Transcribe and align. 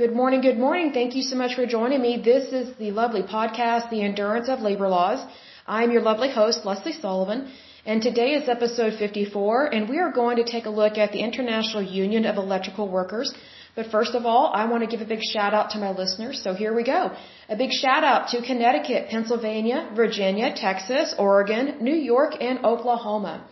Good 0.00 0.12
morning, 0.12 0.42
good 0.42 0.58
morning. 0.58 0.92
Thank 0.92 1.14
you 1.16 1.22
so 1.22 1.36
much 1.36 1.54
for 1.54 1.64
joining 1.64 2.02
me. 2.02 2.20
This 2.22 2.52
is 2.52 2.66
the 2.76 2.90
lovely 2.90 3.22
podcast, 3.22 3.88
The 3.88 4.02
Endurance 4.02 4.50
of 4.50 4.60
Labor 4.60 4.88
Laws. 4.88 5.20
I'm 5.66 5.90
your 5.90 6.02
lovely 6.02 6.30
host, 6.30 6.66
Leslie 6.66 6.92
Sullivan, 6.92 7.50
and 7.86 8.02
today 8.02 8.34
is 8.34 8.46
episode 8.46 8.98
54, 8.98 9.72
and 9.74 9.88
we 9.88 9.98
are 9.98 10.12
going 10.12 10.36
to 10.36 10.44
take 10.44 10.66
a 10.66 10.74
look 10.80 10.98
at 10.98 11.12
the 11.12 11.20
International 11.20 11.82
Union 11.82 12.26
of 12.26 12.36
Electrical 12.36 12.90
Workers. 12.90 13.32
But 13.74 13.86
first 13.86 14.14
of 14.14 14.26
all, 14.26 14.52
I 14.52 14.66
want 14.66 14.82
to 14.84 14.90
give 14.94 15.00
a 15.00 15.08
big 15.14 15.22
shout 15.32 15.54
out 15.54 15.70
to 15.70 15.78
my 15.78 15.92
listeners, 15.92 16.42
so 16.42 16.52
here 16.52 16.74
we 16.74 16.84
go. 16.84 17.00
A 17.48 17.56
big 17.56 17.72
shout 17.72 18.04
out 18.04 18.28
to 18.32 18.42
Connecticut, 18.42 19.08
Pennsylvania, 19.08 19.88
Virginia, 19.96 20.52
Texas, 20.54 21.14
Oregon, 21.18 21.78
New 21.80 21.98
York, 22.12 22.34
and 22.38 22.66
Oklahoma. 22.66 23.48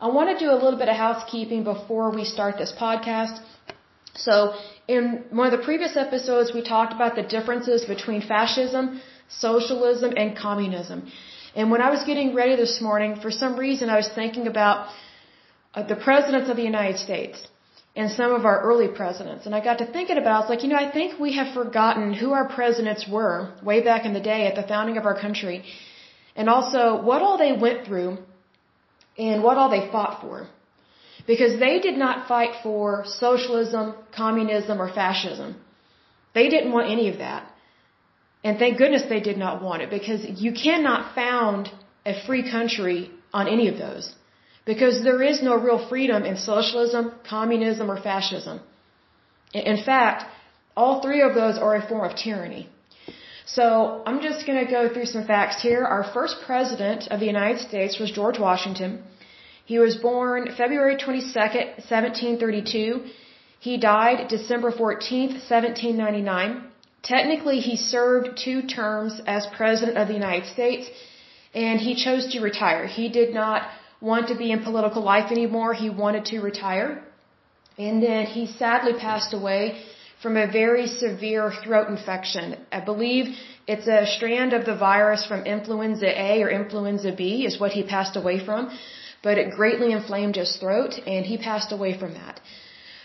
I 0.00 0.08
want 0.08 0.28
to 0.36 0.44
do 0.44 0.50
a 0.50 0.58
little 0.64 0.78
bit 0.82 0.88
of 0.88 0.96
housekeeping 0.96 1.62
before 1.62 2.10
we 2.10 2.24
start 2.24 2.58
this 2.58 2.72
podcast. 2.72 3.38
So, 4.26 4.54
in 4.88 5.24
one 5.30 5.46
of 5.48 5.54
the 5.58 5.64
previous 5.64 5.96
episodes, 5.96 6.52
we 6.52 6.62
talked 6.62 6.92
about 6.92 7.14
the 7.14 7.22
differences 7.22 7.84
between 7.84 8.20
fascism, 8.20 9.00
socialism, 9.28 10.12
and 10.16 10.36
communism. 10.36 11.10
And 11.54 11.70
when 11.70 11.82
I 11.82 11.90
was 11.90 12.02
getting 12.04 12.34
ready 12.34 12.56
this 12.56 12.80
morning, 12.80 13.20
for 13.24 13.30
some 13.30 13.56
reason, 13.56 13.90
I 13.90 13.96
was 13.96 14.08
thinking 14.08 14.46
about 14.46 14.88
uh, 15.74 15.82
the 15.92 15.96
presidents 15.96 16.48
of 16.50 16.56
the 16.56 16.66
United 16.74 16.98
States 16.98 17.46
and 17.94 18.10
some 18.10 18.32
of 18.32 18.44
our 18.44 18.58
early 18.62 18.88
presidents. 18.88 19.46
And 19.46 19.54
I 19.54 19.60
got 19.68 19.78
to 19.78 19.86
thinking 19.86 20.18
about, 20.18 20.34
I 20.36 20.40
was 20.40 20.50
like, 20.50 20.62
you 20.64 20.70
know, 20.72 20.82
I 20.86 20.90
think 20.90 21.18
we 21.18 21.32
have 21.38 21.54
forgotten 21.54 22.12
who 22.12 22.32
our 22.32 22.48
presidents 22.48 23.08
were 23.08 23.52
way 23.62 23.80
back 23.82 24.04
in 24.04 24.12
the 24.18 24.24
day 24.32 24.46
at 24.46 24.54
the 24.60 24.66
founding 24.72 24.96
of 24.98 25.06
our 25.06 25.18
country. 25.20 25.64
And 26.36 26.48
also 26.48 27.02
what 27.02 27.22
all 27.22 27.38
they 27.38 27.52
went 27.52 27.86
through 27.86 28.18
and 29.16 29.42
what 29.42 29.58
all 29.58 29.70
they 29.76 29.84
fought 29.90 30.20
for. 30.20 30.46
Because 31.32 31.54
they 31.64 31.74
did 31.86 31.96
not 32.04 32.26
fight 32.26 32.52
for 32.64 33.04
socialism, 33.04 33.94
communism, 34.22 34.80
or 34.84 34.88
fascism. 35.00 35.50
They 36.38 36.48
didn't 36.54 36.72
want 36.76 36.90
any 36.96 37.06
of 37.12 37.18
that. 37.18 37.42
And 38.46 38.58
thank 38.62 38.78
goodness 38.78 39.04
they 39.14 39.20
did 39.30 39.38
not 39.44 39.62
want 39.66 39.82
it 39.84 39.90
because 39.90 40.22
you 40.44 40.52
cannot 40.52 41.14
found 41.14 41.70
a 42.12 42.14
free 42.26 42.44
country 42.56 42.98
on 43.40 43.46
any 43.56 43.66
of 43.72 43.76
those. 43.84 44.04
Because 44.64 45.02
there 45.08 45.22
is 45.30 45.42
no 45.42 45.54
real 45.66 45.80
freedom 45.92 46.24
in 46.30 46.36
socialism, 46.36 47.12
communism, 47.28 47.90
or 47.90 48.00
fascism. 48.10 48.60
In 49.52 49.78
fact, 49.90 50.24
all 50.76 50.94
three 51.04 51.22
of 51.28 51.34
those 51.34 51.58
are 51.58 51.74
a 51.76 51.84
form 51.88 52.04
of 52.08 52.16
tyranny. 52.16 52.68
So 53.56 53.66
I'm 54.06 54.20
just 54.28 54.46
going 54.46 54.60
to 54.64 54.70
go 54.70 54.82
through 54.92 55.06
some 55.06 55.26
facts 55.26 55.62
here. 55.68 55.82
Our 55.96 56.04
first 56.16 56.36
president 56.46 57.08
of 57.12 57.20
the 57.20 57.26
United 57.26 57.60
States 57.68 57.98
was 57.98 58.10
George 58.18 58.38
Washington. 58.38 59.02
He 59.72 59.78
was 59.78 59.96
born 59.96 60.42
February 60.60 60.96
22nd, 60.96 61.66
1732. 61.92 63.04
He 63.66 63.74
died 63.76 64.28
December 64.28 64.70
14th, 64.72 65.34
1799. 65.56 66.62
Technically, 67.02 67.58
he 67.60 67.76
served 67.76 68.28
two 68.44 68.62
terms 68.62 69.20
as 69.26 69.46
President 69.58 69.98
of 69.98 70.08
the 70.08 70.14
United 70.14 70.46
States, 70.54 70.88
and 71.54 71.78
he 71.86 71.94
chose 72.04 72.24
to 72.32 72.40
retire. 72.40 72.86
He 72.86 73.10
did 73.10 73.34
not 73.34 73.68
want 74.00 74.28
to 74.28 74.36
be 74.42 74.50
in 74.52 74.62
political 74.68 75.02
life 75.02 75.30
anymore. 75.30 75.74
He 75.74 75.90
wanted 75.90 76.24
to 76.32 76.40
retire. 76.40 76.90
And 77.76 78.02
then 78.02 78.24
he 78.24 78.46
sadly 78.46 78.94
passed 79.08 79.34
away 79.34 79.62
from 80.22 80.38
a 80.38 80.50
very 80.60 80.86
severe 80.86 81.52
throat 81.62 81.88
infection. 81.88 82.56
I 82.72 82.80
believe 82.80 83.36
it's 83.66 83.86
a 83.86 84.06
strand 84.16 84.54
of 84.54 84.64
the 84.64 84.76
virus 84.76 85.26
from 85.26 85.44
influenza 85.56 86.10
A 86.28 86.42
or 86.42 86.48
influenza 86.48 87.12
B 87.12 87.44
is 87.48 87.60
what 87.60 87.72
he 87.72 87.82
passed 87.82 88.16
away 88.16 88.38
from 88.46 88.70
but 89.22 89.38
it 89.38 89.50
greatly 89.50 89.92
inflamed 89.92 90.36
his 90.36 90.56
throat, 90.56 90.94
and 91.06 91.24
he 91.26 91.36
passed 91.38 91.72
away 91.72 91.98
from 91.98 92.14
that. 92.14 92.40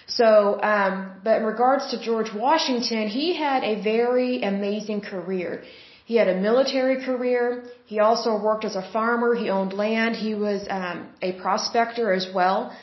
So, 0.08 0.62
um, 0.62 0.94
but 1.24 1.38
in 1.40 1.46
regards 1.46 1.92
to 1.92 2.00
George 2.00 2.32
Washington, 2.34 3.08
he 3.08 3.36
had 3.36 3.64
a 3.64 3.82
very 3.82 4.44
amazing 4.44 5.02
career. 5.02 5.64
He 6.06 6.16
had 6.16 6.28
a 6.28 6.36
military 6.36 6.98
career. 7.04 7.64
He 7.86 8.00
also 8.00 8.32
worked 8.48 8.66
as 8.66 8.76
a 8.76 8.86
farmer. 8.92 9.34
He 9.36 9.50
owned 9.50 9.74
land. 9.74 10.16
He 10.16 10.34
was 10.36 10.68
um, 10.70 11.10
a 11.22 11.32
prospector 11.44 12.12
as 12.12 12.28
well. 12.34 12.76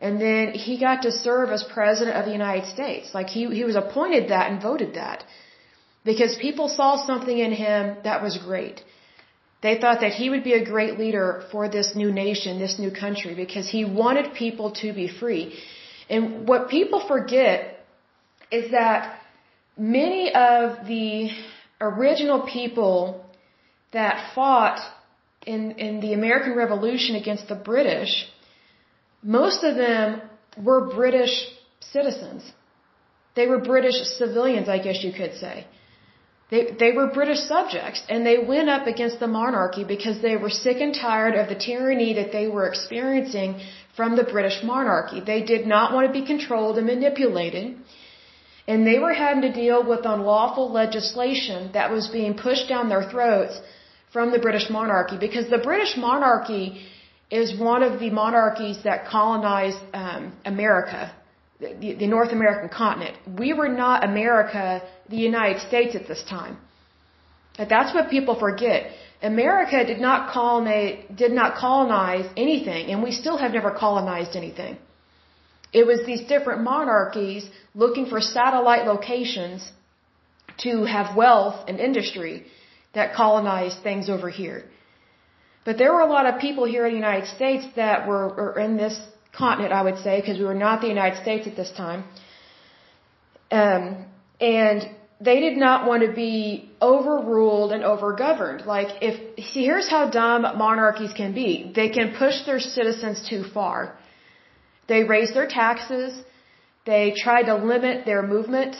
And 0.00 0.20
then 0.20 0.52
he 0.52 0.78
got 0.78 1.02
to 1.02 1.10
serve 1.10 1.50
as 1.50 1.64
president 1.64 2.16
of 2.16 2.26
the 2.26 2.32
United 2.32 2.66
States. 2.66 3.14
Like 3.14 3.28
he, 3.28 3.46
he 3.46 3.64
was 3.64 3.74
appointed 3.74 4.28
that 4.28 4.50
and 4.50 4.62
voted 4.62 4.94
that. 4.94 5.24
Because 6.04 6.36
people 6.36 6.68
saw 6.68 6.90
something 7.04 7.38
in 7.38 7.52
him 7.52 7.96
that 8.04 8.22
was 8.22 8.38
great. 8.38 8.84
They 9.60 9.80
thought 9.80 10.00
that 10.00 10.12
he 10.12 10.30
would 10.30 10.44
be 10.44 10.52
a 10.52 10.64
great 10.64 10.98
leader 10.98 11.44
for 11.50 11.68
this 11.68 11.96
new 11.96 12.12
nation, 12.12 12.58
this 12.58 12.78
new 12.78 12.92
country, 12.92 13.34
because 13.34 13.68
he 13.68 13.84
wanted 13.84 14.34
people 14.34 14.70
to 14.82 14.92
be 14.92 15.08
free. 15.08 15.58
And 16.08 16.46
what 16.46 16.68
people 16.68 17.00
forget 17.06 17.84
is 18.52 18.70
that 18.70 19.20
many 19.76 20.32
of 20.32 20.86
the 20.86 21.30
original 21.80 22.40
people 22.46 23.24
that 23.92 24.32
fought 24.34 24.80
in, 25.46 25.72
in 25.72 26.00
the 26.00 26.12
American 26.12 26.54
Revolution 26.54 27.16
against 27.16 27.48
the 27.48 27.54
British, 27.54 28.28
most 29.22 29.64
of 29.64 29.76
them 29.76 30.22
were 30.62 30.92
British 30.94 31.34
citizens. 31.80 32.52
They 33.34 33.46
were 33.46 33.58
British 33.58 33.96
civilians, 34.18 34.68
I 34.68 34.78
guess 34.78 35.02
you 35.02 35.12
could 35.12 35.34
say. 35.34 35.66
They, 36.50 36.62
they 36.80 36.92
were 36.92 37.08
British 37.08 37.40
subjects 37.40 38.02
and 38.08 38.24
they 38.24 38.38
went 38.38 38.68
up 38.70 38.86
against 38.86 39.20
the 39.20 39.26
monarchy 39.26 39.84
because 39.84 40.22
they 40.22 40.36
were 40.36 40.48
sick 40.50 40.78
and 40.80 40.94
tired 40.94 41.34
of 41.34 41.48
the 41.48 41.54
tyranny 41.54 42.14
that 42.14 42.32
they 42.32 42.46
were 42.48 42.66
experiencing 42.66 43.60
from 43.94 44.16
the 44.16 44.24
British 44.24 44.62
monarchy. 44.62 45.20
They 45.20 45.42
did 45.42 45.66
not 45.66 45.92
want 45.92 46.06
to 46.06 46.12
be 46.20 46.24
controlled 46.26 46.78
and 46.78 46.86
manipulated. 46.86 47.76
And 48.66 48.86
they 48.86 48.98
were 48.98 49.12
having 49.12 49.42
to 49.42 49.52
deal 49.52 49.86
with 49.86 50.06
unlawful 50.06 50.70
legislation 50.72 51.70
that 51.72 51.90
was 51.90 52.08
being 52.08 52.34
pushed 52.34 52.68
down 52.68 52.88
their 52.88 53.10
throats 53.10 53.60
from 54.12 54.30
the 54.30 54.38
British 54.38 54.70
monarchy 54.70 55.18
because 55.18 55.50
the 55.50 55.58
British 55.58 55.96
monarchy 55.96 56.86
is 57.30 57.58
one 57.58 57.82
of 57.82 58.00
the 58.00 58.08
monarchies 58.08 58.78
that 58.84 59.06
colonized 59.06 59.80
um, 59.92 60.32
America 60.46 61.12
the, 61.60 61.94
the 61.98 62.06
North 62.06 62.32
American 62.32 62.68
continent. 62.68 63.16
We 63.38 63.52
were 63.52 63.68
not 63.68 64.04
America, 64.04 64.82
the 65.08 65.16
United 65.16 65.60
States 65.68 65.94
at 65.94 66.06
this 66.06 66.22
time. 66.28 66.56
But 67.56 67.68
that's 67.68 67.92
what 67.94 68.10
people 68.10 68.38
forget. 68.38 68.92
America 69.20 69.84
did 69.84 70.00
not 70.00 70.30
colonize, 70.32 71.04
did 71.14 71.32
not 71.32 71.56
colonize 71.56 72.26
anything, 72.36 72.90
and 72.90 73.02
we 73.02 73.12
still 73.12 73.36
have 73.36 73.52
never 73.52 73.70
colonized 73.70 74.36
anything. 74.36 74.78
It 75.72 75.86
was 75.86 76.06
these 76.06 76.22
different 76.28 76.62
monarchies 76.62 77.48
looking 77.74 78.06
for 78.06 78.20
satellite 78.20 78.86
locations 78.86 79.70
to 80.58 80.84
have 80.84 81.16
wealth 81.16 81.68
and 81.68 81.78
industry 81.78 82.46
that 82.94 83.14
colonized 83.14 83.82
things 83.82 84.08
over 84.08 84.30
here. 84.30 84.64
But 85.64 85.76
there 85.76 85.92
were 85.92 86.00
a 86.00 86.12
lot 86.16 86.26
of 86.26 86.40
people 86.40 86.64
here 86.64 86.86
in 86.86 86.92
the 86.92 86.98
United 87.06 87.28
States 87.28 87.66
that 87.76 88.08
were, 88.08 88.28
were 88.28 88.58
in 88.58 88.76
this 88.76 88.98
continent, 89.32 89.72
I 89.72 89.82
would 89.82 89.98
say, 89.98 90.20
because 90.20 90.38
we 90.38 90.44
were 90.44 90.54
not 90.54 90.80
the 90.80 90.88
United 90.88 91.20
States 91.20 91.46
at 91.46 91.56
this 91.56 91.70
time. 91.72 92.04
Um, 93.50 94.06
and 94.40 94.88
they 95.20 95.40
did 95.40 95.56
not 95.56 95.86
want 95.86 96.02
to 96.04 96.12
be 96.12 96.70
overruled 96.80 97.72
and 97.72 97.82
overgoverned. 97.82 98.64
Like, 98.66 98.88
if, 99.02 99.44
see, 99.46 99.64
here's 99.64 99.88
how 99.88 100.08
dumb 100.10 100.42
monarchies 100.56 101.12
can 101.12 101.34
be. 101.34 101.72
They 101.74 101.88
can 101.88 102.14
push 102.16 102.44
their 102.46 102.60
citizens 102.60 103.26
too 103.28 103.42
far. 103.52 103.98
They 104.86 105.02
raise 105.02 105.34
their 105.34 105.48
taxes. 105.48 106.22
They 106.86 107.14
try 107.16 107.42
to 107.42 107.56
limit 107.56 108.06
their 108.06 108.22
movement. 108.22 108.76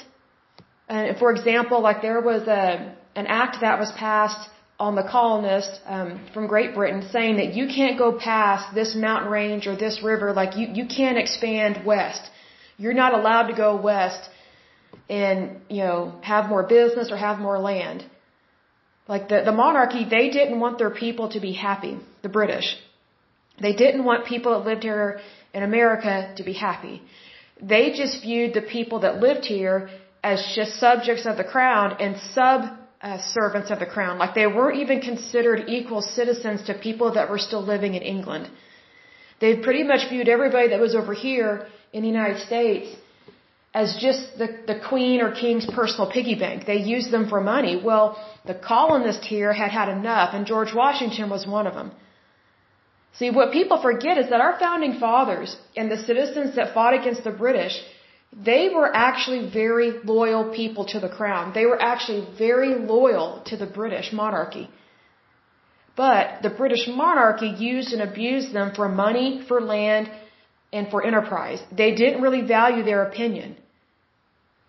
And 0.89 1.19
for 1.19 1.33
example, 1.33 1.83
like 1.83 2.03
there 2.03 2.21
was 2.21 2.43
a, 2.47 2.95
an 3.17 3.27
act 3.27 3.59
that 3.61 3.79
was 3.79 3.91
passed 3.93 4.49
on 4.79 4.95
the 4.95 5.03
colonists 5.03 5.81
um, 5.87 6.25
from 6.33 6.47
Great 6.47 6.73
Britain 6.73 7.09
saying 7.11 7.37
that 7.39 7.53
you 7.53 7.67
can't 7.67 7.99
go 7.99 8.17
past 8.17 8.75
this 8.77 8.95
mountain 8.95 9.31
range 9.31 9.67
or 9.67 9.77
this 9.77 10.03
river, 10.05 10.33
like 10.33 10.57
you, 10.57 10.69
you 10.73 10.87
can't 10.87 11.19
expand 11.19 11.85
west. 11.85 12.23
You're 12.77 12.95
not 12.95 13.13
allowed 13.13 13.49
to 13.49 13.55
go 13.55 13.75
west 13.75 14.31
and, 15.09 15.61
you 15.69 15.83
know, 15.85 16.15
have 16.23 16.49
more 16.49 16.63
business 16.63 17.11
or 17.11 17.17
have 17.17 17.39
more 17.39 17.59
land. 17.59 18.05
Like 19.09 19.29
the, 19.29 19.43
the 19.45 19.53
monarchy, 19.53 20.05
they 20.05 20.29
didn't 20.31 20.61
want 20.61 20.79
their 20.79 20.91
people 20.91 21.31
to 21.31 21.41
be 21.41 21.53
happy, 21.53 21.99
the 22.23 22.29
British. 22.29 22.77
They 23.61 23.73
didn't 23.73 24.05
want 24.05 24.27
people 24.27 24.53
that 24.53 24.67
lived 24.67 24.83
here 24.83 25.21
in 25.55 25.63
America 25.63 26.35
to 26.37 26.43
be 26.45 26.53
happy. 26.53 27.03
They 27.61 27.93
just 27.93 28.23
viewed 28.23 28.55
the 28.55 28.63
people 28.63 29.01
that 29.01 29.19
lived 29.19 29.45
here 29.45 29.91
as 30.23 30.39
just 30.55 30.79
subjects 30.79 31.27
of 31.27 31.37
the 31.37 31.45
crown 31.45 31.97
and 32.01 32.17
sub 32.35 32.61
uh, 33.01 33.19
servants 33.19 33.71
of 33.71 33.79
the 33.79 33.87
crown. 33.87 34.19
Like 34.19 34.35
they 34.35 34.47
weren't 34.47 34.79
even 34.79 35.01
considered 35.01 35.69
equal 35.69 36.03
citizens 36.03 36.65
to 36.67 36.75
people 36.75 37.15
that 37.15 37.31
were 37.31 37.39
still 37.39 37.65
living 37.65 37.95
in 37.95 38.03
England. 38.03 38.51
They 39.41 39.57
pretty 39.57 39.85
much 39.85 40.09
viewed 40.09 40.29
everybody 40.29 40.69
that 40.69 40.81
was 40.81 40.95
over 40.95 41.15
here 41.15 41.67
in 41.93 42.03
the 42.03 42.09
United 42.09 42.41
States 42.47 42.89
as 43.75 43.97
just 44.01 44.39
the, 44.39 44.49
the 44.67 44.81
queen 44.89 45.21
or 45.21 45.31
king's 45.33 45.67
personal 45.67 46.11
piggy 46.11 46.35
bank. 46.35 46.65
They 46.67 46.79
used 46.79 47.11
them 47.11 47.29
for 47.29 47.41
money. 47.41 47.81
Well, 47.83 48.17
the 48.47 48.55
colonists 48.55 49.27
here 49.27 49.53
had 49.53 49.71
had 49.71 49.89
enough, 49.89 50.31
and 50.33 50.47
George 50.47 50.73
Washington 50.75 51.29
was 51.29 51.47
one 51.47 51.67
of 51.67 51.75
them. 51.75 51.93
See, 53.19 53.31
what 53.31 53.53
people 53.53 53.81
forget 53.83 54.17
is 54.17 54.31
that 54.31 54.41
our 54.41 54.59
founding 54.59 54.99
fathers 54.99 55.57
and 55.77 55.91
the 55.91 55.99
citizens 55.99 56.57
that 56.57 56.75
fought 56.75 56.95
against 56.95 57.25
the 57.25 57.31
British, 57.31 57.75
they 58.33 58.69
were 58.75 58.91
actually 58.95 59.51
very 59.51 59.91
loyal 60.05 60.55
people 60.55 60.85
to 60.87 61.01
the 61.01 61.09
crown. 61.09 61.53
They 61.55 61.67
were 61.67 61.81
actually 61.81 62.27
very 62.39 62.75
loyal 62.75 63.43
to 63.47 63.57
the 63.57 63.67
British 63.67 64.13
monarchy. 64.13 64.69
But 65.97 66.43
the 66.43 66.51
British 66.51 66.87
monarchy 66.87 67.49
used 67.49 67.93
and 67.93 68.03
abused 68.03 68.53
them 68.53 68.73
for 68.75 68.89
money, 68.89 69.45
for 69.49 69.61
land, 69.61 70.11
and 70.73 70.89
for 70.91 71.05
enterprise. 71.05 71.61
They 71.73 71.95
didn't 71.95 72.23
really 72.23 72.43
value 72.43 72.83
their 72.83 73.03
opinion. 73.03 73.57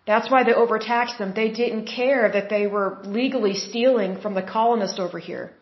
That's 0.06 0.30
why 0.30 0.44
they 0.44 0.54
overtaxed 0.54 1.18
them. 1.18 1.32
They 1.34 1.50
didn't 1.50 1.86
care 1.86 2.30
that 2.32 2.48
they 2.48 2.66
were 2.66 2.98
legally 3.04 3.54
stealing 3.54 4.20
from 4.20 4.34
the 4.34 4.42
colonists 4.42 4.98
over 4.98 5.18
here. 5.18 5.52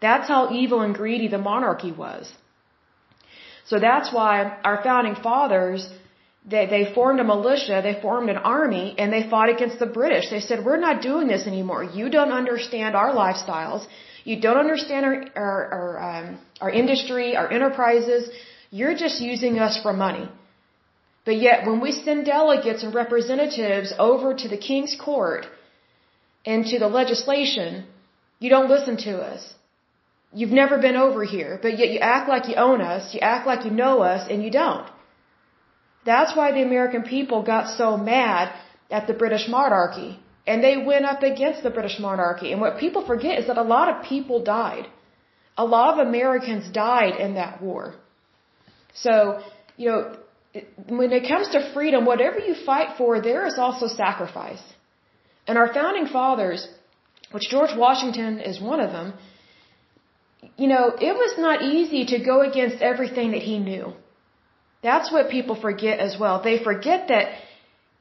That's 0.00 0.28
how 0.28 0.52
evil 0.52 0.80
and 0.80 0.94
greedy 0.94 1.28
the 1.28 1.38
monarchy 1.38 1.92
was. 1.92 2.32
So 3.70 3.78
that's 3.78 4.12
why 4.12 4.32
our 4.64 4.82
founding 4.82 5.14
fathers, 5.14 5.88
they, 6.44 6.66
they 6.66 6.92
formed 6.94 7.20
a 7.20 7.24
militia, 7.24 7.80
they 7.82 7.96
formed 8.00 8.28
an 8.28 8.38
army, 8.38 8.94
and 8.98 9.12
they 9.12 9.28
fought 9.30 9.50
against 9.56 9.78
the 9.78 9.86
British. 9.86 10.30
They 10.30 10.40
said, 10.40 10.64
we're 10.64 10.84
not 10.88 11.02
doing 11.02 11.28
this 11.28 11.46
anymore. 11.46 11.84
You 11.84 12.10
don't 12.10 12.32
understand 12.32 12.96
our 12.96 13.12
lifestyles. 13.14 13.86
You 14.24 14.40
don't 14.40 14.56
understand 14.56 15.06
our, 15.06 15.16
our, 15.36 15.60
our, 15.76 15.90
um, 16.08 16.38
our 16.60 16.70
industry, 16.70 17.36
our 17.36 17.50
enterprises. 17.50 18.28
You're 18.70 18.94
just 18.94 19.20
using 19.20 19.58
us 19.58 19.80
for 19.82 19.92
money. 19.92 20.28
But 21.24 21.36
yet, 21.36 21.66
when 21.66 21.80
we 21.80 21.92
send 21.92 22.26
delegates 22.26 22.82
and 22.82 22.94
representatives 22.94 23.92
over 23.98 24.34
to 24.34 24.48
the 24.48 24.56
king's 24.56 24.96
court 24.96 25.46
and 26.46 26.64
to 26.66 26.78
the 26.78 26.88
legislation, 26.88 27.84
you 28.38 28.48
don't 28.48 28.70
listen 28.70 28.96
to 29.08 29.18
us. 29.20 29.54
You've 30.32 30.56
never 30.62 30.78
been 30.78 30.96
over 30.96 31.24
here, 31.24 31.58
but 31.60 31.78
yet 31.78 31.90
you 31.90 31.98
act 31.98 32.28
like 32.28 32.48
you 32.48 32.54
own 32.54 32.80
us, 32.80 33.12
you 33.12 33.20
act 33.20 33.46
like 33.46 33.64
you 33.64 33.72
know 33.72 34.00
us, 34.00 34.28
and 34.30 34.42
you 34.44 34.50
don't. 34.50 34.88
That's 36.04 36.34
why 36.36 36.52
the 36.52 36.62
American 36.62 37.02
people 37.02 37.42
got 37.42 37.76
so 37.76 37.96
mad 37.96 38.54
at 38.90 39.06
the 39.06 39.14
British 39.22 39.48
monarchy. 39.48 40.18
And 40.46 40.64
they 40.64 40.76
went 40.76 41.04
up 41.04 41.22
against 41.22 41.62
the 41.62 41.70
British 41.70 41.98
monarchy. 41.98 42.52
And 42.52 42.60
what 42.60 42.78
people 42.78 43.04
forget 43.04 43.38
is 43.40 43.46
that 43.48 43.58
a 43.58 43.70
lot 43.74 43.88
of 43.88 44.04
people 44.04 44.42
died. 44.42 44.86
A 45.58 45.64
lot 45.64 45.92
of 45.94 46.06
Americans 46.06 46.70
died 46.70 47.16
in 47.20 47.34
that 47.34 47.60
war. 47.60 47.94
So, 48.94 49.40
you 49.76 49.88
know, 49.90 50.16
when 50.88 51.12
it 51.12 51.28
comes 51.28 51.48
to 51.50 51.72
freedom, 51.72 52.04
whatever 52.04 52.38
you 52.38 52.54
fight 52.54 52.96
for, 52.98 53.20
there 53.20 53.46
is 53.46 53.58
also 53.58 53.86
sacrifice. 53.86 54.62
And 55.46 55.56
our 55.56 55.72
founding 55.72 56.06
fathers, 56.06 56.68
which 57.32 57.48
George 57.50 57.74
Washington 57.76 58.40
is 58.40 58.60
one 58.60 58.80
of 58.80 58.90
them, 58.92 59.14
you 60.56 60.68
know, 60.68 60.88
it 60.88 61.14
was 61.14 61.34
not 61.38 61.62
easy 61.62 62.06
to 62.06 62.24
go 62.24 62.40
against 62.42 62.82
everything 62.82 63.32
that 63.32 63.42
he 63.42 63.58
knew. 63.58 63.92
That's 64.82 65.12
what 65.12 65.30
people 65.30 65.60
forget 65.60 66.00
as 66.00 66.18
well. 66.18 66.42
They 66.42 66.62
forget 66.62 67.08
that 67.08 67.26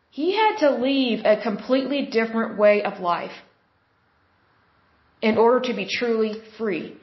he 0.09 0.35
had 0.35 0.57
to 0.59 0.71
leave 0.71 1.25
a 1.25 1.41
completely 1.41 2.05
different 2.05 2.57
way 2.57 2.81
of 2.83 2.99
life 2.99 3.37
in 5.21 5.37
order 5.37 5.67
to 5.67 5.73
be 5.73 5.85
truly 5.85 6.41
free. 6.57 6.95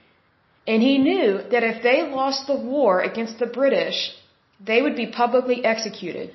And 0.67 0.83
he 0.83 0.99
knew 0.99 1.41
that 1.51 1.63
if 1.63 1.83
they 1.83 2.03
lost 2.03 2.47
the 2.47 2.57
war 2.57 3.01
against 3.01 3.39
the 3.39 3.47
British, 3.47 4.13
they 4.65 4.83
would 4.83 4.97
be 4.97 5.07
publicly 5.07 5.65
executed. 5.65 6.35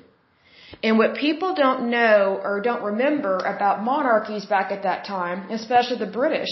And 0.82 0.96
what 0.96 1.16
people 1.16 1.54
don't 1.54 1.90
know 1.90 2.40
or 2.42 2.60
don't 2.60 2.82
remember 2.82 3.36
about 3.38 3.82
monarchies 3.82 4.46
back 4.46 4.72
at 4.72 4.84
that 4.84 5.04
time, 5.04 5.50
especially 5.50 5.98
the 5.98 6.12
British, 6.20 6.48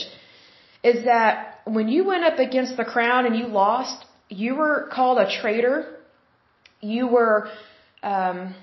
is 0.83 1.05
that 1.05 1.61
when 1.65 1.89
you 1.89 2.05
went 2.05 2.25
up 2.25 2.39
against 2.39 2.77
the 2.77 2.85
crown 2.85 3.27
and 3.27 3.37
you 3.37 3.47
lost, 3.47 4.05
you 4.29 4.55
were 4.57 4.89
called 4.93 5.19
a 5.19 5.31
traitor. 5.41 5.97
You 6.81 7.07
were 7.09 7.51
um, 8.03 8.55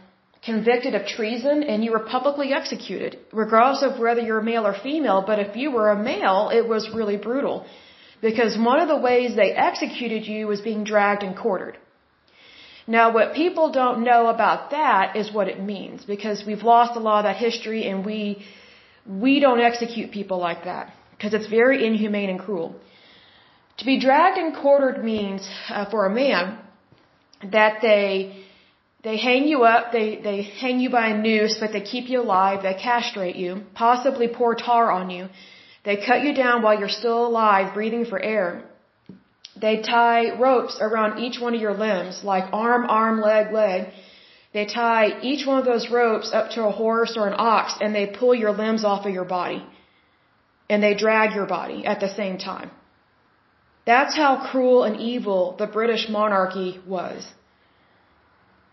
convicted 0.43 0.93
of 0.95 1.05
treason 1.07 1.63
and 1.63 1.83
you 1.83 1.91
were 1.91 2.05
publicly 2.15 2.53
executed, 2.53 3.19
regardless 3.31 3.83
of 3.83 3.99
whether 3.99 4.21
you're 4.21 4.39
a 4.39 4.43
male 4.43 4.65
or 4.65 4.75
female. 4.87 5.23
But 5.25 5.39
if 5.39 5.55
you 5.55 5.71
were 5.71 5.89
a 5.89 6.01
male, 6.11 6.49
it 6.53 6.67
was 6.67 6.89
really 6.93 7.17
brutal. 7.17 7.65
Because 8.21 8.57
one 8.57 8.79
of 8.79 8.87
the 8.87 8.97
ways 8.97 9.35
they 9.35 9.51
executed 9.51 10.25
you 10.27 10.47
was 10.47 10.61
being 10.61 10.83
dragged 10.83 11.23
and 11.23 11.35
quartered. 11.35 11.77
Now, 12.87 13.13
what 13.13 13.33
people 13.33 13.71
don't 13.71 14.03
know 14.03 14.27
about 14.27 14.71
that 14.71 15.15
is 15.15 15.31
what 15.31 15.47
it 15.49 15.61
means, 15.61 16.05
because 16.05 16.45
we've 16.45 16.63
lost 16.63 16.95
a 16.95 16.99
lot 16.99 17.17
of 17.19 17.23
that 17.25 17.35
history 17.35 17.87
and 17.89 18.05
we, 18.05 18.43
we 19.05 19.39
don't 19.39 19.59
execute 19.59 20.11
people 20.11 20.37
like 20.37 20.63
that 20.63 20.93
because 21.11 21.33
it's 21.33 21.47
very 21.47 21.85
inhumane 21.85 22.29
and 22.29 22.39
cruel. 22.39 22.75
To 23.79 23.85
be 23.85 23.99
dragged 23.99 24.37
and 24.37 24.55
quartered 24.55 25.03
means 25.03 25.47
uh, 25.69 25.89
for 25.89 26.05
a 26.05 26.09
man 26.09 26.57
that 27.51 27.79
they 27.81 28.43
they 29.03 29.17
hang 29.17 29.47
you 29.47 29.63
up, 29.63 29.91
they 29.91 30.07
they 30.27 30.41
hang 30.41 30.79
you 30.79 30.89
by 30.89 31.07
a 31.09 31.17
noose, 31.17 31.57
but 31.59 31.71
they 31.71 31.81
keep 31.81 32.09
you 32.09 32.21
alive, 32.21 32.63
they 32.63 32.73
castrate 32.73 33.35
you, 33.35 33.63
possibly 33.75 34.27
pour 34.27 34.55
tar 34.55 34.91
on 34.91 35.09
you. 35.09 35.29
They 35.88 35.98
cut 36.07 36.22
you 36.25 36.34
down 36.34 36.63
while 36.63 36.78
you're 36.80 36.98
still 37.01 37.19
alive, 37.25 37.74
breathing 37.74 38.06
for 38.12 38.19
air. 38.22 38.48
They 39.66 39.75
tie 39.81 40.38
ropes 40.38 40.75
around 40.88 41.19
each 41.25 41.39
one 41.39 41.54
of 41.56 41.62
your 41.62 41.78
limbs, 41.86 42.16
like 42.31 42.45
arm, 42.51 42.84
arm, 42.89 43.22
leg, 43.22 43.54
leg. 43.54 43.94
They 44.54 44.66
tie 44.66 45.06
each 45.30 45.45
one 45.48 45.60
of 45.60 45.66
those 45.72 45.89
ropes 45.89 46.30
up 46.39 46.50
to 46.56 46.66
a 46.66 46.74
horse 46.81 47.13
or 47.19 47.25
an 47.28 47.36
ox 47.38 47.78
and 47.80 47.95
they 47.95 48.06
pull 48.19 48.36
your 48.36 48.51
limbs 48.51 48.84
off 48.84 49.06
of 49.06 49.13
your 49.13 49.30
body 49.38 49.62
and 50.69 50.84
they 50.84 50.94
drag 51.06 51.34
your 51.34 51.45
body 51.45 51.86
at 51.86 52.01
the 52.01 52.12
same 52.19 52.38
time. 52.38 52.69
That's 53.86 54.16
how 54.24 54.31
cruel 54.51 54.84
and 54.84 55.00
evil 55.00 55.56
the 55.57 55.68
British 55.68 56.10
monarchy 56.10 56.81
was. 56.86 57.25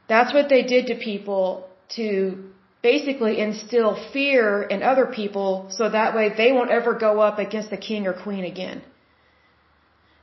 That's 0.08 0.34
what 0.34 0.48
they 0.48 0.62
did 0.62 0.88
to 0.88 0.96
people 0.96 1.68
to 1.90 2.50
basically 2.84 3.34
instill 3.46 3.92
fear 4.12 4.44
in 4.74 4.82
other 4.90 5.06
people 5.20 5.48
so 5.76 5.88
that 5.88 6.14
way 6.16 6.26
they 6.40 6.50
won't 6.56 6.70
ever 6.78 6.92
go 7.06 7.12
up 7.28 7.38
against 7.46 7.70
the 7.74 7.80
king 7.88 8.06
or 8.10 8.14
queen 8.26 8.44
again. 8.52 8.82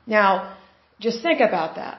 Now, 0.05 0.29
just 1.05 1.17
think 1.27 1.39
about 1.49 1.71
that. 1.81 1.97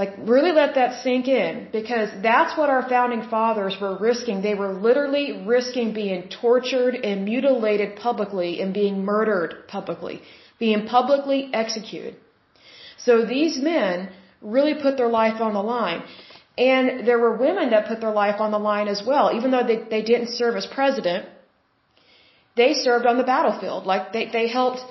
Like, 0.00 0.12
really 0.34 0.52
let 0.60 0.76
that 0.76 1.02
sink 1.02 1.26
in 1.28 1.68
because 1.78 2.08
that's 2.28 2.56
what 2.58 2.70
our 2.74 2.84
founding 2.92 3.24
fathers 3.34 3.74
were 3.82 3.96
risking. 4.08 4.36
They 4.40 4.54
were 4.62 4.72
literally 4.88 5.26
risking 5.54 5.92
being 5.92 6.20
tortured 6.42 6.94
and 6.94 7.24
mutilated 7.32 7.96
publicly 8.06 8.50
and 8.62 8.72
being 8.72 9.04
murdered 9.12 9.52
publicly, 9.76 10.22
being 10.64 10.86
publicly 10.96 11.40
executed. 11.52 12.14
So 13.06 13.12
these 13.36 13.58
men 13.72 14.10
really 14.40 14.74
put 14.84 14.96
their 14.96 15.12
life 15.20 15.38
on 15.46 15.52
the 15.58 15.66
line. 15.76 16.02
And 16.68 17.06
there 17.08 17.18
were 17.18 17.34
women 17.46 17.70
that 17.70 17.86
put 17.90 18.00
their 18.04 18.16
life 18.22 18.38
on 18.44 18.50
the 18.56 18.62
line 18.70 18.88
as 18.94 19.02
well. 19.10 19.26
Even 19.38 19.50
though 19.50 19.66
they, 19.70 19.78
they 19.94 20.02
didn't 20.02 20.30
serve 20.40 20.56
as 20.56 20.66
president, 20.66 21.26
they 22.54 22.72
served 22.74 23.06
on 23.06 23.16
the 23.16 23.28
battlefield. 23.34 23.86
Like, 23.92 24.12
they, 24.12 24.24
they 24.36 24.46
helped 24.58 24.82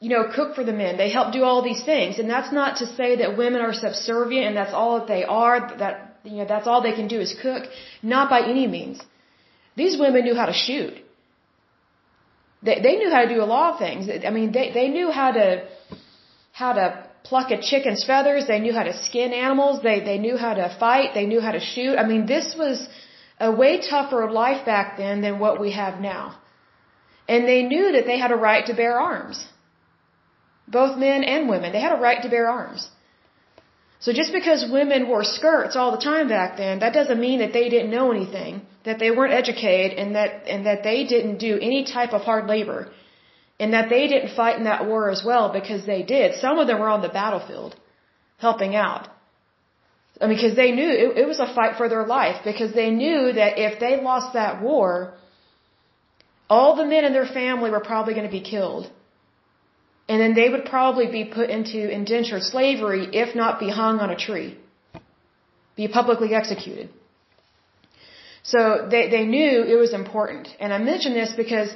you 0.00 0.10
know, 0.10 0.30
cook 0.34 0.54
for 0.54 0.64
the 0.64 0.72
men. 0.72 0.96
They 0.98 1.10
help 1.10 1.32
do 1.32 1.42
all 1.42 1.62
these 1.62 1.82
things. 1.82 2.18
And 2.18 2.28
that's 2.28 2.52
not 2.52 2.76
to 2.78 2.86
say 2.86 3.16
that 3.16 3.36
women 3.36 3.62
are 3.62 3.72
subservient 3.72 4.46
and 4.48 4.56
that's 4.56 4.74
all 4.74 4.98
that 4.98 5.08
they 5.08 5.24
are, 5.24 5.76
that, 5.78 6.18
you 6.24 6.36
know, 6.38 6.44
that's 6.44 6.66
all 6.66 6.82
they 6.82 6.92
can 6.92 7.08
do 7.08 7.20
is 7.20 7.34
cook. 7.40 7.64
Not 8.02 8.28
by 8.28 8.42
any 8.42 8.66
means. 8.66 9.00
These 9.74 9.98
women 9.98 10.24
knew 10.24 10.34
how 10.34 10.46
to 10.46 10.52
shoot. 10.52 10.94
They, 12.62 12.80
they 12.80 12.96
knew 12.96 13.10
how 13.10 13.22
to 13.22 13.28
do 13.34 13.42
a 13.42 13.50
lot 13.56 13.74
of 13.74 13.78
things. 13.78 14.08
I 14.26 14.30
mean, 14.30 14.52
they, 14.52 14.72
they 14.72 14.88
knew 14.88 15.10
how 15.10 15.32
to, 15.32 15.66
how 16.52 16.72
to 16.74 17.05
pluck 17.28 17.50
a 17.56 17.58
chicken's 17.70 18.04
feathers. 18.10 18.46
They 18.46 18.60
knew 18.64 18.74
how 18.78 18.86
to 18.90 18.94
skin 19.06 19.32
animals. 19.32 19.82
They, 19.88 19.98
they 20.10 20.18
knew 20.24 20.36
how 20.44 20.54
to 20.54 20.66
fight. 20.84 21.10
They 21.18 21.26
knew 21.30 21.40
how 21.46 21.52
to 21.58 21.62
shoot. 21.72 21.94
I 22.02 22.06
mean, 22.12 22.26
this 22.34 22.54
was 22.62 22.88
a 23.48 23.50
way 23.60 23.72
tougher 23.92 24.22
life 24.30 24.64
back 24.72 24.96
then 25.02 25.20
than 25.24 25.38
what 25.44 25.60
we 25.60 25.72
have 25.82 26.00
now. 26.00 26.24
And 27.28 27.48
they 27.52 27.62
knew 27.72 27.86
that 27.92 28.06
they 28.06 28.18
had 28.24 28.32
a 28.32 28.40
right 28.48 28.64
to 28.66 28.74
bear 28.74 28.94
arms. 29.12 29.38
Both 30.68 30.96
men 31.06 31.24
and 31.24 31.48
women. 31.48 31.72
They 31.72 31.84
had 31.88 31.96
a 31.98 32.02
right 32.08 32.22
to 32.22 32.28
bear 32.28 32.46
arms. 32.48 32.88
So 34.04 34.12
just 34.12 34.32
because 34.32 34.70
women 34.70 35.08
wore 35.08 35.24
skirts 35.24 35.74
all 35.74 35.90
the 35.96 36.04
time 36.12 36.28
back 36.28 36.56
then, 36.56 36.80
that 36.80 36.92
doesn't 36.92 37.20
mean 37.26 37.38
that 37.40 37.52
they 37.52 37.68
didn't 37.68 37.90
know 37.90 38.10
anything, 38.12 38.62
that 38.84 38.98
they 38.98 39.10
weren't 39.10 39.32
educated, 39.32 39.98
and 39.98 40.14
that 40.16 40.46
and 40.46 40.66
that 40.66 40.82
they 40.88 41.04
didn't 41.04 41.38
do 41.38 41.58
any 41.70 41.84
type 41.84 42.12
of 42.12 42.22
hard 42.22 42.46
labor, 42.46 42.80
and 43.58 43.72
that 43.72 43.88
they 43.88 44.06
didn't 44.06 44.34
fight 44.36 44.56
in 44.58 44.64
that 44.64 44.86
war 44.86 45.10
as 45.10 45.22
well 45.24 45.52
because 45.52 45.86
they 45.86 46.02
did. 46.02 46.34
Some 46.40 46.58
of 46.58 46.66
them 46.66 46.78
were 46.80 46.88
on 46.88 47.02
the 47.02 47.08
battlefield, 47.08 47.74
helping 48.38 48.74
out. 48.76 49.08
I 50.20 50.26
mean, 50.26 50.36
because 50.36 50.56
they 50.56 50.72
knew 50.72 50.90
it, 51.04 51.18
it 51.22 51.26
was 51.26 51.40
a 51.40 51.52
fight 51.54 51.76
for 51.76 51.88
their 51.88 52.06
life 52.06 52.42
because 52.44 52.72
they 52.74 52.90
knew 52.90 53.32
that 53.32 53.58
if 53.58 53.78
they 53.80 54.00
lost 54.00 54.32
that 54.34 54.62
war, 54.62 55.14
all 56.48 56.76
the 56.76 56.86
men 56.86 57.04
in 57.04 57.12
their 57.12 57.26
family 57.26 57.70
were 57.70 57.80
probably 57.92 58.14
going 58.14 58.26
to 58.26 58.36
be 58.40 58.46
killed 58.54 58.90
and 60.08 60.20
then 60.20 60.34
they 60.34 60.48
would 60.48 60.64
probably 60.64 61.08
be 61.10 61.24
put 61.24 61.50
into 61.50 61.90
indentured 61.90 62.42
slavery, 62.42 63.08
if 63.12 63.34
not 63.34 63.58
be 63.58 63.70
hung 63.70 63.98
on 63.98 64.10
a 64.10 64.16
tree, 64.16 64.56
be 65.76 65.88
publicly 65.88 66.32
executed. 66.34 66.88
So 68.44 68.86
they, 68.88 69.08
they 69.10 69.24
knew 69.24 69.64
it 69.64 69.74
was 69.74 69.92
important. 69.92 70.48
And 70.60 70.72
I 70.72 70.78
mention 70.78 71.14
this 71.14 71.32
because 71.36 71.74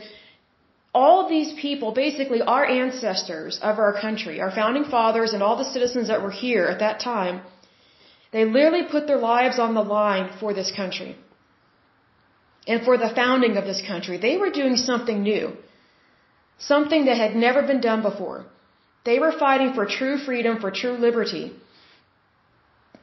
all 0.92 1.28
these 1.28 1.52
people, 1.60 1.92
basically 1.92 2.42
our 2.42 2.64
ancestors 2.64 3.58
of 3.62 3.78
our 3.78 3.92
country, 4.00 4.40
our 4.40 4.50
founding 4.50 4.84
fathers 4.84 5.32
and 5.32 5.42
all 5.42 5.56
the 5.56 5.70
citizens 5.72 6.08
that 6.08 6.22
were 6.22 6.36
here 6.44 6.66
at 6.66 6.80
that 6.80 7.00
time, 7.00 7.42
They 8.32 8.44
literally 8.44 8.84
put 8.90 9.06
their 9.06 9.18
lives 9.18 9.58
on 9.58 9.74
the 9.74 9.82
line 9.82 10.30
for 10.40 10.54
this 10.54 10.70
country 10.80 11.16
and 12.66 12.84
for 12.84 12.96
the 12.96 13.10
founding 13.20 13.56
of 13.56 13.64
this 13.64 13.82
country. 13.86 14.18
They 14.18 14.36
were 14.36 14.50
doing 14.50 14.76
something 14.76 15.22
new, 15.22 15.56
something 16.58 17.06
that 17.06 17.16
had 17.16 17.34
never 17.34 17.62
been 17.62 17.80
done 17.80 18.02
before. 18.02 18.46
They 19.04 19.18
were 19.18 19.32
fighting 19.32 19.72
for 19.74 19.86
true 19.86 20.16
freedom, 20.18 20.60
for 20.60 20.70
true 20.70 20.96
liberty, 21.06 21.52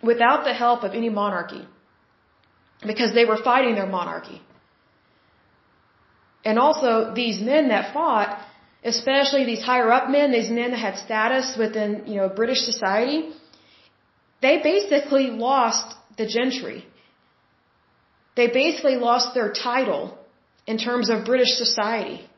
without 0.01 0.43
the 0.45 0.53
help 0.53 0.83
of 0.83 0.93
any 0.93 1.09
monarchy, 1.09 1.63
because 2.85 3.13
they 3.13 3.25
were 3.25 3.41
fighting 3.51 3.75
their 3.75 3.87
monarchy. 3.87 4.41
And 6.45 6.57
also, 6.59 7.13
these 7.13 7.39
men 7.41 7.69
that 7.69 7.93
fought, 7.93 8.39
especially 8.83 9.45
these 9.45 9.63
higher 9.63 9.91
up 9.91 10.09
men, 10.09 10.31
these 10.31 10.49
men 10.49 10.71
that 10.71 10.79
had 10.79 10.97
status 10.97 11.55
within, 11.57 12.03
you 12.07 12.15
know, 12.15 12.29
British 12.29 12.59
society, 12.59 13.33
they 14.41 14.61
basically 14.61 15.29
lost 15.31 15.95
the 16.17 16.27
gentry. 16.27 16.85
They 18.35 18.47
basically 18.47 18.95
lost 18.95 19.33
their 19.33 19.51
title 19.51 20.17
in 20.67 20.77
terms 20.77 21.09
of 21.09 21.25
British 21.25 21.53
society. 21.57 22.29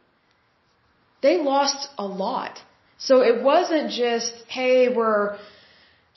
They 1.21 1.37
lost 1.37 1.89
a 1.97 2.05
lot. 2.05 2.59
So 2.97 3.21
it 3.21 3.43
wasn't 3.43 3.91
just, 3.91 4.33
hey, 4.47 4.89
we're, 4.89 5.37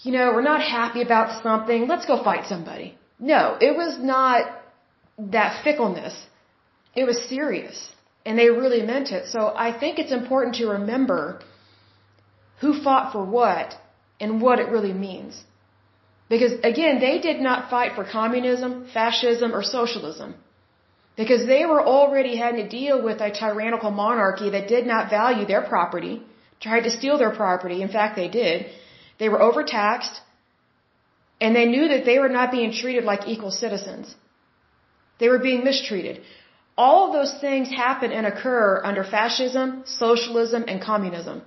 you 0.00 0.12
know, 0.12 0.32
we're 0.34 0.42
not 0.42 0.62
happy 0.62 1.02
about 1.02 1.42
something, 1.42 1.86
let's 1.88 2.06
go 2.06 2.22
fight 2.22 2.46
somebody. 2.46 2.96
No, 3.18 3.56
it 3.60 3.76
was 3.76 3.98
not 3.98 4.50
that 5.18 5.62
fickleness. 5.62 6.14
It 6.94 7.04
was 7.04 7.18
serious. 7.28 7.76
And 8.24 8.38
they 8.38 8.50
really 8.50 8.82
meant 8.82 9.10
it. 9.10 9.26
So 9.26 9.52
I 9.66 9.72
think 9.78 9.98
it's 9.98 10.12
important 10.12 10.56
to 10.56 10.66
remember 10.78 11.40
who 12.60 12.80
fought 12.82 13.12
for 13.12 13.24
what 13.24 13.74
and 14.20 14.40
what 14.40 14.60
it 14.60 14.68
really 14.68 14.92
means. 14.92 15.42
Because 16.28 16.52
again, 16.72 17.00
they 17.00 17.18
did 17.18 17.40
not 17.40 17.68
fight 17.70 17.94
for 17.96 18.04
communism, 18.04 18.86
fascism, 18.94 19.54
or 19.54 19.62
socialism. 19.62 20.34
Because 21.16 21.42
they 21.46 21.64
were 21.66 21.82
already 21.94 22.36
having 22.36 22.60
to 22.64 22.68
deal 22.68 23.02
with 23.08 23.20
a 23.20 23.30
tyrannical 23.30 23.90
monarchy 23.90 24.50
that 24.50 24.68
did 24.68 24.86
not 24.86 25.10
value 25.10 25.44
their 25.44 25.62
property, 25.72 26.14
tried 26.60 26.84
to 26.88 26.90
steal 26.98 27.18
their 27.18 27.34
property. 27.42 27.82
In 27.82 27.90
fact, 27.96 28.16
they 28.16 28.28
did. 28.28 28.66
They 29.18 29.28
were 29.28 29.42
overtaxed, 29.48 30.20
and 31.40 31.54
they 31.54 31.66
knew 31.66 31.88
that 31.88 32.04
they 32.06 32.18
were 32.18 32.34
not 32.38 32.50
being 32.50 32.72
treated 32.72 33.04
like 33.04 33.28
equal 33.28 33.50
citizens. 33.50 34.14
They 35.20 35.28
were 35.28 35.42
being 35.50 35.64
mistreated. 35.64 36.22
All 36.76 37.06
of 37.06 37.12
those 37.12 37.34
things 37.40 37.68
happen 37.70 38.12
and 38.12 38.26
occur 38.26 38.80
under 38.82 39.04
fascism, 39.04 39.82
socialism, 39.84 40.64
and 40.66 40.80
communism. 40.80 41.42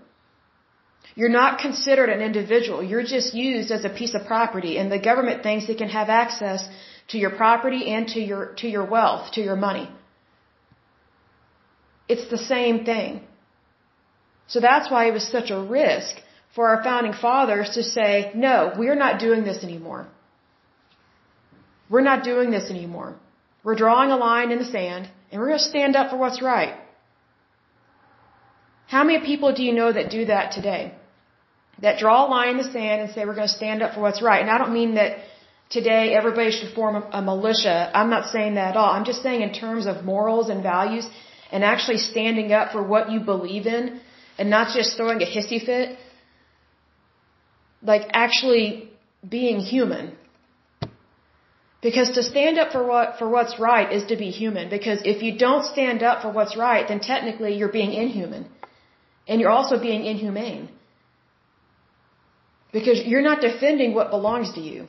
You're 1.15 1.29
not 1.29 1.59
considered 1.59 2.09
an 2.09 2.21
individual. 2.21 2.83
You're 2.83 3.03
just 3.03 3.33
used 3.33 3.71
as 3.71 3.85
a 3.85 3.89
piece 3.89 4.13
of 4.13 4.25
property 4.25 4.77
and 4.77 4.91
the 4.91 4.99
government 4.99 5.43
thinks 5.43 5.69
it 5.69 5.77
can 5.77 5.89
have 5.89 6.09
access 6.09 6.67
to 7.09 7.17
your 7.17 7.31
property 7.31 7.87
and 7.87 8.07
to 8.09 8.19
your, 8.19 8.53
to 8.55 8.67
your 8.67 8.85
wealth, 8.85 9.31
to 9.33 9.41
your 9.41 9.55
money. 9.55 9.89
It's 12.07 12.29
the 12.29 12.37
same 12.37 12.85
thing. 12.85 13.21
So 14.47 14.59
that's 14.59 14.91
why 14.91 15.05
it 15.07 15.13
was 15.13 15.27
such 15.27 15.49
a 15.51 15.59
risk 15.59 16.21
for 16.53 16.67
our 16.69 16.83
founding 16.83 17.13
fathers 17.13 17.71
to 17.71 17.83
say, 17.83 18.31
no, 18.35 18.73
we're 18.77 19.01
not 19.05 19.19
doing 19.19 19.43
this 19.43 19.63
anymore. 19.63 20.07
We're 21.89 22.07
not 22.11 22.23
doing 22.23 22.51
this 22.51 22.69
anymore. 22.69 23.15
We're 23.63 23.75
drawing 23.75 24.11
a 24.11 24.17
line 24.17 24.51
in 24.51 24.59
the 24.59 24.65
sand 24.65 25.09
and 25.31 25.41
we're 25.41 25.47
going 25.47 25.59
to 25.59 25.71
stand 25.73 25.95
up 25.95 26.09
for 26.11 26.17
what's 26.17 26.41
right. 26.41 26.75
How 28.87 29.03
many 29.03 29.19
people 29.25 29.53
do 29.53 29.63
you 29.63 29.73
know 29.73 29.91
that 29.91 30.09
do 30.09 30.25
that 30.25 30.51
today? 30.51 30.93
That 31.81 31.97
draw 31.99 32.25
a 32.25 32.27
line 32.29 32.49
in 32.49 32.57
the 32.57 32.71
sand 32.71 33.01
and 33.01 33.11
say 33.11 33.25
we're 33.25 33.39
going 33.41 33.47
to 33.47 33.57
stand 33.61 33.81
up 33.83 33.93
for 33.95 34.01
what's 34.01 34.21
right. 34.21 34.41
And 34.41 34.49
I 34.49 34.57
don't 34.57 34.73
mean 34.73 34.95
that 34.95 35.17
today 35.69 36.13
everybody 36.13 36.51
should 36.51 36.73
form 36.73 37.03
a, 37.11 37.21
militia. 37.21 37.91
I'm 37.93 38.09
not 38.09 38.29
saying 38.29 38.55
that 38.55 38.71
at 38.71 38.77
all. 38.77 38.91
I'm 38.91 39.05
just 39.05 39.21
saying 39.23 39.41
in 39.41 39.53
terms 39.53 39.85
of 39.87 40.05
morals 40.05 40.49
and 40.49 40.61
values 40.63 41.07
and 41.51 41.63
actually 41.63 41.97
standing 41.97 42.53
up 42.53 42.71
for 42.71 42.83
what 42.83 43.11
you 43.11 43.19
believe 43.19 43.65
in 43.65 43.99
and 44.37 44.49
not 44.49 44.75
just 44.75 44.95
throwing 44.97 45.21
a 45.21 45.25
hissy 45.25 45.63
fit. 45.65 45.97
Like 47.81 48.07
actually 48.13 48.89
being 49.27 49.59
human. 49.59 50.15
Because 51.85 52.09
to 52.17 52.21
stand 52.23 52.57
up 52.61 52.69
for 52.75 52.83
what 52.91 53.07
for 53.19 53.27
what's 53.33 53.55
right 53.63 53.89
is 53.97 54.03
to 54.11 54.15
be 54.21 54.29
human. 54.41 54.69
Because 54.75 54.99
if 55.13 55.17
you 55.25 55.31
don't 55.45 55.65
stand 55.73 55.99
up 56.09 56.23
for 56.23 56.31
what's 56.37 56.55
right, 56.67 56.87
then 56.91 56.99
technically 56.99 57.51
you're 57.57 57.75
being 57.79 57.91
inhuman. 58.03 58.43
And 59.27 59.39
you're 59.39 59.55
also 59.57 59.75
being 59.89 60.01
inhumane. 60.11 60.63
Because 62.77 63.01
you're 63.11 63.27
not 63.29 63.45
defending 63.49 63.93
what 63.97 64.09
belongs 64.17 64.49
to 64.55 64.61
you. 64.69 64.87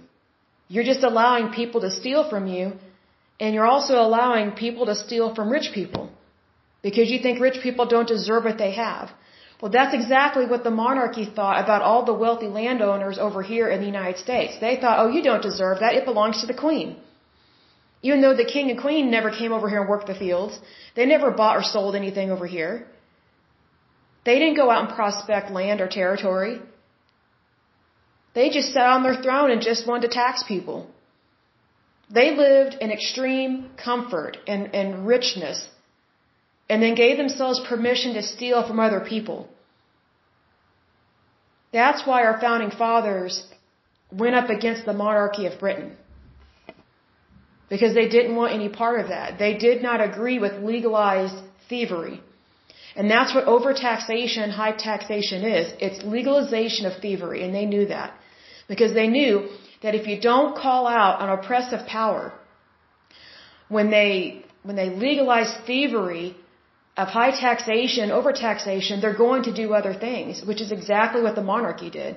You're 0.75 0.89
just 0.93 1.05
allowing 1.11 1.53
people 1.61 1.83
to 1.87 1.91
steal 1.99 2.23
from 2.31 2.47
you. 2.55 2.65
And 3.41 3.55
you're 3.55 3.71
also 3.75 4.01
allowing 4.07 4.53
people 4.65 4.87
to 4.93 4.97
steal 5.05 5.29
from 5.35 5.55
rich 5.59 5.69
people. 5.79 6.05
Because 6.87 7.11
you 7.15 7.19
think 7.27 7.47
rich 7.49 7.59
people 7.67 7.87
don't 7.95 8.09
deserve 8.17 8.45
what 8.51 8.59
they 8.65 8.73
have. 8.87 9.11
Well, 9.61 9.71
that's 9.71 9.95
exactly 9.95 10.45
what 10.47 10.65
the 10.65 10.71
monarchy 10.71 11.25
thought 11.25 11.63
about 11.65 11.83
all 11.83 12.05
the 12.05 12.19
wealthy 12.25 12.47
landowners 12.47 13.19
over 13.19 13.43
here 13.43 13.69
in 13.69 13.81
the 13.81 13.87
United 13.87 14.19
States. 14.19 14.59
They 14.61 14.77
thought, 14.77 14.99
oh, 15.03 15.09
you 15.09 15.23
don't 15.23 15.43
deserve 15.43 15.81
that. 15.81 15.95
It 15.95 16.05
belongs 16.05 16.41
to 16.41 16.47
the 16.47 16.61
queen. 16.65 16.97
Even 18.03 18.21
though 18.21 18.37
the 18.37 18.45
king 18.45 18.71
and 18.71 18.79
queen 18.79 19.11
never 19.11 19.31
came 19.31 19.53
over 19.53 19.69
here 19.69 19.81
and 19.81 19.89
worked 19.89 20.09
the 20.09 20.15
fields, 20.15 20.59
they 20.95 21.07
never 21.07 21.31
bought 21.31 21.57
or 21.57 21.63
sold 21.63 21.97
anything 21.97 22.31
over 22.31 22.47
here. 22.47 22.87
They 24.27 24.39
didn't 24.39 24.57
go 24.57 24.71
out 24.71 24.85
and 24.85 24.95
prospect 24.95 25.51
land 25.51 25.81
or 25.81 25.89
territory. 25.89 26.61
They 28.35 28.51
just 28.51 28.73
sat 28.75 28.89
on 28.95 29.03
their 29.03 29.23
throne 29.23 29.51
and 29.51 29.63
just 29.63 29.87
wanted 29.87 30.09
to 30.09 30.15
tax 30.15 30.43
people. 30.43 30.79
They 32.11 32.37
lived 32.37 32.77
in 32.81 32.91
extreme 32.91 33.71
comfort 33.83 34.37
and, 34.47 34.75
and 34.75 35.07
richness 35.07 35.67
and 36.69 36.83
then 36.83 36.95
gave 36.95 37.17
themselves 37.17 37.61
permission 37.69 38.15
to 38.15 38.23
steal 38.23 38.67
from 38.67 38.81
other 38.81 39.01
people. 39.01 39.49
That's 41.73 42.07
why 42.07 42.25
our 42.25 42.41
founding 42.41 42.71
fathers 42.71 43.45
went 44.13 44.35
up 44.35 44.49
against 44.51 44.87
the 44.87 44.93
monarchy 44.93 45.47
of 45.47 45.59
Britain. 45.59 45.97
Because 47.69 47.95
they 47.95 48.09
didn't 48.09 48.37
want 48.37 48.53
any 48.53 48.69
part 48.69 49.01
of 49.01 49.09
that. 49.09 49.39
They 49.39 49.55
did 49.59 49.83
not 49.83 50.01
agree 50.01 50.39
with 50.39 50.63
legalized 50.63 51.39
thievery. 51.69 52.21
And 52.95 53.11
that's 53.11 53.35
what 53.35 53.45
overtaxation, 53.47 54.51
high 54.51 54.73
taxation 54.73 55.45
is. 55.45 55.73
It's 55.81 56.03
legalization 56.05 56.87
of 56.87 56.95
thievery, 57.03 57.43
and 57.45 57.55
they 57.55 57.67
knew 57.67 57.87
that. 57.87 58.15
Because 58.69 58.95
they 58.95 59.09
knew 59.09 59.49
that 59.83 59.95
if 59.95 60.07
you 60.07 60.19
don't 60.21 60.57
call 60.57 60.87
out 60.87 61.21
an 61.21 61.29
oppressive 61.29 61.87
power, 61.87 62.33
when 63.69 63.91
they, 63.91 64.45
when 64.63 64.77
they 64.77 64.89
legalize 64.91 65.53
thievery, 65.67 66.37
of 66.97 67.09
high 67.09 67.31
taxation, 67.31 68.11
overtaxation, 68.11 69.01
they're 69.01 69.23
going 69.27 69.43
to 69.49 69.53
do 69.53 69.75
other 69.75 69.93
things, 69.93 70.43
which 70.43 70.61
is 70.61 70.73
exactly 70.73 71.21
what 71.23 71.35
the 71.35 71.43
monarchy 71.43 71.91
did. 71.91 72.17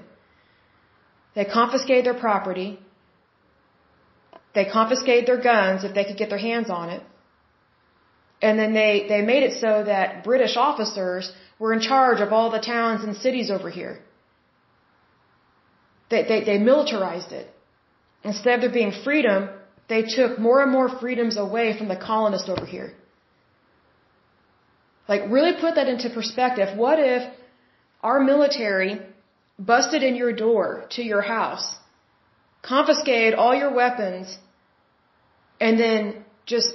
They 1.35 1.45
confiscated 1.45 2.05
their 2.05 2.19
property. 2.27 2.79
They 4.55 4.65
confiscated 4.65 5.27
their 5.27 5.41
guns 5.41 5.83
if 5.83 5.93
they 5.93 6.05
could 6.05 6.17
get 6.17 6.29
their 6.29 6.45
hands 6.49 6.69
on 6.69 6.89
it. 6.89 7.03
And 8.41 8.57
then 8.57 8.73
they, 8.73 9.05
they 9.09 9.21
made 9.21 9.43
it 9.43 9.59
so 9.59 9.83
that 9.83 10.23
British 10.23 10.55
officers 10.55 11.31
were 11.59 11.73
in 11.73 11.81
charge 11.81 12.21
of 12.21 12.31
all 12.31 12.49
the 12.49 12.61
towns 12.61 13.03
and 13.03 13.17
cities 13.17 13.51
over 13.51 13.69
here. 13.69 13.99
They, 16.09 16.23
they, 16.23 16.43
they 16.45 16.57
militarized 16.57 17.33
it. 17.33 17.53
Instead 18.23 18.55
of 18.55 18.61
there 18.61 18.71
being 18.81 18.93
freedom, 19.03 19.49
they 19.89 20.03
took 20.03 20.39
more 20.39 20.63
and 20.63 20.71
more 20.71 20.89
freedoms 20.99 21.35
away 21.35 21.77
from 21.77 21.89
the 21.89 21.97
colonists 21.97 22.49
over 22.49 22.65
here. 22.65 22.93
Like, 25.11 25.23
really 25.37 25.53
put 25.59 25.75
that 25.75 25.87
into 25.93 26.09
perspective. 26.19 26.77
What 26.77 26.99
if 26.99 27.23
our 28.01 28.19
military 28.31 28.91
busted 29.71 30.03
in 30.09 30.15
your 30.15 30.33
door 30.45 30.85
to 30.91 31.01
your 31.11 31.21
house, 31.21 31.65
confiscated 32.61 33.33
all 33.33 33.55
your 33.63 33.73
weapons, 33.73 34.37
and 35.59 35.79
then 35.79 36.23
just 36.45 36.69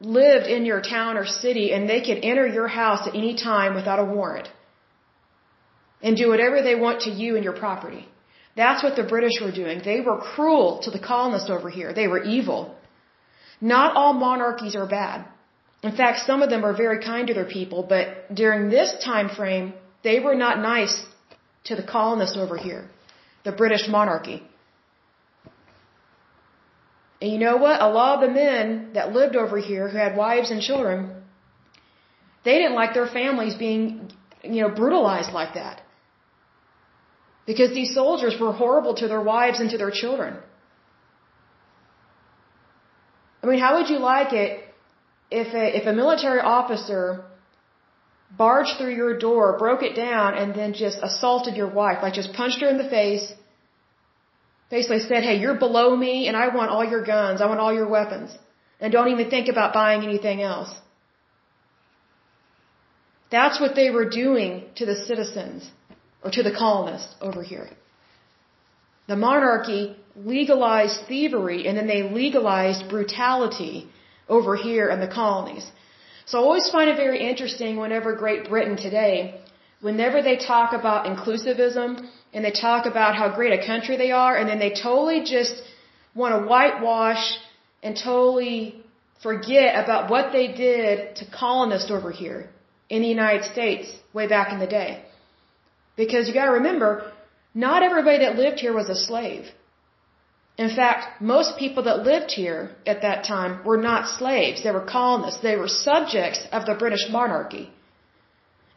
lived 0.00 0.46
in 0.46 0.64
your 0.64 0.80
town 0.80 1.16
or 1.16 1.26
city 1.26 1.72
and 1.74 1.88
they 1.88 2.00
could 2.00 2.20
enter 2.22 2.46
your 2.46 2.68
house 2.68 3.06
at 3.06 3.14
any 3.14 3.34
time 3.36 3.74
without 3.74 3.98
a 3.98 4.04
warrant 4.04 4.48
and 6.02 6.16
do 6.16 6.28
whatever 6.28 6.62
they 6.62 6.74
want 6.74 7.02
to 7.02 7.10
you 7.10 7.36
and 7.36 7.44
your 7.44 7.52
property. 7.52 8.08
That's 8.56 8.82
what 8.82 8.96
the 8.96 9.04
British 9.04 9.36
were 9.42 9.52
doing. 9.52 9.82
They 9.84 10.00
were 10.00 10.18
cruel 10.18 10.80
to 10.84 10.90
the 10.90 10.98
colonists 10.98 11.50
over 11.50 11.68
here. 11.68 11.92
They 11.92 12.08
were 12.08 12.22
evil. 12.22 12.74
Not 13.60 13.94
all 13.94 14.14
monarchies 14.14 14.74
are 14.74 14.86
bad. 14.86 15.26
In 15.82 15.92
fact, 15.96 16.26
some 16.26 16.42
of 16.42 16.50
them 16.50 16.64
are 16.64 16.74
very 16.74 17.02
kind 17.02 17.26
to 17.28 17.34
their 17.34 17.50
people, 17.58 17.82
but 17.82 18.34
during 18.34 18.68
this 18.68 18.92
time 19.02 19.28
frame, 19.30 19.72
they 20.02 20.20
were 20.20 20.34
not 20.34 20.58
nice 20.60 21.04
to 21.64 21.74
the 21.74 21.82
colonists 21.82 22.36
over 22.36 22.56
here, 22.56 22.88
the 23.44 23.52
British 23.52 23.88
monarchy. 23.88 24.42
And 27.20 27.32
you 27.32 27.38
know 27.38 27.56
what? 27.56 27.80
A 27.80 27.88
lot 27.88 28.22
of 28.22 28.28
the 28.28 28.34
men 28.34 28.90
that 28.94 29.12
lived 29.12 29.36
over 29.36 29.58
here 29.58 29.88
who 29.88 29.98
had 29.98 30.16
wives 30.16 30.50
and 30.50 30.62
children, 30.62 31.22
they 32.44 32.54
didn't 32.60 32.74
like 32.74 32.94
their 32.94 33.06
families 33.06 33.54
being, 33.54 34.10
you 34.42 34.62
know, 34.62 34.70
brutalized 34.70 35.32
like 35.32 35.54
that. 35.54 35.82
Because 37.46 37.70
these 37.70 37.94
soldiers 37.94 38.38
were 38.40 38.52
horrible 38.52 38.94
to 38.94 39.08
their 39.08 39.20
wives 39.20 39.60
and 39.60 39.70
to 39.70 39.78
their 39.78 39.90
children. 39.90 40.36
I 43.42 43.46
mean, 43.46 43.58
how 43.58 43.78
would 43.78 43.88
you 43.88 43.98
like 43.98 44.32
it 44.32 44.69
if 45.30 45.54
a, 45.54 45.76
if 45.78 45.86
a 45.86 45.92
military 45.92 46.40
officer 46.40 47.24
barged 48.36 48.74
through 48.78 48.94
your 48.94 49.18
door, 49.18 49.58
broke 49.58 49.82
it 49.82 49.94
down, 49.94 50.34
and 50.34 50.54
then 50.54 50.72
just 50.72 50.98
assaulted 51.02 51.56
your 51.56 51.68
wife, 51.68 51.98
like 52.02 52.14
just 52.14 52.32
punched 52.32 52.60
her 52.60 52.68
in 52.68 52.78
the 52.78 52.88
face, 52.88 53.32
basically 54.70 55.00
said, 55.00 55.22
hey, 55.24 55.36
you're 55.38 55.58
below 55.58 55.96
me 55.96 56.28
and 56.28 56.36
I 56.36 56.48
want 56.54 56.70
all 56.70 56.84
your 56.84 57.04
guns, 57.04 57.40
I 57.40 57.46
want 57.46 57.60
all 57.60 57.72
your 57.72 57.88
weapons, 57.88 58.36
and 58.80 58.92
don't 58.92 59.08
even 59.08 59.30
think 59.30 59.48
about 59.48 59.74
buying 59.74 60.02
anything 60.02 60.42
else. 60.42 60.72
That's 63.30 63.60
what 63.60 63.74
they 63.74 63.90
were 63.90 64.08
doing 64.08 64.64
to 64.76 64.86
the 64.86 64.94
citizens, 64.94 65.70
or 66.24 66.30
to 66.30 66.42
the 66.42 66.52
colonists 66.52 67.14
over 67.20 67.42
here. 67.42 67.68
The 69.06 69.16
monarchy 69.16 69.96
legalized 70.14 71.06
thievery 71.08 71.66
and 71.66 71.76
then 71.76 71.86
they 71.86 72.02
legalized 72.02 72.88
brutality 72.88 73.88
over 74.36 74.56
here 74.56 74.88
in 74.94 75.00
the 75.00 75.12
colonies. 75.20 75.66
So 76.24 76.38
I 76.38 76.42
always 76.42 76.68
find 76.70 76.88
it 76.88 76.96
very 76.96 77.20
interesting 77.30 77.76
whenever 77.76 78.14
Great 78.14 78.48
Britain 78.48 78.76
today, 78.76 79.16
whenever 79.80 80.22
they 80.22 80.36
talk 80.36 80.72
about 80.80 81.06
inclusivism 81.12 81.88
and 82.32 82.44
they 82.44 82.52
talk 82.52 82.86
about 82.86 83.16
how 83.20 83.28
great 83.38 83.52
a 83.60 83.66
country 83.66 83.96
they 83.96 84.12
are, 84.12 84.36
and 84.38 84.48
then 84.48 84.60
they 84.60 84.70
totally 84.70 85.20
just 85.36 85.56
want 86.14 86.32
to 86.34 86.48
whitewash 86.48 87.24
and 87.82 87.96
totally 87.96 88.56
forget 89.22 89.82
about 89.82 90.10
what 90.10 90.32
they 90.32 90.46
did 90.66 91.16
to 91.16 91.24
colonists 91.44 91.90
over 91.90 92.10
here 92.22 92.48
in 92.88 93.02
the 93.02 93.08
United 93.08 93.44
States 93.44 93.92
way 94.12 94.26
back 94.26 94.52
in 94.52 94.58
the 94.60 94.66
day. 94.66 95.02
Because 95.96 96.28
you 96.28 96.34
gotta 96.34 96.52
remember, 96.52 97.12
not 97.54 97.82
everybody 97.82 98.18
that 98.24 98.36
lived 98.36 98.60
here 98.60 98.72
was 98.72 98.88
a 98.88 98.94
slave. 98.94 99.44
In 100.58 100.70
fact, 100.76 101.22
most 101.22 101.56
people 101.56 101.84
that 101.84 102.02
lived 102.04 102.30
here 102.32 102.70
at 102.86 103.02
that 103.02 103.24
time 103.24 103.64
were 103.64 103.78
not 103.78 104.08
slaves. 104.18 104.62
They 104.62 104.70
were 104.70 104.84
colonists. 104.84 105.40
They 105.40 105.56
were 105.56 105.68
subjects 105.68 106.40
of 106.52 106.66
the 106.66 106.74
British 106.74 107.08
monarchy. 107.10 107.70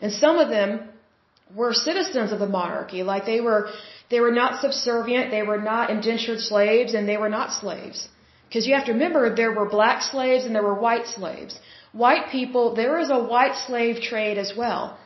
And 0.01 0.12
some 0.12 0.38
of 0.38 0.50
them 0.50 0.89
were 1.53 1.74
citizens 1.74 2.32
of 2.32 2.39
the 2.39 2.48
monarchy. 2.48 3.03
Like 3.03 3.25
they 3.25 3.42
were, 3.42 3.70
they 4.10 4.22
were 4.22 4.32
not 4.32 4.62
subservient. 4.62 5.32
They 5.32 5.44
were 5.44 5.62
not 5.62 5.89
indentured 5.89 6.39
slaves 6.39 6.94
and 6.94 7.08
they 7.08 7.18
were 7.18 7.30
not 7.30 7.51
slaves. 7.51 8.08
Because 8.48 8.65
you 8.68 8.75
have 8.75 8.86
to 8.86 8.94
remember 8.94 9.36
there 9.36 9.51
were 9.51 9.68
black 9.68 10.03
slaves 10.03 10.46
and 10.46 10.56
there 10.56 10.63
were 10.72 10.80
white 10.88 11.08
slaves. 11.08 11.60
White 11.92 12.30
people, 12.32 12.75
there 12.75 13.00
is 13.00 13.10
a 13.10 13.20
white 13.20 13.56
slave 13.56 14.01
trade 14.01 14.38
as 14.38 14.53
well 14.56 14.98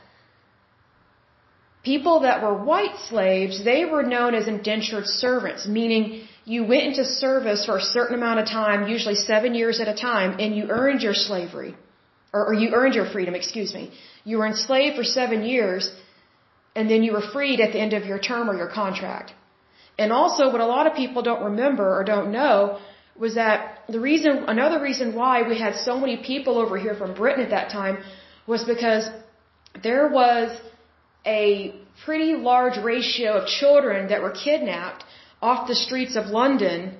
people 1.91 2.17
that 2.27 2.41
were 2.43 2.57
white 2.71 2.97
slaves, 3.09 3.63
they 3.71 3.81
were 3.93 4.05
known 4.15 4.31
as 4.39 4.45
indentured 4.55 5.07
servants, 5.23 5.61
meaning 5.79 6.05
you 6.53 6.63
went 6.71 6.83
into 6.89 7.03
service 7.03 7.61
for 7.67 7.75
a 7.77 7.85
certain 7.95 8.15
amount 8.19 8.39
of 8.39 8.45
time, 8.47 8.87
usually 8.95 9.15
seven 9.15 9.53
years 9.53 9.81
at 9.83 9.89
a 9.93 9.97
time, 10.09 10.39
and 10.43 10.55
you 10.57 10.63
earned 10.81 11.01
your 11.07 11.13
slavery. 11.13 11.75
Or, 12.33 12.41
or 12.49 12.53
you 12.53 12.69
earned 12.79 12.95
your 12.99 13.07
freedom, 13.13 13.35
excuse 13.35 13.73
me. 13.73 13.83
You 14.23 14.37
were 14.37 14.47
enslaved 14.47 14.95
for 14.95 15.03
seven 15.03 15.43
years, 15.43 15.91
and 16.73 16.89
then 16.89 17.03
you 17.03 17.11
were 17.17 17.25
freed 17.35 17.59
at 17.59 17.73
the 17.73 17.81
end 17.85 17.93
of 17.99 18.05
your 18.05 18.19
term 18.29 18.49
or 18.49 18.55
your 18.55 18.71
contract. 18.81 19.33
And 19.99 20.13
also, 20.13 20.49
what 20.53 20.61
a 20.61 20.69
lot 20.75 20.87
of 20.87 20.93
people 20.93 21.21
don't 21.21 21.43
remember 21.51 21.87
or 21.97 22.05
don't 22.05 22.31
know 22.31 22.79
was 23.17 23.35
that 23.35 23.83
the 23.89 23.99
reason, 23.99 24.45
another 24.55 24.79
reason 24.81 25.15
why 25.15 25.35
we 25.41 25.59
had 25.59 25.75
so 25.75 25.99
many 25.99 26.15
people 26.31 26.57
over 26.63 26.77
here 26.77 26.95
from 26.95 27.13
Britain 27.13 27.43
at 27.43 27.49
that 27.49 27.69
time 27.71 27.97
was 28.45 28.63
because 28.63 29.09
there 29.83 30.07
was 30.07 30.57
a 31.25 31.75
pretty 32.05 32.35
large 32.35 32.77
ratio 32.77 33.33
of 33.39 33.47
children 33.47 34.07
that 34.09 34.21
were 34.21 34.31
kidnapped 34.45 35.03
off 35.41 35.67
the 35.67 35.75
streets 35.75 36.15
of 36.15 36.27
London 36.27 36.97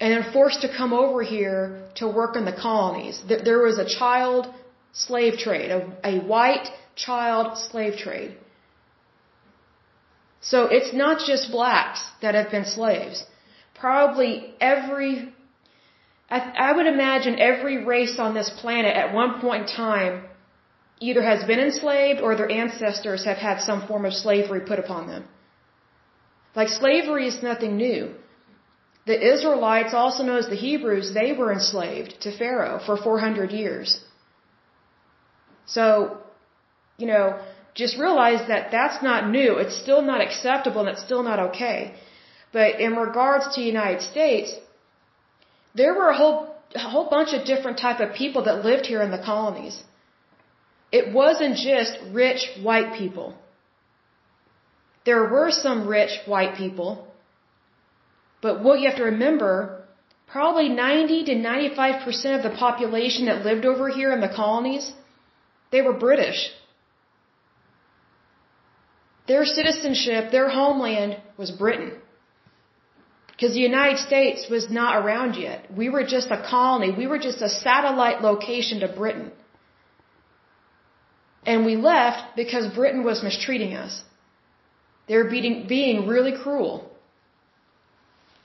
and 0.00 0.12
then 0.12 0.32
forced 0.32 0.62
to 0.62 0.68
come 0.68 0.92
over 0.92 1.22
here 1.22 1.88
to 1.96 2.06
work 2.08 2.36
in 2.36 2.44
the 2.44 2.52
colonies. 2.52 3.20
There 3.28 3.62
was 3.62 3.78
a 3.78 3.84
child 3.84 4.52
slave 4.92 5.38
trade, 5.38 5.70
a, 5.70 5.80
a 6.04 6.20
white 6.20 6.68
child 6.94 7.58
slave 7.58 7.96
trade. 7.96 8.36
So 10.40 10.66
it's 10.66 10.92
not 10.94 11.26
just 11.26 11.50
blacks 11.50 12.00
that 12.22 12.34
have 12.34 12.50
been 12.50 12.64
slaves. 12.64 13.24
Probably 13.74 14.54
every, 14.60 15.32
I, 16.30 16.38
I 16.68 16.72
would 16.72 16.86
imagine 16.86 17.38
every 17.38 17.84
race 17.84 18.18
on 18.18 18.34
this 18.34 18.50
planet 18.50 18.96
at 18.96 19.12
one 19.12 19.40
point 19.40 19.68
in 19.68 19.76
time 19.76 20.24
either 21.00 21.22
has 21.22 21.44
been 21.44 21.60
enslaved 21.60 22.20
or 22.20 22.36
their 22.36 22.50
ancestors 22.50 23.24
have 23.24 23.36
had 23.36 23.60
some 23.60 23.86
form 23.86 24.04
of 24.04 24.12
slavery 24.12 24.60
put 24.60 24.78
upon 24.78 25.06
them. 25.06 25.24
Like 26.54 26.68
slavery 26.68 27.26
is 27.28 27.42
nothing 27.42 27.76
new. 27.76 28.14
The 29.06 29.18
Israelites, 29.34 29.94
also 29.94 30.22
known 30.22 30.38
as 30.38 30.48
the 30.48 30.62
Hebrews, 30.68 31.14
they 31.14 31.32
were 31.32 31.50
enslaved 31.52 32.20
to 32.22 32.36
Pharaoh 32.36 32.78
for 32.84 32.96
400 32.96 33.52
years. 33.52 34.00
So, 35.66 36.18
you 36.98 37.06
know, 37.06 37.38
just 37.74 37.98
realize 37.98 38.42
that 38.48 38.70
that's 38.70 39.02
not 39.02 39.30
new. 39.30 39.50
It's 39.62 39.76
still 39.84 40.02
not 40.02 40.20
acceptable 40.20 40.80
and 40.82 40.90
it's 40.90 41.04
still 41.08 41.22
not 41.22 41.38
okay. 41.48 41.94
But 42.52 42.80
in 42.80 42.96
regards 42.96 43.44
to 43.54 43.60
the 43.60 43.66
United 43.66 44.02
States, 44.02 44.54
there 45.74 45.94
were 45.94 46.08
a 46.08 46.16
whole, 46.16 46.54
a 46.74 46.88
whole 46.94 47.08
bunch 47.16 47.34
of 47.36 47.44
different 47.44 47.78
type 47.78 48.00
of 48.00 48.14
people 48.14 48.44
that 48.44 48.64
lived 48.64 48.86
here 48.86 49.02
in 49.02 49.10
the 49.10 49.22
colonies. 49.32 49.76
It 50.90 51.12
wasn't 51.12 51.56
just 51.56 51.98
rich 52.12 52.50
white 52.62 52.94
people. 52.98 53.34
There 55.08 55.24
were 55.34 55.50
some 55.50 55.88
rich 55.88 56.14
white 56.26 56.54
people, 56.62 56.88
but 58.42 58.62
what 58.62 58.78
you 58.78 58.88
have 58.88 58.98
to 58.98 59.04
remember, 59.04 59.52
probably 60.34 60.68
90 60.68 61.24
to 61.28 61.34
95% 61.34 62.36
of 62.36 62.42
the 62.42 62.54
population 62.64 63.24
that 63.28 63.42
lived 63.42 63.64
over 63.64 63.86
here 63.88 64.10
in 64.16 64.20
the 64.20 64.34
colonies, 64.40 64.92
they 65.72 65.80
were 65.86 65.94
British. 66.08 66.40
Their 69.28 69.46
citizenship, 69.46 70.30
their 70.30 70.50
homeland 70.50 71.16
was 71.38 71.50
Britain. 71.62 71.92
Because 73.32 73.54
the 73.54 73.66
United 73.70 73.98
States 74.08 74.46
was 74.50 74.68
not 74.80 75.02
around 75.02 75.36
yet. 75.36 75.72
We 75.82 75.88
were 75.88 76.04
just 76.16 76.30
a 76.30 76.42
colony. 76.50 76.90
We 77.02 77.06
were 77.06 77.22
just 77.28 77.40
a 77.40 77.48
satellite 77.48 78.20
location 78.20 78.80
to 78.80 78.88
Britain. 78.88 79.32
And 81.46 81.64
we 81.64 81.76
left 81.76 82.36
because 82.36 82.74
Britain 82.74 83.04
was 83.04 83.22
mistreating 83.22 83.72
us. 83.72 84.02
They 85.08 85.16
were 85.16 85.30
being, 85.36 85.66
being 85.66 86.06
really 86.06 86.34
cruel. 86.42 86.90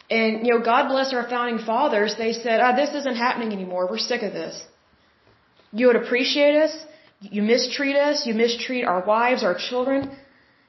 And, 0.10 0.46
you 0.46 0.54
know, 0.54 0.64
God 0.64 0.90
bless 0.90 1.14
our 1.14 1.28
founding 1.28 1.60
fathers, 1.66 2.16
they 2.18 2.34
said, 2.34 2.60
ah, 2.60 2.76
this 2.76 2.94
isn't 3.00 3.16
happening 3.16 3.52
anymore. 3.52 3.88
We're 3.90 4.06
sick 4.12 4.22
of 4.22 4.34
this. 4.34 4.56
You 5.72 5.88
would 5.88 5.96
appreciate 5.96 6.56
us. 6.56 6.74
You 7.20 7.42
mistreat 7.42 7.96
us. 7.96 8.26
You 8.28 8.34
mistreat 8.34 8.86
our 8.86 9.04
wives, 9.04 9.44
our 9.44 9.58
children. 9.58 10.16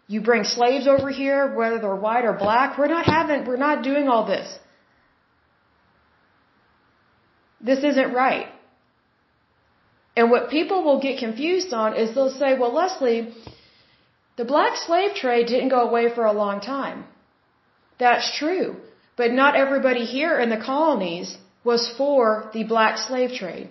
You 0.06 0.20
bring 0.20 0.44
slaves 0.44 0.86
over 0.86 1.10
here, 1.10 1.54
whether 1.54 1.78
they're 1.78 2.02
white 2.08 2.24
or 2.24 2.34
black. 2.34 2.78
We're 2.78 2.94
not 2.98 3.06
having, 3.06 3.44
we're 3.44 3.64
not 3.68 3.82
doing 3.82 4.08
all 4.08 4.26
this. 4.26 4.58
This 7.60 7.82
isn't 7.82 8.12
right. 8.12 8.48
And 10.16 10.30
what 10.30 10.50
people 10.50 10.84
will 10.84 11.00
get 11.00 11.18
confused 11.18 11.72
on 11.72 11.96
is 11.96 12.14
they'll 12.14 12.30
say, 12.30 12.56
well, 12.58 12.72
Leslie, 12.72 13.34
the 14.36 14.44
black 14.44 14.76
slave 14.76 15.14
trade 15.14 15.46
didn't 15.46 15.74
go 15.76 15.82
away 15.88 16.12
for 16.14 16.24
a 16.24 16.32
long 16.32 16.60
time. 16.60 17.04
That's 17.98 18.36
true. 18.38 18.76
But 19.16 19.32
not 19.32 19.54
everybody 19.54 20.04
here 20.04 20.38
in 20.40 20.50
the 20.50 20.64
colonies 20.72 21.36
was 21.62 21.88
for 21.96 22.50
the 22.52 22.64
black 22.64 22.98
slave 22.98 23.32
trade. 23.32 23.68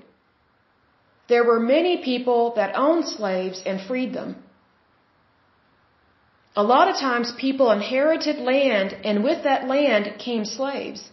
There 1.27 1.43
were 1.43 1.59
many 1.59 1.97
people 1.97 2.53
that 2.55 2.75
owned 2.75 3.07
slaves 3.07 3.61
and 3.65 3.81
freed 3.81 4.13
them. 4.13 4.35
A 6.55 6.63
lot 6.63 6.87
of 6.87 6.95
times 6.97 7.33
people 7.37 7.71
inherited 7.71 8.37
land 8.37 8.95
and 9.03 9.23
with 9.23 9.43
that 9.43 9.67
land 9.67 10.19
came 10.19 10.45
slaves. 10.45 11.09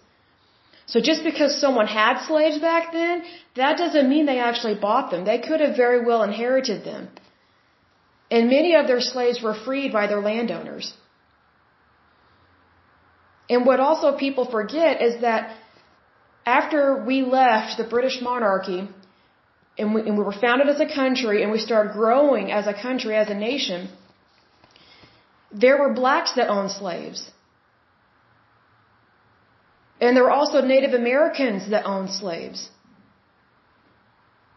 So 0.87 1.01
just 1.01 1.23
because 1.25 1.61
someone 1.61 1.87
had 1.87 2.25
slaves 2.27 2.59
back 2.59 2.93
then, 2.93 3.23
that 3.55 3.79
doesn't 3.79 4.09
mean 4.09 4.27
they 4.27 4.41
actually 4.41 4.75
bought 4.75 5.11
them. 5.11 5.25
They 5.25 5.39
could 5.39 5.61
have 5.61 5.77
very 5.77 6.05
well 6.05 6.23
inherited 6.23 6.85
them. 6.85 7.09
And 8.31 8.49
many 8.49 8.75
of 8.77 8.87
their 8.87 9.01
slaves 9.01 9.43
were 9.43 9.55
freed 9.55 9.93
by 9.93 10.07
their 10.07 10.21
landowners. 10.21 10.93
And 13.49 13.67
what 13.67 13.81
also 13.81 14.17
people 14.17 14.45
forget 14.45 15.03
is 15.03 15.23
that 15.23 15.57
after 16.47 17.05
we 17.05 17.23
left 17.23 17.77
the 17.77 17.89
British 17.95 18.21
monarchy 18.23 18.89
and 19.77 19.95
we, 19.95 20.01
and 20.03 20.17
we 20.19 20.25
were 20.25 20.39
founded 20.45 20.69
as 20.69 20.81
a 20.81 20.87
country 21.01 21.43
and 21.43 21.51
we 21.51 21.59
started 21.59 21.93
growing 21.93 22.53
as 22.53 22.67
a 22.69 22.75
country, 22.87 23.17
as 23.17 23.29
a 23.29 23.35
nation, 23.35 23.89
there 25.53 25.79
were 25.79 25.93
blacks 25.93 26.33
that 26.35 26.49
owned 26.49 26.71
slaves. 26.71 27.31
And 30.01 30.17
there 30.17 30.25
were 30.25 30.37
also 30.41 30.61
Native 30.61 30.95
Americans 30.95 31.71
that 31.71 31.85
owned 31.85 32.11
slaves. 32.11 32.71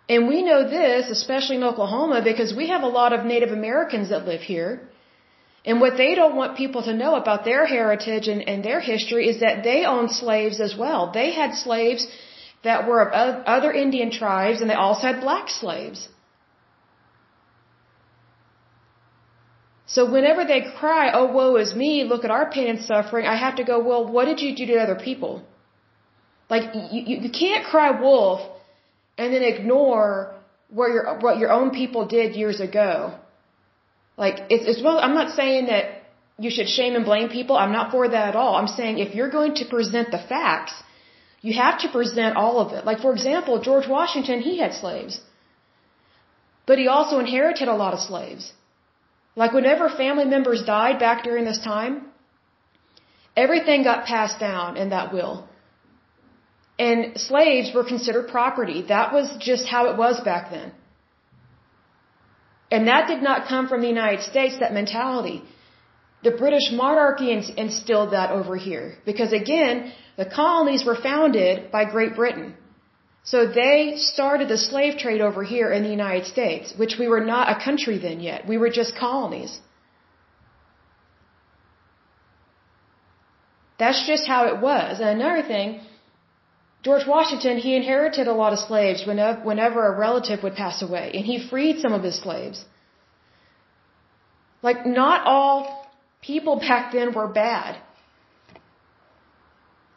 And 0.10 0.28
we 0.28 0.44
know 0.44 0.70
this, 0.70 1.10
especially 1.10 1.56
in 1.56 1.64
Oklahoma, 1.64 2.22
because 2.24 2.54
we 2.54 2.68
have 2.68 2.84
a 2.84 2.88
lot 2.88 3.14
of 3.14 3.26
Native 3.26 3.52
Americans 3.52 4.10
that 4.10 4.26
live 4.26 4.42
here. 4.42 4.82
And 5.66 5.80
what 5.80 5.96
they 5.96 6.14
don't 6.14 6.36
want 6.36 6.58
people 6.58 6.84
to 6.84 6.94
know 6.94 7.16
about 7.16 7.46
their 7.46 7.66
heritage 7.66 8.28
and, 8.28 8.42
and 8.48 8.66
their 8.66 8.82
history 8.82 9.30
is 9.30 9.40
that 9.40 9.64
they 9.64 9.86
owned 9.86 10.12
slaves 10.12 10.60
as 10.60 10.76
well. 10.76 11.12
They 11.14 11.32
had 11.32 11.56
slaves 11.56 12.06
that 12.64 12.86
were 12.88 13.02
of 13.02 13.44
other 13.46 13.72
Indian 13.72 14.12
tribes 14.12 14.60
and 14.60 14.70
they 14.70 14.74
also 14.74 15.08
had 15.08 15.22
black 15.22 15.50
slaves. 15.50 16.10
So 19.86 20.12
whenever 20.12 20.44
they 20.44 20.62
cry, 20.80 21.12
oh 21.14 21.32
woe 21.32 21.56
is 21.56 21.76
me, 21.76 22.04
look 22.04 22.26
at 22.26 22.32
our 22.32 22.50
pain 22.52 22.68
and 22.68 22.82
suffering, 22.82 23.26
I 23.26 23.36
have 23.36 23.56
to 23.58 23.64
go, 23.64 23.80
well, 23.80 24.06
what 24.06 24.26
did 24.26 24.42
you 24.42 24.56
do 24.56 24.66
to 24.66 24.78
other 24.78 24.96
people? 24.96 25.44
Like, 26.50 26.64
you, 26.92 27.18
you 27.24 27.30
can't 27.30 27.66
cry 27.66 27.92
wolf 27.92 28.42
and 29.18 29.34
then 29.34 29.44
ignore 29.44 30.34
what 30.70 30.90
your, 30.92 31.20
what 31.20 31.38
your 31.38 31.52
own 31.52 31.72
people 31.72 32.06
did 32.06 32.36
years 32.36 32.60
ago. 32.60 33.14
Like, 34.18 34.38
it's, 34.50 34.66
it's 34.70 34.82
well, 34.84 34.98
I'm 35.00 35.14
not 35.14 35.36
saying 35.36 35.68
that 35.68 35.86
you 36.38 36.50
should 36.50 36.68
shame 36.68 36.96
and 36.96 37.06
blame 37.06 37.30
people. 37.30 37.56
I'm 37.58 37.72
not 37.72 37.92
for 37.92 38.08
that 38.08 38.30
at 38.30 38.36
all. 38.36 38.56
I'm 38.56 38.68
saying 38.68 38.98
if 38.98 39.14
you're 39.16 39.30
going 39.30 39.56
to 39.56 39.66
present 39.66 40.12
the 40.12 40.18
facts, 40.18 40.74
you 41.42 41.54
have 41.54 41.80
to 41.84 41.90
present 41.90 42.36
all 42.36 42.60
of 42.60 42.74
it. 42.74 42.86
Like, 42.86 43.00
for 43.00 43.12
example, 43.14 43.62
George 43.62 43.88
Washington, 43.88 44.42
he 44.42 44.58
had 44.60 44.74
slaves. 44.74 45.20
But 46.66 46.80
he 46.80 46.88
also 46.88 47.20
inherited 47.20 47.68
a 47.68 47.76
lot 47.76 47.94
of 47.94 48.00
slaves. 48.00 48.52
Like, 49.36 49.54
whenever 49.54 49.90
family 49.90 50.26
members 50.26 50.64
died 50.64 51.00
back 51.00 51.24
during 51.24 51.44
this 51.46 51.62
time, 51.62 51.94
everything 53.36 53.84
got 53.84 54.06
passed 54.06 54.40
down 54.40 54.78
in 54.78 54.90
that 54.90 55.14
will. 55.14 55.48
And 56.86 57.18
slaves 57.30 57.68
were 57.76 57.86
considered 57.94 58.26
property. 58.38 58.80
That 58.96 59.14
was 59.18 59.28
just 59.50 59.66
how 59.74 59.82
it 59.90 59.96
was 60.04 60.16
back 60.30 60.44
then. 60.56 60.70
And 62.76 62.88
that 62.92 63.04
did 63.12 63.22
not 63.28 63.48
come 63.52 63.68
from 63.72 63.82
the 63.82 63.92
United 63.98 64.22
States, 64.32 64.56
that 64.62 64.74
mentality. 64.82 65.38
The 66.28 66.34
British 66.44 66.68
monarchy 66.84 67.30
instilled 67.66 68.12
that 68.18 68.32
over 68.40 68.56
here. 68.68 68.88
Because 69.10 69.32
again, 69.42 69.76
the 70.22 70.28
colonies 70.42 70.84
were 70.90 71.00
founded 71.10 71.72
by 71.76 71.84
Great 71.96 72.16
Britain. 72.22 72.50
So 73.32 73.38
they 73.62 73.78
started 74.14 74.50
the 74.50 74.62
slave 74.70 74.98
trade 75.04 75.22
over 75.30 75.44
here 75.54 75.70
in 75.78 75.84
the 75.88 75.94
United 76.02 76.26
States, 76.36 76.74
which 76.82 76.96
we 77.02 77.08
were 77.14 77.26
not 77.34 77.46
a 77.54 77.58
country 77.68 77.98
then 78.08 78.20
yet. 78.30 78.48
We 78.54 78.58
were 78.64 78.74
just 78.82 78.94
colonies. 79.08 79.54
That's 83.82 84.04
just 84.12 84.28
how 84.34 84.42
it 84.52 84.58
was. 84.70 85.00
And 85.00 85.10
another 85.22 85.44
thing, 85.54 85.68
George 86.84 87.06
Washington, 87.08 87.58
he 87.58 87.76
inherited 87.76 88.28
a 88.28 88.34
lot 88.34 88.52
of 88.56 88.60
slaves 88.60 89.06
whenever, 89.08 89.82
a 89.88 89.98
relative 89.98 90.44
would 90.44 90.56
pass 90.56 90.82
away, 90.82 91.12
and 91.14 91.26
he 91.26 91.48
freed 91.50 91.80
some 91.80 91.94
of 91.94 92.04
his 92.04 92.18
slaves. 92.26 92.66
Like, 94.62 94.86
not 94.86 95.26
all 95.26 95.88
people 96.22 96.56
back 96.68 96.92
then 96.92 97.14
were 97.14 97.28
bad. 97.28 97.78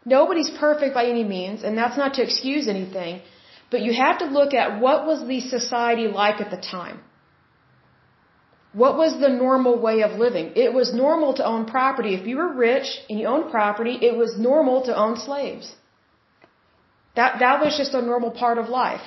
Nobody's 0.05 0.51
perfect 0.51 0.94
by 0.94 1.07
any 1.07 1.25
means, 1.25 1.64
and 1.64 1.77
that's 1.77 1.96
not 1.96 2.14
to 2.14 2.22
excuse 2.22 2.68
anything, 2.68 3.20
but 3.72 3.81
you 3.87 3.92
have 3.92 4.18
to 4.20 4.27
look 4.27 4.55
at 4.55 4.81
what 4.81 5.07
was 5.07 5.27
the 5.27 5.40
society 5.40 6.07
like 6.07 6.40
at 6.40 6.51
the 6.53 6.62
time. 6.77 7.01
What 8.72 8.96
was 8.96 9.18
the 9.18 9.29
normal 9.29 9.77
way 9.87 10.03
of 10.03 10.12
living? 10.27 10.53
It 10.55 10.72
was 10.72 10.94
normal 10.94 11.35
to 11.35 11.44
own 11.44 11.64
property. 11.66 12.14
If 12.14 12.27
you 12.29 12.37
were 12.37 12.53
rich 12.53 12.88
and 13.09 13.18
you 13.18 13.27
owned 13.27 13.51
property, 13.51 13.99
it 14.01 14.16
was 14.16 14.38
normal 14.38 14.85
to 14.85 14.96
own 15.05 15.16
slaves. 15.16 15.75
That, 17.16 17.38
that 17.40 17.61
was 17.64 17.76
just 17.76 17.94
a 17.94 18.02
normal 18.02 18.31
part 18.31 18.59
of 18.59 18.68
life. 18.68 19.05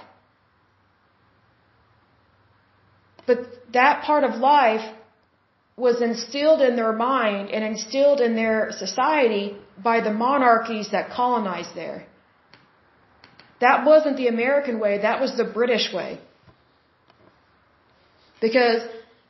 But 3.27 3.39
that 3.73 4.03
part 4.03 4.23
of 4.23 4.35
life 4.35 4.85
was 5.77 6.01
instilled 6.01 6.61
in 6.61 6.75
their 6.75 6.91
mind 6.91 7.51
and 7.51 7.63
instilled 7.63 8.19
in 8.19 8.35
their 8.35 8.71
society 8.71 9.55
by 9.89 10.01
the 10.01 10.11
monarchies 10.11 10.89
that 10.91 11.11
colonized 11.11 11.73
there. 11.75 12.05
That 13.61 13.85
wasn't 13.85 14.17
the 14.17 14.27
American 14.27 14.79
way, 14.79 14.93
that 15.07 15.21
was 15.21 15.35
the 15.37 15.45
British 15.59 15.93
way. 15.93 16.19
Because 18.41 18.81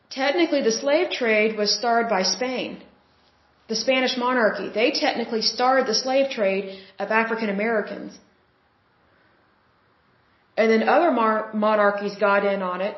technically 0.10 0.62
the 0.62 0.72
slave 0.72 1.12
trade 1.12 1.58
was 1.58 1.76
started 1.80 2.10
by 2.10 2.24
Spain. 2.24 2.82
The 3.68 3.76
Spanish 3.76 4.18
monarchy. 4.18 4.70
They 4.70 4.92
technically 4.92 5.42
started 5.42 5.86
the 5.88 5.94
slave 5.94 6.32
trade 6.32 6.80
of 6.98 7.12
African 7.12 7.50
Americans. 7.50 8.18
And 10.60 10.70
then 10.70 10.82
other 10.96 11.12
monarchies 11.66 12.16
got 12.28 12.42
in 12.54 12.62
on 12.62 12.82
it 12.88 12.96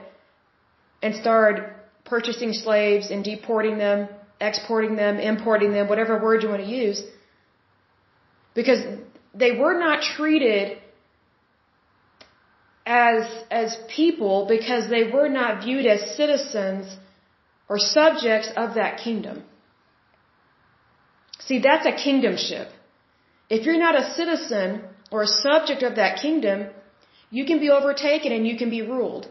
and 1.03 1.13
started 1.23 1.57
purchasing 2.13 2.53
slaves 2.53 3.11
and 3.11 3.23
deporting 3.23 3.77
them, 3.77 4.09
exporting 4.49 4.95
them, 4.95 5.19
importing 5.19 5.71
them, 5.71 5.87
whatever 5.87 6.13
word 6.27 6.41
you 6.41 6.49
want 6.49 6.63
to 6.63 6.71
use. 6.83 7.03
Because 8.55 8.81
they 9.43 9.51
were 9.51 9.77
not 9.77 10.01
treated 10.01 10.79
as, 12.83 13.29
as 13.51 13.77
people 13.95 14.47
because 14.55 14.89
they 14.89 15.03
were 15.15 15.29
not 15.29 15.63
viewed 15.63 15.85
as 15.85 16.17
citizens 16.17 16.97
or 17.69 17.77
subjects 17.77 18.49
of 18.57 18.73
that 18.73 18.97
kingdom. 19.05 19.43
See, 21.47 21.59
that's 21.59 21.85
a 21.85 21.95
kingdomship. 22.05 22.69
If 23.51 23.67
you're 23.67 23.83
not 23.87 23.95
a 24.03 24.05
citizen 24.19 24.81
or 25.11 25.21
a 25.21 25.27
subject 25.27 25.83
of 25.83 25.97
that 25.97 26.21
kingdom, 26.25 26.69
you 27.31 27.45
can 27.45 27.59
be 27.59 27.69
overtaken 27.69 28.31
and 28.37 28.45
you 28.45 28.57
can 28.57 28.69
be 28.69 28.81
ruled. 28.81 29.27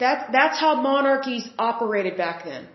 That, 0.00 0.28
that's 0.32 0.58
how 0.60 0.74
monarchies 0.80 1.48
operated 1.58 2.16
back 2.16 2.44
then. 2.44 2.68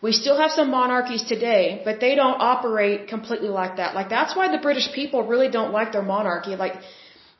We 0.00 0.12
still 0.12 0.38
have 0.40 0.52
some 0.52 0.70
monarchies 0.70 1.24
today, 1.24 1.82
but 1.84 1.98
they 2.00 2.14
don't 2.14 2.40
operate 2.40 3.08
completely 3.08 3.48
like 3.48 3.76
that. 3.78 3.94
Like 3.94 4.08
that's 4.08 4.36
why 4.36 4.46
the 4.54 4.62
British 4.68 4.92
people 4.92 5.26
really 5.26 5.48
don't 5.48 5.72
like 5.72 5.90
their 5.92 6.02
monarchy. 6.02 6.54
Like 6.54 6.74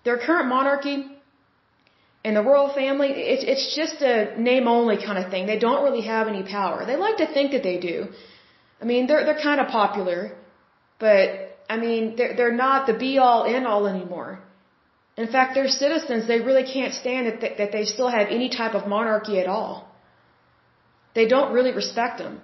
their 0.05 0.19
current 0.19 0.49
monarchy 0.49 1.07
and 2.25 2.37
the 2.37 2.43
royal 2.43 2.73
family, 2.75 3.11
it's 3.11 3.45
it's 3.45 3.77
just 3.77 4.03
a 4.03 4.41
name 4.41 4.67
only 4.67 4.97
kind 4.97 5.25
of 5.25 5.31
thing. 5.31 5.47
They 5.47 5.61
don't 5.61 5.85
really 5.85 6.01
have 6.01 6.27
any 6.27 6.43
power. 6.43 6.85
They 6.85 6.97
like 6.97 7.19
to 7.19 7.29
think 7.33 7.53
that 7.53 7.63
they 7.63 7.79
do. 7.79 8.09
I 8.83 8.85
mean, 8.85 9.07
they're 9.07 9.25
they're 9.25 9.41
kind 9.41 9.61
of 9.61 9.69
popular, 9.69 10.33
but 10.99 11.48
I 11.69 11.77
mean, 11.77 12.17
they're 12.17 12.35
they're 12.37 12.59
not 12.67 12.87
the 12.87 12.95
be 12.95 13.19
all 13.19 13.45
end 13.45 13.67
all 13.67 13.87
anymore. 13.87 14.41
In 15.17 15.27
fact, 15.35 15.55
their 15.55 15.69
citizens, 15.69 16.29
they 16.29 16.41
really 16.41 16.65
can't 16.73 16.95
stand 16.95 17.27
that 17.27 17.41
they, 17.41 17.55
that 17.59 17.73
they 17.73 17.85
still 17.85 18.09
have 18.09 18.29
any 18.31 18.49
type 18.49 18.75
of 18.75 18.87
monarchy 18.87 19.41
at 19.41 19.49
all. 19.49 19.73
They 21.15 21.27
don't 21.27 21.53
really 21.53 21.73
respect 21.73 22.19
them. 22.19 22.41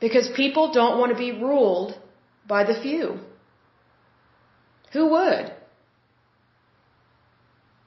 Because 0.00 0.28
people 0.42 0.72
don't 0.72 0.98
want 0.98 1.12
to 1.12 1.18
be 1.18 1.32
ruled 1.32 1.98
by 2.46 2.64
the 2.64 2.76
few. 2.82 3.06
Who 4.92 5.10
would? 5.14 5.52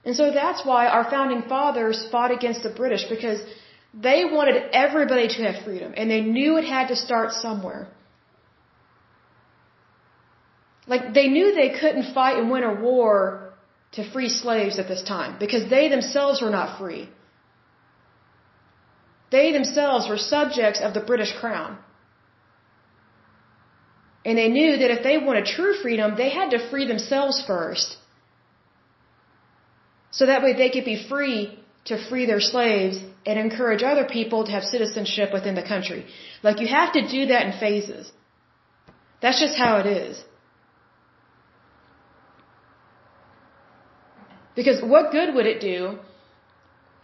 And 0.05 0.15
so 0.15 0.31
that's 0.31 0.65
why 0.65 0.87
our 0.87 1.09
founding 1.09 1.43
fathers 1.43 2.07
fought 2.11 2.31
against 2.31 2.63
the 2.63 2.69
British 2.69 3.03
because 3.09 3.41
they 3.93 4.25
wanted 4.25 4.57
everybody 4.73 5.27
to 5.27 5.43
have 5.43 5.63
freedom 5.63 5.93
and 5.95 6.09
they 6.09 6.21
knew 6.21 6.57
it 6.57 6.65
had 6.65 6.87
to 6.89 6.95
start 6.95 7.31
somewhere. 7.31 7.87
Like 10.87 11.13
they 11.13 11.27
knew 11.27 11.53
they 11.53 11.69
couldn't 11.79 12.13
fight 12.13 12.37
and 12.37 12.51
win 12.51 12.63
a 12.63 12.73
war 12.73 13.53
to 13.93 14.09
free 14.11 14.29
slaves 14.29 14.79
at 14.79 14.87
this 14.87 15.03
time 15.03 15.37
because 15.39 15.69
they 15.69 15.87
themselves 15.87 16.41
were 16.41 16.49
not 16.49 16.77
free. 16.79 17.09
They 19.31 19.51
themselves 19.51 20.07
were 20.09 20.17
subjects 20.17 20.79
of 20.81 20.93
the 20.93 21.01
British 21.11 21.33
crown. 21.41 21.77
And 24.25 24.37
they 24.37 24.49
knew 24.57 24.77
that 24.77 24.91
if 24.91 25.03
they 25.03 25.17
wanted 25.17 25.45
true 25.45 25.73
freedom, 25.81 26.15
they 26.15 26.29
had 26.29 26.51
to 26.51 26.59
free 26.69 26.85
themselves 26.87 27.43
first. 27.45 27.97
So 30.11 30.27
that 30.27 30.43
way 30.43 30.53
they 30.53 30.69
could 30.69 30.85
be 30.85 30.99
free 31.09 31.59
to 31.85 31.97
free 32.09 32.25
their 32.25 32.39
slaves 32.39 32.97
and 33.25 33.39
encourage 33.39 33.83
other 33.83 34.05
people 34.05 34.45
to 34.45 34.51
have 34.51 34.63
citizenship 34.63 35.33
within 35.33 35.55
the 35.55 35.67
country. 35.73 36.05
Like 36.43 36.59
you 36.61 36.67
have 36.67 36.93
to 36.93 37.01
do 37.07 37.25
that 37.31 37.45
in 37.47 37.53
phases. 37.59 38.11
That's 39.21 39.39
just 39.39 39.57
how 39.57 39.77
it 39.81 39.87
is. 39.87 40.23
Because 44.55 44.81
what 44.83 45.11
good 45.11 45.33
would 45.35 45.45
it 45.45 45.59
do? 45.61 45.97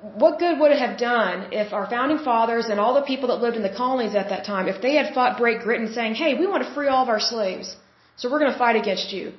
What 0.02 0.40
good 0.40 0.60
would 0.60 0.72
it 0.72 0.80
have 0.80 0.98
done 0.98 1.52
if 1.52 1.74
our 1.74 1.90
founding 1.90 2.20
fathers 2.20 2.68
and 2.68 2.80
all 2.80 2.94
the 2.94 3.02
people 3.12 3.28
that 3.30 3.42
lived 3.42 3.58
in 3.58 3.64
the 3.64 3.76
colonies 3.76 4.16
at 4.16 4.30
that 4.30 4.46
time, 4.46 4.68
if 4.68 4.82
they 4.82 4.96
had 4.96 5.14
fought 5.14 5.38
Great 5.38 5.64
Britain 5.64 5.92
saying, 5.94 6.16
hey, 6.16 6.36
we 6.36 6.48
want 6.48 6.64
to 6.64 6.74
free 6.74 6.88
all 6.88 7.04
of 7.04 7.10
our 7.10 7.20
slaves, 7.20 7.76
so 8.16 8.32
we're 8.32 8.40
going 8.40 8.52
to 8.52 8.58
fight 8.58 8.78
against 8.78 9.12
you. 9.12 9.34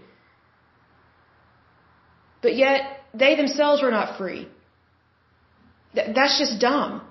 But 2.42 2.57
yet, 2.57 2.81
they 3.14 3.37
themselves 3.37 3.83
were 3.83 3.90
not 3.90 4.18
free. 4.18 4.49
Th- 5.94 6.14
that's 6.14 6.38
just 6.38 6.61
dumb. 6.61 7.03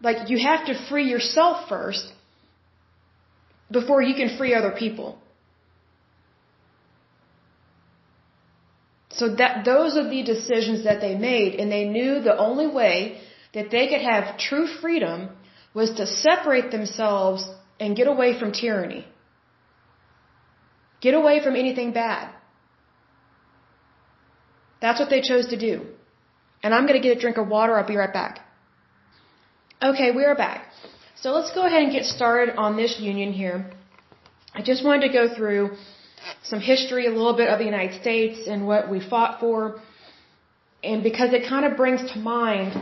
Like, 0.00 0.30
you 0.30 0.38
have 0.46 0.66
to 0.66 0.74
free 0.88 1.08
yourself 1.08 1.68
first 1.68 2.12
before 3.70 4.02
you 4.02 4.14
can 4.14 4.36
free 4.36 4.54
other 4.54 4.70
people. 4.70 5.18
So 9.18 9.28
that 9.40 9.64
those 9.64 9.96
are 10.00 10.08
the 10.08 10.22
decisions 10.22 10.84
that 10.84 11.00
they 11.04 11.14
made, 11.30 11.54
and 11.60 11.72
they 11.76 11.84
knew 11.96 12.20
the 12.20 12.38
only 12.48 12.68
way 12.80 13.20
that 13.54 13.70
they 13.74 13.84
could 13.90 14.04
have 14.12 14.38
true 14.48 14.66
freedom 14.80 15.30
was 15.74 15.90
to 16.00 16.06
separate 16.06 16.70
themselves 16.70 17.44
and 17.80 17.96
get 18.00 18.06
away 18.14 18.30
from 18.38 18.52
tyranny. 18.52 19.04
Get 21.00 21.14
away 21.14 21.36
from 21.44 21.56
anything 21.56 21.92
bad. 21.92 22.26
That's 24.80 25.00
what 25.00 25.10
they 25.10 25.20
chose 25.20 25.48
to 25.48 25.58
do. 25.68 25.74
And 26.62 26.74
I'm 26.74 26.86
going 26.86 27.00
to 27.00 27.06
get 27.08 27.16
a 27.16 27.20
drink 27.20 27.38
of 27.38 27.48
water. 27.48 27.76
I'll 27.76 27.92
be 27.94 27.96
right 27.96 28.12
back. 28.12 28.40
Okay, 29.90 30.10
we 30.12 30.24
are 30.24 30.36
back. 30.36 30.72
So 31.20 31.32
let's 31.32 31.52
go 31.52 31.66
ahead 31.66 31.82
and 31.82 31.92
get 31.92 32.04
started 32.04 32.56
on 32.56 32.76
this 32.76 32.98
union 33.00 33.32
here. 33.32 33.70
I 34.54 34.62
just 34.62 34.84
wanted 34.84 35.06
to 35.08 35.12
go 35.12 35.24
through 35.34 35.76
some 36.42 36.60
history, 36.60 37.06
a 37.06 37.10
little 37.10 37.36
bit 37.36 37.48
of 37.48 37.58
the 37.58 37.64
United 37.64 38.00
States 38.00 38.46
and 38.46 38.66
what 38.66 38.88
we 38.90 39.00
fought 39.00 39.40
for. 39.40 39.80
And 40.82 41.02
because 41.02 41.32
it 41.32 41.48
kind 41.48 41.64
of 41.64 41.76
brings 41.76 42.00
to 42.12 42.18
mind 42.18 42.72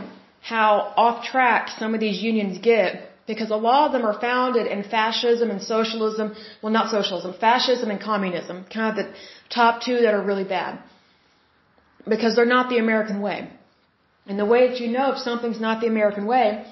how 0.41 0.93
off 0.95 1.25
track 1.25 1.69
some 1.79 1.93
of 1.93 1.99
these 1.99 2.21
unions 2.21 2.57
get, 2.59 3.09
because 3.25 3.49
a 3.51 3.55
lot 3.55 3.87
of 3.87 3.91
them 3.91 4.05
are 4.05 4.19
founded 4.19 4.67
in 4.67 4.83
fascism 4.83 5.49
and 5.49 5.61
socialism, 5.61 6.35
well 6.61 6.71
not 6.71 6.89
socialism, 6.89 7.33
fascism 7.39 7.89
and 7.89 7.99
communism, 7.99 8.65
kind 8.73 8.89
of 8.91 8.95
the 9.05 9.13
top 9.49 9.81
two 9.81 9.99
that 10.03 10.13
are 10.13 10.23
really 10.23 10.45
bad. 10.45 10.79
Because 12.07 12.35
they're 12.35 12.45
not 12.57 12.69
the 12.69 12.77
American 12.77 13.21
way. 13.21 13.49
And 14.27 14.39
the 14.39 14.45
way 14.45 14.69
that 14.69 14.79
you 14.79 14.87
know 14.87 15.11
if 15.13 15.19
something's 15.19 15.59
not 15.59 15.81
the 15.81 15.87
American 15.87 16.25
way, 16.25 16.65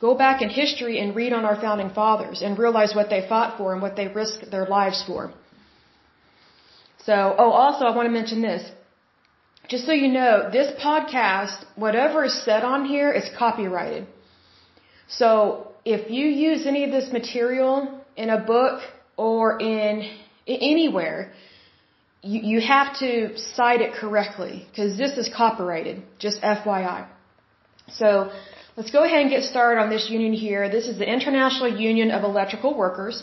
go 0.00 0.14
back 0.14 0.42
in 0.42 0.48
history 0.48 0.98
and 0.98 1.14
read 1.14 1.32
on 1.32 1.44
our 1.44 1.60
founding 1.60 1.90
fathers 1.90 2.42
and 2.42 2.58
realize 2.58 2.94
what 2.94 3.10
they 3.10 3.26
fought 3.28 3.56
for 3.58 3.72
and 3.72 3.82
what 3.82 3.94
they 3.96 4.08
risked 4.08 4.50
their 4.50 4.66
lives 4.66 5.04
for. 5.06 5.32
So, 7.06 7.34
oh, 7.38 7.50
also 7.50 7.84
I 7.84 7.96
want 7.96 8.06
to 8.06 8.12
mention 8.12 8.42
this. 8.42 8.62
Just 9.68 9.86
so 9.86 9.92
you 9.92 10.08
know, 10.08 10.50
this 10.50 10.70
podcast, 10.82 11.64
whatever 11.76 12.24
is 12.24 12.44
said 12.44 12.64
on 12.64 12.84
here 12.84 13.10
is 13.12 13.30
copyrighted. 13.38 14.06
So, 15.08 15.68
if 15.84 16.10
you 16.10 16.26
use 16.26 16.66
any 16.66 16.84
of 16.84 16.90
this 16.90 17.12
material 17.12 17.74
in 18.16 18.30
a 18.30 18.38
book 18.38 18.82
or 19.16 19.60
in 19.60 20.10
anywhere, 20.46 21.32
you, 22.22 22.40
you 22.52 22.60
have 22.60 22.98
to 22.98 23.38
cite 23.38 23.80
it 23.80 23.94
correctly 23.94 24.66
because 24.68 24.98
this 24.98 25.12
is 25.12 25.30
copyrighted, 25.34 26.02
just 26.18 26.42
FYI. 26.42 27.06
So, 27.88 28.30
let's 28.76 28.90
go 28.90 29.04
ahead 29.04 29.20
and 29.22 29.30
get 29.30 29.44
started 29.44 29.80
on 29.80 29.88
this 29.88 30.10
union 30.10 30.32
here. 30.32 30.68
This 30.68 30.86
is 30.86 30.98
the 30.98 31.10
International 31.10 31.68
Union 31.68 32.10
of 32.10 32.24
Electrical 32.24 32.76
Workers. 32.76 33.22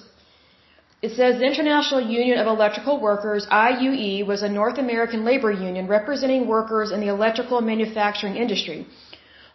It 1.00 1.12
says 1.12 1.38
the 1.38 1.46
International 1.46 2.02
Union 2.02 2.40
of 2.40 2.48
Electrical 2.48 3.00
Workers, 3.00 3.46
IUE, 3.52 4.26
was 4.26 4.42
a 4.42 4.50
North 4.50 4.80
American 4.80 5.24
labor 5.26 5.52
union 5.52 5.86
representing 5.88 6.48
workers 6.48 6.92
in 6.92 7.02
the 7.02 7.10
electrical 7.10 7.62
manufacturing 7.62 8.36
industry. 8.36 8.88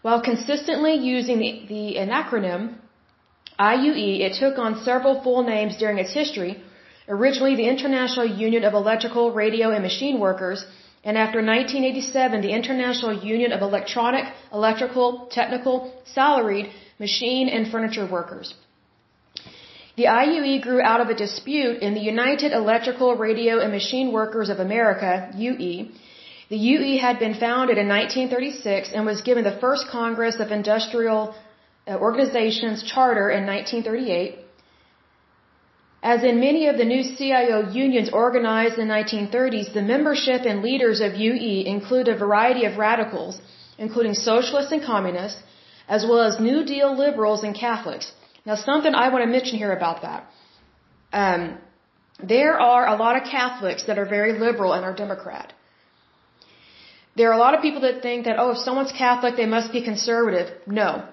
While 0.02 0.20
consistently 0.22 0.94
using 0.94 1.38
the, 1.40 1.52
the 1.68 1.86
acronym 2.20 2.74
IUE, 3.58 4.20
it 4.26 4.34
took 4.34 4.56
on 4.58 4.82
several 4.84 5.20
full 5.22 5.42
names 5.42 5.76
during 5.76 5.98
its 5.98 6.12
history. 6.12 6.62
Originally 7.08 7.56
the 7.56 7.68
International 7.74 8.24
Union 8.24 8.62
of 8.62 8.74
Electrical, 8.74 9.32
Radio, 9.32 9.70
and 9.70 9.82
Machine 9.82 10.20
Workers, 10.20 10.64
and 11.02 11.18
after 11.18 11.38
1987, 11.38 12.40
the 12.40 12.52
International 12.52 13.12
Union 13.12 13.50
of 13.50 13.62
Electronic, 13.62 14.26
Electrical, 14.52 15.26
Technical, 15.32 15.92
Salaried, 16.04 16.70
Machine, 17.00 17.48
and 17.48 17.68
Furniture 17.72 18.06
Workers. 18.06 18.54
The 20.02 20.08
IUE 20.08 20.62
grew 20.62 20.80
out 20.90 21.00
of 21.00 21.10
a 21.10 21.14
dispute 21.14 21.76
in 21.86 21.94
the 21.94 22.04
United 22.14 22.50
Electrical, 22.60 23.10
Radio, 23.14 23.60
and 23.62 23.70
Machine 23.70 24.08
Workers 24.20 24.48
of 24.54 24.58
America, 24.58 25.10
UE. 25.48 25.74
The 26.52 26.60
UE 26.70 26.98
had 26.98 27.20
been 27.20 27.34
founded 27.34 27.76
in 27.82 27.86
1936 27.86 28.90
and 28.94 29.06
was 29.06 29.20
given 29.28 29.44
the 29.44 29.58
first 29.64 29.84
Congress 29.98 30.40
of 30.44 30.50
Industrial 30.50 31.20
uh, 31.30 31.94
Organizations 32.08 32.82
charter 32.82 33.26
in 33.36 33.46
1938. 33.46 34.38
As 36.14 36.24
in 36.30 36.40
many 36.40 36.66
of 36.70 36.78
the 36.78 36.88
new 36.94 37.04
CIO 37.18 37.58
unions 37.84 38.10
organized 38.24 38.78
in 38.78 38.88
the 38.88 38.94
1930s, 38.94 39.72
the 39.72 39.86
membership 39.94 40.40
and 40.50 40.62
leaders 40.62 41.00
of 41.00 41.14
UE 41.14 41.58
include 41.76 42.08
a 42.08 42.16
variety 42.24 42.64
of 42.64 42.76
radicals, 42.76 43.40
including 43.78 44.14
socialists 44.14 44.72
and 44.72 44.82
communists, 44.82 45.40
as 45.86 46.04
well 46.08 46.22
as 46.28 46.40
New 46.40 46.64
Deal 46.74 46.90
liberals 47.04 47.44
and 47.44 47.54
Catholics. 47.54 48.10
Now, 48.44 48.56
something 48.56 48.94
I 48.94 49.08
want 49.08 49.22
to 49.24 49.30
mention 49.30 49.58
here 49.58 49.72
about 49.72 50.02
that. 50.02 50.26
Um, 51.12 51.58
there 52.22 52.58
are 52.58 52.86
a 52.86 52.96
lot 52.96 53.16
of 53.16 53.24
Catholics 53.24 53.84
that 53.86 53.98
are 53.98 54.08
very 54.18 54.32
liberal 54.38 54.72
and 54.72 54.84
are 54.84 54.94
Democrat. 54.94 55.52
There 57.16 57.28
are 57.30 57.34
a 57.34 57.42
lot 57.46 57.54
of 57.54 57.60
people 57.60 57.82
that 57.82 58.02
think 58.02 58.24
that, 58.24 58.36
oh, 58.38 58.50
if 58.52 58.58
someone's 58.58 58.92
Catholic, 58.92 59.36
they 59.36 59.46
must 59.46 59.72
be 59.72 59.82
conservative. 59.82 60.48
No. 60.66 61.06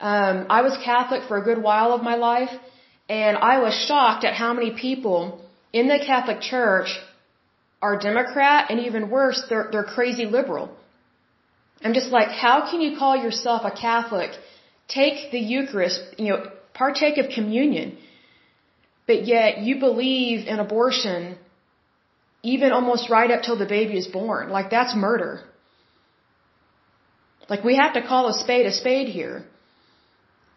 Um, 0.00 0.46
I 0.48 0.62
was 0.62 0.76
Catholic 0.82 1.22
for 1.28 1.36
a 1.36 1.44
good 1.48 1.62
while 1.62 1.92
of 1.92 2.02
my 2.02 2.16
life, 2.16 2.50
and 3.08 3.36
I 3.36 3.58
was 3.58 3.74
shocked 3.74 4.24
at 4.24 4.34
how 4.34 4.52
many 4.54 4.70
people 4.72 5.44
in 5.72 5.88
the 5.88 5.98
Catholic 5.98 6.40
Church 6.40 6.98
are 7.82 7.98
Democrat, 7.98 8.70
and 8.70 8.80
even 8.80 9.10
worse, 9.10 9.44
they're, 9.48 9.68
they're 9.70 9.84
crazy 9.84 10.24
liberal. 10.24 10.74
I'm 11.82 11.92
just 11.92 12.10
like, 12.10 12.28
how 12.28 12.70
can 12.70 12.80
you 12.80 12.96
call 12.96 13.14
yourself 13.14 13.62
a 13.64 13.70
Catholic, 13.70 14.30
take 14.88 15.30
the 15.32 15.38
Eucharist, 15.38 16.00
you 16.18 16.28
know, 16.30 16.50
partake 16.74 17.16
of 17.18 17.30
communion, 17.30 17.96
but 19.06 19.26
yet 19.26 19.58
you 19.58 19.78
believe 19.78 20.46
in 20.46 20.58
abortion 20.58 21.38
even 22.42 22.72
almost 22.72 23.08
right 23.08 23.30
up 23.30 23.42
till 23.42 23.56
the 23.56 23.66
baby 23.66 23.96
is 23.96 24.06
born. 24.06 24.50
Like 24.50 24.70
that's 24.70 24.94
murder. 24.94 25.40
Like 27.48 27.64
we 27.64 27.76
have 27.76 27.94
to 27.94 28.02
call 28.06 28.28
a 28.28 28.34
spade 28.34 28.66
a 28.66 28.72
spade 28.72 29.08
here. 29.08 29.44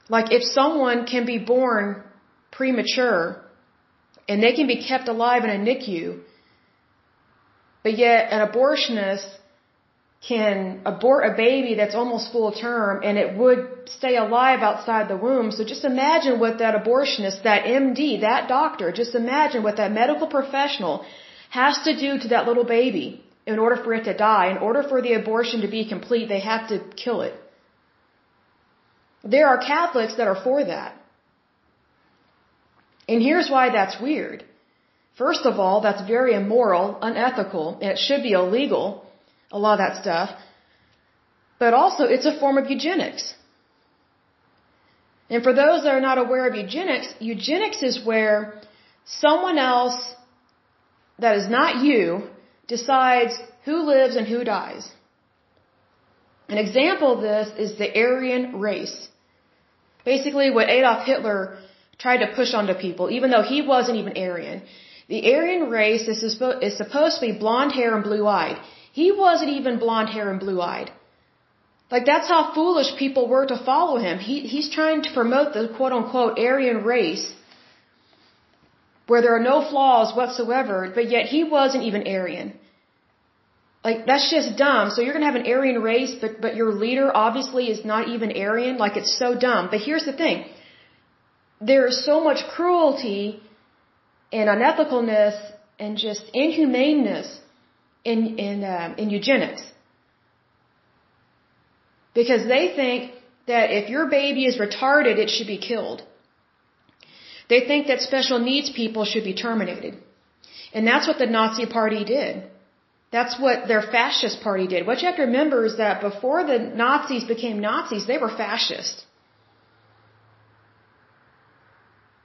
Like 0.09 0.31
if 0.31 0.43
someone 0.43 1.05
can 1.05 1.25
be 1.25 1.37
born 1.37 2.03
premature 2.51 3.41
and 4.27 4.43
they 4.43 4.53
can 4.53 4.67
be 4.67 4.83
kept 4.85 5.07
alive 5.07 5.43
in 5.45 5.49
a 5.49 5.59
NICU, 5.69 6.19
but 7.83 7.97
yet 7.97 8.31
an 8.31 8.47
abortionist 8.47 9.27
can 10.25 10.81
abort 10.85 11.31
a 11.31 11.35
baby 11.35 11.75
that's 11.75 11.95
almost 11.95 12.31
full 12.31 12.51
term 12.51 13.01
and 13.03 13.17
it 13.17 13.37
would 13.37 13.87
stay 13.87 14.17
alive 14.17 14.61
outside 14.61 15.07
the 15.07 15.15
womb. 15.15 15.51
So 15.51 15.63
just 15.63 15.85
imagine 15.85 16.39
what 16.39 16.57
that 16.57 16.73
abortionist, 16.75 17.43
that 17.43 17.65
MD, 17.65 18.21
that 18.21 18.47
doctor, 18.47 18.91
just 18.91 19.13
imagine 19.15 19.63
what 19.63 19.77
that 19.77 19.91
medical 19.91 20.27
professional 20.27 21.05
has 21.49 21.77
to 21.83 21.95
do 21.95 22.17
to 22.19 22.29
that 22.29 22.47
little 22.47 22.65
baby 22.65 23.23
in 23.45 23.59
order 23.59 23.77
for 23.81 23.93
it 23.93 24.03
to 24.05 24.13
die. 24.17 24.49
In 24.49 24.57
order 24.57 24.83
for 24.83 25.01
the 25.01 25.13
abortion 25.13 25.61
to 25.61 25.67
be 25.67 25.87
complete, 25.87 26.27
they 26.27 26.39
have 26.39 26.67
to 26.69 26.79
kill 26.95 27.21
it. 27.21 27.33
There 29.23 29.47
are 29.47 29.57
Catholics 29.57 30.15
that 30.15 30.27
are 30.27 30.41
for 30.43 30.63
that. 30.63 30.95
And 33.07 33.21
here's 33.21 33.49
why 33.49 33.69
that's 33.69 34.01
weird. 34.01 34.43
First 35.17 35.45
of 35.45 35.59
all, 35.59 35.81
that's 35.81 36.05
very 36.05 36.33
immoral, 36.33 36.97
unethical, 37.01 37.79
and 37.81 37.91
it 37.91 37.97
should 37.97 38.23
be 38.23 38.33
illegal 38.33 39.06
a 39.51 39.59
lot 39.59 39.79
of 39.79 39.85
that 39.85 40.01
stuff. 40.01 40.29
But 41.59 41.73
also, 41.73 42.03
it's 42.03 42.25
a 42.25 42.39
form 42.39 42.57
of 42.57 42.69
eugenics. 42.69 43.33
And 45.29 45.43
for 45.43 45.53
those 45.53 45.83
that 45.83 45.93
are 45.93 46.01
not 46.01 46.17
aware 46.17 46.47
of 46.47 46.55
eugenics, 46.55 47.13
eugenics 47.19 47.81
is 47.83 48.05
where 48.05 48.61
someone 49.05 49.57
else 49.57 49.97
that 51.19 51.37
is 51.37 51.49
not 51.49 51.83
you 51.83 52.27
decides 52.67 53.33
who 53.65 53.77
lives 53.83 54.15
and 54.15 54.27
who 54.27 54.43
dies. 54.43 54.87
An 56.47 56.57
example 56.57 57.13
of 57.13 57.21
this 57.21 57.49
is 57.57 57.77
the 57.77 57.89
Aryan 58.05 58.59
race. 58.59 59.09
Basically, 60.05 60.49
what 60.51 60.69
Adolf 60.69 61.05
Hitler 61.05 61.57
tried 61.97 62.19
to 62.25 62.33
push 62.35 62.53
onto 62.53 62.73
people, 62.73 63.09
even 63.09 63.31
though 63.31 63.41
he 63.41 63.61
wasn't 63.61 63.97
even 63.97 64.17
Aryan. 64.17 64.61
The 65.09 65.33
Aryan 65.33 65.69
race 65.69 66.07
is, 66.07 66.21
supposed 66.77 67.15
to 67.19 67.21
be 67.27 67.31
blonde 67.37 67.73
hair 67.73 67.95
and 67.95 68.03
blue 68.03 68.25
eyed. 68.27 68.57
He 68.99 69.07
wasn't 69.23 69.51
even 69.57 69.81
blonde 69.85 70.09
hair 70.15 70.27
and 70.31 70.39
blue 70.43 70.59
eyed. 70.73 70.89
Like 71.93 72.05
that's 72.11 72.29
how 72.33 72.41
foolish 72.53 72.91
people 73.01 73.25
were 73.33 73.45
to 73.53 73.57
follow 73.69 73.97
him. 74.05 74.15
He, 74.29 74.35
he's 74.53 74.69
trying 74.77 75.03
to 75.03 75.11
promote 75.17 75.49
the 75.57 75.63
quote 75.77 75.93
unquote 75.97 76.39
Aryan 76.39 76.79
race 76.93 77.25
where 79.09 79.21
there 79.23 79.35
are 79.35 79.45
no 79.51 79.57
flaws 79.69 80.15
whatsoever, 80.19 80.77
but 80.97 81.11
yet 81.15 81.27
he 81.33 81.43
wasn't 81.57 81.83
even 81.89 82.07
Aryan. 82.15 82.49
Like 83.87 83.99
that's 84.09 84.27
just 84.35 84.57
dumb. 84.65 84.89
So 84.89 85.01
you're 85.03 85.17
gonna 85.17 85.31
have 85.31 85.41
an 85.43 85.49
Aryan 85.55 85.79
race, 85.91 86.13
but 86.21 86.41
but 86.45 86.55
your 86.61 86.71
leader 86.85 87.07
obviously 87.25 87.65
is 87.73 87.85
not 87.93 88.13
even 88.15 88.37
Aryan. 88.45 88.77
Like 88.85 88.97
it's 89.01 89.15
so 89.23 89.29
dumb. 89.47 89.69
But 89.73 89.81
here's 89.87 90.07
the 90.11 90.17
thing: 90.23 90.45
there 91.71 91.85
is 91.91 92.03
so 92.11 92.17
much 92.29 92.41
cruelty 92.55 93.25
and 94.39 94.49
unethicalness 94.55 95.37
and 95.85 96.05
just 96.07 96.23
inhumaneness 96.45 97.29
in 98.11 98.19
in 98.47 98.63
um, 98.75 98.95
in 99.01 99.09
eugenics 99.17 99.63
because 102.19 102.43
they 102.53 102.63
think 102.81 102.99
that 103.51 103.71
if 103.79 103.89
your 103.95 104.05
baby 104.19 104.43
is 104.51 104.55
retarded, 104.65 105.17
it 105.23 105.29
should 105.33 105.49
be 105.55 105.61
killed. 105.69 105.99
They 107.51 107.61
think 107.69 107.87
that 107.87 108.01
special 108.11 108.39
needs 108.51 108.69
people 108.83 109.03
should 109.11 109.25
be 109.31 109.35
terminated. 109.47 109.93
And 110.73 110.85
that's 110.91 111.07
what 111.09 111.19
the 111.23 111.29
Nazi 111.37 111.65
party 111.65 112.03
did. 112.03 112.43
That's 113.15 113.35
what 113.43 113.67
their 113.71 113.83
fascist 113.95 114.41
party 114.47 114.67
did. 114.73 114.85
What 114.87 115.01
you 115.01 115.07
have 115.09 115.19
to 115.21 115.27
remember 115.29 115.59
is 115.69 115.77
that 115.83 116.01
before 116.09 116.39
the 116.51 116.59
Nazis 116.83 117.23
became 117.33 117.61
Nazis, 117.67 118.05
they 118.11 118.17
were 118.23 118.33
fascist. 118.43 119.05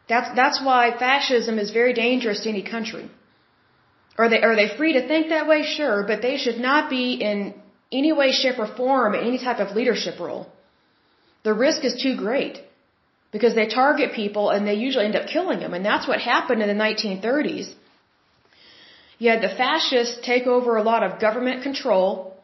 That's, 0.08 0.34
that's 0.40 0.60
why 0.68 0.80
fascism 1.06 1.58
is 1.64 1.70
very 1.70 1.94
dangerous 1.94 2.40
to 2.40 2.48
any 2.48 2.64
country. 2.74 3.04
Are 4.18 4.28
they, 4.28 4.40
are 4.42 4.56
they 4.56 4.76
free 4.76 4.92
to 4.94 5.06
think 5.08 5.28
that 5.28 5.46
way? 5.46 5.62
Sure, 5.62 6.04
but 6.06 6.20
they 6.22 6.36
should 6.36 6.58
not 6.58 6.90
be 6.90 7.14
in 7.14 7.54
any 7.90 8.12
way, 8.12 8.32
shape, 8.32 8.58
or 8.58 8.66
form 8.66 9.14
in 9.14 9.24
any 9.24 9.38
type 9.38 9.60
of 9.60 9.74
leadership 9.76 10.20
role. 10.20 10.46
The 11.44 11.54
risk 11.54 11.84
is 11.84 12.00
too 12.02 12.16
great 12.16 12.60
because 13.32 13.54
they 13.54 13.66
target 13.66 14.12
people 14.12 14.50
and 14.50 14.66
they 14.66 14.74
usually 14.74 15.06
end 15.06 15.16
up 15.16 15.26
killing 15.26 15.60
them. 15.60 15.74
And 15.74 15.84
that's 15.84 16.06
what 16.06 16.20
happened 16.20 16.62
in 16.62 16.68
the 16.68 16.80
1930s. 16.82 17.72
You 19.18 19.30
had 19.30 19.42
the 19.42 19.54
fascists 19.62 20.18
take 20.22 20.46
over 20.46 20.76
a 20.76 20.82
lot 20.82 21.02
of 21.02 21.20
government 21.20 21.62
control, 21.62 22.36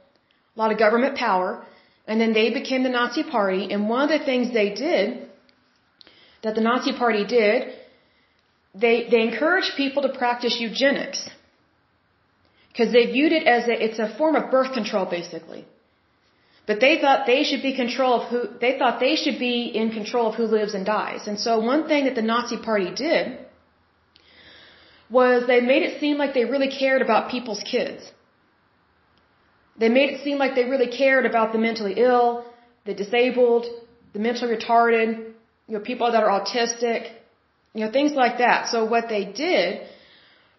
a 0.56 0.58
lot 0.58 0.72
of 0.72 0.78
government 0.78 1.16
power, 1.16 1.64
and 2.06 2.20
then 2.20 2.32
they 2.32 2.50
became 2.50 2.82
the 2.82 2.88
Nazi 2.88 3.22
Party. 3.22 3.72
And 3.72 3.88
one 3.88 4.10
of 4.10 4.12
the 4.18 4.24
things 4.24 4.52
they 4.52 4.70
did, 4.74 5.28
that 6.42 6.54
the 6.54 6.60
Nazi 6.60 6.92
Party 6.92 7.24
did, 7.26 7.74
they, 8.74 9.08
they 9.10 9.22
encouraged 9.22 9.72
people 9.76 10.02
to 10.02 10.10
practice 10.10 10.56
eugenics. 10.58 11.28
Because 12.70 12.92
they 12.92 13.06
viewed 13.06 13.32
it 13.32 13.46
as 13.46 13.66
a, 13.68 13.84
it's 13.84 13.98
a 13.98 14.08
form 14.16 14.34
of 14.36 14.50
birth 14.50 14.72
control 14.72 15.06
basically. 15.06 15.66
But 16.68 16.80
they 16.80 17.00
thought 17.00 17.26
they 17.26 17.42
should 17.44 17.62
be 17.62 17.74
control 17.74 18.20
of 18.20 18.28
who, 18.30 18.40
they 18.60 18.78
thought 18.78 19.00
they 19.00 19.16
should 19.16 19.38
be 19.38 19.56
in 19.82 19.90
control 19.90 20.28
of 20.28 20.34
who 20.34 20.44
lives 20.44 20.74
and 20.74 20.84
dies. 20.84 21.26
And 21.26 21.40
so 21.40 21.58
one 21.60 21.88
thing 21.88 22.04
that 22.04 22.14
the 22.14 22.26
Nazi 22.30 22.58
party 22.58 22.90
did 22.94 23.38
was 25.08 25.46
they 25.46 25.60
made 25.60 25.82
it 25.82 25.98
seem 26.00 26.18
like 26.18 26.34
they 26.34 26.44
really 26.44 26.68
cared 26.68 27.00
about 27.00 27.30
people's 27.30 27.62
kids. 27.72 28.12
They 29.78 29.88
made 29.88 30.10
it 30.10 30.24
seem 30.24 30.38
like 30.38 30.54
they 30.54 30.64
really 30.64 30.88
cared 30.88 31.24
about 31.24 31.52
the 31.52 31.58
mentally 31.58 31.94
ill, 31.96 32.44
the 32.84 32.94
disabled, 32.94 33.64
the 34.12 34.18
mentally 34.18 34.54
retarded, 34.56 35.08
you 35.68 35.74
know, 35.74 35.80
people 35.80 36.12
that 36.12 36.22
are 36.22 36.32
autistic, 36.40 37.12
you 37.74 37.84
know, 37.84 37.90
things 37.90 38.12
like 38.12 38.38
that. 38.38 38.68
So 38.68 38.84
what 38.84 39.08
they 39.08 39.24
did 39.24 39.86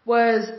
was 0.06 0.50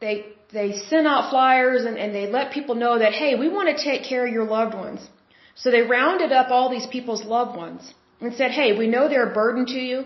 they 0.00 0.26
they 0.52 0.72
sent 0.90 1.06
out 1.06 1.30
flyers 1.30 1.84
and, 1.84 1.96
and 1.98 2.14
they 2.14 2.26
let 2.26 2.52
people 2.52 2.74
know 2.74 2.98
that, 2.98 3.12
hey, 3.12 3.34
we 3.34 3.48
want 3.48 3.68
to 3.76 3.84
take 3.84 4.04
care 4.04 4.26
of 4.26 4.32
your 4.32 4.44
loved 4.44 4.74
ones. 4.74 5.00
So 5.54 5.70
they 5.70 5.82
rounded 5.82 6.32
up 6.32 6.50
all 6.50 6.70
these 6.70 6.86
people's 6.86 7.24
loved 7.24 7.56
ones 7.56 7.92
and 8.20 8.34
said, 8.34 8.50
hey, 8.52 8.76
we 8.76 8.86
know 8.86 9.08
they're 9.08 9.30
a 9.30 9.34
burden 9.34 9.66
to 9.66 9.80
you, 9.90 10.04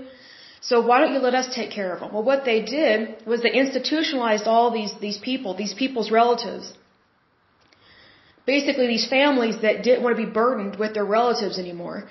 so 0.60 0.80
why 0.86 1.00
don't 1.00 1.12
you 1.12 1.18
let 1.18 1.34
us 1.34 1.54
take 1.54 1.70
care 1.70 1.92
of 1.92 2.00
them? 2.00 2.12
Well, 2.12 2.22
what 2.22 2.44
they 2.44 2.62
did 2.62 3.26
was 3.26 3.42
they 3.42 3.52
institutionalized 3.52 4.46
all 4.46 4.70
these, 4.70 4.92
these 5.00 5.18
people, 5.18 5.54
these 5.54 5.74
people's 5.74 6.10
relatives. 6.10 6.72
Basically, 8.46 8.86
these 8.86 9.08
families 9.08 9.56
that 9.62 9.82
didn't 9.82 10.02
want 10.04 10.16
to 10.16 10.24
be 10.24 10.30
burdened 10.30 10.76
with 10.76 10.94
their 10.94 11.04
relatives 11.04 11.58
anymore. 11.58 12.04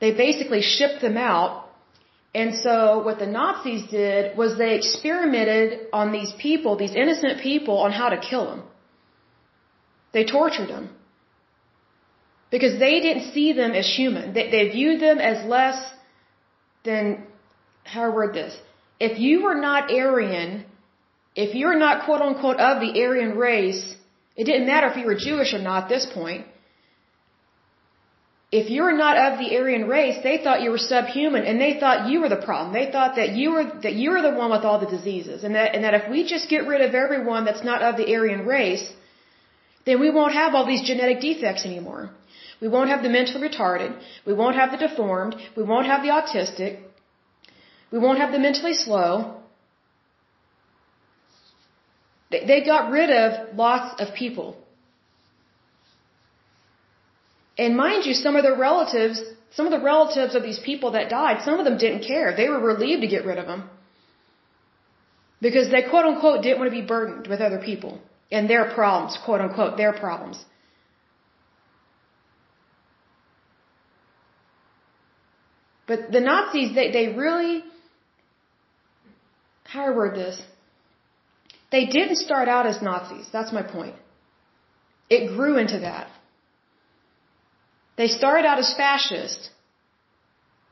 They 0.00 0.12
basically 0.12 0.62
shipped 0.62 1.00
them 1.00 1.16
out 1.16 1.63
and 2.34 2.56
so 2.56 3.00
what 3.04 3.18
the 3.20 3.26
Nazis 3.26 3.88
did 3.90 4.36
was 4.36 4.58
they 4.58 4.74
experimented 4.74 5.86
on 5.92 6.10
these 6.10 6.32
people, 6.38 6.76
these 6.76 6.94
innocent 6.94 7.40
people, 7.40 7.78
on 7.78 7.92
how 7.92 8.08
to 8.08 8.18
kill 8.18 8.46
them. 8.46 8.62
They 10.12 10.24
tortured 10.24 10.68
them. 10.68 10.90
Because 12.50 12.78
they 12.78 13.00
didn't 13.00 13.32
see 13.32 13.52
them 13.52 13.72
as 13.72 13.86
human. 13.88 14.34
They, 14.34 14.50
they 14.50 14.68
viewed 14.70 15.00
them 15.00 15.18
as 15.18 15.46
less 15.46 15.78
than, 16.84 17.24
how 17.84 18.04
I 18.04 18.08
word 18.08 18.34
this? 18.34 18.56
If 18.98 19.18
you 19.18 19.44
were 19.44 19.54
not 19.54 19.90
Aryan, 19.90 20.64
if 21.36 21.54
you're 21.54 21.78
not 21.78 22.04
quote 22.04 22.20
unquote 22.20 22.58
of 22.58 22.80
the 22.80 23.00
Aryan 23.02 23.36
race, 23.36 23.94
it 24.36 24.44
didn't 24.44 24.66
matter 24.66 24.88
if 24.88 24.96
you 24.96 25.06
were 25.06 25.14
Jewish 25.14 25.52
or 25.54 25.58
not 25.58 25.84
at 25.84 25.88
this 25.88 26.06
point 26.12 26.46
if 28.60 28.70
you're 28.70 28.96
not 28.96 29.16
of 29.26 29.32
the 29.40 29.48
Aryan 29.56 29.84
race, 29.88 30.18
they 30.22 30.36
thought 30.42 30.62
you 30.64 30.70
were 30.74 30.82
subhuman 30.92 31.44
and 31.50 31.60
they 31.60 31.72
thought 31.80 32.08
you 32.10 32.20
were 32.22 32.32
the 32.34 32.44
problem. 32.48 32.72
They 32.72 32.88
thought 32.94 33.16
that 33.20 33.30
you 33.38 33.48
were, 33.54 33.64
that 33.86 33.94
you 34.00 34.08
were 34.12 34.22
the 34.26 34.34
one 34.42 34.50
with 34.54 34.64
all 34.68 34.78
the 34.84 34.90
diseases 34.96 35.42
and 35.46 35.56
that, 35.56 35.74
and 35.74 35.82
that 35.84 35.94
if 36.00 36.04
we 36.08 36.20
just 36.34 36.48
get 36.54 36.68
rid 36.72 36.80
of 36.86 36.94
everyone 37.04 37.44
that's 37.48 37.64
not 37.70 37.82
of 37.88 37.96
the 38.00 38.06
Aryan 38.14 38.46
race, 38.46 38.86
then 39.86 39.98
we 40.04 40.10
won't 40.18 40.34
have 40.34 40.54
all 40.54 40.66
these 40.72 40.86
genetic 40.90 41.20
defects 41.20 41.64
anymore. 41.70 42.02
We 42.62 42.68
won't 42.68 42.90
have 42.90 43.02
the 43.02 43.12
mentally 43.16 43.48
retarded. 43.48 43.92
We 44.24 44.34
won't 44.40 44.56
have 44.60 44.70
the 44.70 44.80
deformed. 44.86 45.34
We 45.56 45.64
won't 45.64 45.88
have 45.92 46.02
the 46.06 46.12
autistic. 46.18 46.78
We 47.90 47.98
won't 47.98 48.20
have 48.24 48.30
the 48.30 48.38
mentally 48.38 48.74
slow. 48.74 49.08
They, 52.30 52.44
they 52.50 52.60
got 52.64 52.92
rid 52.98 53.10
of 53.10 53.56
lots 53.56 54.00
of 54.00 54.14
people. 54.14 54.63
And 57.56 57.76
mind 57.76 58.04
you, 58.06 58.14
some 58.14 58.36
of 58.36 58.42
the 58.42 58.56
relatives, 58.56 59.22
some 59.52 59.66
of 59.66 59.72
the 59.72 59.84
relatives 59.84 60.34
of 60.34 60.42
these 60.42 60.58
people 60.58 60.92
that 60.92 61.08
died, 61.08 61.42
some 61.44 61.58
of 61.58 61.64
them 61.64 61.78
didn't 61.78 62.06
care. 62.06 62.36
They 62.36 62.48
were 62.48 62.60
relieved 62.60 63.02
to 63.02 63.08
get 63.08 63.24
rid 63.24 63.38
of 63.38 63.46
them. 63.46 63.70
Because 65.40 65.70
they 65.70 65.82
quote 65.82 66.06
unquote 66.06 66.42
didn't 66.42 66.58
want 66.58 66.70
to 66.72 66.80
be 66.80 66.86
burdened 66.86 67.26
with 67.26 67.40
other 67.40 67.58
people 67.58 68.00
and 68.32 68.48
their 68.48 68.72
problems, 68.74 69.18
quote 69.24 69.40
unquote, 69.40 69.76
their 69.76 69.92
problems. 69.92 70.42
But 75.86 76.10
the 76.10 76.20
Nazis, 76.20 76.74
they, 76.74 76.90
they 76.90 77.08
really, 77.14 77.62
how 79.64 79.84
do 79.84 79.92
I 79.92 79.96
word 79.96 80.16
this? 80.16 80.40
They 81.70 81.86
didn't 81.86 82.16
start 82.16 82.48
out 82.48 82.66
as 82.66 82.80
Nazis. 82.80 83.28
That's 83.32 83.52
my 83.52 83.62
point. 83.62 83.96
It 85.10 85.28
grew 85.36 85.58
into 85.58 85.80
that. 85.80 86.08
They 87.96 88.08
started 88.08 88.44
out 88.46 88.58
as 88.58 88.74
fascist. 88.74 89.50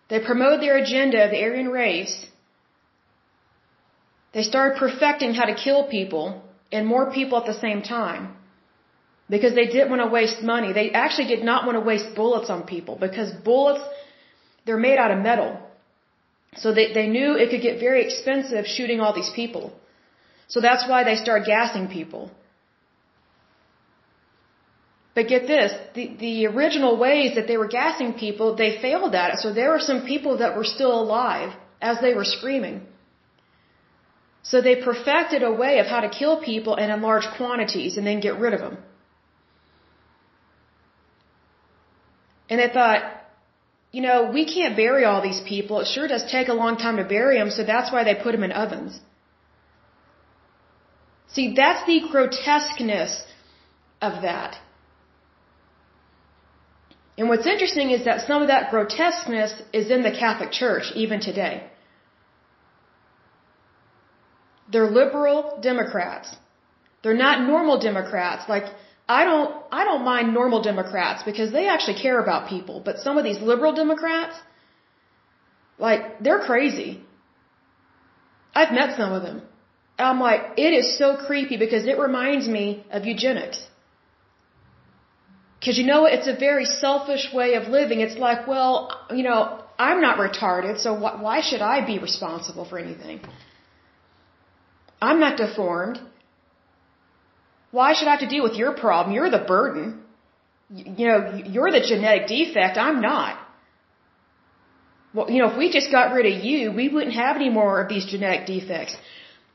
They 0.08 0.20
promoted 0.20 0.60
their 0.60 0.76
agenda 0.76 1.24
of 1.24 1.30
the 1.30 1.42
Aryan 1.42 1.68
race. 1.68 2.16
They 4.34 4.42
started 4.42 4.78
perfecting 4.78 5.34
how 5.34 5.46
to 5.46 5.54
kill 5.54 5.88
people 5.88 6.42
and 6.70 6.86
more 6.86 7.12
people 7.12 7.38
at 7.38 7.46
the 7.46 7.58
same 7.66 7.82
time 7.82 8.34
because 9.28 9.54
they 9.54 9.66
didn't 9.74 9.90
want 9.90 10.02
to 10.02 10.10
waste 10.18 10.42
money. 10.42 10.72
They 10.72 10.90
actually 10.90 11.28
did 11.34 11.44
not 11.50 11.66
want 11.66 11.76
to 11.76 11.84
waste 11.92 12.14
bullets 12.14 12.50
on 12.54 12.62
people 12.74 12.96
because 12.96 13.30
bullets, 13.50 13.84
they're 14.64 14.84
made 14.88 14.98
out 14.98 15.10
of 15.10 15.18
metal. 15.18 15.50
So 16.56 16.72
they, 16.74 16.92
they 16.92 17.06
knew 17.08 17.28
it 17.34 17.50
could 17.50 17.62
get 17.62 17.80
very 17.80 18.04
expensive 18.04 18.66
shooting 18.66 19.00
all 19.00 19.14
these 19.14 19.32
people. 19.40 19.72
So 20.48 20.60
that's 20.60 20.86
why 20.88 21.04
they 21.04 21.16
started 21.16 21.46
gassing 21.46 21.88
people. 21.88 22.30
But 25.14 25.28
get 25.28 25.46
this, 25.46 25.72
the, 25.94 26.04
the 26.18 26.46
original 26.46 26.96
ways 26.96 27.34
that 27.34 27.46
they 27.46 27.58
were 27.58 27.68
gassing 27.68 28.14
people, 28.14 28.56
they 28.56 28.80
failed 28.80 29.14
at 29.14 29.34
it. 29.34 29.38
So 29.40 29.52
there 29.52 29.70
were 29.70 29.84
some 29.90 30.06
people 30.06 30.38
that 30.38 30.56
were 30.56 30.64
still 30.64 30.94
alive 30.98 31.52
as 31.82 32.00
they 32.00 32.14
were 32.14 32.24
screaming. 32.24 32.86
So 34.42 34.60
they 34.60 34.76
perfected 34.76 35.42
a 35.42 35.52
way 35.52 35.78
of 35.80 35.86
how 35.86 36.00
to 36.00 36.08
kill 36.08 36.40
people 36.42 36.74
and 36.76 36.90
in 36.90 37.02
large 37.02 37.26
quantities 37.36 37.96
and 37.96 38.06
then 38.06 38.20
get 38.20 38.38
rid 38.38 38.54
of 38.54 38.60
them. 38.60 38.78
And 42.48 42.58
they 42.60 42.68
thought, 42.68 43.02
you 43.92 44.02
know, 44.02 44.30
we 44.32 44.44
can't 44.46 44.76
bury 44.76 45.04
all 45.04 45.22
these 45.22 45.40
people. 45.52 45.80
It 45.80 45.86
sure 45.86 46.08
does 46.08 46.24
take 46.30 46.48
a 46.48 46.54
long 46.54 46.76
time 46.76 46.96
to 46.96 47.04
bury 47.04 47.36
them, 47.38 47.50
so 47.50 47.64
that's 47.64 47.92
why 47.92 48.04
they 48.04 48.14
put 48.14 48.32
them 48.32 48.42
in 48.42 48.52
ovens. 48.52 48.98
See, 51.28 51.54
that's 51.54 51.86
the 51.86 52.00
grotesqueness 52.10 53.24
of 54.00 54.22
that. 54.22 54.58
And 57.22 57.28
what's 57.28 57.46
interesting 57.46 57.92
is 57.92 58.04
that 58.06 58.26
some 58.26 58.42
of 58.42 58.48
that 58.48 58.72
grotesqueness 58.72 59.52
is 59.72 59.92
in 59.96 60.02
the 60.02 60.10
Catholic 60.10 60.50
Church 60.50 60.86
even 61.02 61.20
today. 61.20 61.54
They're 64.72 64.90
liberal 64.90 65.60
Democrats. 65.62 66.34
They're 67.04 67.22
not 67.26 67.46
normal 67.46 67.78
Democrats. 67.78 68.48
Like, 68.48 68.64
I 69.08 69.22
don't, 69.28 69.54
I 69.70 69.84
don't 69.84 70.04
mind 70.04 70.34
normal 70.34 70.62
Democrats 70.62 71.22
because 71.22 71.52
they 71.52 71.68
actually 71.68 71.98
care 72.06 72.18
about 72.18 72.48
people. 72.48 72.82
But 72.84 72.98
some 72.98 73.18
of 73.18 73.22
these 73.22 73.40
liberal 73.40 73.72
Democrats, 73.72 74.34
like, 75.78 76.18
they're 76.24 76.40
crazy. 76.40 77.04
I've 78.52 78.72
met 78.72 78.96
some 78.96 79.12
of 79.12 79.22
them. 79.22 79.42
I'm 79.96 80.18
like, 80.18 80.42
it 80.56 80.72
is 80.80 80.98
so 80.98 81.16
creepy 81.24 81.56
because 81.56 81.86
it 81.86 82.00
reminds 82.00 82.48
me 82.48 82.84
of 82.90 83.06
eugenics. 83.06 83.60
Because 85.62 85.78
you 85.78 85.86
know, 85.86 86.06
it's 86.06 86.26
a 86.26 86.34
very 86.34 86.64
selfish 86.64 87.24
way 87.32 87.54
of 87.54 87.68
living. 87.68 88.00
It's 88.00 88.16
like, 88.18 88.48
well, 88.48 88.72
you 89.18 89.22
know, 89.22 89.62
I'm 89.78 90.00
not 90.00 90.18
retarded, 90.18 90.80
so 90.84 90.96
wh- 90.96 91.22
why 91.26 91.40
should 91.40 91.62
I 91.62 91.86
be 91.86 91.98
responsible 92.00 92.64
for 92.64 92.80
anything? 92.80 93.20
I'm 95.00 95.20
not 95.20 95.36
deformed. 95.36 96.00
Why 97.70 97.92
should 97.92 98.08
I 98.08 98.16
have 98.16 98.24
to 98.26 98.32
deal 98.34 98.42
with 98.42 98.56
your 98.62 98.72
problem? 98.72 99.14
You're 99.14 99.30
the 99.30 99.44
burden. 99.54 100.02
You 100.74 101.06
know, 101.06 101.18
you're 101.54 101.70
the 101.70 101.84
genetic 101.92 102.26
defect. 102.26 102.76
I'm 102.76 103.00
not. 103.00 103.38
Well, 105.14 105.30
you 105.30 105.40
know, 105.40 105.50
if 105.52 105.56
we 105.56 105.70
just 105.70 105.92
got 105.92 106.12
rid 106.12 106.26
of 106.32 106.44
you, 106.44 106.72
we 106.72 106.88
wouldn't 106.88 107.14
have 107.14 107.36
any 107.36 107.50
more 107.50 107.80
of 107.82 107.88
these 107.88 108.06
genetic 108.06 108.46
defects. 108.46 108.96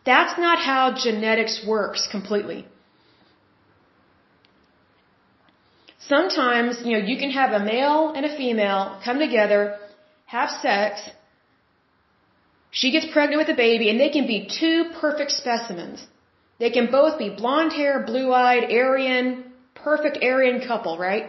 That's 0.06 0.40
not 0.40 0.58
how 0.60 0.94
genetics 0.94 1.56
works 1.76 2.08
completely. 2.16 2.66
Sometimes, 6.08 6.82
you 6.86 6.94
know, 6.94 7.06
you 7.12 7.18
can 7.18 7.32
have 7.32 7.52
a 7.52 7.64
male 7.64 8.14
and 8.16 8.26
a 8.26 8.36
female 8.38 9.00
come 9.04 9.20
together, 9.20 9.78
have 10.26 10.50
sex, 10.50 11.10
she 12.72 12.92
gets 12.92 13.08
pregnant 13.16 13.40
with 13.42 13.50
a 13.50 13.60
baby, 13.68 13.90
and 13.90 14.00
they 14.00 14.10
can 14.10 14.28
be 14.28 14.40
two 14.60 14.92
perfect 15.02 15.32
specimens. 15.32 16.06
They 16.60 16.70
can 16.70 16.92
both 16.92 17.18
be 17.18 17.30
blonde 17.30 17.74
hair, 17.74 18.04
blue 18.06 18.32
eyed, 18.34 18.66
Aryan, 18.72 19.28
perfect 19.76 20.18
Aryan 20.22 20.60
couple, 20.68 20.98
right? 20.98 21.26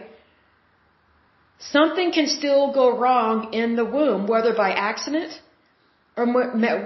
Something 1.59 2.11
can 2.11 2.27
still 2.27 2.73
go 2.73 2.97
wrong 2.97 3.53
in 3.53 3.75
the 3.75 3.85
womb, 3.85 4.27
whether 4.27 4.53
by 4.53 4.71
accident 4.71 5.33
or 6.19 6.25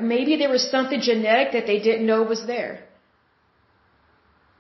maybe 0.02 0.36
there 0.38 0.50
was 0.50 0.70
something 0.70 1.02
genetic 1.02 1.54
that 1.54 1.66
they 1.66 1.80
didn't 1.80 2.06
know 2.06 2.22
was 2.24 2.46
there. 2.46 2.74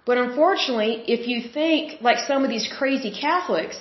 But 0.05 0.17
unfortunately, 0.17 1.03
if 1.07 1.27
you 1.27 1.49
think 1.49 2.01
like 2.01 2.19
some 2.19 2.43
of 2.43 2.49
these 2.49 2.67
crazy 2.77 3.11
Catholics, 3.11 3.79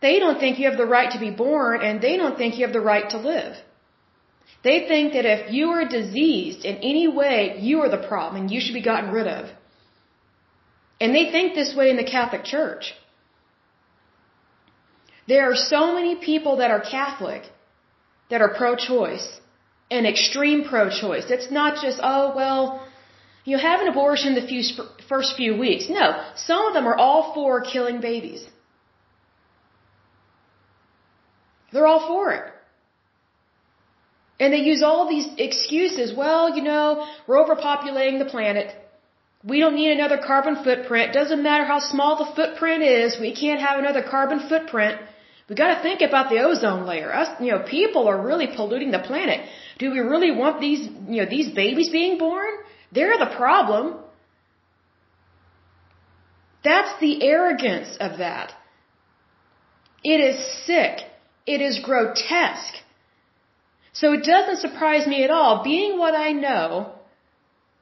they 0.00 0.18
don't 0.20 0.38
think 0.38 0.58
you 0.58 0.68
have 0.70 0.78
the 0.78 0.86
right 0.86 1.10
to 1.12 1.18
be 1.18 1.30
born 1.30 1.82
and 1.82 2.00
they 2.00 2.16
don't 2.16 2.36
think 2.38 2.56
you 2.56 2.64
have 2.66 2.72
the 2.72 2.80
right 2.80 3.10
to 3.10 3.18
live. 3.18 3.56
They 4.62 4.86
think 4.88 5.12
that 5.12 5.24
if 5.24 5.52
you 5.52 5.70
are 5.70 5.84
diseased 5.88 6.64
in 6.64 6.76
any 6.76 7.08
way, 7.08 7.58
you 7.60 7.80
are 7.82 7.88
the 7.88 8.04
problem 8.08 8.42
and 8.42 8.50
you 8.50 8.60
should 8.60 8.74
be 8.74 8.82
gotten 8.82 9.10
rid 9.10 9.26
of. 9.26 9.50
And 11.00 11.14
they 11.14 11.30
think 11.30 11.54
this 11.54 11.74
way 11.74 11.90
in 11.90 11.96
the 11.96 12.04
Catholic 12.04 12.44
Church. 12.44 12.94
There 15.28 15.50
are 15.50 15.54
so 15.54 15.94
many 15.94 16.16
people 16.16 16.56
that 16.56 16.70
are 16.70 16.80
Catholic 16.80 17.42
that 18.30 18.40
are 18.40 18.54
pro-choice 18.54 19.40
and 19.90 20.06
extreme 20.06 20.64
pro-choice. 20.64 21.26
It's 21.30 21.50
not 21.50 21.82
just, 21.82 22.00
oh, 22.02 22.34
well, 22.34 22.87
you 23.50 23.56
have 23.56 23.80
an 23.84 23.88
abortion 23.88 24.34
the 24.34 24.46
few, 24.52 24.62
first 25.08 25.36
few 25.40 25.52
weeks. 25.64 25.84
No, 25.88 26.06
some 26.48 26.62
of 26.68 26.74
them 26.74 26.86
are 26.90 26.98
all 27.04 27.22
for 27.34 27.62
killing 27.74 27.98
babies. 28.00 28.42
They're 31.72 31.88
all 31.92 32.04
for 32.12 32.24
it. 32.38 32.44
And 34.40 34.52
they 34.52 34.62
use 34.72 34.82
all 34.88 35.08
these 35.14 35.28
excuses. 35.46 36.14
Well, 36.22 36.44
you 36.56 36.62
know, 36.70 37.06
we're 37.26 37.40
overpopulating 37.44 38.18
the 38.24 38.30
planet. 38.36 38.66
We 39.52 39.58
don't 39.62 39.76
need 39.80 39.92
another 39.92 40.18
carbon 40.30 40.56
footprint. 40.66 41.14
Doesn't 41.20 41.42
matter 41.42 41.64
how 41.72 41.80
small 41.92 42.12
the 42.22 42.30
footprint 42.38 42.82
is. 42.82 43.18
We 43.26 43.32
can't 43.42 43.60
have 43.68 43.78
another 43.78 44.02
carbon 44.14 44.40
footprint. 44.48 45.00
We 45.48 45.54
got 45.64 45.70
to 45.76 45.82
think 45.82 46.00
about 46.02 46.28
the 46.30 46.40
ozone 46.46 46.84
layer. 46.86 47.10
Us, 47.20 47.28
you 47.40 47.50
know, 47.52 47.60
people 47.60 48.08
are 48.12 48.20
really 48.30 48.48
polluting 48.54 48.90
the 48.90 49.04
planet. 49.10 49.40
Do 49.78 49.90
we 49.90 50.00
really 50.00 50.32
want 50.42 50.60
these, 50.60 50.82
you 51.12 51.18
know, 51.22 51.28
these 51.36 51.48
babies 51.62 51.88
being 51.88 52.18
born? 52.18 52.52
They're 52.92 53.18
the 53.18 53.34
problem. 53.36 53.96
That's 56.64 56.98
the 57.00 57.22
arrogance 57.22 57.96
of 58.00 58.18
that. 58.18 58.52
It 60.02 60.20
is 60.20 60.66
sick. 60.66 61.00
It 61.46 61.60
is 61.60 61.80
grotesque. 61.82 62.74
So 63.92 64.12
it 64.12 64.22
doesn't 64.22 64.58
surprise 64.58 65.06
me 65.06 65.24
at 65.24 65.30
all, 65.30 65.64
being 65.64 65.98
what 65.98 66.14
I 66.14 66.32
know 66.32 66.92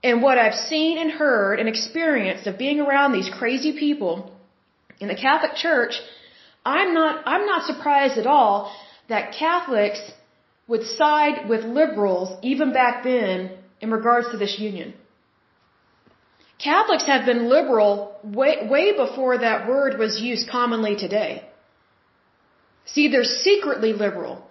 and 0.03 0.23
what 0.23 0.39
I've 0.39 0.55
seen 0.55 0.99
and 0.99 1.11
heard 1.11 1.59
and 1.59 1.69
experienced 1.69 2.47
of 2.47 2.59
being 2.59 2.81
around 2.81 3.13
these 3.13 3.29
crazy 3.29 3.79
people 3.79 4.33
in 5.01 5.09
the 5.09 5.15
Catholic 5.15 5.57
Church, 5.57 5.95
I'm 6.65 6.95
not, 6.95 7.23
I'm 7.27 7.47
not 7.47 7.67
surprised 7.67 8.19
at 8.19 8.27
all 8.27 8.73
that 9.09 9.35
Catholics 9.39 10.01
would 10.69 10.85
side 10.85 11.49
with 11.49 11.65
liberals 11.65 12.39
even 12.43 12.73
back 12.73 13.05
then 13.05 13.51
in 13.81 13.91
regards 13.91 14.31
to 14.31 14.37
this 14.37 14.59
union. 14.59 14.95
Catholics 16.59 17.07
have 17.07 17.27
been 17.27 17.49
liberal 17.49 18.19
way, 18.25 18.67
way 18.69 18.97
before 18.97 19.39
that 19.39 19.69
word 19.69 19.99
was 19.99 20.21
used 20.21 20.49
commonly 20.49 20.97
today. 20.97 21.45
See, 22.87 23.09
they're 23.09 23.25
secretly 23.25 23.93
liberal. 23.93 24.47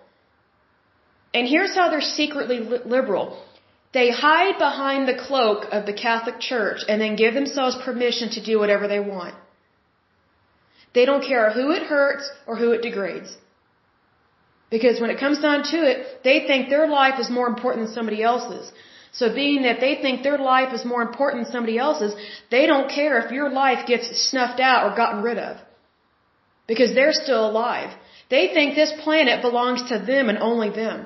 And 1.33 1.47
here's 1.47 1.73
how 1.75 1.89
they're 1.89 2.13
secretly 2.21 2.59
li 2.59 2.79
liberal. 2.85 3.25
They 3.97 4.09
hide 4.11 4.57
behind 4.57 5.07
the 5.07 5.19
cloak 5.27 5.61
of 5.77 5.85
the 5.85 5.97
Catholic 6.05 6.37
Church 6.39 6.79
and 6.87 7.01
then 7.01 7.15
give 7.15 7.33
themselves 7.33 7.75
permission 7.87 8.29
to 8.31 8.43
do 8.49 8.59
whatever 8.59 8.87
they 8.87 8.99
want. 8.99 9.35
They 10.93 11.05
don't 11.09 11.25
care 11.31 11.45
who 11.57 11.71
it 11.77 11.83
hurts 11.83 12.25
or 12.47 12.55
who 12.61 12.71
it 12.71 12.81
degrades. 12.81 13.35
Because 14.69 14.99
when 15.01 15.11
it 15.13 15.19
comes 15.19 15.39
down 15.39 15.63
to 15.71 15.77
it, 15.91 16.23
they 16.23 16.37
think 16.47 16.69
their 16.69 16.87
life 16.87 17.19
is 17.23 17.29
more 17.29 17.47
important 17.47 17.85
than 17.85 17.93
somebody 17.93 18.21
else's. 18.23 18.71
So 19.17 19.33
being 19.33 19.61
that 19.63 19.79
they 19.79 19.95
think 20.03 20.23
their 20.23 20.37
life 20.37 20.73
is 20.77 20.83
more 20.93 21.01
important 21.01 21.43
than 21.43 21.51
somebody 21.51 21.77
else's, 21.77 22.13
they 22.51 22.65
don't 22.71 22.89
care 22.89 23.19
if 23.19 23.31
your 23.31 23.49
life 23.49 23.87
gets 23.87 24.07
snuffed 24.29 24.59
out 24.59 24.83
or 24.85 24.95
gotten 24.95 25.23
rid 25.23 25.37
of. 25.37 25.57
Because 26.67 26.93
they're 26.93 27.19
still 27.25 27.49
alive. 27.49 27.91
They 28.29 28.47
think 28.53 28.75
this 28.75 28.93
planet 29.03 29.41
belongs 29.41 29.83
to 29.89 29.99
them 29.99 30.29
and 30.29 30.37
only 30.37 30.69
them. 30.69 31.05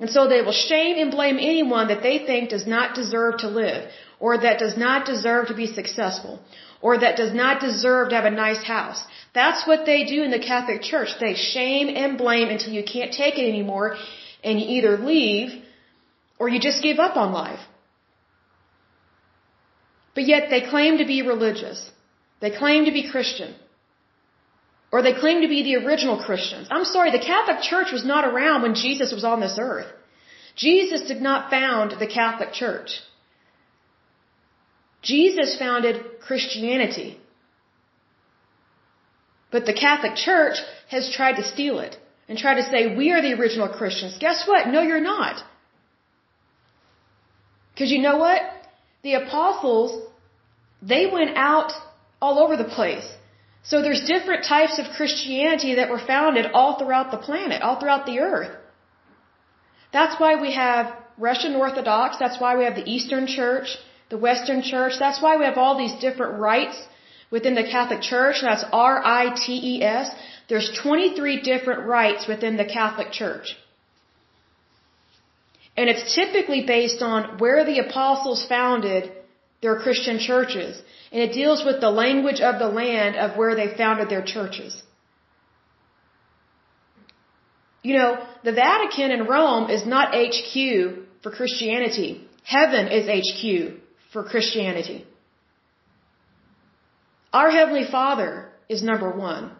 And 0.00 0.10
so 0.10 0.26
they 0.26 0.42
will 0.42 0.58
shame 0.70 0.96
and 0.98 1.12
blame 1.12 1.38
anyone 1.38 1.88
that 1.88 2.02
they 2.02 2.18
think 2.26 2.50
does 2.50 2.66
not 2.66 2.96
deserve 2.96 3.38
to 3.38 3.48
live, 3.48 3.88
or 4.18 4.36
that 4.38 4.58
does 4.58 4.76
not 4.76 5.06
deserve 5.06 5.46
to 5.48 5.54
be 5.54 5.68
successful, 5.68 6.40
or 6.80 6.98
that 6.98 7.16
does 7.16 7.32
not 7.32 7.60
deserve 7.60 8.08
to 8.08 8.16
have 8.16 8.24
a 8.24 8.30
nice 8.30 8.64
house. 8.64 9.00
That's 9.32 9.64
what 9.64 9.86
they 9.86 10.04
do 10.04 10.24
in 10.24 10.32
the 10.32 10.40
Catholic 10.40 10.82
Church. 10.82 11.10
They 11.20 11.34
shame 11.34 11.88
and 11.88 12.18
blame 12.18 12.48
until 12.48 12.72
you 12.72 12.82
can't 12.82 13.12
take 13.12 13.38
it 13.38 13.48
anymore, 13.48 13.96
and 14.42 14.58
you 14.60 14.66
either 14.78 14.96
leave, 14.96 15.61
or 16.42 16.48
you 16.52 16.60
just 16.68 16.82
give 16.86 16.98
up 17.06 17.16
on 17.22 17.32
life. 17.32 17.64
But 20.16 20.24
yet 20.30 20.50
they 20.52 20.62
claim 20.72 20.98
to 20.98 21.06
be 21.10 21.18
religious. 21.34 21.80
They 22.40 22.50
claim 22.62 22.86
to 22.86 22.94
be 22.96 23.10
Christian. 23.12 23.54
Or 24.90 25.02
they 25.02 25.14
claim 25.20 25.42
to 25.42 25.50
be 25.52 25.60
the 25.62 25.76
original 25.82 26.16
Christians. 26.28 26.66
I'm 26.68 26.88
sorry, 26.94 27.12
the 27.12 27.26
Catholic 27.32 27.60
Church 27.70 27.92
was 27.96 28.04
not 28.12 28.24
around 28.30 28.62
when 28.62 28.74
Jesus 28.74 29.12
was 29.18 29.26
on 29.32 29.38
this 29.44 29.56
earth. 29.68 29.90
Jesus 30.64 31.02
did 31.12 31.22
not 31.28 31.48
found 31.48 31.94
the 32.00 32.10
Catholic 32.18 32.52
Church. 32.62 32.90
Jesus 35.12 35.56
founded 35.62 35.96
Christianity. 36.26 37.10
But 39.52 39.64
the 39.70 39.78
Catholic 39.86 40.16
Church 40.16 40.58
has 40.88 41.14
tried 41.20 41.36
to 41.40 41.48
steal 41.54 41.78
it 41.86 41.96
and 42.28 42.36
try 42.36 42.54
to 42.60 42.68
say, 42.74 42.96
we 42.96 43.12
are 43.12 43.22
the 43.22 43.34
original 43.40 43.72
Christians. 43.80 44.18
Guess 44.26 44.44
what? 44.48 44.66
No, 44.76 44.82
you're 44.82 45.08
not. 45.14 45.36
Because 47.72 47.90
you 47.90 48.00
know 48.00 48.18
what? 48.18 48.40
The 49.02 49.14
apostles, 49.14 49.90
they 50.80 51.06
went 51.06 51.36
out 51.36 51.72
all 52.20 52.38
over 52.38 52.56
the 52.56 52.70
place. 52.78 53.08
So 53.64 53.80
there's 53.80 54.04
different 54.04 54.44
types 54.44 54.78
of 54.78 54.86
Christianity 54.96 55.76
that 55.76 55.88
were 55.88 56.04
founded 56.14 56.46
all 56.52 56.78
throughout 56.78 57.10
the 57.10 57.18
planet, 57.18 57.62
all 57.62 57.78
throughout 57.78 58.06
the 58.06 58.18
earth. 58.20 58.54
That's 59.92 60.18
why 60.20 60.40
we 60.40 60.52
have 60.54 60.94
Russian 61.18 61.54
Orthodox, 61.54 62.18
that's 62.18 62.40
why 62.40 62.56
we 62.56 62.64
have 62.64 62.74
the 62.74 62.88
Eastern 62.88 63.26
Church, 63.26 63.76
the 64.08 64.18
Western 64.18 64.62
Church, 64.62 64.94
that's 64.98 65.20
why 65.22 65.36
we 65.36 65.44
have 65.44 65.58
all 65.58 65.76
these 65.76 65.94
different 66.00 66.40
rites 66.40 66.78
within 67.30 67.54
the 67.54 67.64
Catholic 67.64 68.00
Church, 68.00 68.36
that's 68.42 68.64
R-I-T-E-S. 68.72 70.10
There's 70.48 70.70
23 70.82 71.42
different 71.42 71.86
rites 71.86 72.26
within 72.26 72.56
the 72.56 72.64
Catholic 72.64 73.12
Church. 73.12 73.56
And 75.76 75.88
it's 75.88 76.14
typically 76.14 76.64
based 76.66 77.02
on 77.02 77.38
where 77.38 77.64
the 77.64 77.78
apostles 77.78 78.44
founded 78.46 79.12
their 79.62 79.76
Christian 79.78 80.18
churches. 80.18 80.82
And 81.10 81.22
it 81.22 81.32
deals 81.32 81.64
with 81.64 81.80
the 81.80 81.90
language 81.90 82.40
of 82.40 82.58
the 82.58 82.68
land 82.68 83.16
of 83.16 83.36
where 83.36 83.54
they 83.54 83.68
founded 83.76 84.08
their 84.10 84.22
churches. 84.22 84.82
You 87.82 87.94
know, 87.98 88.26
the 88.44 88.52
Vatican 88.52 89.10
in 89.10 89.26
Rome 89.26 89.70
is 89.70 89.84
not 89.86 90.14
HQ 90.14 90.52
for 91.22 91.30
Christianity. 91.30 92.26
Heaven 92.44 92.88
is 92.88 93.08
HQ 93.20 93.42
for 94.12 94.22
Christianity. 94.24 95.06
Our 97.32 97.50
Heavenly 97.50 97.84
Father 97.90 98.52
is 98.68 98.82
number 98.82 99.10
one. 99.10 99.52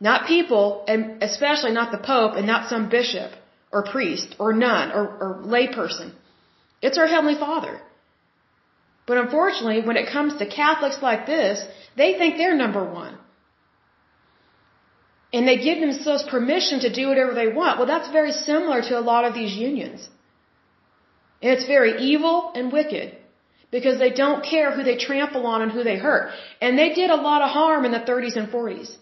Not 0.00 0.26
people, 0.26 0.84
and 0.88 1.22
especially 1.22 1.72
not 1.72 1.92
the 1.92 1.98
Pope 1.98 2.34
and 2.34 2.46
not 2.46 2.68
some 2.68 2.88
bishop 2.88 3.30
or 3.72 3.82
priest 3.84 4.36
or 4.38 4.52
nun 4.52 4.92
or, 4.92 5.04
or 5.22 5.42
layperson. 5.54 6.12
It's 6.80 6.98
our 6.98 7.06
Heavenly 7.06 7.38
Father. 7.46 7.80
But 9.06 9.18
unfortunately, 9.18 9.80
when 9.88 9.96
it 9.96 10.08
comes 10.10 10.36
to 10.36 10.46
Catholics 10.46 10.98
like 11.02 11.26
this, 11.26 11.64
they 11.96 12.14
think 12.18 12.36
they're 12.36 12.56
number 12.56 12.84
one. 12.84 13.18
And 15.32 15.48
they 15.48 15.56
give 15.56 15.80
themselves 15.80 16.22
permission 16.24 16.80
to 16.80 16.92
do 16.92 17.08
whatever 17.08 17.34
they 17.34 17.48
want. 17.48 17.78
Well, 17.78 17.86
that's 17.86 18.10
very 18.12 18.32
similar 18.32 18.82
to 18.82 18.98
a 18.98 19.04
lot 19.12 19.24
of 19.24 19.34
these 19.34 19.54
unions. 19.54 20.08
And 21.40 21.50
it's 21.52 21.66
very 21.66 21.92
evil 22.12 22.52
and 22.54 22.72
wicked 22.72 23.16
because 23.70 23.98
they 23.98 24.10
don't 24.10 24.44
care 24.44 24.70
who 24.70 24.84
they 24.84 24.96
trample 24.96 25.46
on 25.46 25.62
and 25.62 25.72
who 25.72 25.82
they 25.82 25.98
hurt. 25.98 26.30
And 26.60 26.78
they 26.78 26.90
did 26.92 27.10
a 27.10 27.16
lot 27.16 27.40
of 27.42 27.50
harm 27.50 27.84
in 27.86 27.92
the 27.92 28.04
30s 28.10 28.36
and 28.36 28.52
40s. 28.52 28.94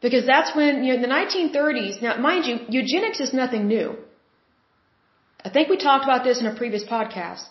Because 0.00 0.26
that's 0.26 0.54
when, 0.56 0.82
you 0.82 0.90
know, 0.90 0.98
in 0.98 1.02
the 1.02 1.14
1930s, 1.14 2.00
now 2.02 2.16
mind 2.16 2.46
you, 2.46 2.58
eugenics 2.68 3.20
is 3.20 3.32
nothing 3.34 3.68
new. 3.68 3.96
I 5.44 5.50
think 5.50 5.68
we 5.68 5.76
talked 5.76 6.04
about 6.04 6.24
this 6.24 6.40
in 6.40 6.46
a 6.46 6.54
previous 6.54 6.84
podcast. 6.84 7.44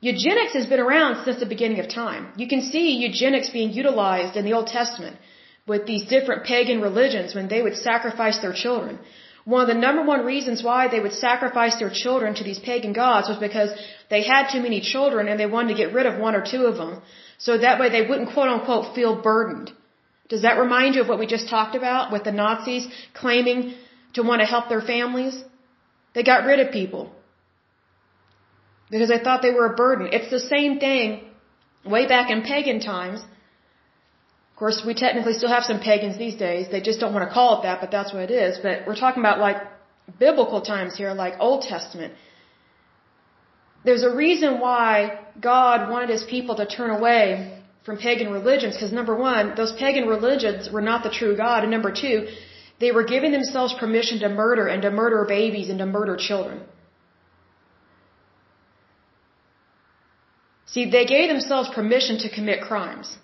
Eugenics 0.00 0.54
has 0.58 0.66
been 0.66 0.80
around 0.80 1.24
since 1.24 1.38
the 1.40 1.46
beginning 1.54 1.80
of 1.80 1.88
time. 1.88 2.22
You 2.36 2.48
can 2.52 2.62
see 2.72 2.86
eugenics 3.06 3.50
being 3.50 3.72
utilized 3.72 4.36
in 4.36 4.44
the 4.44 4.54
Old 4.58 4.66
Testament 4.66 5.16
with 5.66 5.86
these 5.86 6.04
different 6.14 6.44
pagan 6.44 6.80
religions 6.80 7.34
when 7.34 7.48
they 7.48 7.62
would 7.62 7.76
sacrifice 7.76 8.38
their 8.40 8.56
children. 8.64 8.98
one 9.52 9.62
of 9.62 9.70
the 9.70 9.82
number 9.86 10.02
one 10.08 10.24
reasons 10.24 10.62
why 10.66 10.80
they 10.88 11.00
would 11.04 11.14
sacrifice 11.20 11.76
their 11.78 11.94
children 12.02 12.34
to 12.34 12.44
these 12.48 12.60
pagan 12.66 12.92
gods 12.98 13.28
was 13.28 13.38
because 13.38 13.70
they 14.12 14.22
had 14.32 14.50
too 14.52 14.60
many 14.66 14.80
children 14.80 15.28
and 15.28 15.38
they 15.40 15.50
wanted 15.54 15.72
to 15.72 15.80
get 15.82 15.94
rid 15.98 16.06
of 16.10 16.20
one 16.26 16.36
or 16.38 16.44
two 16.52 16.64
of 16.70 16.76
them. 16.82 16.92
So 17.38 17.58
that 17.58 17.80
way 17.80 17.88
they 17.88 18.04
wouldn't 18.08 18.32
quote 18.34 18.52
unquote 18.54 18.94
feel 18.94 19.14
burdened. 19.30 19.72
Does 20.28 20.42
that 20.42 20.58
remind 20.58 20.94
you 20.94 21.02
of 21.02 21.08
what 21.08 21.18
we 21.18 21.26
just 21.26 21.48
talked 21.48 21.74
about 21.74 22.12
with 22.12 22.24
the 22.24 22.32
Nazis 22.32 22.86
claiming 23.14 23.74
to 24.14 24.22
want 24.22 24.40
to 24.40 24.46
help 24.46 24.68
their 24.68 24.80
families? 24.80 25.42
They 26.14 26.22
got 26.22 26.44
rid 26.44 26.60
of 26.60 26.72
people 26.72 27.12
because 28.90 29.08
they 29.08 29.18
thought 29.18 29.42
they 29.42 29.52
were 29.52 29.66
a 29.72 29.76
burden. 29.76 30.08
It's 30.12 30.30
the 30.30 30.40
same 30.40 30.78
thing 30.78 31.24
way 31.84 32.06
back 32.06 32.30
in 32.30 32.42
pagan 32.42 32.80
times. 32.80 33.20
Of 33.20 34.56
course, 34.56 34.82
we 34.86 34.94
technically 34.94 35.32
still 35.32 35.48
have 35.48 35.64
some 35.64 35.80
pagans 35.80 36.18
these 36.18 36.36
days. 36.36 36.68
They 36.70 36.80
just 36.80 37.00
don't 37.00 37.14
want 37.14 37.28
to 37.28 37.34
call 37.34 37.58
it 37.58 37.62
that, 37.62 37.80
but 37.80 37.90
that's 37.90 38.12
what 38.12 38.22
it 38.30 38.30
is. 38.30 38.58
But 38.58 38.86
we're 38.86 39.00
talking 39.04 39.22
about 39.22 39.38
like 39.38 39.56
biblical 40.18 40.60
times 40.60 40.96
here, 40.96 41.14
like 41.14 41.34
Old 41.40 41.62
Testament. 41.62 42.12
There's 43.84 44.04
a 44.04 44.14
reason 44.14 44.60
why 44.60 45.18
God 45.40 45.90
wanted 45.90 46.10
his 46.10 46.22
people 46.22 46.54
to 46.56 46.66
turn 46.66 46.90
away 46.90 47.61
from 47.84 47.98
pagan 47.98 48.30
religions, 48.32 48.74
because 48.74 48.92
number 48.92 49.16
one, 49.16 49.54
those 49.56 49.72
pagan 49.72 50.06
religions 50.06 50.70
were 50.70 50.80
not 50.80 51.02
the 51.02 51.10
true 51.10 51.36
God, 51.36 51.62
and 51.62 51.70
number 51.70 51.92
two, 51.92 52.28
they 52.80 52.92
were 52.92 53.04
giving 53.04 53.32
themselves 53.32 53.74
permission 53.78 54.20
to 54.20 54.28
murder 54.28 54.66
and 54.66 54.82
to 54.82 54.90
murder 54.90 55.24
babies 55.28 55.68
and 55.68 55.78
to 55.78 55.86
murder 55.86 56.16
children. 56.16 56.60
See, 60.66 60.90
they 60.90 61.04
gave 61.04 61.28
themselves 61.28 61.68
permission 61.74 62.18
to 62.18 62.28
commit 62.30 62.62
crimes. 62.62 63.16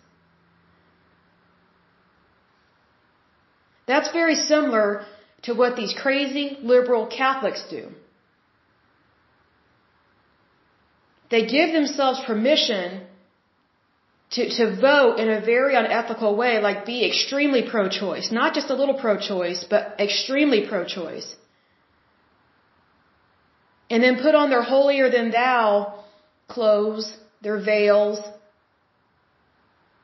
That's 3.86 4.10
very 4.12 4.34
similar 4.34 5.06
to 5.44 5.54
what 5.54 5.76
these 5.76 5.94
crazy 5.94 6.58
liberal 6.62 7.06
Catholics 7.06 7.64
do. 7.70 7.88
They 11.30 11.46
give 11.46 11.72
themselves 11.72 12.20
permission 12.26 13.07
to, 14.30 14.48
to 14.56 14.76
vote 14.76 15.18
in 15.18 15.28
a 15.30 15.40
very 15.40 15.74
unethical 15.74 16.36
way, 16.36 16.60
like 16.60 16.84
be 16.84 17.06
extremely 17.06 17.62
pro 17.68 17.88
choice. 17.88 18.30
Not 18.30 18.54
just 18.54 18.70
a 18.70 18.74
little 18.74 18.98
pro 19.04 19.18
choice, 19.18 19.64
but 19.68 19.96
extremely 19.98 20.66
pro 20.66 20.84
choice. 20.84 21.34
And 23.90 24.02
then 24.02 24.20
put 24.20 24.34
on 24.34 24.50
their 24.50 24.62
holier 24.62 25.10
than 25.10 25.30
thou 25.30 26.04
clothes 26.46 27.16
their 27.40 27.58
veils. 27.58 28.20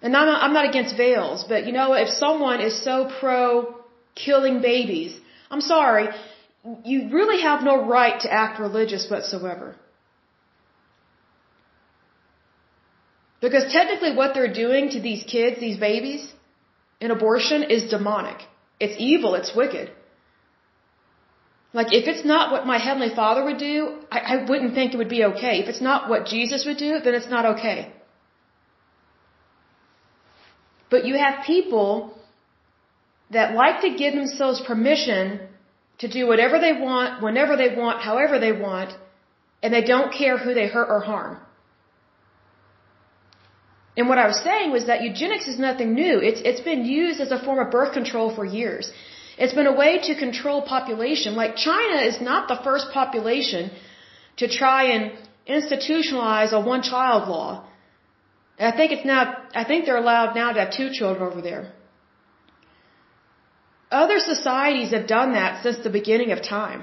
And 0.01 0.17
I'm 0.17 0.27
not, 0.27 0.43
I'm 0.43 0.55
not 0.55 0.69
against 0.69 0.97
veils, 0.97 1.45
but 1.47 1.67
you 1.67 1.73
know, 1.73 1.93
if 1.93 2.09
someone 2.09 2.61
is 2.63 2.83
so 2.83 3.11
pro 3.21 3.75
killing 4.15 4.63
babies, 4.63 5.19
I'm 5.51 5.61
sorry, 5.61 6.09
you 6.85 7.11
really 7.11 7.43
have 7.43 7.63
no 7.63 7.85
right 7.87 8.19
to 8.21 8.33
act 8.33 8.59
religious 8.59 9.11
whatsoever. 9.11 9.77
Because 13.45 13.67
technically 13.79 14.13
what 14.19 14.33
they're 14.35 14.55
doing 14.67 14.85
to 14.95 15.01
these 15.07 15.23
kids, 15.35 15.61
these 15.61 15.79
babies, 15.89 16.23
in 17.05 17.11
abortion 17.17 17.63
is 17.75 17.91
demonic. 17.97 18.39
It's 18.85 18.97
evil, 19.11 19.35
it's 19.41 19.53
wicked. 19.61 19.91
Like, 21.79 21.91
if 21.99 22.05
it's 22.13 22.25
not 22.33 22.53
what 22.53 22.67
my 22.73 22.79
Heavenly 22.87 23.13
Father 23.21 23.43
would 23.49 23.59
do, 23.59 23.77
I, 24.17 24.19
I 24.33 24.37
wouldn't 24.49 24.75
think 24.75 24.95
it 24.95 24.97
would 25.03 25.15
be 25.19 25.25
okay. 25.31 25.55
If 25.63 25.69
it's 25.73 25.85
not 25.91 26.09
what 26.09 26.25
Jesus 26.35 26.65
would 26.65 26.81
do, 26.87 26.93
then 27.05 27.15
it's 27.19 27.29
not 27.37 27.45
okay. 27.53 27.93
But 30.89 31.05
you 31.05 31.15
have 31.25 31.45
people 31.45 31.89
that 33.37 33.55
like 33.63 33.81
to 33.87 33.91
give 34.03 34.15
themselves 34.15 34.61
permission 34.73 35.41
to 35.99 36.09
do 36.09 36.27
whatever 36.27 36.59
they 36.67 36.73
want, 36.73 37.23
whenever 37.23 37.57
they 37.63 37.75
want, 37.75 38.01
however 38.11 38.39
they 38.39 38.53
want, 38.53 38.97
and 39.63 39.75
they 39.75 39.85
don't 39.95 40.13
care 40.21 40.39
who 40.39 40.55
they 40.55 40.69
hurt 40.69 40.89
or 40.89 41.01
harm. 41.01 41.44
And 43.97 44.09
what 44.09 44.19
I 44.19 44.27
was 44.27 44.41
saying 44.43 44.73
was 44.73 44.87
that 44.87 45.03
eugenics 45.03 45.47
is 45.47 45.59
nothing 45.59 45.95
new. 45.95 46.19
It's, 46.19 46.41
it's 46.45 46.61
been 46.61 46.85
used 46.85 47.21
as 47.21 47.31
a 47.31 47.39
form 47.39 47.59
of 47.65 47.71
birth 47.71 47.93
control 47.93 48.35
for 48.35 48.45
years. 48.45 48.91
It's 49.39 49.55
been 49.55 49.67
a 49.67 49.77
way 49.83 49.99
to 50.09 50.15
control 50.15 50.63
population. 50.63 51.35
Like 51.35 51.57
China 51.57 52.01
is 52.11 52.21
not 52.21 52.49
the 52.49 52.59
first 52.65 52.91
population 52.93 53.71
to 54.39 54.49
try 54.49 54.85
and 54.95 55.13
institutionalize 55.49 56.53
a 56.53 56.61
one 56.61 56.83
child 56.83 57.29
law. 57.29 57.67
I 58.59 58.73
think 58.73 58.93
it's 58.93 59.05
now, 59.05 59.37
I 59.55 59.65
think 59.65 59.85
they're 59.85 59.97
allowed 59.97 60.35
now 60.35 60.53
to 60.53 60.61
have 60.61 60.73
two 60.73 60.91
children 60.93 61.31
over 61.31 61.41
there. 61.41 61.73
Other 63.91 64.19
societies 64.19 64.91
have 64.91 65.07
done 65.07 65.33
that 65.33 65.63
since 65.63 65.79
the 65.85 65.91
beginning 65.91 66.33
of 66.33 66.43
time. 66.43 66.83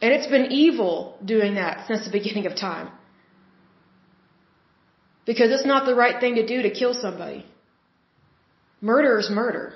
And 0.00 0.12
it's 0.12 0.28
been 0.28 0.52
evil 0.52 1.18
doing 1.24 1.54
that 1.56 1.86
since 1.88 2.04
the 2.04 2.12
beginning 2.12 2.46
of 2.46 2.54
time. 2.54 2.90
Because 5.28 5.50
it's 5.54 5.70
not 5.72 5.84
the 5.84 5.94
right 5.94 6.18
thing 6.22 6.36
to 6.36 6.46
do 6.52 6.62
to 6.62 6.70
kill 6.80 6.94
somebody. 6.94 7.40
Murder 8.80 9.18
is 9.22 9.28
murder. 9.28 9.74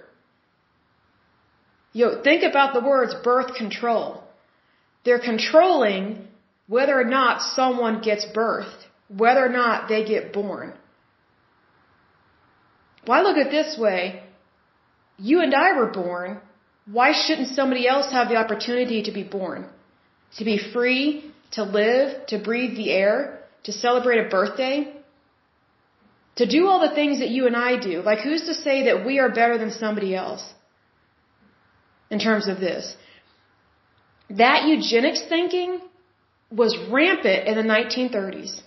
Know, 1.94 2.22
think 2.28 2.42
about 2.42 2.72
the 2.72 2.80
words 2.80 3.14
birth 3.22 3.50
control. 3.54 4.22
They're 5.04 5.26
controlling 5.30 6.28
whether 6.68 6.94
or 6.98 7.04
not 7.04 7.42
someone 7.42 8.00
gets 8.00 8.24
birthed, 8.38 8.82
whether 9.24 9.44
or 9.44 9.50
not 9.50 9.90
they 9.90 10.04
get 10.04 10.32
born. 10.32 10.72
Why 13.04 13.20
look 13.20 13.36
at 13.36 13.50
this 13.50 13.76
way? 13.76 14.22
You 15.18 15.42
and 15.42 15.54
I 15.54 15.76
were 15.76 15.90
born. 15.90 16.40
Why 16.86 17.12
shouldn't 17.12 17.48
somebody 17.48 17.86
else 17.86 18.10
have 18.10 18.30
the 18.30 18.36
opportunity 18.36 19.02
to 19.02 19.12
be 19.12 19.22
born? 19.22 19.66
To 20.38 20.44
be 20.46 20.56
free, 20.72 21.30
to 21.50 21.62
live, 21.62 22.26
to 22.28 22.38
breathe 22.38 22.74
the 22.76 22.90
air, 22.90 23.40
to 23.64 23.72
celebrate 23.72 24.26
a 24.26 24.30
birthday? 24.30 25.01
To 26.36 26.46
do 26.46 26.66
all 26.66 26.80
the 26.80 26.94
things 26.94 27.18
that 27.20 27.28
you 27.28 27.46
and 27.46 27.56
I 27.56 27.78
do. 27.78 28.00
Like, 28.00 28.20
who's 28.20 28.44
to 28.46 28.54
say 28.54 28.84
that 28.84 29.04
we 29.04 29.18
are 29.18 29.28
better 29.28 29.58
than 29.58 29.70
somebody 29.70 30.14
else? 30.14 30.44
In 32.10 32.18
terms 32.18 32.48
of 32.48 32.58
this. 32.58 32.96
That 34.30 34.66
eugenics 34.66 35.22
thinking 35.28 35.80
was 36.50 36.76
rampant 36.90 37.48
in 37.48 37.54
the 37.56 37.62
1930s. 37.62 38.60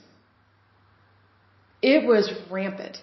It 1.82 2.06
was 2.06 2.32
rampant. 2.50 2.98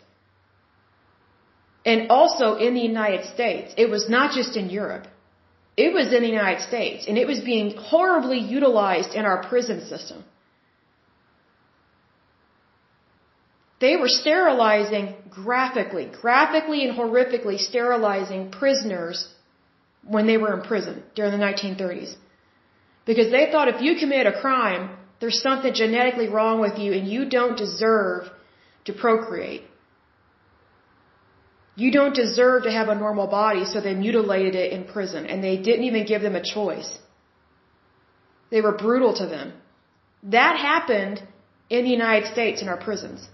And 1.85 2.11
also 2.11 2.57
in 2.57 2.75
the 2.75 2.81
United 2.81 3.27
States. 3.27 3.75
It 3.77 3.91
was 3.91 4.09
not 4.09 4.33
just 4.33 4.57
in 4.57 4.71
Europe. 4.71 5.07
It 5.77 5.93
was 5.93 6.13
in 6.13 6.23
the 6.23 6.29
United 6.29 6.63
States. 6.63 7.07
And 7.09 7.19
it 7.19 7.27
was 7.27 7.41
being 7.41 7.77
horribly 7.77 8.39
utilized 8.39 9.15
in 9.15 9.25
our 9.25 9.43
prison 9.49 9.85
system. 9.87 10.25
They 13.85 13.97
were 14.03 14.13
sterilizing 14.23 15.07
graphically, 15.29 16.07
graphically 16.25 16.81
and 16.87 16.93
horrifically 16.97 17.59
sterilizing 17.59 18.43
prisoners 18.61 19.17
when 20.15 20.29
they 20.29 20.37
were 20.43 20.53
in 20.57 20.63
prison 20.73 21.03
during 21.17 21.33
the 21.37 21.45
1930s. 21.47 22.13
Because 23.11 23.33
they 23.33 23.45
thought 23.51 23.73
if 23.75 23.81
you 23.87 23.97
commit 24.03 24.29
a 24.29 24.41
crime, 24.45 24.85
there's 25.21 25.41
something 25.49 25.75
genetically 25.75 26.29
wrong 26.37 26.61
with 26.61 26.79
you 26.79 26.93
and 26.99 27.09
you 27.15 27.29
don't 27.39 27.59
deserve 27.65 28.31
to 28.85 28.93
procreate. 28.93 29.65
You 31.75 31.91
don't 31.99 32.15
deserve 32.15 32.63
to 32.69 32.73
have 32.79 32.89
a 32.89 32.95
normal 32.95 33.27
body, 33.27 33.65
so 33.65 33.81
they 33.81 33.95
mutilated 33.95 34.55
it 34.55 34.73
in 34.77 34.85
prison 34.95 35.27
and 35.27 35.43
they 35.43 35.57
didn't 35.57 35.87
even 35.91 36.05
give 36.13 36.23
them 36.23 36.37
a 36.37 36.45
choice. 36.57 36.91
They 38.53 38.61
were 38.61 38.77
brutal 38.87 39.13
to 39.23 39.27
them. 39.27 39.53
That 40.39 40.57
happened 40.71 41.21
in 41.69 41.85
the 41.85 41.95
United 42.01 42.27
States 42.35 42.63
in 42.63 42.69
our 42.69 42.83
prisons. 42.89 43.32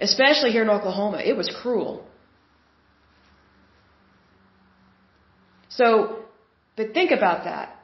Especially 0.00 0.50
here 0.50 0.62
in 0.62 0.70
Oklahoma. 0.70 1.18
It 1.18 1.36
was 1.36 1.48
cruel. 1.62 2.04
So, 5.68 6.24
but 6.76 6.94
think 6.94 7.10
about 7.10 7.44
that. 7.44 7.76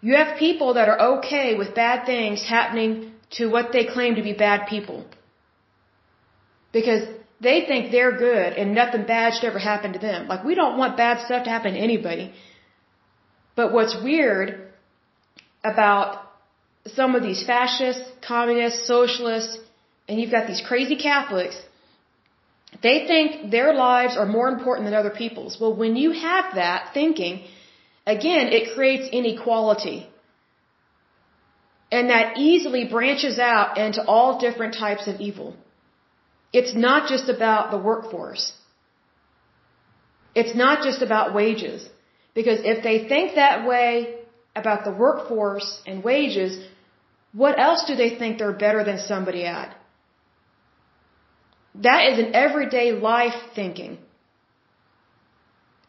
You 0.00 0.16
have 0.16 0.38
people 0.38 0.74
that 0.74 0.88
are 0.88 1.00
okay 1.14 1.54
with 1.54 1.74
bad 1.74 2.04
things 2.04 2.42
happening 2.42 3.12
to 3.36 3.46
what 3.46 3.72
they 3.72 3.84
claim 3.86 4.16
to 4.16 4.22
be 4.22 4.32
bad 4.32 4.66
people. 4.68 5.04
Because 6.72 7.02
they 7.40 7.64
think 7.68 7.90
they're 7.90 8.16
good 8.18 8.52
and 8.54 8.74
nothing 8.74 9.04
bad 9.06 9.34
should 9.34 9.44
ever 9.44 9.58
happen 9.58 9.92
to 9.94 9.98
them. 9.98 10.28
Like, 10.28 10.44
we 10.44 10.54
don't 10.54 10.76
want 10.76 10.96
bad 10.96 11.24
stuff 11.24 11.44
to 11.44 11.50
happen 11.50 11.74
to 11.74 11.80
anybody. 11.80 12.32
But 13.54 13.72
what's 13.72 13.96
weird 14.02 14.72
about 15.62 16.20
some 16.86 17.14
of 17.14 17.22
these 17.22 17.42
fascists, 17.46 18.04
communists, 18.26 18.86
socialists, 18.86 19.58
and 20.08 20.20
you've 20.20 20.30
got 20.30 20.46
these 20.46 20.62
crazy 20.66 20.96
Catholics, 20.96 21.56
they 22.82 23.06
think 23.06 23.50
their 23.50 23.72
lives 23.72 24.16
are 24.16 24.26
more 24.26 24.48
important 24.48 24.86
than 24.86 24.94
other 24.94 25.10
people's. 25.10 25.58
Well, 25.60 25.74
when 25.74 25.96
you 25.96 26.10
have 26.12 26.56
that 26.56 26.90
thinking, 26.92 27.44
again, 28.06 28.48
it 28.48 28.74
creates 28.74 29.08
inequality. 29.12 30.08
And 31.90 32.10
that 32.10 32.36
easily 32.36 32.84
branches 32.84 33.38
out 33.38 33.78
into 33.78 34.04
all 34.04 34.40
different 34.40 34.74
types 34.74 35.06
of 35.06 35.20
evil. 35.20 35.54
It's 36.52 36.74
not 36.74 37.08
just 37.08 37.28
about 37.28 37.70
the 37.70 37.78
workforce. 37.78 38.52
It's 40.34 40.54
not 40.56 40.82
just 40.82 41.02
about 41.02 41.34
wages. 41.34 41.88
Because 42.34 42.60
if 42.64 42.82
they 42.82 43.08
think 43.08 43.36
that 43.36 43.66
way 43.66 44.16
about 44.56 44.84
the 44.84 44.90
workforce 44.90 45.80
and 45.86 46.02
wages, 46.02 46.58
what 47.32 47.58
else 47.58 47.84
do 47.86 47.94
they 47.94 48.10
think 48.18 48.38
they're 48.38 48.52
better 48.52 48.82
than 48.84 48.98
somebody 48.98 49.44
at? 49.44 49.76
That 51.74 52.12
is 52.12 52.18
an 52.18 52.34
everyday 52.34 52.92
life 52.92 53.34
thinking. 53.54 53.98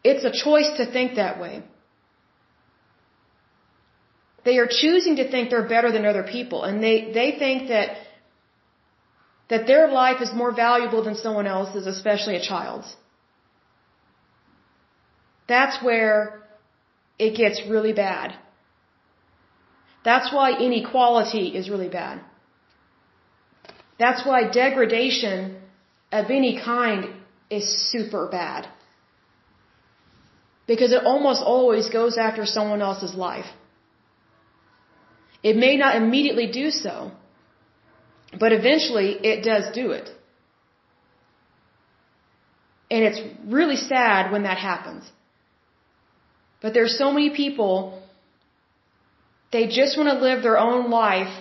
It's 0.02 0.24
a 0.24 0.32
choice 0.44 0.70
to 0.78 0.90
think 0.90 1.16
that 1.16 1.40
way. 1.40 1.62
They 4.44 4.58
are 4.58 4.68
choosing 4.68 5.16
to 5.16 5.28
think 5.30 5.50
they're 5.50 5.68
better 5.68 5.90
than 5.90 6.04
other 6.04 6.22
people 6.22 6.62
and 6.62 6.82
they, 6.82 7.12
they 7.12 7.36
think 7.38 7.68
that 7.68 7.96
that 9.48 9.66
their 9.66 9.88
life 9.88 10.20
is 10.20 10.32
more 10.34 10.52
valuable 10.52 11.02
than 11.04 11.14
someone 11.14 11.46
else's, 11.46 11.86
especially 11.86 12.36
a 12.36 12.42
child's. 12.42 12.94
That's 15.46 15.82
where 15.84 16.42
it 17.18 17.36
gets 17.36 17.62
really 17.68 17.92
bad. 17.92 18.34
That's 20.04 20.32
why 20.32 20.58
inequality 20.58 21.48
is 21.56 21.70
really 21.70 21.88
bad. 21.88 22.20
That's 23.98 24.26
why 24.26 24.48
degradation 24.50 25.60
of 26.12 26.30
any 26.30 26.60
kind 26.60 27.14
is 27.50 27.90
super 27.90 28.28
bad. 28.28 28.68
Because 30.66 30.92
it 30.92 31.04
almost 31.04 31.42
always 31.42 31.88
goes 31.90 32.18
after 32.18 32.44
someone 32.44 32.82
else's 32.82 33.14
life. 33.14 33.46
It 35.42 35.56
may 35.56 35.76
not 35.76 35.96
immediately 35.96 36.48
do 36.50 36.70
so, 36.70 37.12
but 38.38 38.52
eventually 38.52 39.10
it 39.12 39.44
does 39.44 39.72
do 39.72 39.92
it. 39.92 40.10
And 42.90 43.04
it's 43.04 43.20
really 43.46 43.76
sad 43.76 44.32
when 44.32 44.44
that 44.44 44.58
happens. 44.58 45.04
But 46.60 46.74
there's 46.74 46.96
so 46.98 47.12
many 47.12 47.30
people, 47.30 48.02
they 49.52 49.66
just 49.66 49.96
want 49.96 50.08
to 50.08 50.18
live 50.18 50.42
their 50.42 50.58
own 50.58 50.90
life. 50.90 51.34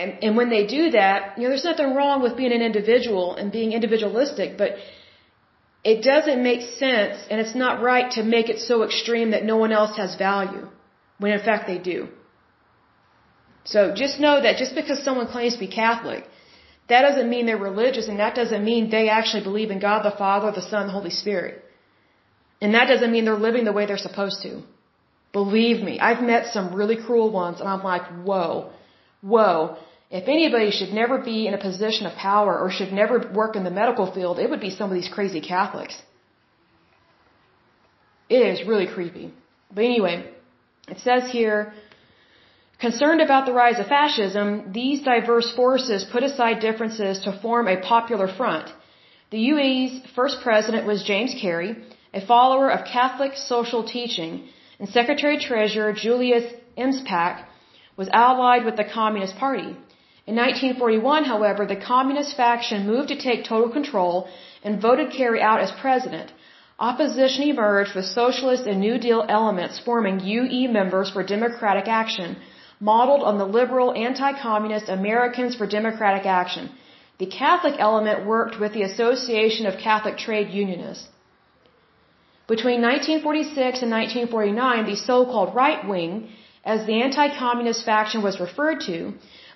And, 0.00 0.10
and 0.24 0.36
when 0.38 0.48
they 0.54 0.64
do 0.78 0.82
that, 0.98 1.36
you 1.36 1.42
know, 1.42 1.50
there's 1.52 1.68
nothing 1.72 1.94
wrong 1.96 2.22
with 2.24 2.34
being 2.40 2.54
an 2.58 2.62
individual 2.70 3.26
and 3.38 3.52
being 3.58 3.72
individualistic, 3.78 4.56
but 4.62 4.70
it 5.92 5.98
doesn't 6.10 6.42
make 6.50 6.62
sense 6.84 7.16
and 7.28 7.40
it's 7.42 7.56
not 7.64 7.82
right 7.90 8.10
to 8.16 8.22
make 8.36 8.48
it 8.54 8.60
so 8.70 8.82
extreme 8.88 9.30
that 9.34 9.44
no 9.52 9.56
one 9.64 9.72
else 9.80 9.96
has 10.02 10.16
value, 10.28 10.64
when 11.18 11.32
in 11.38 11.42
fact 11.48 11.66
they 11.72 11.78
do. 11.92 11.98
So 13.72 13.80
just 14.02 14.20
know 14.24 14.36
that 14.44 14.56
just 14.62 14.74
because 14.80 15.04
someone 15.08 15.28
claims 15.34 15.54
to 15.54 15.60
be 15.66 15.72
Catholic, 15.82 16.22
that 16.90 17.02
doesn't 17.06 17.28
mean 17.32 17.44
they're 17.46 17.66
religious 17.70 18.08
and 18.12 18.18
that 18.24 18.34
doesn't 18.40 18.64
mean 18.70 18.90
they 18.90 19.08
actually 19.18 19.44
believe 19.50 19.70
in 19.74 19.80
God 19.88 20.02
the 20.10 20.16
Father, 20.22 20.50
the 20.60 20.66
Son, 20.72 20.86
the 20.86 20.96
Holy 21.00 21.14
Spirit. 21.22 21.64
And 22.62 22.74
that 22.74 22.88
doesn't 22.92 23.12
mean 23.12 23.24
they're 23.26 23.44
living 23.48 23.64
the 23.64 23.76
way 23.78 23.86
they're 23.86 24.06
supposed 24.08 24.42
to. 24.46 24.62
Believe 25.32 25.78
me, 25.88 26.00
I've 26.08 26.22
met 26.32 26.46
some 26.56 26.74
really 26.74 26.98
cruel 27.06 27.30
ones 27.30 27.60
and 27.60 27.68
I'm 27.68 27.84
like, 27.92 28.06
whoa, 28.28 28.70
whoa. 29.20 29.76
If 30.10 30.24
anybody 30.26 30.70
should 30.72 30.92
never 30.92 31.18
be 31.18 31.46
in 31.46 31.54
a 31.54 31.58
position 31.58 32.06
of 32.06 32.14
power 32.14 32.58
or 32.58 32.70
should 32.70 32.92
never 32.92 33.30
work 33.32 33.54
in 33.54 33.64
the 33.64 33.70
medical 33.70 34.10
field, 34.10 34.40
it 34.40 34.50
would 34.50 34.60
be 34.60 34.70
some 34.70 34.90
of 34.90 34.94
these 34.94 35.08
crazy 35.08 35.40
Catholics. 35.40 35.96
It 38.28 38.42
is 38.52 38.66
really 38.66 38.86
creepy. 38.86 39.32
But 39.74 39.84
anyway, 39.84 40.16
it 40.88 40.98
says 40.98 41.30
here, 41.30 41.72
Concerned 42.80 43.20
about 43.20 43.44
the 43.46 43.52
rise 43.52 43.78
of 43.78 43.86
fascism, 43.88 44.72
these 44.72 45.02
diverse 45.02 45.48
forces 45.54 46.02
put 46.04 46.22
aside 46.22 46.60
differences 46.60 47.20
to 47.24 47.38
form 47.42 47.68
a 47.68 47.80
popular 47.80 48.26
front. 48.26 48.72
The 49.30 49.42
UE's 49.52 50.00
first 50.14 50.40
president 50.42 50.86
was 50.86 51.04
James 51.04 51.34
Carey, 51.40 51.76
a 52.14 52.26
follower 52.26 52.70
of 52.70 52.86
Catholic 52.86 53.36
social 53.36 53.84
teaching, 53.84 54.48
and 54.78 54.88
Secretary 54.88 55.38
Treasurer 55.38 55.92
Julius 55.92 56.46
Emspak 56.76 57.44
was 57.98 58.08
allied 58.12 58.64
with 58.64 58.76
the 58.76 58.90
Communist 58.98 59.36
Party. 59.36 59.76
In 60.26 60.36
1941, 60.36 61.24
however, 61.24 61.66
the 61.66 61.76
Communist 61.76 62.36
faction 62.36 62.86
moved 62.86 63.08
to 63.08 63.16
take 63.16 63.44
total 63.44 63.70
control 63.70 64.28
and 64.62 64.80
voted 64.80 65.10
Carey 65.10 65.40
out 65.40 65.60
as 65.60 65.70
president. 65.70 66.32
Opposition 66.78 67.42
emerged 67.48 67.94
with 67.94 68.06
socialist 68.06 68.66
and 68.66 68.80
New 68.80 68.98
Deal 68.98 69.24
elements 69.28 69.78
forming 69.78 70.20
UE 70.20 70.68
members 70.68 71.10
for 71.10 71.22
Democratic 71.22 71.88
Action, 71.88 72.36
modeled 72.80 73.22
on 73.22 73.38
the 73.38 73.50
liberal 73.58 73.92
anti-communist 73.92 74.88
Americans 74.88 75.54
for 75.54 75.66
Democratic 75.66 76.26
Action. 76.26 76.70
The 77.18 77.26
Catholic 77.26 77.74
element 77.78 78.24
worked 78.24 78.58
with 78.58 78.72
the 78.72 78.82
Association 78.82 79.66
of 79.66 79.76
Catholic 79.88 80.16
Trade 80.16 80.48
Unionists. 80.48 81.08
Between 82.48 82.80
1946 82.82 83.82
and 83.82 83.90
1949, 83.90 84.86
the 84.86 84.96
so-called 84.96 85.54
right 85.54 85.86
wing, 85.86 86.30
as 86.64 86.86
the 86.86 87.02
anti-communist 87.02 87.84
faction 87.84 88.22
was 88.22 88.40
referred 88.40 88.80
to, 88.86 89.12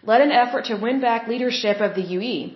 led 0.06 0.20
an 0.20 0.32
effort 0.32 0.66
to 0.66 0.76
win 0.76 1.00
back 1.00 1.28
leadership 1.28 1.80
of 1.80 1.94
the 1.94 2.06
UE. 2.16 2.50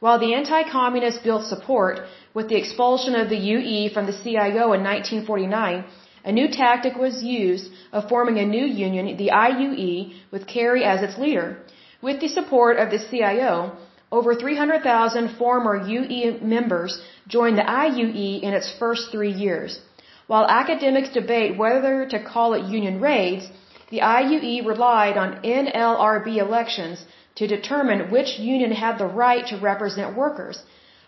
While 0.00 0.18
the 0.18 0.34
anti-communists 0.34 1.22
built 1.22 1.44
support 1.44 2.00
with 2.34 2.48
the 2.48 2.56
expulsion 2.56 3.14
of 3.14 3.28
the 3.28 3.42
UE 3.52 3.90
from 3.94 4.06
the 4.06 4.18
CIO 4.22 4.64
in 4.76 4.82
1949, 4.82 5.84
a 6.24 6.32
new 6.32 6.48
tactic 6.48 6.96
was 6.96 7.22
used 7.22 7.70
of 7.92 8.08
forming 8.08 8.38
a 8.38 8.46
new 8.46 8.64
union, 8.64 9.16
the 9.16 9.30
IUE, 9.32 10.12
with 10.30 10.46
Carey 10.46 10.84
as 10.84 11.02
its 11.02 11.18
leader. 11.18 11.56
With 12.00 12.20
the 12.20 12.28
support 12.28 12.76
of 12.78 12.90
the 12.90 12.98
CIO, 13.10 13.76
over 14.10 14.34
300,000 14.34 15.36
former 15.36 15.74
UE 15.86 16.38
members 16.42 17.00
joined 17.28 17.58
the 17.58 17.68
IUE 17.86 18.42
in 18.42 18.52
its 18.52 18.70
first 18.78 19.10
three 19.10 19.32
years. 19.32 19.80
While 20.26 20.46
academics 20.46 21.10
debate 21.10 21.56
whether 21.56 22.06
to 22.06 22.18
call 22.22 22.54
it 22.54 22.64
union 22.64 23.00
raids, 23.00 23.46
the 23.92 24.00
IUE 24.00 24.66
relied 24.66 25.16
on 25.22 25.38
NLRB 25.62 26.28
elections 26.46 27.04
to 27.38 27.46
determine 27.46 28.10
which 28.14 28.38
union 28.38 28.72
had 28.72 28.96
the 28.98 29.10
right 29.22 29.46
to 29.50 29.58
represent 29.70 30.16
workers. 30.16 30.62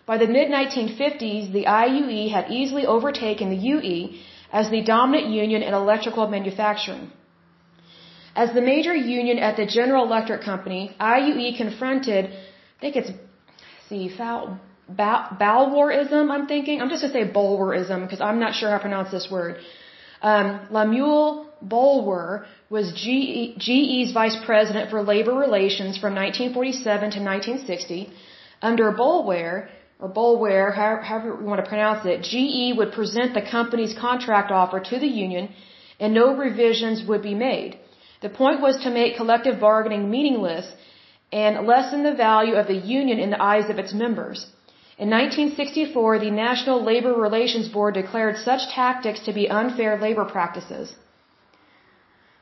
By 0.05 0.17
the 0.19 0.27
mid 0.35 0.47
1950s, 0.51 1.51
the 1.51 1.65
IUE 1.65 2.23
had 2.35 2.51
easily 2.59 2.85
overtaken 2.95 3.49
the 3.49 3.61
UE 3.73 3.99
as 4.59 4.69
the 4.69 4.81
dominant 4.93 5.29
union 5.43 5.63
in 5.63 5.73
electrical 5.73 6.27
manufacturing. 6.27 7.05
As 8.43 8.53
the 8.53 8.65
major 8.73 8.95
union 8.95 9.39
at 9.39 9.57
the 9.57 9.65
General 9.77 10.05
Electric 10.05 10.41
Company, 10.51 10.81
IUE 10.99 11.57
confronted, 11.57 12.25
I 12.25 12.81
think 12.81 12.95
it's, 12.97 13.11
see, 13.89 14.03
foul, 14.15 14.59
Balwarism, 15.41 16.29
I'm 16.35 16.45
thinking. 16.53 16.81
I'm 16.81 16.89
just 16.89 17.01
going 17.01 17.13
to 17.13 17.19
say 17.19 17.33
Boulwarism 17.37 18.01
because 18.05 18.21
I'm 18.21 18.39
not 18.39 18.53
sure 18.53 18.69
how 18.69 18.77
to 18.77 18.85
pronounce 18.87 19.09
this 19.09 19.27
word. 19.31 19.57
Um, 20.31 20.47
Lemuel 20.71 21.45
Boulware 21.71 22.45
was 22.75 22.85
GE, 23.01 23.59
GE's 23.65 24.11
vice 24.11 24.37
president 24.43 24.89
for 24.89 25.03
labor 25.03 25.35
relations 25.45 25.99
from 26.01 26.15
1947 26.15 27.11
to 27.15 27.19
1960. 27.19 28.11
Under 28.69 28.91
Boulware, 28.91 29.69
or 29.99 30.09
Boulware, 30.09 30.73
however 30.73 31.37
you 31.39 31.45
want 31.51 31.63
to 31.63 31.69
pronounce 31.73 32.03
it, 32.11 32.23
GE 32.31 32.75
would 32.77 32.91
present 32.91 33.35
the 33.35 33.45
company's 33.57 33.93
contract 34.07 34.51
offer 34.51 34.79
to 34.79 34.97
the 34.99 35.13
union 35.25 35.49
and 35.99 36.13
no 36.13 36.35
revisions 36.35 37.07
would 37.07 37.21
be 37.21 37.35
made. 37.35 37.77
The 38.23 38.29
point 38.41 38.61
was 38.61 38.77
to 38.83 38.89
make 38.89 39.17
collective 39.17 39.59
bargaining 39.59 40.09
meaningless 40.09 40.65
and 41.31 41.67
lessen 41.67 42.01
the 42.01 42.15
value 42.15 42.55
of 42.55 42.65
the 42.65 42.81
union 42.99 43.19
in 43.19 43.29
the 43.29 43.43
eyes 43.51 43.69
of 43.69 43.77
its 43.77 43.93
members. 43.93 44.47
In 44.97 45.09
1964, 45.09 46.19
the 46.19 46.31
National 46.31 46.81
Labor 46.81 47.13
Relations 47.13 47.67
Board 47.67 47.95
declared 47.95 48.37
such 48.37 48.69
tactics 48.73 49.19
to 49.25 49.33
be 49.33 49.49
unfair 49.49 49.99
labor 49.99 50.23
practices. 50.23 50.95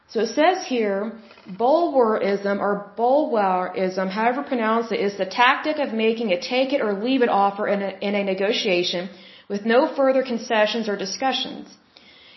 So 0.10 0.20
it 0.20 0.28
says 0.28 0.68
here, 0.68 1.14
Boulwarism 1.50 2.60
or 2.60 2.92
Boulwarism, 2.96 4.10
however 4.10 4.44
pronounced 4.44 4.92
it, 4.92 5.00
is 5.00 5.18
the 5.18 5.26
tactic 5.26 5.80
of 5.80 5.94
making 5.94 6.32
a 6.32 6.40
take 6.40 6.74
it 6.74 6.82
or 6.82 6.94
leave 6.94 7.24
it 7.24 7.30
offer 7.30 7.68
in 7.68 7.82
a, 7.82 7.92
in 8.08 8.14
a 8.14 8.24
negotiation 8.24 9.10
with 9.50 9.66
no 9.66 9.88
further 9.88 10.22
concessions 10.22 10.88
or 10.88 10.96
discussions. 10.96 11.76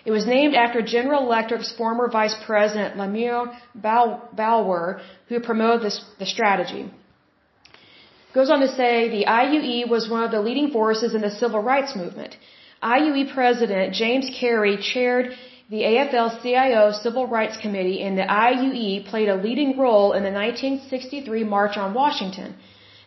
It 0.07 0.13
was 0.13 0.25
named 0.25 0.55
after 0.55 0.81
General 0.81 1.25
Electric's 1.25 1.73
former 1.73 2.09
vice 2.09 2.37
president, 2.47 2.97
Lemuel 2.97 3.55
Boulware, 3.79 5.01
who 5.29 5.41
promoted 5.41 5.83
this, 5.83 6.03
the 6.19 6.27
strategy. 6.27 6.91
Goes 8.37 8.51
on 8.51 8.61
to 8.61 8.73
say 8.81 9.09
the 9.09 9.25
IUE 9.25 9.89
was 9.89 10.11
one 10.15 10.23
of 10.23 10.31
the 10.31 10.43
leading 10.47 10.71
forces 10.71 11.15
in 11.15 11.23
the 11.23 11.31
civil 11.43 11.63
rights 11.63 11.93
movement. 11.97 12.33
IUE 12.83 13.33
President 13.33 13.95
James 13.95 14.27
Carey 14.39 14.77
chaired 14.89 15.31
the 15.71 15.81
AFL-CIO 15.93 16.83
Civil 17.05 17.27
Rights 17.37 17.57
Committee 17.63 18.03
and 18.03 18.19
the 18.19 18.29
IUE 18.51 19.07
played 19.07 19.31
a 19.31 19.37
leading 19.47 19.79
role 19.79 20.13
in 20.13 20.23
the 20.23 20.35
1963 20.41 21.45
March 21.45 21.79
on 21.79 21.95
Washington. 21.95 22.55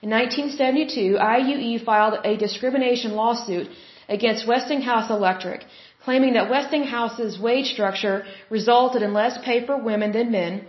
In 0.02 0.10
1972, 0.10 1.20
IUE 1.38 1.86
filed 1.86 2.16
a 2.26 2.36
discrimination 2.46 3.12
lawsuit 3.12 3.68
against 4.18 4.48
Westinghouse 4.48 5.12
Electric, 5.12 5.64
claiming 6.06 6.34
that 6.34 6.50
Westinghouse's 6.50 7.38
wage 7.38 7.68
structure 7.76 8.26
resulted 8.50 9.04
in 9.04 9.14
less 9.14 9.38
pay 9.46 9.64
for 9.68 9.78
women 9.78 10.12
than 10.12 10.32
men 10.32 10.66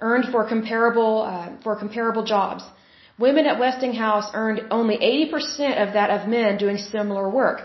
earned 0.00 0.32
for 0.32 0.48
comparable 0.48 1.14
uh, 1.30 1.50
for 1.62 1.76
comparable 1.76 2.24
jobs. 2.24 2.64
Women 3.18 3.46
at 3.46 3.58
Westinghouse 3.58 4.30
earned 4.32 4.60
only 4.70 4.96
80% 4.96 5.82
of 5.84 5.94
that 5.94 6.10
of 6.10 6.28
men 6.28 6.56
doing 6.56 6.78
similar 6.78 7.28
work. 7.28 7.62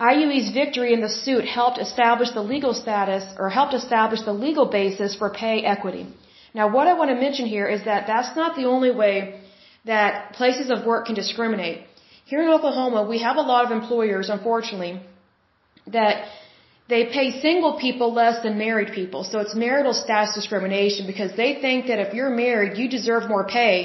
IUE's 0.00 0.50
victory 0.52 0.92
in 0.92 1.00
the 1.00 1.08
suit 1.08 1.44
helped 1.44 1.78
establish 1.78 2.30
the 2.30 2.42
legal 2.42 2.74
status 2.74 3.24
or 3.38 3.48
helped 3.50 3.74
establish 3.74 4.22
the 4.22 4.32
legal 4.32 4.66
basis 4.66 5.14
for 5.14 5.30
pay 5.30 5.62
equity. 5.74 6.06
Now, 6.54 6.66
what 6.74 6.88
I 6.88 6.94
want 6.94 7.10
to 7.10 7.24
mention 7.26 7.46
here 7.46 7.68
is 7.68 7.84
that 7.84 8.06
that's 8.08 8.34
not 8.36 8.56
the 8.56 8.66
only 8.74 8.90
way 8.90 9.40
that 9.84 10.32
places 10.32 10.70
of 10.70 10.84
work 10.84 11.06
can 11.06 11.14
discriminate. 11.14 11.82
Here 12.24 12.42
in 12.42 12.48
Oklahoma, 12.48 13.02
we 13.08 13.18
have 13.18 13.36
a 13.36 13.46
lot 13.52 13.64
of 13.64 13.70
employers, 13.70 14.28
unfortunately, 14.28 15.00
that 15.86 16.28
they 16.88 17.06
pay 17.06 17.40
single 17.40 17.78
people 17.78 18.12
less 18.12 18.42
than 18.42 18.58
married 18.58 18.92
people. 18.92 19.22
So 19.24 19.38
it's 19.38 19.54
marital 19.54 19.94
status 19.94 20.34
discrimination 20.34 21.06
because 21.06 21.32
they 21.36 21.60
think 21.60 21.86
that 21.86 22.00
if 22.00 22.12
you're 22.12 22.30
married, 22.30 22.76
you 22.76 22.88
deserve 22.88 23.28
more 23.28 23.46
pay 23.46 23.76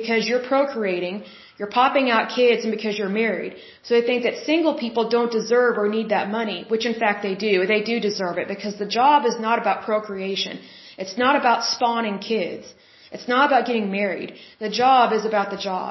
because 0.00 0.28
you're 0.28 0.46
procreating, 0.54 1.16
you're 1.58 1.74
popping 1.80 2.06
out 2.14 2.24
kids, 2.38 2.60
and 2.64 2.72
because 2.76 2.94
you're 3.00 3.16
married. 3.24 3.52
So 3.84 3.88
they 3.94 4.04
think 4.08 4.20
that 4.26 4.36
single 4.50 4.74
people 4.84 5.04
don't 5.16 5.32
deserve 5.40 5.78
or 5.82 5.86
need 5.96 6.08
that 6.16 6.26
money, 6.38 6.58
which 6.72 6.84
in 6.90 6.96
fact 7.02 7.18
they 7.28 7.36
do. 7.48 7.54
They 7.74 7.82
do 7.92 7.96
deserve 8.08 8.36
it 8.42 8.48
because 8.54 8.76
the 8.84 8.90
job 9.00 9.18
is 9.30 9.38
not 9.46 9.56
about 9.62 9.84
procreation. 9.90 10.54
It's 11.02 11.16
not 11.24 11.34
about 11.40 11.64
spawning 11.74 12.18
kids. 12.32 12.64
It's 13.14 13.28
not 13.34 13.44
about 13.50 13.66
getting 13.68 13.90
married. 14.00 14.30
The 14.66 14.72
job 14.82 15.12
is 15.18 15.24
about 15.30 15.50
the 15.54 15.60
job. 15.70 15.90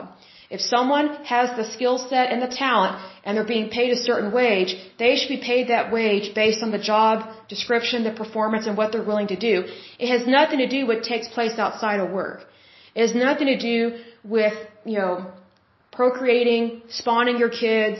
If 0.56 0.62
someone 0.62 1.08
has 1.36 1.48
the 1.60 1.68
skill 1.76 1.98
set 2.10 2.26
and 2.32 2.42
the 2.46 2.54
talent 2.64 2.96
and 3.24 3.32
they're 3.36 3.54
being 3.56 3.70
paid 3.78 3.92
a 3.92 4.02
certain 4.10 4.32
wage, 4.32 4.72
they 5.00 5.12
should 5.16 5.34
be 5.38 5.44
paid 5.52 5.70
that 5.70 5.92
wage 5.92 6.28
based 6.36 6.62
on 6.66 6.72
the 6.76 6.84
job 6.94 7.16
description, 7.54 8.04
the 8.04 8.12
performance, 8.24 8.68
and 8.68 8.78
what 8.78 8.92
they're 8.92 9.10
willing 9.12 9.32
to 9.36 9.40
do. 9.50 9.56
It 10.04 10.10
has 10.16 10.28
nothing 10.40 10.60
to 10.60 10.70
do 10.78 10.82
with 10.86 10.98
what 10.98 11.08
takes 11.14 11.28
place 11.38 11.58
outside 11.66 12.00
of 12.00 12.12
work. 12.12 12.40
It 12.96 13.02
has 13.08 13.16
nothing 13.16 13.48
to 13.48 13.60
do 13.60 13.78
with, 14.24 14.54
you 14.86 14.98
know, 15.00 15.32
procreating, 15.92 16.82
spawning 16.90 17.38
your 17.38 17.50
kids, 17.50 18.00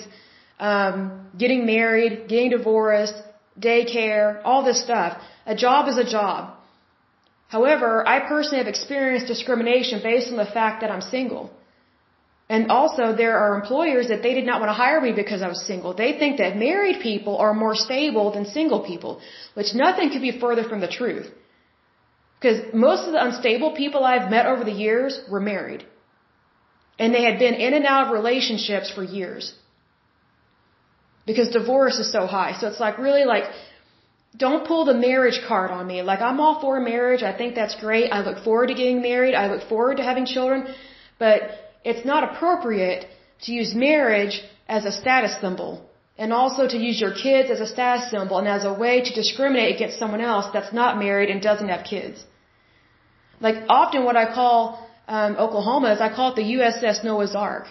um, 0.60 1.28
getting 1.38 1.66
married, 1.66 2.28
getting 2.28 2.50
divorced, 2.50 3.16
daycare, 3.60 4.42
all 4.44 4.64
this 4.64 4.82
stuff. 4.82 5.22
A 5.46 5.56
job 5.56 5.88
is 5.88 5.98
a 5.98 6.10
job. 6.18 6.56
However, 7.48 8.08
I 8.08 8.20
personally 8.28 8.58
have 8.64 8.68
experienced 8.68 9.28
discrimination 9.28 10.02
based 10.02 10.30
on 10.32 10.38
the 10.38 10.52
fact 10.60 10.82
that 10.82 10.92
I'm 10.92 11.02
single. 11.02 11.52
And 12.48 12.72
also, 12.72 13.16
there 13.16 13.38
are 13.38 13.56
employers 13.56 14.08
that 14.10 14.22
they 14.22 14.34
did 14.34 14.46
not 14.46 14.60
want 14.62 14.70
to 14.70 14.74
hire 14.74 15.02
me 15.02 15.12
because 15.12 15.42
I 15.42 15.48
was 15.48 15.66
single. 15.66 15.94
They 15.94 16.12
think 16.22 16.38
that 16.38 16.56
married 16.56 17.00
people 17.02 17.38
are 17.38 17.54
more 17.54 17.76
stable 17.76 18.32
than 18.32 18.46
single 18.46 18.82
people, 18.92 19.20
which 19.56 19.74
nothing 19.74 20.12
could 20.12 20.22
be 20.22 20.40
further 20.40 20.64
from 20.64 20.80
the 20.80 20.88
truth. 20.88 21.28
Because 22.40 22.74
most 22.74 23.06
of 23.08 23.14
the 23.14 23.24
unstable 23.24 23.72
people 23.76 24.04
I've 24.04 24.30
met 24.30 24.46
over 24.46 24.64
the 24.64 24.78
years 24.88 25.20
were 25.30 25.40
married. 25.40 25.86
And 27.00 27.14
they 27.14 27.24
had 27.24 27.40
been 27.40 27.56
in 27.56 27.74
and 27.74 27.86
out 27.86 28.08
of 28.08 28.14
relationships 28.14 28.92
for 28.92 29.04
years. 29.04 29.54
Because 31.26 31.50
divorce 31.50 31.98
is 32.00 32.12
so 32.12 32.28
high. 32.28 32.54
So 32.60 32.68
it's 32.68 32.80
like 32.80 32.98
really 32.98 33.26
like, 33.26 33.46
don't 34.38 34.68
pull 34.68 34.86
the 34.86 34.94
marriage 34.94 35.40
card 35.48 35.72
on 35.72 35.88
me. 35.88 36.02
Like 36.02 36.22
I'm 36.22 36.40
all 36.40 36.60
for 36.62 36.80
marriage. 36.80 37.24
I 37.24 37.36
think 37.38 37.56
that's 37.56 37.76
great. 37.80 38.12
I 38.12 38.20
look 38.22 38.44
forward 38.44 38.68
to 38.68 38.74
getting 38.74 39.02
married. 39.02 39.34
I 39.34 39.48
look 39.48 39.68
forward 39.68 39.98
to 39.98 40.04
having 40.04 40.26
children. 40.26 40.68
But 41.18 41.42
it's 41.84 42.06
not 42.06 42.24
appropriate 42.30 43.08
to 43.44 43.52
use 43.52 43.74
marriage 43.74 44.44
as 44.68 44.86
a 44.86 44.92
status 44.92 45.40
symbol 45.42 45.90
and 46.18 46.32
also 46.32 46.68
to 46.68 46.78
use 46.78 47.00
your 47.00 47.14
kids 47.14 47.50
as 47.50 47.60
a 47.60 47.68
status 47.68 48.10
symbol 48.10 48.38
and 48.38 48.48
as 48.48 48.64
a 48.64 48.74
way 48.74 49.02
to 49.02 49.14
discriminate 49.14 49.76
against 49.76 50.00
someone 50.00 50.22
else 50.22 50.48
that's 50.54 50.74
not 50.74 50.98
married 50.98 51.30
and 51.30 51.42
doesn't 51.42 51.70
have 51.70 51.84
kids. 51.86 52.24
Like 53.42 53.58
often 53.68 54.06
what 54.06 54.16
I 54.16 54.34
call 54.34 54.58
um, 55.08 55.36
Oklahoma 55.36 55.92
is 55.94 56.02
I 56.02 56.14
call 56.14 56.32
it 56.32 56.36
the 56.36 56.48
USS 56.56 57.04
Noah's 57.04 57.36
Ark. 57.36 57.68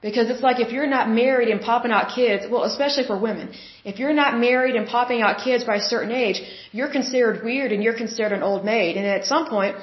Because 0.00 0.30
it's 0.30 0.42
like 0.42 0.60
if 0.60 0.70
you're 0.72 0.86
not 0.86 1.10
married 1.10 1.48
and 1.48 1.60
popping 1.60 1.90
out 1.90 2.14
kids, 2.14 2.44
well, 2.48 2.62
especially 2.62 3.04
for 3.04 3.18
women, 3.18 3.50
if 3.84 3.98
you're 3.98 4.12
not 4.12 4.38
married 4.38 4.76
and 4.76 4.86
popping 4.86 5.22
out 5.22 5.40
kids 5.42 5.64
by 5.64 5.76
a 5.76 5.80
certain 5.80 6.12
age, 6.12 6.40
you're 6.70 6.92
considered 6.98 7.42
weird 7.42 7.72
and 7.72 7.82
you're 7.82 7.96
considered 7.96 8.32
an 8.32 8.44
old 8.44 8.64
maid. 8.64 8.96
And 8.96 9.04
at 9.04 9.24
some 9.24 9.48
point, 9.48 9.74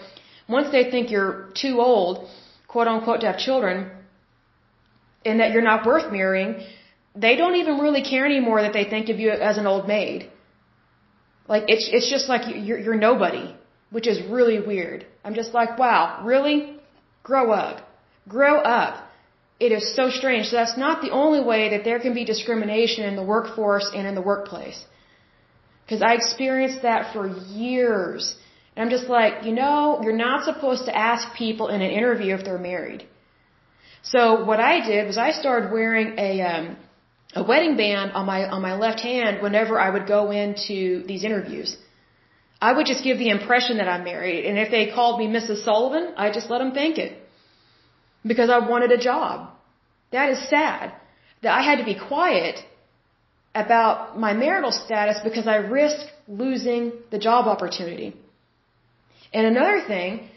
once 0.47 0.71
they 0.71 0.89
think 0.89 1.11
you're 1.11 1.49
too 1.53 1.81
old, 1.81 2.29
quote 2.69 2.87
unquote, 2.87 3.21
to 3.21 3.27
have 3.27 3.37
children, 3.37 3.91
and 5.25 5.41
that 5.41 5.51
you're 5.51 5.69
not 5.73 5.85
worth 5.85 6.09
marrying, 6.13 6.63
they 7.15 7.35
don't 7.35 7.55
even 7.55 7.79
really 7.79 8.03
care 8.03 8.25
anymore 8.25 8.61
that 8.61 8.73
they 8.73 8.83
think 8.83 9.09
of 9.09 9.19
you 9.19 9.31
as 9.31 9.57
an 9.57 9.67
old 9.67 9.87
maid. 9.87 10.29
Like 11.47 11.63
it's 11.67 11.89
it's 11.91 12.09
just 12.09 12.27
like 12.27 12.43
you're 12.67 12.79
you're 12.79 13.01
nobody, 13.09 13.55
which 13.91 14.07
is 14.07 14.21
really 14.27 14.59
weird. 14.59 15.05
I'm 15.23 15.35
just 15.35 15.53
like, 15.53 15.77
wow, 15.77 16.21
really? 16.23 16.79
Grow 17.23 17.51
up, 17.51 17.77
grow 18.27 18.55
up. 18.57 19.03
It 19.59 19.71
is 19.71 19.95
so 19.95 20.09
strange. 20.09 20.47
So 20.47 20.57
that's 20.57 20.77
not 20.77 21.01
the 21.01 21.11
only 21.11 21.41
way 21.41 21.69
that 21.69 21.83
there 21.85 21.99
can 21.99 22.13
be 22.13 22.25
discrimination 22.25 23.05
in 23.05 23.15
the 23.15 23.23
workforce 23.23 23.89
and 23.95 24.05
in 24.05 24.13
the 24.13 24.21
workplace. 24.21 24.83
Because 25.83 26.01
I 26.01 26.15
experienced 26.15 26.81
that 26.81 27.13
for 27.13 27.27
years. 27.27 28.35
And 28.75 28.83
I'm 28.83 28.89
just 28.89 29.07
like, 29.07 29.45
you 29.45 29.53
know, 29.53 30.01
you're 30.03 30.21
not 30.27 30.43
supposed 30.43 30.85
to 30.85 30.95
ask 30.95 31.33
people 31.35 31.69
in 31.69 31.81
an 31.81 31.91
interview 31.91 32.33
if 32.35 32.43
they're 32.43 32.57
married. 32.57 33.07
So 34.03 34.43
what 34.43 34.59
I 34.59 34.85
did 34.85 35.07
was 35.07 35.17
I 35.17 35.31
started 35.31 35.71
wearing 35.71 36.19
a 36.19 36.41
um, 36.41 36.77
a 37.35 37.43
wedding 37.43 37.75
band 37.75 38.13
on 38.13 38.25
my 38.25 38.47
on 38.55 38.61
my 38.61 38.75
left 38.75 39.01
hand 39.01 39.41
whenever 39.41 39.79
I 39.79 39.89
would 39.89 40.07
go 40.07 40.31
into 40.31 41.03
these 41.05 41.23
interviews. 41.23 41.77
I 42.61 42.71
would 42.75 42.85
just 42.85 43.03
give 43.03 43.17
the 43.17 43.29
impression 43.29 43.77
that 43.77 43.89
I'm 43.93 44.05
married, 44.05 44.45
and 44.45 44.57
if 44.57 44.71
they 44.71 44.83
called 44.97 45.19
me 45.19 45.27
Mrs. 45.27 45.63
Sullivan, 45.65 46.13
I 46.17 46.31
just 46.31 46.49
let 46.49 46.59
them 46.59 46.71
think 46.71 46.97
it 46.97 47.11
because 48.25 48.49
I 48.49 48.59
wanted 48.59 48.91
a 48.91 48.97
job. 48.97 49.51
That 50.11 50.29
is 50.29 50.49
sad 50.49 50.93
that 51.43 51.53
I 51.59 51.61
had 51.61 51.77
to 51.79 51.85
be 51.85 51.97
quiet 52.11 52.63
about 53.53 54.19
my 54.19 54.33
marital 54.33 54.71
status 54.71 55.17
because 55.23 55.47
I 55.47 55.57
risked 55.57 56.11
losing 56.27 56.91
the 57.11 57.19
job 57.19 57.47
opportunity. 57.47 58.15
And 59.33 59.45
another 59.45 59.81
thing, 59.85 60.29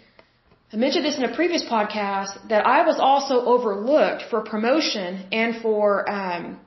I 0.73 0.77
mentioned 0.77 1.05
this 1.05 1.19
in 1.19 1.25
a 1.25 1.35
previous 1.35 1.65
podcast, 1.65 2.49
that 2.49 2.67
I 2.67 2.85
was 2.87 2.99
also 2.99 3.45
overlooked 3.45 4.25
for 4.31 4.41
promotion 4.43 5.27
and 5.33 5.63
for, 5.63 6.09
um, 6.11 6.59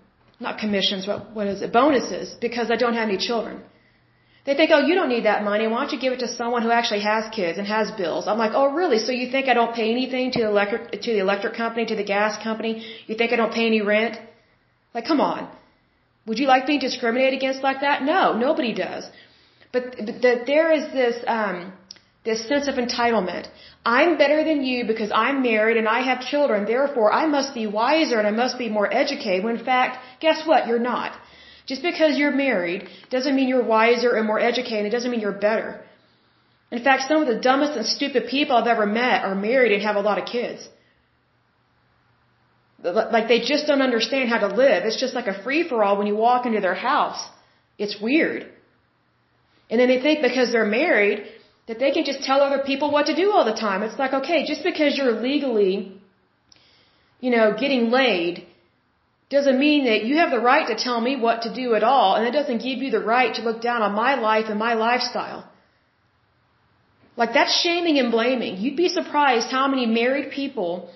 not 0.42 0.58
commissions, 0.64 1.06
but 1.06 1.36
what 1.36 1.48
is 1.48 1.62
it, 1.62 1.72
bonuses, 1.72 2.34
because 2.48 2.72
I 2.72 2.78
don't 2.84 2.96
have 3.00 3.10
any 3.10 3.18
children. 3.18 3.62
They 4.46 4.56
think, 4.56 4.72
oh, 4.74 4.80
you 4.88 4.96
don't 4.96 5.10
need 5.16 5.26
that 5.26 5.44
money. 5.44 5.68
Why 5.68 5.82
don't 5.82 5.94
you 5.94 6.00
give 6.00 6.14
it 6.14 6.22
to 6.26 6.28
someone 6.28 6.64
who 6.64 6.72
actually 6.72 7.02
has 7.02 7.24
kids 7.40 7.60
and 7.60 7.68
has 7.68 7.92
bills? 7.92 8.28
I'm 8.28 8.40
like, 8.40 8.54
oh, 8.56 8.74
really? 8.74 8.98
So 8.98 9.12
you 9.12 9.30
think 9.34 9.48
I 9.48 9.54
don't 9.54 9.76
pay 9.76 9.92
anything 9.92 10.32
to 10.32 10.40
the 10.44 10.48
electric, 10.48 10.92
to 11.06 11.12
the 11.16 11.20
electric 11.20 11.54
company, 11.54 11.86
to 11.86 11.96
the 11.96 12.08
gas 12.16 12.42
company? 12.44 12.74
You 13.06 13.16
think 13.16 13.34
I 13.34 13.36
don't 13.36 13.54
pay 13.54 13.68
any 13.68 13.82
rent? 13.82 14.18
Like, 14.96 15.06
come 15.06 15.22
on. 15.22 15.48
Would 16.26 16.40
you 16.40 16.48
like 16.48 16.66
being 16.66 16.80
discriminated 16.80 17.36
against 17.38 17.62
like 17.62 17.82
that? 17.82 18.04
No, 18.04 18.34
nobody 18.48 18.74
does. 18.74 19.06
But, 19.72 19.96
but 19.98 20.22
the, 20.24 20.34
there 20.46 20.72
is 20.72 20.92
this, 20.92 21.24
um, 21.28 21.74
this 22.24 22.48
sense 22.48 22.68
of 22.68 22.76
entitlement. 22.76 23.48
I'm 23.84 24.18
better 24.18 24.44
than 24.44 24.64
you 24.64 24.86
because 24.86 25.12
I'm 25.14 25.42
married 25.42 25.78
and 25.78 25.88
I 25.88 26.02
have 26.02 26.22
children, 26.22 26.66
therefore 26.66 27.12
I 27.12 27.26
must 27.26 27.54
be 27.56 27.66
wiser 27.66 28.20
and 28.20 28.28
I 28.28 28.32
must 28.32 28.58
be 28.58 28.70
more 28.70 28.88
educated, 28.94 29.44
when 29.44 29.58
in 29.58 29.66
fact, 29.66 29.98
guess 30.20 30.46
what? 30.46 30.68
You're 30.68 30.88
not. 30.94 31.14
Just 31.66 31.82
because 31.82 32.18
you're 32.18 32.36
married 32.48 32.88
doesn't 33.10 33.36
mean 33.36 33.48
you're 33.48 33.64
wiser 33.64 34.12
and 34.18 34.28
more 34.28 34.40
educated, 34.40 34.86
it 34.86 34.96
doesn't 34.96 35.12
mean 35.12 35.20
you're 35.20 35.42
better. 35.50 35.82
In 36.72 36.84
fact, 36.84 37.08
some 37.08 37.22
of 37.24 37.28
the 37.28 37.40
dumbest 37.40 37.74
and 37.78 37.86
stupid 37.86 38.28
people 38.28 38.56
I've 38.56 38.68
ever 38.76 38.86
met 38.86 39.24
are 39.26 39.36
married 39.36 39.72
and 39.74 39.82
have 39.84 39.98
a 39.98 40.06
lot 40.10 40.18
of 40.22 40.26
kids. 40.26 40.68
Like 42.84 43.28
they 43.28 43.42
just 43.42 43.68
don't 43.68 43.82
understand 43.82 44.30
how 44.30 44.40
to 44.46 44.48
live. 44.48 44.86
It's 44.86 45.00
just 45.00 45.14
like 45.14 45.28
a 45.28 45.44
free 45.44 45.68
for 45.68 45.84
all 45.84 45.98
when 45.98 46.08
you 46.08 46.16
walk 46.16 46.46
into 46.46 46.62
their 46.62 46.80
house. 46.92 47.22
It's 47.78 48.00
weird. 48.00 48.48
And 49.70 49.80
then 49.80 49.88
they 49.88 50.02
think 50.02 50.22
because 50.22 50.52
they're 50.52 50.66
married, 50.84 51.26
that 51.72 51.80
they 51.80 51.92
can 51.96 52.04
just 52.04 52.24
tell 52.28 52.42
other 52.42 52.62
people 52.70 52.92
what 52.92 53.06
to 53.10 53.16
do 53.16 53.32
all 53.32 53.46
the 53.46 53.60
time. 53.66 53.82
It's 53.82 53.98
like, 53.98 54.14
okay, 54.22 54.40
just 54.46 54.62
because 54.70 54.98
you're 54.98 55.14
legally, 55.30 55.76
you 57.22 57.32
know, 57.36 57.46
getting 57.64 57.84
laid 57.92 58.46
doesn't 59.30 59.58
mean 59.58 59.86
that 59.86 60.04
you 60.08 60.18
have 60.18 60.32
the 60.32 60.42
right 60.48 60.68
to 60.72 60.76
tell 60.76 61.00
me 61.00 61.14
what 61.26 61.44
to 61.44 61.54
do 61.62 61.74
at 61.74 61.84
all, 61.92 62.16
and 62.16 62.28
it 62.28 62.34
doesn't 62.38 62.62
give 62.68 62.80
you 62.84 62.92
the 62.92 63.06
right 63.14 63.34
to 63.36 63.42
look 63.48 63.62
down 63.62 63.82
on 63.88 63.94
my 63.94 64.16
life 64.16 64.48
and 64.50 64.60
my 64.60 64.74
lifestyle. 64.74 65.50
Like 67.16 67.32
that's 67.38 67.56
shaming 67.62 67.98
and 68.00 68.12
blaming. 68.12 68.58
You'd 68.58 68.76
be 68.76 68.90
surprised 68.90 69.50
how 69.50 69.70
many 69.70 69.86
married 69.86 70.32
people 70.32 70.90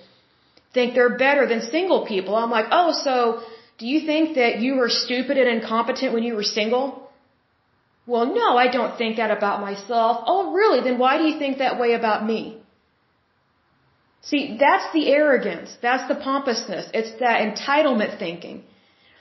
think 0.74 0.92
they're 0.92 1.16
better 1.16 1.46
than 1.46 1.62
single 1.62 2.04
people. 2.04 2.36
I'm 2.36 2.50
like, 2.50 2.66
oh, 2.70 2.92
so 2.92 3.16
do 3.78 3.86
you 3.86 4.04
think 4.04 4.36
that 4.36 4.58
you 4.58 4.74
were 4.74 4.90
stupid 4.90 5.38
and 5.38 5.48
incompetent 5.56 6.12
when 6.12 6.22
you 6.22 6.34
were 6.34 6.50
single? 6.60 7.05
Well, 8.06 8.26
no, 8.40 8.56
I 8.56 8.68
don't 8.68 8.96
think 8.96 9.16
that 9.16 9.32
about 9.36 9.60
myself. 9.60 10.22
Oh, 10.26 10.52
really? 10.52 10.80
Then 10.80 10.98
why 10.98 11.18
do 11.18 11.24
you 11.24 11.38
think 11.38 11.58
that 11.58 11.78
way 11.80 11.92
about 11.94 12.24
me? 12.24 12.58
See, 14.22 14.56
that's 14.58 14.92
the 14.92 15.08
arrogance. 15.08 15.76
That's 15.82 16.06
the 16.08 16.14
pompousness. 16.14 16.90
It's 16.94 17.12
that 17.20 17.40
entitlement 17.46 18.18
thinking. 18.18 18.64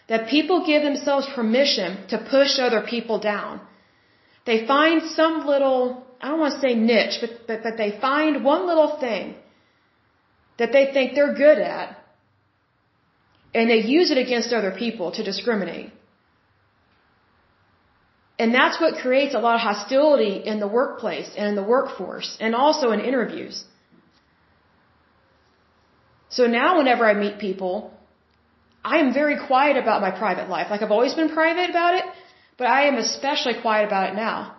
That 0.08 0.28
people 0.28 0.66
give 0.66 0.84
themselves 0.84 1.28
permission 1.36 2.08
to 2.10 2.18
push 2.36 2.60
other 2.60 2.82
people 2.94 3.20
down. 3.20 3.60
They 4.46 4.68
find 4.68 5.02
some 5.20 5.48
little, 5.48 6.06
I 6.22 6.30
don't 6.30 6.40
want 6.40 6.54
to 6.56 6.60
say 6.60 6.76
niche, 6.76 7.18
but, 7.22 7.32
but, 7.48 7.64
but 7.64 7.78
they 7.78 7.92
find 8.00 8.44
one 8.44 8.68
little 8.68 8.98
thing 9.00 9.36
that 10.60 10.72
they 10.72 10.86
think 10.94 11.16
they're 11.16 11.34
good 11.34 11.58
at, 11.58 11.98
and 13.54 13.70
they 13.70 13.82
use 13.98 14.12
it 14.12 14.20
against 14.20 14.54
other 14.54 14.72
people 14.72 15.12
to 15.12 15.24
discriminate. 15.24 15.92
And 18.38 18.54
that's 18.54 18.80
what 18.82 18.96
creates 18.96 19.34
a 19.34 19.40
lot 19.40 19.56
of 19.56 19.62
hostility 19.62 20.36
in 20.52 20.60
the 20.60 20.68
workplace 20.68 21.30
and 21.38 21.48
in 21.52 21.56
the 21.56 21.64
workforce 21.64 22.38
and 22.40 22.54
also 22.54 22.92
in 22.92 23.00
interviews. 23.00 23.64
So 26.30 26.48
now 26.48 26.78
whenever 26.78 27.06
I 27.06 27.14
meet 27.14 27.40
people, 27.40 27.94
I 28.84 28.98
am 29.04 29.14
very 29.14 29.38
quiet 29.48 29.78
about 29.78 30.02
my 30.02 30.12
private 30.12 30.50
life. 30.50 30.68
Like 30.70 30.82
I've 30.82 30.92
always 30.98 31.14
been 31.14 31.30
private 31.30 31.70
about 31.70 31.94
it, 32.00 32.06
but 32.58 32.68
I 32.68 32.88
am 32.90 32.98
especially 32.98 33.56
quiet 33.62 33.86
about 33.88 34.10
it 34.10 34.16
now. 34.16 34.56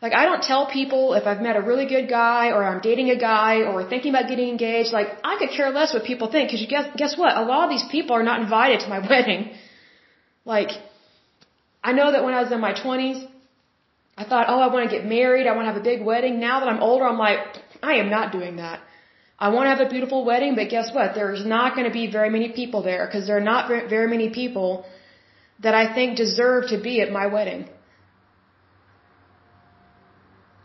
Like 0.00 0.14
I 0.14 0.24
don't 0.26 0.42
tell 0.42 0.66
people 0.78 1.14
if 1.14 1.26
I've 1.26 1.42
met 1.42 1.56
a 1.56 1.60
really 1.60 1.86
good 1.86 2.08
guy 2.08 2.50
or 2.52 2.64
I'm 2.64 2.80
dating 2.80 3.10
a 3.10 3.18
guy 3.18 3.62
or 3.70 3.88
thinking 3.92 4.10
about 4.14 4.28
getting 4.28 4.48
engaged. 4.48 4.92
Like 4.92 5.08
I 5.24 5.36
could 5.38 5.50
care 5.50 5.70
less 5.70 5.92
what 5.92 6.04
people 6.04 6.30
think 6.30 6.50
because 6.50 6.64
guess 6.74 6.86
guess 6.96 7.18
what? 7.18 7.36
A 7.36 7.44
lot 7.52 7.64
of 7.64 7.70
these 7.70 7.86
people 7.90 8.16
are 8.16 8.22
not 8.22 8.40
invited 8.40 8.80
to 8.80 8.88
my 8.88 9.00
wedding. 9.10 9.50
Like 10.44 10.70
I 11.82 11.92
know 11.92 12.10
that 12.12 12.24
when 12.24 12.34
I 12.34 12.42
was 12.42 12.52
in 12.52 12.60
my 12.60 12.72
20s, 12.72 13.26
I 14.16 14.24
thought, 14.24 14.46
oh, 14.48 14.60
I 14.60 14.66
want 14.72 14.90
to 14.90 14.96
get 14.96 15.06
married. 15.06 15.46
I 15.46 15.52
want 15.54 15.66
to 15.66 15.72
have 15.72 15.80
a 15.80 15.88
big 15.92 16.04
wedding. 16.04 16.40
Now 16.40 16.60
that 16.60 16.68
I'm 16.68 16.82
older, 16.82 17.04
I'm 17.04 17.18
like, 17.18 17.38
I 17.82 17.94
am 18.02 18.10
not 18.10 18.32
doing 18.32 18.56
that. 18.56 18.80
I 19.38 19.50
want 19.50 19.66
to 19.66 19.70
have 19.74 19.84
a 19.86 19.88
beautiful 19.88 20.24
wedding, 20.24 20.56
but 20.56 20.68
guess 20.68 20.92
what? 20.92 21.14
There's 21.14 21.44
not 21.46 21.76
going 21.76 21.86
to 21.86 21.92
be 21.92 22.10
very 22.10 22.30
many 22.36 22.48
people 22.60 22.82
there 22.82 23.06
because 23.06 23.28
there 23.28 23.36
are 23.36 23.48
not 23.52 23.68
very 23.68 24.08
many 24.08 24.30
people 24.30 24.84
that 25.60 25.74
I 25.74 25.94
think 25.94 26.16
deserve 26.16 26.68
to 26.70 26.78
be 26.78 27.00
at 27.00 27.12
my 27.12 27.26
wedding. 27.28 27.68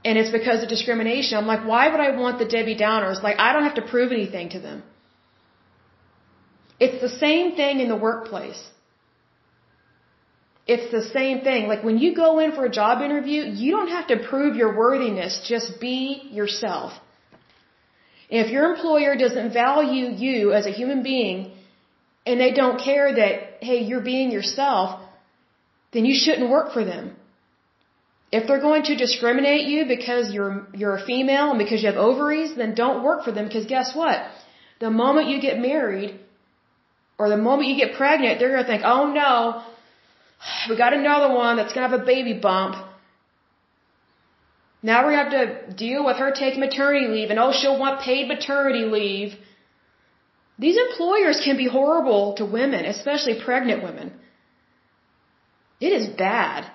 And 0.03 0.18
it's 0.18 0.32
because 0.32 0.64
of 0.64 0.70
discrimination. 0.70 1.38
I'm 1.38 1.45
like, 1.45 1.66
why 1.66 1.84
would 1.89 1.99
I 1.99 2.16
want 2.16 2.39
the 2.39 2.45
Debbie 2.45 2.76
Downers? 2.76 3.22
Like, 3.22 3.38
I 3.39 3.53
don't 3.53 3.64
have 3.64 3.76
to 3.76 3.88
prove 3.93 4.11
anything 4.11 4.49
to 4.49 4.59
them. 4.59 4.84
It's 6.80 6.99
the 7.01 7.14
same 7.26 7.55
thing 7.55 7.80
in 7.80 7.88
the 7.88 7.95
workplace. 7.95 8.61
It's 10.66 10.91
the 10.91 11.03
same 11.09 11.41
thing. 11.41 11.68
Like 11.68 11.84
when 11.84 11.97
you 11.97 12.16
go 12.16 12.39
in 12.39 12.53
for 12.53 12.66
a 12.66 12.70
job 12.70 13.01
interview, 13.01 13.43
you 13.43 13.72
don't 13.72 13.89
have 13.89 14.07
to 14.07 14.18
prove 14.30 14.55
your 14.55 14.76
worthiness. 14.78 15.41
Just 15.45 15.80
be 15.80 16.30
yourself. 16.32 16.93
If 18.30 18.49
your 18.49 18.74
employer 18.74 19.16
doesn't 19.16 19.51
value 19.53 20.05
you 20.26 20.53
as 20.53 20.66
a 20.66 20.72
human 20.72 21.03
being 21.03 21.51
and 22.26 22.39
they 22.39 22.51
don't 22.51 22.80
care 22.82 23.14
that, 23.16 23.57
hey, 23.61 23.80
you're 23.80 24.01
being 24.01 24.32
yourself, 24.32 25.01
then 25.91 26.05
you 26.05 26.16
shouldn't 26.16 26.49
work 26.49 26.72
for 26.72 26.86
them. 26.86 27.16
If 28.32 28.47
they're 28.47 28.61
going 28.61 28.84
to 28.84 28.95
discriminate 28.95 29.68
you 29.68 29.86
because 29.86 30.34
you're, 30.34 30.66
you're 30.74 30.95
a 30.95 31.05
female 31.05 31.51
and 31.51 31.59
because 31.59 31.84
you 31.84 31.89
have 31.91 31.97
ovaries, 31.97 32.55
then 32.55 32.74
don't 32.74 33.03
work 33.03 33.24
for 33.24 33.32
them 33.32 33.45
because 33.45 33.66
guess 33.66 33.93
what? 33.93 34.18
The 34.80 34.89
moment 34.89 35.28
you 35.28 35.39
get 35.39 35.59
married 35.59 36.20
or 37.20 37.30
the 37.30 37.38
moment 37.38 37.70
you 37.70 37.78
get 37.78 37.95
pregnant, 37.95 38.39
they're 38.39 38.53
going 38.53 38.64
to 38.64 38.68
think, 38.68 38.82
oh 38.84 39.14
no, 39.14 39.61
we 40.70 40.78
got 40.78 40.94
another 40.94 41.34
one 41.34 41.58
that's 41.58 41.74
going 41.74 41.89
to 41.89 41.91
have 41.91 42.02
a 42.02 42.06
baby 42.06 42.34
bump. 42.34 42.76
Now 44.82 45.08
we 45.08 45.14
have 45.14 45.32
to 45.32 45.74
deal 45.74 46.04
with 46.06 46.18
her 46.18 46.32
taking 46.32 46.60
maternity 46.60 47.08
leave 47.08 47.30
and 47.30 47.39
oh, 47.39 47.52
she'll 47.54 47.80
want 47.80 48.02
paid 48.02 48.28
maternity 48.28 48.86
leave. 48.86 49.36
These 50.60 50.78
employers 50.78 51.41
can 51.44 51.58
be 51.58 51.68
horrible 51.68 52.34
to 52.36 52.46
women, 52.46 52.86
especially 52.86 53.41
pregnant 53.44 53.84
women. 53.84 54.14
It 55.80 55.94
is 55.94 56.08
bad. 56.08 56.70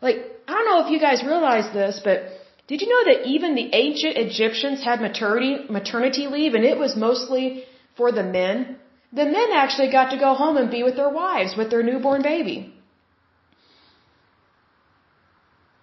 Like, 0.00 0.16
I 0.48 0.52
don't 0.52 0.66
know 0.66 0.84
if 0.86 0.90
you 0.90 1.00
guys 1.00 1.22
realize 1.22 1.72
this, 1.72 2.00
but 2.02 2.24
did 2.68 2.80
you 2.80 2.88
know 2.88 3.12
that 3.12 3.26
even 3.26 3.54
the 3.54 3.68
ancient 3.72 4.16
Egyptians 4.16 4.82
had 4.82 5.00
maternity, 5.00 5.66
maternity 5.70 6.26
leave 6.26 6.54
and 6.54 6.64
it 6.64 6.78
was 6.78 6.96
mostly 6.96 7.64
for 7.96 8.12
the 8.12 8.22
men? 8.22 8.78
The 9.12 9.24
men 9.24 9.48
actually 9.54 9.90
got 9.90 10.10
to 10.10 10.18
go 10.18 10.34
home 10.34 10.56
and 10.56 10.70
be 10.70 10.82
with 10.82 10.96
their 10.96 11.08
wives, 11.08 11.56
with 11.56 11.70
their 11.70 11.82
newborn 11.82 12.22
baby. 12.22 12.72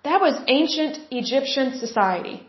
That 0.04 0.20
was 0.20 0.42
ancient 0.48 1.00
Egyptian 1.12 1.78
society. 1.80 2.46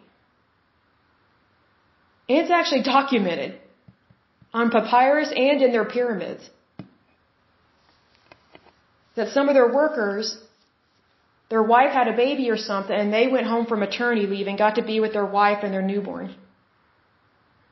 It's 2.27 2.51
actually 2.51 2.83
documented 2.83 3.61
on 4.53 4.71
papyrus 4.71 5.31
and 5.35 5.63
in 5.63 5.73
their 5.73 5.85
pyramids 5.85 6.51
that 9.15 9.29
some 9.29 9.49
of 9.49 9.55
their 9.55 9.73
workers, 9.73 10.37
their 11.49 11.63
wife 11.63 11.93
had 11.93 12.09
a 12.09 12.17
baby 12.17 12.51
or 12.51 12.57
something, 12.57 12.97
and 12.97 13.13
they 13.13 13.29
went 13.29 13.47
home 13.47 13.67
for 13.67 13.77
maternity 13.77 14.27
leave 14.27 14.49
and 14.49 14.59
got 14.59 14.77
to 14.77 14.83
be 14.83 14.99
with 15.01 15.13
their 15.13 15.27
wife 15.27 15.59
and 15.63 15.73
their 15.73 15.83
newborn. 15.83 16.35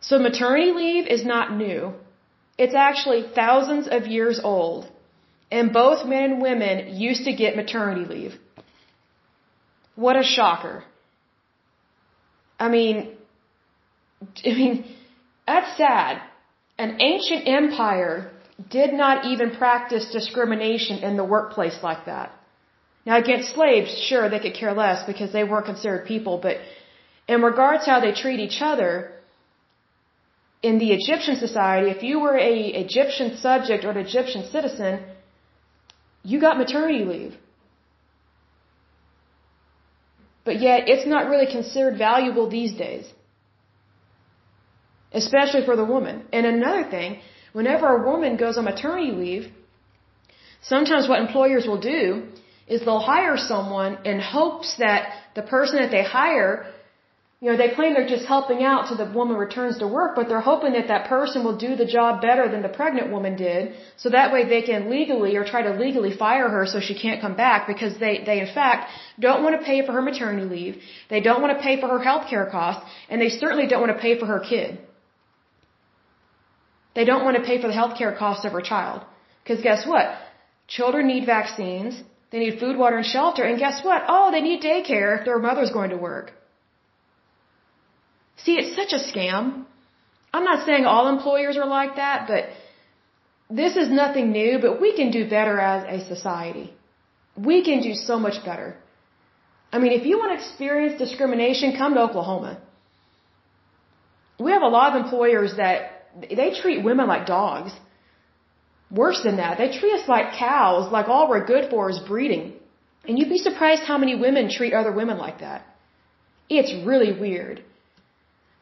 So 0.00 0.18
maternity 0.18 0.72
leave 0.72 1.06
is 1.06 1.24
not 1.24 1.56
new. 1.56 1.94
It's 2.58 2.74
actually 2.74 3.22
thousands 3.34 3.88
of 3.88 4.06
years 4.06 4.40
old. 4.42 4.90
And 5.50 5.72
both 5.72 6.06
men 6.06 6.24
and 6.24 6.42
women 6.42 6.96
used 6.96 7.24
to 7.24 7.32
get 7.32 7.56
maternity 7.56 8.04
leave. 8.06 8.34
What 9.94 10.16
a 10.16 10.22
shocker. 10.22 10.84
I 12.58 12.68
mean, 12.68 13.16
I 14.46 14.54
mean, 14.60 14.84
that's 15.46 15.76
sad. 15.76 16.22
An 16.78 17.00
ancient 17.00 17.46
empire 17.46 18.30
did 18.70 18.92
not 18.92 19.26
even 19.26 19.50
practice 19.50 20.10
discrimination 20.12 20.98
in 20.98 21.16
the 21.16 21.24
workplace 21.24 21.78
like 21.82 22.06
that. 22.06 22.32
Now 23.04 23.18
against 23.18 23.54
slaves, 23.54 23.90
sure, 24.08 24.28
they 24.28 24.38
could 24.38 24.54
care 24.54 24.72
less 24.72 25.04
because 25.04 25.32
they 25.32 25.44
weren't 25.44 25.66
considered 25.66 26.06
people, 26.06 26.38
but 26.38 26.58
in 27.28 27.42
regards 27.42 27.84
to 27.84 27.90
how 27.90 28.00
they 28.00 28.12
treat 28.12 28.40
each 28.40 28.58
other, 28.60 29.12
in 30.62 30.78
the 30.78 30.92
Egyptian 30.92 31.36
society, 31.36 31.90
if 31.90 32.02
you 32.02 32.20
were 32.20 32.38
a 32.38 32.58
Egyptian 32.84 33.36
subject 33.36 33.84
or 33.84 33.90
an 33.90 33.98
Egyptian 33.98 34.44
citizen, 34.50 35.00
you 36.22 36.40
got 36.40 36.56
maternity 36.56 37.04
leave. 37.04 37.34
But 40.44 40.60
yet, 40.60 40.88
it's 40.92 41.06
not 41.06 41.28
really 41.28 41.50
considered 41.50 41.98
valuable 41.98 42.48
these 42.48 42.72
days. 42.72 43.04
Especially 45.12 45.64
for 45.64 45.76
the 45.76 45.84
woman. 45.84 46.24
And 46.32 46.46
another 46.46 46.84
thing, 46.94 47.20
whenever 47.52 47.86
a 47.86 48.02
woman 48.10 48.36
goes 48.36 48.56
on 48.58 48.64
maternity 48.64 49.12
leave, 49.12 49.52
sometimes 50.62 51.08
what 51.08 51.20
employers 51.20 51.66
will 51.66 51.80
do 51.80 52.28
is 52.66 52.84
they'll 52.84 53.08
hire 53.14 53.36
someone 53.36 53.98
in 54.04 54.20
hopes 54.20 54.76
that 54.78 55.12
the 55.34 55.42
person 55.42 55.76
that 55.80 55.90
they 55.90 56.04
hire 56.04 56.66
you 57.42 57.50
know, 57.50 57.56
they 57.60 57.70
claim 57.76 57.92
they're 57.92 58.12
just 58.16 58.26
helping 58.34 58.60
out 58.62 58.86
so 58.88 58.94
the 58.94 59.10
woman 59.20 59.36
returns 59.36 59.78
to 59.78 59.88
work, 59.88 60.10
but 60.14 60.28
they're 60.28 60.48
hoping 60.52 60.74
that 60.74 60.86
that 60.86 61.08
person 61.08 61.42
will 61.46 61.56
do 61.56 61.70
the 61.74 61.88
job 61.94 62.22
better 62.26 62.44
than 62.48 62.62
the 62.62 62.74
pregnant 62.80 63.10
woman 63.14 63.34
did, 63.34 63.74
so 63.96 64.10
that 64.10 64.32
way 64.32 64.42
they 64.48 64.62
can 64.62 64.88
legally 64.88 65.34
or 65.34 65.44
try 65.44 65.60
to 65.60 65.72
legally 65.84 66.12
fire 66.16 66.48
her 66.48 66.64
so 66.72 66.78
she 66.78 66.94
can't 67.04 67.20
come 67.20 67.34
back 67.34 67.66
because 67.66 67.98
they, 67.98 68.22
they 68.28 68.38
in 68.38 68.50
fact 68.58 68.90
don't 69.18 69.42
want 69.42 69.58
to 69.58 69.66
pay 69.70 69.84
for 69.84 69.90
her 69.90 70.02
maternity 70.10 70.46
leave, 70.56 70.74
they 71.10 71.20
don't 71.28 71.42
want 71.42 71.52
to 71.56 71.60
pay 71.60 71.80
for 71.80 71.88
her 71.88 71.98
health 71.98 72.28
care 72.30 72.46
costs, 72.46 72.84
and 73.08 73.20
they 73.20 73.28
certainly 73.28 73.66
don't 73.66 73.80
want 73.84 73.94
to 73.96 74.02
pay 74.06 74.16
for 74.20 74.26
her 74.26 74.38
kid. 74.38 74.78
They 76.94 77.04
don't 77.04 77.24
want 77.24 77.36
to 77.38 77.42
pay 77.42 77.60
for 77.60 77.66
the 77.66 77.78
health 77.80 77.98
care 77.98 78.14
costs 78.14 78.44
of 78.44 78.52
her 78.52 78.62
child. 78.62 79.02
Because 79.42 79.60
guess 79.62 79.84
what? 79.84 80.06
Children 80.68 81.08
need 81.08 81.26
vaccines, 81.26 82.00
they 82.30 82.38
need 82.38 82.60
food, 82.60 82.76
water, 82.76 82.98
and 82.98 83.06
shelter, 83.16 83.42
and 83.42 83.58
guess 83.58 83.82
what? 83.82 84.04
Oh, 84.06 84.30
they 84.30 84.42
need 84.42 84.62
daycare 84.62 85.18
if 85.18 85.24
their 85.24 85.40
mother's 85.40 85.72
going 85.72 85.90
to 85.90 85.96
work. 85.96 86.30
See, 88.38 88.56
it's 88.56 88.74
such 88.74 88.92
a 88.92 89.02
scam. 89.10 89.64
I'm 90.32 90.44
not 90.44 90.66
saying 90.66 90.84
all 90.86 91.08
employers 91.08 91.56
are 91.56 91.66
like 91.66 91.96
that, 91.96 92.26
but 92.26 92.48
this 93.50 93.76
is 93.76 93.88
nothing 93.90 94.32
new, 94.32 94.58
but 94.60 94.80
we 94.80 94.96
can 94.96 95.10
do 95.10 95.28
better 95.28 95.60
as 95.60 96.02
a 96.02 96.06
society. 96.06 96.72
We 97.36 97.62
can 97.62 97.82
do 97.82 97.94
so 97.94 98.18
much 98.18 98.44
better. 98.44 98.76
I 99.72 99.78
mean, 99.78 99.92
if 99.92 100.04
you 100.06 100.18
want 100.18 100.32
to 100.32 100.44
experience 100.44 100.98
discrimination, 100.98 101.76
come 101.76 101.94
to 101.94 102.00
Oklahoma. 102.00 102.60
We 104.38 104.50
have 104.52 104.62
a 104.62 104.68
lot 104.68 104.94
of 104.94 105.04
employers 105.04 105.56
that 105.56 106.08
they 106.20 106.52
treat 106.60 106.84
women 106.84 107.06
like 107.06 107.26
dogs. 107.26 107.72
Worse 108.90 109.22
than 109.22 109.36
that, 109.36 109.56
they 109.56 109.68
treat 109.78 109.94
us 109.94 110.08
like 110.08 110.34
cows, 110.38 110.92
like 110.92 111.08
all 111.08 111.28
we're 111.28 111.46
good 111.46 111.70
for 111.70 111.88
is 111.88 111.98
breeding. 111.98 112.52
And 113.06 113.18
you'd 113.18 113.30
be 113.30 113.38
surprised 113.38 113.82
how 113.82 113.98
many 113.98 114.14
women 114.14 114.50
treat 114.50 114.74
other 114.74 114.92
women 114.92 115.16
like 115.18 115.40
that. 115.40 115.64
It's 116.48 116.72
really 116.86 117.18
weird. 117.18 117.64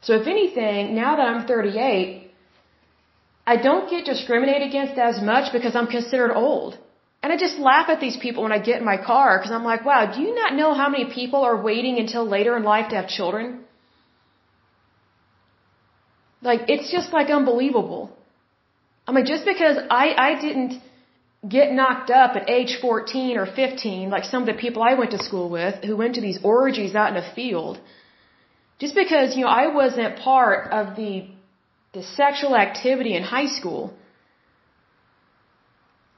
So 0.03 0.15
if 0.21 0.27
anything, 0.27 0.95
now 0.95 1.17
that 1.17 1.27
I'm 1.31 1.47
38, 1.47 2.31
I 3.47 3.57
don't 3.57 3.91
get 3.91 4.05
discriminated 4.05 4.69
against 4.69 4.99
as 4.99 5.21
much 5.21 5.53
because 5.53 5.75
I'm 5.77 5.87
considered 5.87 6.33
old. 6.35 6.79
And 7.23 7.33
I 7.33 7.37
just 7.37 7.59
laugh 7.59 7.89
at 7.91 8.01
these 8.01 8.17
people 8.17 8.43
when 8.45 8.53
I 8.53 8.59
get 8.59 8.79
in 8.79 8.85
my 8.85 8.97
car 8.97 9.39
because 9.39 9.53
I'm 9.57 9.65
like, 9.65 9.85
wow, 9.85 10.03
do 10.15 10.23
you 10.23 10.35
not 10.35 10.55
know 10.55 10.73
how 10.73 10.89
many 10.89 11.07
people 11.13 11.41
are 11.49 11.61
waiting 11.71 11.99
until 11.99 12.27
later 12.27 12.57
in 12.57 12.63
life 12.63 12.89
to 12.91 12.97
have 12.97 13.09
children? 13.09 13.61
Like, 16.41 16.63
it's 16.69 16.91
just 16.91 17.13
like 17.13 17.29
unbelievable. 17.29 18.03
I 19.07 19.13
mean, 19.13 19.27
just 19.27 19.45
because 19.45 19.77
I, 19.91 20.07
I 20.29 20.41
didn't 20.41 20.81
get 21.57 21.73
knocked 21.73 22.11
up 22.11 22.37
at 22.37 22.49
age 22.49 22.79
14 22.81 23.37
or 23.39 23.47
15 23.47 24.11
like 24.11 24.25
some 24.25 24.43
of 24.43 24.47
the 24.47 24.61
people 24.65 24.83
I 24.83 24.95
went 24.95 25.11
to 25.13 25.19
school 25.19 25.49
with 25.49 25.83
who 25.85 25.97
went 25.97 26.15
to 26.17 26.21
these 26.21 26.39
orgies 26.43 26.95
out 26.95 27.11
in 27.11 27.17
a 27.17 27.35
field, 27.35 27.81
just 28.81 28.95
because, 28.95 29.37
you 29.37 29.45
know, 29.45 29.51
I 29.51 29.67
wasn't 29.81 30.19
part 30.19 30.73
of 30.73 30.97
the, 30.97 31.29
the 31.93 32.03
sexual 32.03 32.57
activity 32.57 33.15
in 33.15 33.23
high 33.23 33.47
school, 33.59 33.93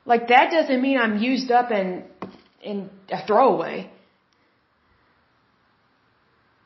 like 0.04 0.28
that 0.28 0.50
doesn't 0.50 0.80
mean 0.80 0.98
I'm 0.98 1.18
used 1.18 1.50
up 1.50 1.70
and, 1.70 2.04
and 2.64 2.90
a 3.10 3.26
throwaway. 3.26 3.90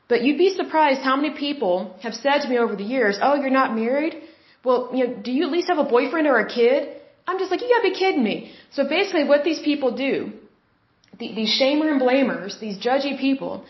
But 0.08 0.22
you'd 0.22 0.38
be 0.38 0.50
surprised 0.54 1.00
how 1.00 1.16
many 1.16 1.30
people 1.30 1.96
have 2.02 2.14
said 2.14 2.38
to 2.42 2.48
me 2.48 2.58
over 2.58 2.76
the 2.76 2.88
years, 2.96 3.18
"Oh, 3.20 3.34
you're 3.34 3.58
not 3.62 3.74
married? 3.74 4.14
Well, 4.64 4.90
you 4.94 5.06
know, 5.06 5.14
do 5.26 5.32
you 5.32 5.42
at 5.46 5.50
least 5.50 5.68
have 5.68 5.78
a 5.78 5.88
boyfriend 5.96 6.28
or 6.28 6.38
a 6.38 6.48
kid?" 6.48 6.80
I'm 7.26 7.38
just 7.40 7.50
like, 7.50 7.60
"You 7.60 7.68
gotta 7.68 7.88
be 7.90 7.96
kidding 8.02 8.22
me." 8.22 8.52
So 8.70 8.84
basically, 8.84 9.24
what 9.24 9.42
these 9.42 9.58
people 9.70 9.90
do, 9.96 10.32
the, 11.18 11.34
these 11.34 11.52
shamer 11.60 11.90
and 11.90 12.00
blamers, 12.00 12.60
these 12.60 12.78
judgy 12.78 13.18
people, 13.18 13.64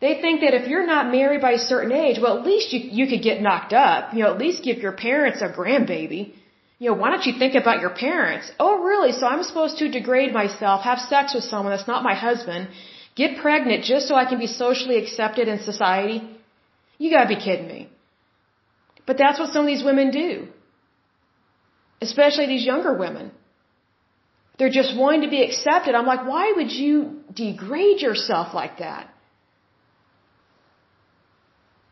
they 0.00 0.20
think 0.20 0.42
that 0.42 0.54
if 0.54 0.68
you're 0.68 0.86
not 0.86 1.10
married 1.10 1.40
by 1.40 1.52
a 1.52 1.58
certain 1.58 1.92
age, 1.92 2.18
well, 2.20 2.38
at 2.38 2.44
least 2.44 2.72
you 2.72 2.80
you 2.98 3.06
could 3.10 3.22
get 3.22 3.40
knocked 3.40 3.72
up. 3.72 4.12
You 4.14 4.24
know, 4.24 4.32
at 4.34 4.38
least 4.38 4.62
give 4.62 4.78
your 4.78 4.92
parents 4.92 5.40
a 5.40 5.48
grandbaby. 5.48 6.34
You 6.78 6.90
know, 6.90 6.96
why 7.00 7.08
don't 7.10 7.24
you 7.24 7.34
think 7.42 7.54
about 7.54 7.80
your 7.80 7.94
parents? 8.06 8.52
Oh, 8.60 8.74
really? 8.82 9.12
So 9.12 9.26
I'm 9.26 9.42
supposed 9.42 9.78
to 9.78 9.88
degrade 9.90 10.32
myself, 10.34 10.82
have 10.82 10.98
sex 10.98 11.34
with 11.34 11.44
someone 11.44 11.72
that's 11.74 11.88
not 11.88 12.02
my 12.10 12.14
husband, 12.14 12.68
get 13.14 13.38
pregnant 13.38 13.84
just 13.84 14.08
so 14.08 14.14
I 14.14 14.26
can 14.26 14.38
be 14.38 14.46
socially 14.46 14.98
accepted 15.02 15.48
in 15.48 15.60
society? 15.60 16.18
You 16.98 17.10
gotta 17.10 17.28
be 17.28 17.40
kidding 17.46 17.68
me. 17.68 17.88
But 19.06 19.16
that's 19.16 19.38
what 19.38 19.50
some 19.54 19.62
of 19.62 19.66
these 19.66 19.84
women 19.84 20.10
do. 20.10 20.48
Especially 22.02 22.46
these 22.46 22.66
younger 22.66 22.92
women. 22.92 23.32
They're 24.58 24.76
just 24.82 24.96
wanting 24.96 25.22
to 25.22 25.28
be 25.28 25.42
accepted. 25.42 25.94
I'm 25.94 26.06
like, 26.06 26.26
why 26.26 26.52
would 26.56 26.72
you 26.72 27.20
degrade 27.32 28.00
yourself 28.00 28.52
like 28.52 28.78
that? 28.78 29.08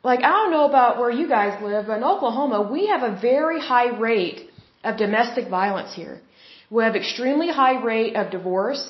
Like, 0.04 0.20
I 0.22 0.32
don't 0.38 0.50
know 0.50 0.66
about 0.66 0.98
where 1.00 1.10
you 1.10 1.26
guys 1.26 1.52
live, 1.62 1.86
but 1.86 1.96
in 1.96 2.04
Oklahoma, 2.04 2.58
we 2.70 2.88
have 2.92 3.02
a 3.02 3.18
very 3.30 3.58
high 3.58 3.90
rate 4.08 4.40
of 4.88 4.98
domestic 4.98 5.48
violence 5.48 5.94
here. 5.94 6.20
We 6.70 6.82
have 6.84 6.94
extremely 6.94 7.50
high 7.50 7.82
rate 7.82 8.14
of 8.14 8.30
divorce. 8.30 8.82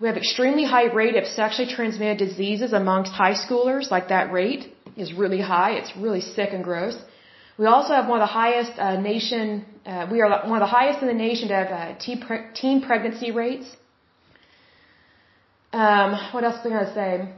We 0.00 0.08
have 0.08 0.16
extremely 0.16 0.64
high 0.64 0.88
rate 1.00 1.16
of 1.16 1.26
sexually 1.26 1.70
transmitted 1.70 2.18
diseases 2.26 2.72
amongst 2.72 3.12
high 3.12 3.34
schoolers. 3.34 3.90
Like 3.90 4.08
that 4.08 4.32
rate 4.32 4.74
is 4.96 5.12
really 5.12 5.40
high. 5.40 5.72
It's 5.72 5.94
really 5.96 6.22
sick 6.22 6.50
and 6.52 6.64
gross. 6.64 6.96
We 7.58 7.66
also 7.66 7.92
have 7.92 8.08
one 8.08 8.20
of 8.20 8.26
the 8.28 8.34
highest 8.42 8.72
uh, 8.78 8.98
nation. 9.00 9.66
Uh, 9.84 10.06
we 10.10 10.20
are 10.22 10.30
one 10.52 10.62
of 10.62 10.64
the 10.68 10.74
highest 10.78 11.02
in 11.02 11.08
the 11.08 11.20
nation 11.28 11.48
to 11.48 11.54
have 11.54 11.70
uh, 11.80 11.98
teen, 11.98 12.20
pre- 12.20 12.46
teen 12.54 12.80
pregnancy 12.80 13.32
rates. 13.32 13.68
Um, 15.72 16.10
what 16.32 16.44
else 16.44 16.56
was 16.64 16.66
I 16.66 16.74
going 16.74 16.86
to 16.86 16.94
say? 16.94 17.28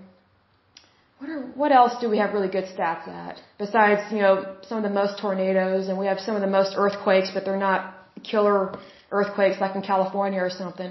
What, 1.20 1.28
are, 1.28 1.42
what 1.62 1.70
else 1.70 1.94
do 2.00 2.08
we 2.08 2.16
have 2.16 2.32
really 2.32 2.48
good 2.48 2.64
stats 2.64 3.06
at? 3.06 3.36
Besides, 3.58 4.10
you 4.10 4.20
know, 4.20 4.56
some 4.68 4.78
of 4.78 4.84
the 4.84 4.96
most 5.00 5.18
tornadoes, 5.20 5.88
and 5.88 5.98
we 5.98 6.06
have 6.06 6.18
some 6.18 6.34
of 6.34 6.40
the 6.40 6.52
most 6.58 6.72
earthquakes, 6.76 7.30
but 7.34 7.44
they're 7.44 7.64
not 7.70 7.94
killer 8.24 8.74
earthquakes 9.10 9.60
like 9.60 9.76
in 9.76 9.82
California 9.82 10.40
or 10.40 10.48
something. 10.48 10.90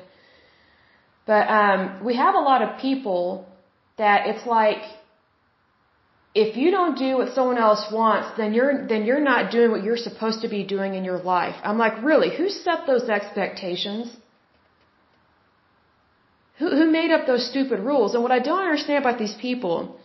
But 1.26 1.48
um, 1.60 2.06
we 2.06 2.16
have 2.16 2.36
a 2.36 2.44
lot 2.52 2.62
of 2.62 2.80
people 2.80 3.48
that 3.98 4.28
it's 4.28 4.46
like, 4.46 4.84
if 6.36 6.56
you 6.56 6.70
don't 6.70 6.96
do 6.96 7.18
what 7.18 7.34
someone 7.34 7.58
else 7.58 7.84
wants, 7.92 8.38
then 8.38 8.54
you're 8.54 8.88
then 8.88 9.06
you're 9.06 9.26
not 9.34 9.52
doing 9.52 9.72
what 9.72 9.84
you're 9.84 10.04
supposed 10.10 10.44
to 10.44 10.48
be 10.48 10.64
doing 10.64 10.94
in 10.94 11.04
your 11.04 11.18
life. 11.18 11.56
I'm 11.64 11.80
like, 11.80 12.04
really? 12.04 12.30
Who 12.38 12.50
set 12.50 12.86
those 12.86 13.10
expectations? 13.10 14.16
Who 16.60 16.70
who 16.70 16.86
made 16.92 17.10
up 17.10 17.26
those 17.26 17.50
stupid 17.50 17.80
rules? 17.80 18.14
And 18.14 18.22
what 18.22 18.32
I 18.32 18.40
don't 18.50 18.64
understand 18.68 19.04
about 19.04 19.18
these 19.18 19.36
people 19.48 20.00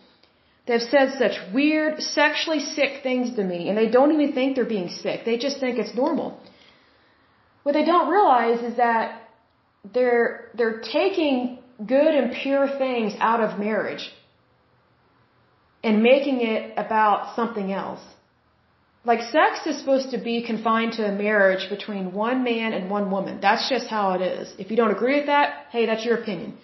They've 0.67 0.81
said 0.81 1.13
such 1.19 1.37
weird, 1.53 2.01
sexually 2.01 2.59
sick 2.59 3.03
things 3.03 3.35
to 3.35 3.43
me, 3.43 3.69
and 3.69 3.77
they 3.77 3.87
don't 3.87 4.11
even 4.11 4.33
think 4.33 4.55
they're 4.55 4.73
being 4.77 4.89
sick. 4.89 5.23
They 5.23 5.37
just 5.37 5.59
think 5.59 5.77
it's 5.77 5.95
normal. 5.95 6.39
What 7.63 7.73
they 7.73 7.85
don't 7.85 8.09
realize 8.09 8.61
is 8.63 8.77
that 8.77 9.21
they're, 9.93 10.49
they're 10.55 10.81
taking 10.81 11.59
good 11.85 12.15
and 12.15 12.33
pure 12.33 12.67
things 12.77 13.13
out 13.19 13.41
of 13.41 13.59
marriage 13.59 14.11
and 15.83 16.01
making 16.01 16.41
it 16.41 16.73
about 16.77 17.35
something 17.35 17.71
else. 17.71 18.01
Like 19.03 19.21
sex 19.21 19.67
is 19.67 19.77
supposed 19.79 20.09
to 20.11 20.17
be 20.17 20.43
confined 20.43 20.93
to 20.93 21.05
a 21.05 21.11
marriage 21.11 21.69
between 21.69 22.11
one 22.11 22.43
man 22.43 22.73
and 22.73 22.89
one 22.89 23.11
woman. 23.11 23.39
That's 23.39 23.69
just 23.69 23.87
how 23.87 24.13
it 24.13 24.21
is. 24.21 24.51
If 24.57 24.71
you 24.71 24.77
don't 24.77 24.89
agree 24.89 25.17
with 25.17 25.27
that, 25.27 25.67
hey, 25.69 25.85
that's 25.85 26.03
your 26.03 26.17
opinion. 26.19 26.57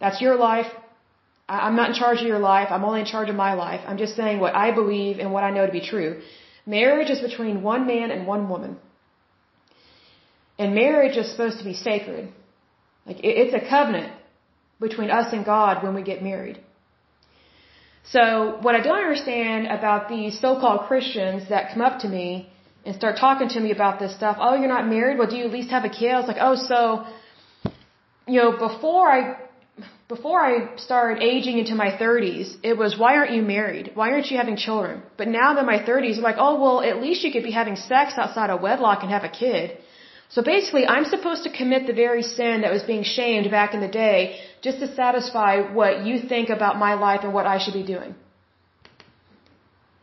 That's 0.00 0.20
your 0.20 0.36
life. 0.36 0.66
I'm 1.48 1.76
not 1.76 1.88
in 1.90 1.94
charge 1.94 2.20
of 2.20 2.26
your 2.26 2.38
life. 2.38 2.68
I'm 2.70 2.84
only 2.84 3.00
in 3.00 3.06
charge 3.06 3.30
of 3.30 3.36
my 3.36 3.54
life. 3.54 3.80
I'm 3.86 3.96
just 3.96 4.16
saying 4.16 4.38
what 4.38 4.54
I 4.54 4.70
believe 4.70 5.18
and 5.18 5.32
what 5.32 5.44
I 5.44 5.50
know 5.50 5.64
to 5.66 5.72
be 5.72 5.80
true. 5.80 6.20
Marriage 6.66 7.08
is 7.08 7.20
between 7.20 7.62
one 7.62 7.86
man 7.86 8.10
and 8.10 8.26
one 8.26 8.48
woman. 8.50 8.76
And 10.58 10.74
marriage 10.74 11.16
is 11.16 11.30
supposed 11.30 11.58
to 11.58 11.64
be 11.64 11.72
sacred. 11.72 12.28
Like, 13.06 13.20
it's 13.22 13.54
a 13.54 13.66
covenant 13.66 14.12
between 14.78 15.10
us 15.10 15.32
and 15.32 15.44
God 15.44 15.82
when 15.82 15.94
we 15.94 16.02
get 16.02 16.22
married. 16.22 16.58
So, 18.12 18.58
what 18.60 18.74
I 18.74 18.80
don't 18.80 18.98
understand 18.98 19.66
about 19.66 20.08
these 20.08 20.38
so-called 20.38 20.88
Christians 20.88 21.48
that 21.48 21.72
come 21.72 21.82
up 21.82 22.00
to 22.00 22.08
me 22.08 22.50
and 22.84 22.94
start 22.94 23.16
talking 23.16 23.48
to 23.48 23.60
me 23.60 23.70
about 23.70 23.98
this 23.98 24.14
stuff, 24.14 24.36
oh, 24.40 24.54
you're 24.54 24.74
not 24.76 24.86
married? 24.86 25.18
Well, 25.18 25.28
do 25.28 25.36
you 25.36 25.44
at 25.44 25.52
least 25.52 25.70
have 25.70 25.84
a 25.84 25.88
kid? 25.88 26.10
I 26.10 26.18
was 26.20 26.28
like, 26.28 26.42
oh, 26.48 26.56
so, 26.56 27.06
you 28.26 28.40
know, 28.40 28.52
before 28.52 29.10
I 29.10 29.36
before 30.08 30.40
I 30.40 30.52
started 30.76 31.22
aging 31.22 31.58
into 31.58 31.74
my 31.74 31.90
30s, 32.02 32.56
it 32.62 32.78
was, 32.82 32.98
why 32.98 33.16
aren't 33.16 33.32
you 33.32 33.42
married? 33.42 33.90
Why 33.94 34.12
aren't 34.12 34.30
you 34.30 34.38
having 34.38 34.56
children? 34.56 35.02
But 35.18 35.28
now 35.28 35.48
that 35.54 35.66
my 35.66 35.78
30s, 35.80 36.16
I'm 36.16 36.22
like, 36.22 36.40
oh, 36.46 36.54
well, 36.62 36.80
at 36.80 37.02
least 37.02 37.24
you 37.24 37.30
could 37.30 37.42
be 37.50 37.50
having 37.50 37.76
sex 37.76 38.14
outside 38.16 38.48
of 38.48 38.62
wedlock 38.62 39.02
and 39.02 39.10
have 39.10 39.24
a 39.24 39.28
kid. 39.28 39.76
So 40.30 40.42
basically, 40.42 40.86
I'm 40.86 41.04
supposed 41.04 41.44
to 41.44 41.52
commit 41.58 41.86
the 41.86 41.92
very 41.92 42.22
sin 42.22 42.62
that 42.62 42.72
was 42.72 42.82
being 42.92 43.02
shamed 43.02 43.50
back 43.50 43.74
in 43.74 43.80
the 43.80 43.92
day 44.04 44.40
just 44.62 44.78
to 44.80 44.94
satisfy 44.94 45.52
what 45.80 46.06
you 46.06 46.20
think 46.32 46.48
about 46.48 46.78
my 46.78 46.94
life 46.94 47.20
and 47.22 47.34
what 47.34 47.46
I 47.46 47.58
should 47.58 47.74
be 47.74 47.86
doing. 47.94 48.14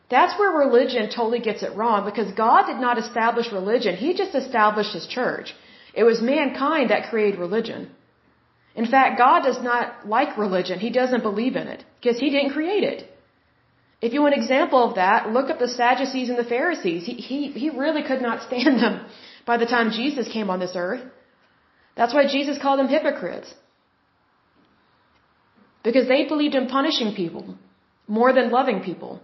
That's 0.10 0.38
where 0.40 0.52
religion 0.52 1.10
totally 1.10 1.40
gets 1.40 1.64
it 1.64 1.76
wrong 1.76 2.06
because 2.06 2.32
God 2.32 2.68
did 2.68 2.80
not 2.88 3.00
establish 3.00 3.52
religion. 3.52 3.96
He 3.96 4.14
just 4.14 4.36
established 4.36 4.94
His 4.94 5.08
church. 5.08 5.56
It 5.96 6.04
was 6.04 6.22
mankind 6.22 6.92
that 6.92 7.10
created 7.10 7.40
religion. 7.40 7.90
In 8.76 8.86
fact, 8.86 9.18
God 9.18 9.42
does 9.44 9.62
not 9.62 10.08
like 10.16 10.38
religion. 10.38 10.80
He 10.80 10.90
doesn't 10.90 11.24
believe 11.24 11.56
in 11.56 11.68
it 11.68 11.84
because 12.00 12.20
He 12.20 12.30
didn't 12.30 12.52
create 12.52 12.84
it. 12.84 13.10
If 14.02 14.14
you 14.14 14.22
want 14.22 14.36
an 14.36 14.42
example 14.42 14.82
of 14.88 14.96
that, 14.96 15.30
look 15.32 15.50
up 15.50 15.60
the 15.60 15.68
Sadducees 15.68 16.30
and 16.30 16.38
the 16.38 16.50
Pharisees. 16.56 17.06
He, 17.06 17.14
he, 17.14 17.40
he 17.52 17.70
really 17.70 18.04
could 18.04 18.22
not 18.22 18.44
stand 18.48 18.80
them 18.84 19.06
by 19.46 19.58
the 19.58 19.66
time 19.66 19.92
Jesus 19.92 20.28
came 20.28 20.50
on 20.50 20.60
this 20.60 20.76
earth. 20.76 21.04
That's 21.96 22.14
why 22.14 22.26
Jesus 22.28 22.58
called 22.62 22.80
them 22.80 22.90
hypocrites. 22.90 23.54
Because 25.84 26.08
they 26.08 26.26
believed 26.26 26.56
in 26.56 26.68
punishing 26.68 27.14
people 27.16 27.56
more 28.08 28.34
than 28.34 28.52
loving 28.52 28.82
people. 28.82 29.22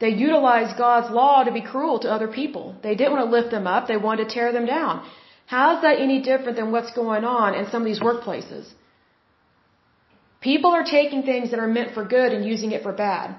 They 0.00 0.08
utilized 0.08 0.78
God's 0.78 1.10
law 1.14 1.44
to 1.44 1.52
be 1.52 1.60
cruel 1.60 1.98
to 2.00 2.10
other 2.10 2.28
people. 2.28 2.74
They 2.82 2.94
didn't 2.94 3.12
want 3.12 3.26
to 3.26 3.36
lift 3.36 3.50
them 3.50 3.66
up, 3.66 3.86
they 3.86 3.98
wanted 3.98 4.28
to 4.28 4.34
tear 4.34 4.52
them 4.52 4.66
down. 4.66 5.06
How 5.52 5.66
is 5.74 5.82
that 5.84 6.00
any 6.06 6.18
different 6.30 6.56
than 6.58 6.70
what's 6.74 6.92
going 7.02 7.24
on 7.24 7.54
in 7.60 7.64
some 7.70 7.82
of 7.82 7.88
these 7.90 8.02
workplaces? 8.08 8.66
People 10.48 10.70
are 10.78 10.84
taking 10.98 11.22
things 11.30 11.50
that 11.50 11.60
are 11.64 11.72
meant 11.78 11.90
for 11.96 12.04
good 12.16 12.30
and 12.34 12.44
using 12.52 12.70
it 12.76 12.84
for 12.84 12.92
bad. 12.92 13.34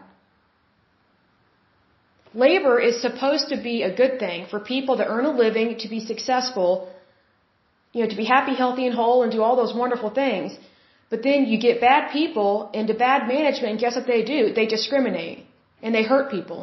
Labor 2.43 2.75
is 2.89 3.01
supposed 3.05 3.47
to 3.53 3.57
be 3.69 3.75
a 3.83 3.93
good 4.01 4.19
thing 4.23 4.45
for 4.51 4.59
people 4.73 4.97
to 4.97 5.07
earn 5.13 5.25
a 5.31 5.33
living, 5.45 5.69
to 5.85 5.87
be 5.95 6.01
successful, 6.11 6.69
you 7.93 8.03
know, 8.03 8.09
to 8.13 8.19
be 8.23 8.27
happy, 8.35 8.55
healthy, 8.63 8.85
and 8.89 8.95
whole, 9.01 9.23
and 9.23 9.31
do 9.37 9.41
all 9.45 9.55
those 9.63 9.73
wonderful 9.83 10.11
things. 10.21 10.51
But 11.09 11.23
then 11.23 11.39
you 11.53 11.57
get 11.67 11.81
bad 11.89 12.11
people 12.19 12.69
into 12.73 12.93
bad 13.07 13.27
management, 13.35 13.71
and 13.71 13.79
guess 13.79 13.95
what 13.95 14.07
they 14.13 14.23
do? 14.35 14.53
They 14.59 14.67
discriminate 14.77 15.39
and 15.81 15.95
they 15.95 16.03
hurt 16.03 16.29
people. 16.37 16.61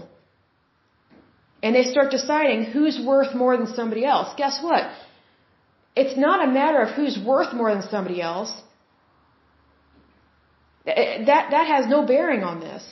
And 1.63 1.75
they 1.75 1.85
start 1.97 2.17
deciding 2.21 2.65
who's 2.65 2.99
worth 3.13 3.35
more 3.35 3.55
than 3.57 3.69
somebody 3.81 4.05
else. 4.15 4.29
Guess 4.43 4.63
what? 4.63 4.85
It's 6.01 6.17
not 6.27 6.39
a 6.47 6.51
matter 6.61 6.81
of 6.85 6.91
who's 6.97 7.17
worth 7.31 7.53
more 7.61 7.71
than 7.75 7.85
somebody 7.95 8.19
else. 8.31 8.53
Eh, 10.87 10.93
eh, 11.03 11.25
that, 11.31 11.45
that 11.55 11.67
has 11.75 11.89
no 11.95 12.01
bearing 12.13 12.43
on 12.51 12.61
this. 12.67 12.83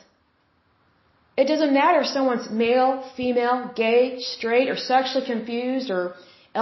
It 1.42 1.46
doesn't 1.52 1.72
matter 1.80 1.98
if 2.00 2.08
someone's 2.16 2.48
male, 2.64 2.90
female, 3.18 3.58
gay, 3.82 4.00
straight, 4.34 4.68
or 4.72 4.76
sexually 4.76 5.26
confused, 5.32 5.88
or 5.96 6.02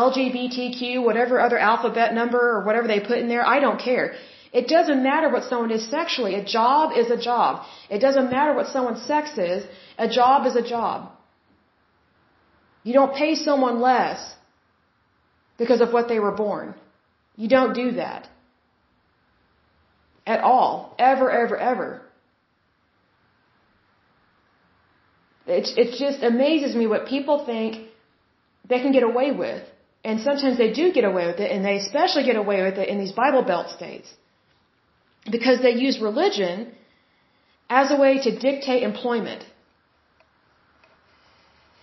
LGBTQ, 0.05 0.83
whatever 1.09 1.41
other 1.47 1.59
alphabet 1.71 2.13
number 2.21 2.43
or 2.55 2.61
whatever 2.67 2.89
they 2.93 3.01
put 3.11 3.19
in 3.23 3.29
there. 3.35 3.47
I 3.57 3.59
don't 3.65 3.81
care. 3.89 4.07
It 4.61 4.67
doesn't 4.77 5.03
matter 5.11 5.29
what 5.35 5.45
someone 5.51 5.73
is 5.79 5.85
sexually. 5.97 6.35
A 6.35 6.45
job 6.59 6.93
is 7.03 7.11
a 7.19 7.21
job. 7.31 7.65
It 7.97 8.01
doesn't 8.07 8.31
matter 8.37 8.53
what 8.59 8.69
someone's 8.75 9.05
sex 9.13 9.39
is. 9.39 9.65
A 10.07 10.09
job 10.21 10.47
is 10.51 10.57
a 10.57 10.67
job. 10.75 11.11
You 12.83 12.93
don't 12.99 13.15
pay 13.23 13.35
someone 13.49 13.81
less 13.91 14.35
because 15.59 15.81
of 15.81 15.93
what 15.93 16.09
they 16.09 16.19
were 16.19 16.33
born. 16.33 16.75
You 17.37 17.49
don't 17.49 17.75
do 17.75 17.93
that. 17.93 18.29
At 20.27 20.41
all. 20.41 20.95
Ever, 20.99 21.31
ever, 21.31 21.57
ever. 21.57 22.03
It, 25.47 25.69
it 25.77 25.99
just 25.99 26.23
amazes 26.23 26.75
me 26.75 26.87
what 26.87 27.07
people 27.07 27.45
think 27.45 27.89
they 28.69 28.81
can 28.81 28.93
get 28.93 29.03
away 29.03 29.31
with. 29.33 29.63
And 30.03 30.21
sometimes 30.21 30.59
they 30.59 30.73
do 30.73 30.93
get 30.93 31.05
away 31.05 31.27
with 31.27 31.41
it, 31.41 31.51
and 31.51 31.65
they 31.65 31.77
especially 31.77 32.25
get 32.25 32.37
away 32.37 32.63
with 32.63 32.79
it 32.79 32.89
in 32.89 32.99
these 32.99 33.13
Bible 33.13 33.43
Belt 33.43 33.69
states. 33.71 34.09
because 35.31 35.61
they 35.63 35.73
use 35.73 36.01
religion 36.01 36.73
as 37.71 37.91
a 37.91 37.97
way 37.97 38.19
to 38.23 38.39
dictate 38.39 38.83
employment. 38.83 39.45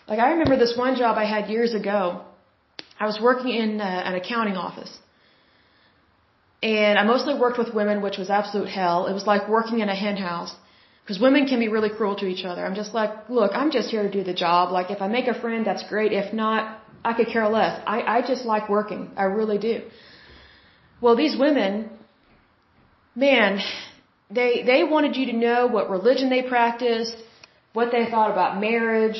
Like 0.07 0.19
I 0.19 0.31
remember 0.31 0.57
this 0.57 0.75
one 0.77 0.95
job 0.95 1.17
I 1.17 1.25
had 1.25 1.49
years 1.49 1.73
ago. 1.73 2.21
I 3.01 3.05
was 3.11 3.17
working 3.29 3.51
in 3.63 3.69
uh, 3.81 4.09
an 4.09 4.13
accounting 4.21 4.57
office. 4.67 4.91
And 6.61 6.99
I 7.01 7.03
mostly 7.13 7.33
worked 7.43 7.57
with 7.61 7.69
women, 7.79 8.03
which 8.05 8.17
was 8.21 8.29
absolute 8.41 8.69
hell. 8.79 8.99
It 9.11 9.13
was 9.19 9.25
like 9.33 9.43
working 9.57 9.79
in 9.83 9.89
a 9.95 9.97
hen 10.03 10.17
house. 10.17 10.53
Because 11.01 11.19
women 11.27 11.47
can 11.51 11.59
be 11.65 11.69
really 11.75 11.91
cruel 11.97 12.15
to 12.17 12.27
each 12.33 12.43
other. 12.49 12.61
I'm 12.67 12.77
just 12.81 12.93
like, 12.99 13.11
look, 13.37 13.51
I'm 13.61 13.71
just 13.77 13.89
here 13.93 14.03
to 14.07 14.11
do 14.17 14.23
the 14.31 14.37
job. 14.45 14.71
Like, 14.77 14.91
if 14.95 15.01
I 15.05 15.07
make 15.17 15.27
a 15.35 15.37
friend, 15.43 15.65
that's 15.65 15.83
great. 15.93 16.11
If 16.23 16.31
not, 16.31 16.61
I 17.03 17.13
could 17.17 17.29
care 17.35 17.49
less. 17.49 17.81
I, 17.95 17.97
I 18.15 18.17
just 18.31 18.45
like 18.53 18.69
working. 18.77 19.09
I 19.23 19.23
really 19.39 19.57
do. 19.57 19.75
Well, 21.01 21.15
these 21.23 21.35
women, 21.45 21.89
man, 23.15 23.59
they, 24.29 24.51
they 24.71 24.83
wanted 24.83 25.15
you 25.15 25.25
to 25.31 25.35
know 25.45 25.59
what 25.65 25.89
religion 25.89 26.29
they 26.29 26.43
practiced, 26.43 27.15
what 27.73 27.91
they 27.91 28.05
thought 28.11 28.29
about 28.29 28.61
marriage, 28.61 29.19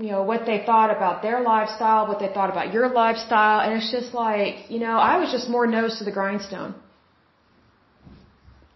you 0.00 0.10
know, 0.12 0.22
what 0.22 0.46
they 0.46 0.58
thought 0.64 0.90
about 0.96 1.22
their 1.22 1.40
lifestyle, 1.42 2.06
what 2.10 2.20
they 2.20 2.30
thought 2.36 2.50
about 2.54 2.72
your 2.72 2.88
lifestyle. 2.88 3.60
And 3.60 3.70
it's 3.78 3.90
just 3.98 4.14
like, 4.14 4.70
you 4.70 4.80
know, 4.84 4.96
I 5.12 5.18
was 5.18 5.30
just 5.30 5.48
more 5.48 5.66
nose 5.66 5.98
to 5.98 6.04
the 6.04 6.16
grindstone. 6.18 6.74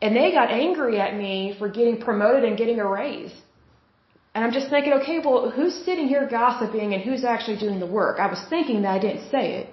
And 0.02 0.14
they 0.14 0.32
got 0.32 0.50
angry 0.50 1.00
at 1.00 1.16
me 1.16 1.56
for 1.58 1.68
getting 1.68 1.98
promoted 2.08 2.44
and 2.44 2.58
getting 2.58 2.78
a 2.78 2.86
raise. 2.86 3.34
And 4.34 4.44
I'm 4.44 4.52
just 4.52 4.68
thinking, 4.68 4.92
okay, 5.00 5.18
well, 5.24 5.50
who's 5.50 5.74
sitting 5.88 6.08
here 6.08 6.28
gossiping 6.28 6.92
and 6.92 7.02
who's 7.02 7.24
actually 7.24 7.58
doing 7.58 7.78
the 7.80 7.86
work? 8.00 8.18
I 8.18 8.26
was 8.26 8.42
thinking 8.50 8.82
that 8.82 8.92
I 8.98 8.98
didn't 8.98 9.30
say 9.30 9.44
it. 9.60 9.68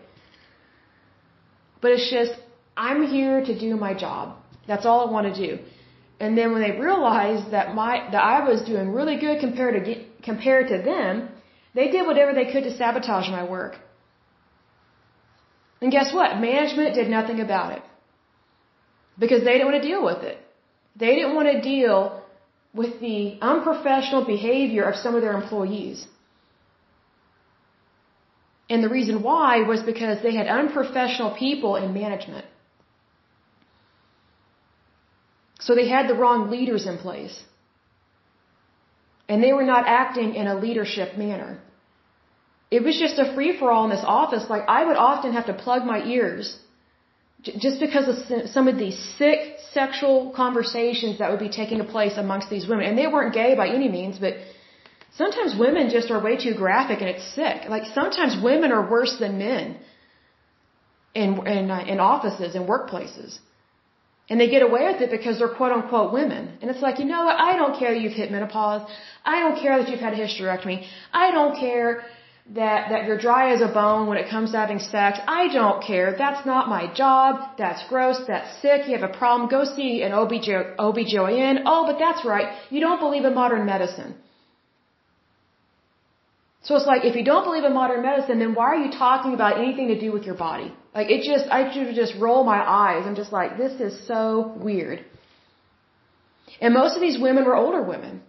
But 1.81 1.91
it's 1.91 2.09
just, 2.09 2.33
I'm 2.77 3.07
here 3.07 3.43
to 3.43 3.59
do 3.59 3.75
my 3.75 3.93
job. 3.93 4.37
That's 4.67 4.85
all 4.85 5.07
I 5.07 5.11
want 5.11 5.33
to 5.33 5.47
do. 5.47 5.59
And 6.19 6.37
then 6.37 6.53
when 6.53 6.61
they 6.61 6.79
realized 6.79 7.51
that 7.51 7.73
my, 7.73 8.07
that 8.11 8.23
I 8.23 8.47
was 8.47 8.61
doing 8.61 8.91
really 8.91 9.17
good 9.19 9.39
compared 9.39 9.83
to, 9.83 10.05
compared 10.23 10.67
to 10.69 10.77
them, 10.77 11.29
they 11.73 11.87
did 11.89 12.05
whatever 12.05 12.33
they 12.33 12.51
could 12.51 12.63
to 12.63 12.75
sabotage 12.75 13.29
my 13.29 13.43
work. 13.43 13.77
And 15.81 15.91
guess 15.91 16.13
what? 16.13 16.39
Management 16.39 16.95
did 16.95 17.09
nothing 17.09 17.39
about 17.39 17.71
it. 17.77 17.83
Because 19.17 19.43
they 19.43 19.53
didn't 19.53 19.71
want 19.71 19.81
to 19.81 19.87
deal 19.87 20.03
with 20.03 20.23
it. 20.23 20.37
They 20.95 21.15
didn't 21.15 21.35
want 21.35 21.49
to 21.51 21.61
deal 21.61 22.23
with 22.73 22.99
the 22.99 23.37
unprofessional 23.41 24.25
behavior 24.25 24.83
of 24.83 24.95
some 24.95 25.15
of 25.15 25.21
their 25.21 25.33
employees. 25.41 26.07
And 28.69 28.83
the 28.83 28.89
reason 28.89 29.21
why 29.21 29.63
was 29.63 29.81
because 29.81 30.21
they 30.23 30.33
had 30.33 30.47
unprofessional 30.47 31.31
people 31.31 31.75
in 31.75 31.93
management. 31.93 32.45
So 35.59 35.75
they 35.75 35.87
had 35.89 36.07
the 36.07 36.15
wrong 36.15 36.49
leaders 36.49 36.85
in 36.85 36.97
place. 36.97 37.43
And 39.31 39.41
they 39.45 39.53
were 39.57 39.67
not 39.73 39.83
acting 40.01 40.29
in 40.39 40.45
a 40.53 40.55
leadership 40.65 41.09
manner. 41.25 41.51
It 42.77 42.81
was 42.87 42.95
just 43.03 43.17
a 43.23 43.27
free 43.35 43.51
for 43.59 43.67
all 43.73 43.85
in 43.87 43.91
this 43.95 44.05
office. 44.21 44.43
Like 44.53 44.65
I 44.79 44.81
would 44.87 44.99
often 45.11 45.31
have 45.37 45.47
to 45.51 45.55
plug 45.65 45.81
my 45.93 45.99
ears 46.15 46.45
just 47.65 47.79
because 47.85 48.07
of 48.11 48.49
some 48.55 48.67
of 48.71 48.75
these 48.83 48.97
sick 49.19 49.39
sexual 49.79 50.17
conversations 50.41 51.19
that 51.19 51.31
would 51.31 51.43
be 51.47 51.53
taking 51.61 51.79
place 51.95 52.17
amongst 52.25 52.49
these 52.49 52.65
women. 52.71 52.85
And 52.89 52.97
they 53.01 53.07
weren't 53.13 53.33
gay 53.41 53.51
by 53.61 53.67
any 53.77 53.89
means, 53.97 54.19
but 54.25 54.33
sometimes 55.21 55.55
women 55.65 55.89
just 55.97 56.11
are 56.11 56.21
way 56.27 56.35
too 56.45 56.53
graphic 56.63 56.99
and 57.03 57.09
it's 57.13 57.27
sick. 57.39 57.59
Like 57.75 57.85
sometimes 57.99 58.33
women 58.51 58.69
are 58.77 58.85
worse 58.97 59.15
than 59.23 59.37
men 59.37 59.77
in, 61.21 61.29
in, 61.55 61.71
uh, 61.71 61.83
in 61.93 61.99
offices 62.13 62.55
and 62.55 62.67
workplaces. 62.67 63.39
And 64.31 64.39
they 64.39 64.49
get 64.55 64.61
away 64.69 64.83
with 64.89 65.01
it 65.05 65.11
because 65.17 65.39
they're 65.39 65.55
quote 65.59 65.73
unquote 65.77 66.13
women. 66.19 66.43
And 66.61 66.71
it's 66.71 66.83
like, 66.87 66.99
you 67.01 67.07
know 67.13 67.23
what? 67.27 67.37
I 67.49 67.51
don't 67.59 67.75
care 67.77 67.91
that 67.93 68.01
you've 68.03 68.19
hit 68.21 68.31
menopause. 68.35 68.83
I 69.33 69.35
don't 69.41 69.57
care 69.63 69.73
that 69.77 69.89
you've 69.89 70.05
had 70.07 70.13
a 70.17 70.21
hysterectomy. 70.25 70.77
I 71.23 71.31
don't 71.37 71.55
care 71.65 71.89
that, 72.59 72.79
that 72.91 73.01
you're 73.07 73.17
dry 73.17 73.51
as 73.55 73.61
a 73.69 73.71
bone 73.81 74.07
when 74.07 74.17
it 74.17 74.29
comes 74.29 74.51
to 74.51 74.57
having 74.57 74.79
sex. 74.79 75.19
I 75.27 75.43
don't 75.59 75.83
care. 75.83 76.15
That's 76.17 76.45
not 76.45 76.69
my 76.69 76.83
job. 77.01 77.57
That's 77.57 77.83
gross. 77.89 78.19
That's 78.25 78.49
sick. 78.61 78.87
You 78.87 78.97
have 78.97 79.07
a 79.09 79.17
problem. 79.21 79.49
Go 79.49 79.65
see 79.65 80.01
an 80.01 80.13
OBG, 80.13 80.77
OBGYN. 80.87 81.63
Oh, 81.65 81.81
but 81.85 81.99
that's 81.99 82.23
right. 82.23 82.47
You 82.69 82.79
don't 82.79 83.01
believe 83.01 83.25
in 83.25 83.35
modern 83.35 83.65
medicine. 83.65 84.15
So 86.63 86.75
it's 86.75 86.85
like, 86.85 87.03
if 87.05 87.15
you 87.15 87.23
don't 87.23 87.43
believe 87.43 87.63
in 87.63 87.73
modern 87.73 88.01
medicine, 88.03 88.37
then 88.39 88.53
why 88.53 88.67
are 88.73 88.81
you 88.85 88.91
talking 88.91 89.33
about 89.33 89.59
anything 89.59 89.87
to 89.87 89.99
do 89.99 90.11
with 90.11 90.25
your 90.29 90.35
body? 90.35 90.71
Like, 90.93 91.09
it 91.09 91.23
just, 91.23 91.45
I 91.49 91.73
should 91.73 91.95
just 91.95 92.13
roll 92.25 92.43
my 92.43 92.59
eyes. 92.83 93.03
I'm 93.07 93.15
just 93.15 93.31
like, 93.31 93.57
this 93.57 93.79
is 93.81 93.93
so 94.07 94.53
weird. 94.57 95.03
And 96.59 96.73
most 96.73 96.95
of 96.95 97.01
these 97.01 97.19
women 97.19 97.45
were 97.45 97.55
older 97.55 97.81
women. 97.81 98.21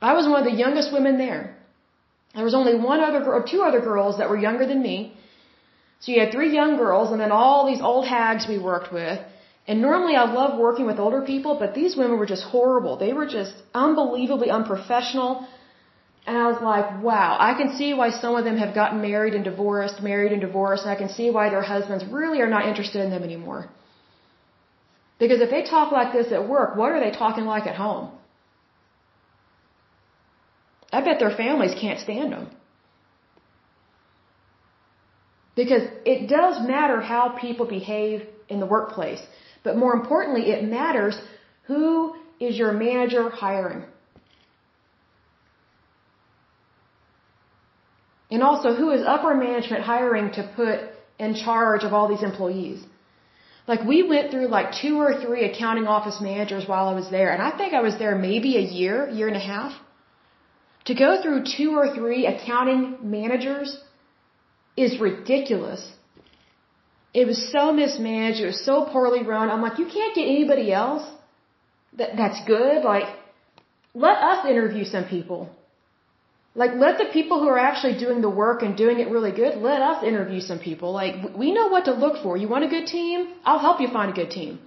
I 0.00 0.14
was 0.14 0.26
one 0.26 0.40
of 0.46 0.50
the 0.50 0.58
youngest 0.64 0.92
women 0.92 1.18
there. 1.18 1.56
There 2.34 2.44
was 2.44 2.54
only 2.54 2.74
one 2.74 3.00
other 3.00 3.20
girl, 3.20 3.40
or 3.40 3.46
two 3.46 3.62
other 3.62 3.80
girls 3.80 4.18
that 4.18 4.30
were 4.30 4.38
younger 4.38 4.66
than 4.66 4.80
me. 4.82 5.12
So 6.00 6.12
you 6.12 6.20
had 6.20 6.32
three 6.32 6.52
young 6.54 6.76
girls 6.76 7.10
and 7.12 7.20
then 7.20 7.32
all 7.32 7.66
these 7.66 7.82
old 7.82 8.06
hags 8.06 8.46
we 8.48 8.58
worked 8.58 8.92
with. 8.92 9.18
And 9.68 9.82
normally 9.82 10.16
I 10.16 10.24
love 10.24 10.58
working 10.58 10.86
with 10.86 10.98
older 10.98 11.20
people, 11.20 11.56
but 11.62 11.74
these 11.74 11.96
women 11.96 12.18
were 12.18 12.30
just 12.34 12.44
horrible. 12.44 12.96
They 12.96 13.12
were 13.12 13.26
just 13.26 13.52
unbelievably 13.74 14.50
unprofessional. 14.50 15.46
And 16.26 16.36
I 16.36 16.46
was 16.52 16.60
like, 16.62 17.02
wow, 17.02 17.36
I 17.40 17.54
can 17.54 17.76
see 17.76 17.94
why 17.94 18.10
some 18.10 18.34
of 18.36 18.44
them 18.44 18.58
have 18.58 18.74
gotten 18.74 19.00
married 19.00 19.34
and 19.34 19.44
divorced, 19.44 20.02
married 20.02 20.32
and 20.32 20.40
divorced, 20.40 20.84
and 20.84 20.92
I 20.92 20.96
can 21.02 21.08
see 21.08 21.30
why 21.30 21.48
their 21.48 21.62
husbands 21.62 22.04
really 22.04 22.40
are 22.40 22.50
not 22.56 22.66
interested 22.66 23.02
in 23.04 23.10
them 23.10 23.22
anymore. 23.22 23.68
Because 25.18 25.40
if 25.40 25.50
they 25.50 25.62
talk 25.62 25.92
like 25.92 26.12
this 26.12 26.32
at 26.32 26.48
work, 26.48 26.76
what 26.76 26.92
are 26.92 27.00
they 27.00 27.10
talking 27.10 27.44
like 27.44 27.66
at 27.66 27.76
home? 27.76 28.10
I 30.92 31.00
bet 31.02 31.18
their 31.18 31.36
families 31.42 31.74
can't 31.80 32.00
stand 32.00 32.32
them. 32.32 32.48
Because 35.54 35.82
it 36.04 36.28
does 36.28 36.66
matter 36.66 37.00
how 37.00 37.30
people 37.40 37.66
behave 37.66 38.26
in 38.48 38.60
the 38.60 38.66
workplace. 38.66 39.22
But 39.62 39.76
more 39.76 39.94
importantly, 39.94 40.50
it 40.50 40.64
matters 40.64 41.20
who 41.64 42.14
is 42.40 42.56
your 42.56 42.72
manager 42.72 43.28
hiring. 43.28 43.84
And 48.30 48.42
also, 48.42 48.74
who 48.74 48.90
is 48.90 49.02
upper 49.14 49.34
management 49.34 49.82
hiring 49.82 50.32
to 50.32 50.42
put 50.54 50.78
in 51.18 51.34
charge 51.34 51.82
of 51.84 51.92
all 51.92 52.08
these 52.08 52.22
employees? 52.22 52.80
Like, 53.66 53.82
we 53.84 54.02
went 54.02 54.30
through 54.30 54.48
like 54.48 54.68
two 54.82 54.96
or 54.98 55.20
three 55.22 55.44
accounting 55.50 55.86
office 55.86 56.18
managers 56.20 56.66
while 56.66 56.88
I 56.88 56.94
was 56.94 57.10
there, 57.10 57.30
and 57.32 57.42
I 57.42 57.50
think 57.56 57.74
I 57.74 57.82
was 57.88 57.96
there 57.98 58.16
maybe 58.16 58.56
a 58.56 58.66
year, 58.78 59.08
year 59.08 59.28
and 59.28 59.36
a 59.36 59.46
half. 59.54 59.72
To 60.86 60.94
go 60.94 61.22
through 61.22 61.44
two 61.56 61.70
or 61.76 61.94
three 61.94 62.26
accounting 62.26 62.82
managers 63.02 63.78
is 64.76 64.98
ridiculous. 64.98 65.82
It 67.12 67.26
was 67.26 67.38
so 67.52 67.72
mismanaged. 67.72 68.40
It 68.40 68.46
was 68.46 68.64
so 68.64 68.86
poorly 68.92 69.22
run. 69.22 69.50
I'm 69.50 69.62
like, 69.62 69.78
you 69.78 69.86
can't 69.86 70.14
get 70.14 70.26
anybody 70.26 70.72
else 70.72 71.04
that, 71.98 72.16
that's 72.16 72.40
good. 72.46 72.84
Like, 72.84 73.08
let 73.94 74.16
us 74.18 74.46
interview 74.46 74.84
some 74.84 75.04
people. 75.04 75.50
Like, 76.54 76.72
let 76.74 76.98
the 76.98 77.06
people 77.12 77.38
who 77.40 77.48
are 77.48 77.58
actually 77.58 77.96
doing 77.98 78.20
the 78.20 78.28
work 78.28 78.62
and 78.62 78.76
doing 78.76 78.98
it 78.98 79.08
really 79.08 79.30
good, 79.30 79.56
let 79.58 79.80
us 79.82 80.02
interview 80.02 80.40
some 80.40 80.58
people. 80.58 80.92
Like, 80.92 81.14
we 81.36 81.52
know 81.52 81.68
what 81.68 81.84
to 81.84 81.92
look 81.92 82.22
for. 82.22 82.36
You 82.36 82.48
want 82.48 82.64
a 82.64 82.68
good 82.68 82.86
team? 82.86 83.28
I'll 83.44 83.60
help 83.60 83.80
you 83.80 83.88
find 83.88 84.10
a 84.10 84.14
good 84.14 84.30
team. 84.30 84.58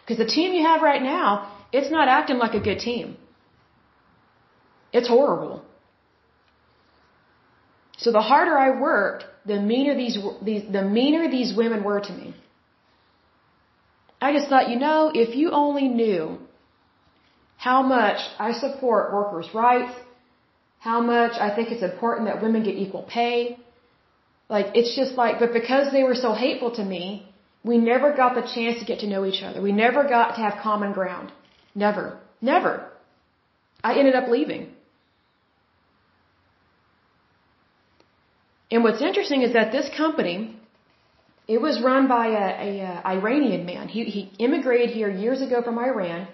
Because 0.00 0.18
the 0.18 0.30
team 0.32 0.52
you 0.52 0.64
have 0.64 0.82
right 0.82 1.02
now, 1.02 1.52
it's 1.72 1.90
not 1.90 2.06
acting 2.06 2.38
like 2.38 2.54
a 2.54 2.60
good 2.60 2.78
team. 2.78 3.16
It's 4.92 5.08
horrible. 5.08 5.64
So 7.98 8.12
the 8.12 8.20
harder 8.20 8.56
I 8.56 8.80
worked, 8.80 9.24
the 9.46 9.60
meaner 9.60 9.96
these, 9.96 10.16
these 10.42 10.62
the 10.70 10.82
meaner 10.82 11.28
these 11.28 11.56
women 11.56 11.82
were 11.82 12.00
to 12.00 12.12
me. 12.12 12.34
I 14.20 14.32
just 14.32 14.48
thought, 14.48 14.70
you 14.70 14.78
know, 14.78 15.10
if 15.12 15.34
you 15.34 15.50
only 15.50 15.88
knew 15.88 16.38
how 17.56 17.82
much 17.82 18.18
I 18.38 18.52
support 18.52 19.12
workers' 19.12 19.48
rights, 19.54 19.92
how 20.78 21.00
much 21.00 21.32
I 21.40 21.54
think 21.54 21.70
it's 21.70 21.82
important 21.82 22.26
that 22.28 22.42
women 22.42 22.62
get 22.62 22.74
equal 22.74 23.02
pay, 23.02 23.58
like 24.48 24.66
it's 24.74 24.94
just 24.94 25.14
like, 25.14 25.38
but 25.40 25.52
because 25.52 25.92
they 25.92 26.04
were 26.04 26.14
so 26.14 26.32
hateful 26.32 26.70
to 26.76 26.84
me, 26.84 27.28
we 27.64 27.78
never 27.78 28.12
got 28.14 28.34
the 28.34 28.42
chance 28.42 28.78
to 28.78 28.84
get 28.84 29.00
to 29.00 29.08
know 29.08 29.24
each 29.24 29.42
other. 29.42 29.60
We 29.60 29.72
never 29.72 30.04
got 30.04 30.36
to 30.36 30.40
have 30.40 30.62
common 30.62 30.92
ground. 30.92 31.32
Never. 31.74 32.18
Never. 32.40 32.88
I 33.82 33.98
ended 33.98 34.14
up 34.14 34.28
leaving. 34.28 34.72
And 38.70 38.84
what's 38.84 39.02
interesting 39.02 39.42
is 39.42 39.52
that 39.52 39.72
this 39.72 39.88
company, 39.96 40.56
it 41.48 41.60
was 41.60 41.80
run 41.80 42.08
by 42.08 42.26
a, 42.28 42.46
a, 42.68 42.80
a 42.80 43.06
Iranian 43.16 43.64
man. 43.66 43.88
He, 43.88 44.04
he 44.04 44.32
immigrated 44.38 44.90
here 44.90 45.08
years 45.08 45.40
ago 45.40 45.62
from 45.62 45.78
Iran. 45.78 46.26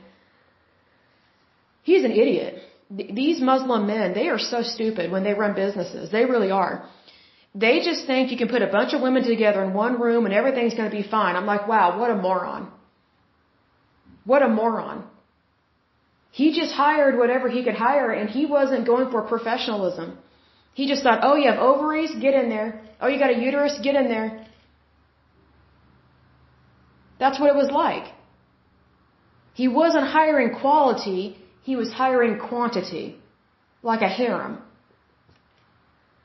He's 1.82 2.04
an 2.04 2.12
idiot. 2.12 2.62
These 2.94 3.40
Muslim 3.40 3.86
men, 3.86 4.12
they 4.12 4.28
are 4.28 4.38
so 4.38 4.62
stupid 4.62 5.10
when 5.10 5.24
they 5.24 5.34
run 5.34 5.54
businesses. 5.54 6.10
They 6.10 6.24
really 6.24 6.50
are. 6.50 6.88
They 7.54 7.80
just 7.80 8.06
think 8.06 8.30
you 8.30 8.36
can 8.36 8.48
put 8.48 8.62
a 8.62 8.66
bunch 8.66 8.92
of 8.92 9.00
women 9.00 9.24
together 9.24 9.62
in 9.64 9.72
one 9.74 10.00
room 10.00 10.26
and 10.26 10.34
everything's 10.34 10.74
going 10.74 10.90
to 10.90 10.96
be 10.96 11.06
fine. 11.16 11.36
I'm 11.36 11.46
like, 11.46 11.66
wow, 11.68 11.98
what 11.98 12.10
a 12.10 12.16
moron. 12.16 12.70
What 14.24 14.42
a 14.42 14.48
moron. 14.48 15.04
He 16.30 16.52
just 16.58 16.72
hired 16.72 17.18
whatever 17.18 17.48
he 17.48 17.62
could 17.62 17.74
hire 17.74 18.10
and 18.10 18.28
he 18.30 18.46
wasn't 18.46 18.86
going 18.86 19.10
for 19.10 19.22
professionalism. 19.22 20.18
He 20.74 20.88
just 20.88 21.02
thought, 21.02 21.20
oh, 21.22 21.36
you 21.36 21.50
have 21.50 21.58
ovaries? 21.58 22.12
Get 22.26 22.34
in 22.34 22.48
there. 22.48 22.80
Oh, 23.00 23.08
you 23.08 23.18
got 23.18 23.30
a 23.30 23.38
uterus? 23.38 23.78
Get 23.82 23.94
in 23.94 24.08
there. 24.08 24.46
That's 27.18 27.38
what 27.38 27.50
it 27.50 27.56
was 27.56 27.70
like. 27.70 28.06
He 29.54 29.68
wasn't 29.68 30.06
hiring 30.06 30.54
quality, 30.54 31.36
he 31.62 31.76
was 31.76 31.92
hiring 31.92 32.38
quantity. 32.38 33.18
Like 33.82 34.02
a 34.02 34.08
harem. 34.08 34.58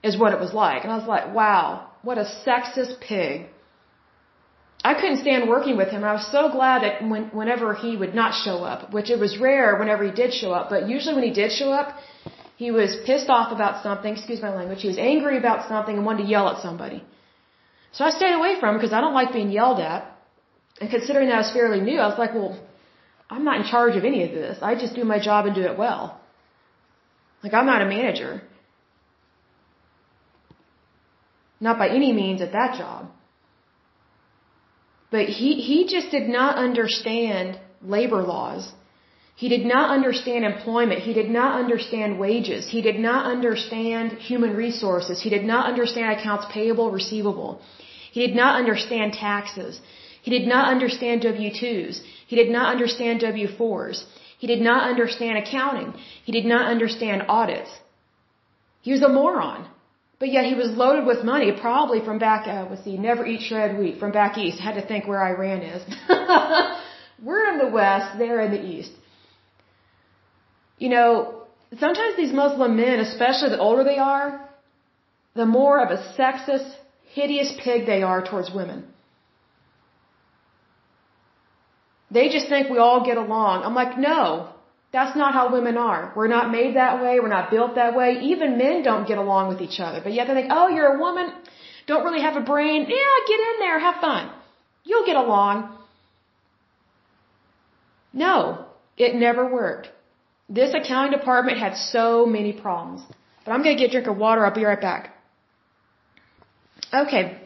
Is 0.03 0.17
what 0.17 0.33
it 0.33 0.39
was 0.39 0.53
like. 0.53 0.83
And 0.83 0.91
I 0.91 0.97
was 0.97 1.07
like, 1.07 1.33
wow, 1.33 1.89
what 2.03 2.17
a 2.17 2.27
sexist 2.45 2.99
pig. 3.01 3.47
I 4.83 4.93
couldn't 4.93 5.21
stand 5.25 5.49
working 5.49 5.75
with 5.75 5.89
him. 5.89 6.03
I 6.03 6.13
was 6.13 6.27
so 6.31 6.49
glad 6.57 6.83
that 6.83 7.07
when, 7.11 7.23
whenever 7.39 7.73
he 7.73 7.97
would 8.01 8.13
not 8.13 8.31
show 8.45 8.57
up, 8.63 8.93
which 8.93 9.09
it 9.09 9.19
was 9.19 9.37
rare 9.37 9.75
whenever 9.77 10.03
he 10.03 10.11
did 10.11 10.33
show 10.33 10.51
up, 10.51 10.69
but 10.69 10.87
usually 10.87 11.15
when 11.15 11.23
he 11.23 11.33
did 11.41 11.51
show 11.51 11.71
up, 11.71 11.97
he 12.55 12.69
was 12.71 12.95
pissed 13.05 13.29
off 13.29 13.51
about 13.51 13.83
something, 13.83 14.13
excuse 14.13 14.41
my 14.41 14.53
language, 14.53 14.81
he 14.81 14.87
was 14.87 14.97
angry 14.97 15.37
about 15.37 15.67
something 15.67 15.95
and 15.97 16.05
wanted 16.05 16.23
to 16.23 16.29
yell 16.29 16.47
at 16.49 16.61
somebody. 16.61 17.03
So 17.91 18.05
I 18.05 18.11
stayed 18.11 18.33
away 18.33 18.59
from 18.59 18.69
him 18.69 18.77
because 18.77 18.93
I 18.93 19.01
don't 19.01 19.13
like 19.13 19.33
being 19.33 19.51
yelled 19.51 19.79
at. 19.79 20.01
And 20.79 20.89
considering 20.89 21.27
that 21.29 21.35
I 21.35 21.43
was 21.45 21.51
fairly 21.51 21.81
new, 21.81 21.99
I 21.99 22.07
was 22.07 22.19
like, 22.19 22.33
well, 22.33 22.55
I'm 23.29 23.43
not 23.43 23.59
in 23.61 23.65
charge 23.65 23.95
of 23.95 24.05
any 24.05 24.23
of 24.23 24.31
this. 24.31 24.57
I 24.61 24.75
just 24.75 24.95
do 24.95 25.03
my 25.03 25.19
job 25.19 25.45
and 25.45 25.55
do 25.55 25.61
it 25.61 25.77
well. 25.77 26.19
Like, 27.43 27.53
I'm 27.53 27.65
not 27.65 27.81
a 27.81 27.85
manager. 27.85 28.41
Not 31.59 31.77
by 31.77 31.89
any 31.89 32.13
means 32.13 32.41
at 32.41 32.51
that 32.53 32.77
job. 32.77 33.09
But 35.11 35.25
he, 35.25 35.53
he 35.69 35.87
just 35.87 36.11
did 36.11 36.27
not 36.29 36.57
understand 36.57 37.59
labor 37.81 38.21
laws. 38.23 38.71
He 39.35 39.49
did 39.49 39.65
not 39.65 39.91
understand 39.91 40.45
employment. 40.45 41.01
He 41.01 41.13
did 41.13 41.29
not 41.29 41.59
understand 41.63 42.19
wages. 42.19 42.67
He 42.75 42.81
did 42.81 42.99
not 42.99 43.25
understand 43.25 44.13
human 44.13 44.55
resources. 44.55 45.21
He 45.21 45.29
did 45.29 45.45
not 45.45 45.67
understand 45.67 46.19
accounts 46.19 46.45
payable, 46.51 46.89
receivable. 46.91 47.61
He 48.11 48.25
did 48.25 48.35
not 48.35 48.55
understand 48.61 49.13
taxes. 49.13 49.79
He 50.27 50.37
did 50.37 50.47
not 50.55 50.65
understand 50.75 51.21
W-2s. 51.21 51.95
He 52.31 52.35
did 52.35 52.49
not 52.55 52.67
understand 52.75 53.21
W-4s. 53.21 53.97
He 54.41 54.47
did 54.53 54.61
not 54.69 54.81
understand 54.91 55.37
accounting. 55.41 55.89
He 56.25 56.33
did 56.37 56.47
not 56.53 56.63
understand 56.73 57.19
audits. 57.29 57.71
He 58.81 58.91
was 58.95 59.03
a 59.09 59.11
moron. 59.19 59.61
But 60.19 60.29
yet 60.35 60.43
he 60.51 60.55
was 60.61 60.69
loaded 60.81 61.05
with 61.11 61.23
money, 61.23 61.49
probably 61.67 62.01
from 62.07 62.17
back, 62.19 62.41
uh, 62.45 62.65
let's 62.69 62.83
see, 62.83 62.97
never 62.97 63.23
eat 63.25 63.41
shredded 63.47 63.77
wheat, 63.79 63.99
from 64.01 64.11
back 64.11 64.37
east. 64.37 64.57
I 64.59 64.63
had 64.69 64.77
to 64.81 64.85
think 64.91 65.07
where 65.07 65.23
Iran 65.33 65.61
is. 65.75 65.81
We're 67.27 67.47
in 67.51 67.57
the 67.63 67.71
west, 67.79 68.17
they're 68.17 68.41
in 68.47 68.51
the 68.57 68.63
east. 68.75 68.91
You 70.77 70.89
know, 70.95 71.11
sometimes 71.85 72.17
these 72.17 72.33
Muslim 72.33 72.75
men, 72.75 72.99
especially 72.99 73.51
the 73.55 73.63
older 73.69 73.85
they 73.85 73.99
are, 74.15 74.29
the 75.35 75.45
more 75.45 75.77
of 75.85 75.89
a 75.97 75.99
sexist, 76.19 76.69
hideous 77.19 77.53
pig 77.63 77.85
they 77.85 78.03
are 78.11 78.21
towards 78.29 78.51
women. 78.61 78.79
They 82.09 82.29
just 82.29 82.47
think 82.47 82.69
we 82.69 82.77
all 82.77 83.05
get 83.05 83.17
along. 83.17 83.63
I'm 83.63 83.75
like, 83.75 83.97
no, 83.97 84.49
that's 84.93 85.15
not 85.17 85.33
how 85.33 85.51
women 85.51 85.77
are. 85.77 86.13
We're 86.15 86.29
not 86.29 86.51
made 86.51 86.75
that 86.75 87.01
way. 87.01 87.19
We're 87.19 87.27
not 87.27 87.51
built 87.51 87.75
that 87.75 87.95
way. 87.95 88.19
Even 88.21 88.57
men 88.57 88.83
don't 88.83 89.07
get 89.07 89.17
along 89.17 89.49
with 89.49 89.61
each 89.61 89.79
other. 89.79 89.99
But 90.01 90.13
yet 90.13 90.27
they 90.27 90.33
think, 90.33 90.47
oh, 90.51 90.69
you're 90.69 90.95
a 90.95 90.99
woman, 90.99 91.33
don't 91.85 92.03
really 92.05 92.21
have 92.21 92.37
a 92.37 92.41
brain. 92.41 92.85
Yeah, 92.87 93.15
get 93.27 93.39
in 93.39 93.59
there, 93.59 93.79
have 93.79 93.99
fun. 93.99 94.31
You'll 94.83 95.05
get 95.05 95.17
along. 95.17 95.77
No, 98.13 98.65
it 98.97 99.15
never 99.15 99.51
worked. 99.51 99.89
This 100.49 100.73
accounting 100.73 101.11
department 101.19 101.57
had 101.57 101.75
so 101.75 102.25
many 102.25 102.53
problems. 102.53 103.01
But 103.43 103.51
I'm 103.51 103.63
going 103.63 103.75
to 103.75 103.81
get 103.81 103.89
a 103.89 103.91
drink 103.91 104.07
of 104.07 104.17
water. 104.17 104.45
I'll 104.45 104.55
be 104.55 104.63
right 104.63 104.79
back. 104.79 105.13
Okay, 106.93 107.37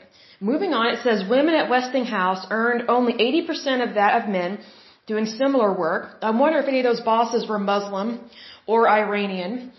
moving 0.41 0.73
on. 0.73 0.93
It 0.95 1.01
says 1.03 1.23
women 1.29 1.55
at 1.55 1.69
Westinghouse 1.69 2.45
earned 2.49 2.89
only 2.89 3.13
80% 3.13 3.87
of 3.87 3.95
that 3.95 4.21
of 4.21 4.29
men 4.29 4.59
doing 5.05 5.25
similar 5.25 5.71
work. 5.85 6.17
I 6.21 6.31
wonder 6.31 6.59
if 6.59 6.67
any 6.67 6.79
of 6.79 6.87
those 6.89 7.01
bosses 7.01 7.47
were 7.47 7.59
Muslim 7.59 8.19
or 8.65 8.89
Iranian 8.89 9.71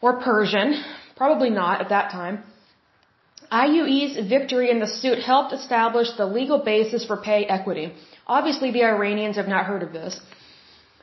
or 0.00 0.20
Persian. 0.20 0.82
Probably 1.16 1.50
not 1.50 1.80
at 1.80 1.88
that 1.90 2.10
time. 2.10 2.42
IUE's 3.50 4.28
victory 4.28 4.70
in 4.70 4.80
the 4.80 4.88
suit 5.00 5.18
helped 5.20 5.52
establish 5.52 6.08
the 6.16 6.26
legal 6.26 6.58
basis 6.58 7.04
for 7.06 7.16
pay 7.16 7.44
equity. 7.44 7.92
Obviously, 8.26 8.72
the 8.72 8.84
Iranians 8.84 9.36
have 9.36 9.46
not 9.46 9.66
heard 9.66 9.82
of 9.84 9.92
this. 9.92 10.20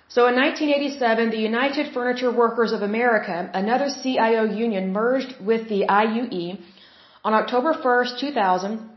So 0.09 0.27
in 0.27 0.35
1987, 0.35 1.31
the 1.31 1.37
United 1.37 1.93
Furniture 1.93 2.31
Workers 2.31 2.73
of 2.73 2.81
America, 2.81 3.49
another 3.53 3.87
CIO 4.01 4.43
union, 4.43 4.91
merged 4.91 5.33
with 5.39 5.69
the 5.69 5.85
IUE. 5.89 6.59
On 7.23 7.33
October 7.33 7.73
1st, 7.73 8.19
2000, 8.19 8.89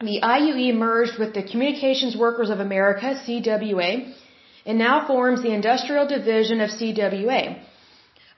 the 0.00 0.20
IUE 0.22 0.74
merged 0.74 1.18
with 1.18 1.32
the 1.34 1.42
Communications 1.42 2.14
Workers 2.16 2.50
of 2.50 2.60
America, 2.60 3.08
CWA, 3.26 4.12
and 4.66 4.78
now 4.78 5.06
forms 5.06 5.42
the 5.42 5.52
Industrial 5.52 6.06
Division 6.06 6.60
of 6.60 6.70
CWA. 6.70 7.58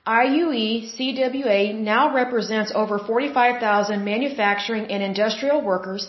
IUE 0.07 0.63
CWA 0.95 1.77
now 1.77 2.13
represents 2.13 2.71
over 2.73 2.99
45,000 2.99 4.03
manufacturing 4.03 4.85
and 4.87 5.03
industrial 5.03 5.61
workers 5.61 6.07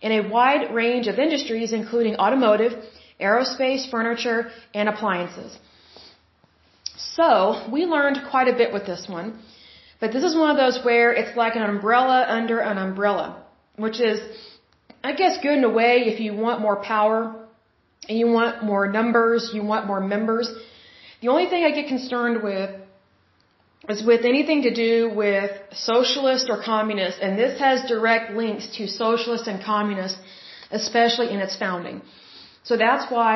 in 0.00 0.12
a 0.12 0.28
wide 0.28 0.74
range 0.74 1.06
of 1.06 1.18
industries 1.18 1.72
including 1.72 2.16
automotive, 2.16 2.72
aerospace, 3.20 3.90
furniture, 3.90 4.50
and 4.74 4.88
appliances. 4.88 5.58
So, 6.96 7.66
we 7.70 7.84
learned 7.84 8.18
quite 8.30 8.48
a 8.48 8.56
bit 8.60 8.72
with 8.72 8.86
this 8.86 9.06
one, 9.08 9.38
but 10.04 10.12
this 10.12 10.24
is 10.30 10.34
one 10.36 10.50
of 10.54 10.58
those 10.58 10.76
where 10.84 11.14
it's 11.20 11.34
like 11.34 11.54
an 11.56 11.62
umbrella 11.62 12.26
under 12.38 12.58
an 12.70 12.76
umbrella, 12.76 13.42
which 13.84 13.98
is 14.08 14.18
I 15.02 15.12
guess 15.20 15.38
good 15.44 15.56
in 15.60 15.64
a 15.64 15.74
way 15.80 15.92
if 16.12 16.20
you 16.24 16.34
want 16.34 16.60
more 16.60 16.76
power 16.94 17.18
and 18.06 18.18
you 18.18 18.26
want 18.38 18.62
more 18.62 18.84
numbers, 18.98 19.52
you 19.54 19.62
want 19.72 19.86
more 19.86 20.02
members. 20.14 20.46
The 21.22 21.28
only 21.28 21.46
thing 21.46 21.64
I 21.64 21.70
get 21.70 21.88
concerned 21.88 22.42
with 22.42 22.68
is 23.88 24.04
with 24.10 24.26
anything 24.32 24.60
to 24.68 24.74
do 24.74 25.08
with 25.22 25.50
socialist 25.72 26.50
or 26.50 26.62
communist, 26.62 27.16
and 27.22 27.38
this 27.38 27.58
has 27.58 27.88
direct 27.94 28.32
links 28.42 28.68
to 28.76 28.86
socialist 28.86 29.46
and 29.46 29.64
communist, 29.64 30.18
especially 30.70 31.30
in 31.30 31.40
its 31.40 31.56
founding. 31.56 32.02
So 32.62 32.76
that's 32.76 33.10
why 33.10 33.32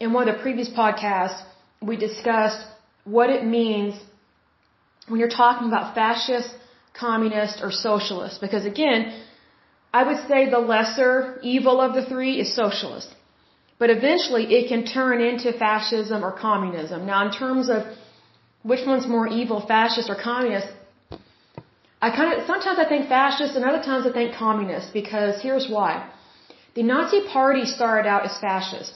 in 0.00 0.14
one 0.14 0.26
of 0.26 0.36
the 0.36 0.40
previous 0.40 0.70
podcasts, 0.70 1.42
we 1.82 1.96
discussed 1.98 2.62
what 3.04 3.28
it 3.28 3.44
means 3.44 3.94
when 5.08 5.20
you're 5.20 5.36
talking 5.44 5.68
about 5.68 5.94
fascist, 5.94 6.50
communist, 6.94 7.60
or 7.62 7.70
socialist. 7.70 8.40
Because 8.40 8.64
again, 8.64 9.00
I 9.92 10.02
would 10.08 10.20
say 10.28 10.50
the 10.50 10.58
lesser 10.58 11.38
evil 11.42 11.80
of 11.80 11.94
the 11.94 12.04
three 12.04 12.34
is 12.40 12.54
socialist. 12.54 13.14
But 13.78 13.90
eventually 13.90 14.44
it 14.56 14.68
can 14.68 14.84
turn 14.84 15.20
into 15.20 15.52
fascism 15.52 16.24
or 16.24 16.32
communism. 16.32 17.06
Now 17.06 17.20
in 17.26 17.32
terms 17.32 17.70
of 17.70 17.84
which 18.62 18.84
one's 18.86 19.06
more 19.06 19.28
evil, 19.28 19.60
fascist 19.74 20.10
or 20.10 20.16
communist, 20.16 20.68
I 22.00 22.10
kind 22.18 22.32
of, 22.34 22.46
sometimes 22.46 22.78
I 22.78 22.86
think 22.88 23.08
fascist 23.08 23.56
and 23.56 23.64
other 23.64 23.82
times 23.82 24.06
I 24.06 24.12
think 24.12 24.34
communist 24.34 24.92
because 24.92 25.40
here's 25.42 25.68
why. 25.68 25.92
The 26.74 26.82
Nazi 26.82 27.20
party 27.26 27.64
started 27.64 28.08
out 28.08 28.24
as 28.24 28.36
fascist. 28.38 28.92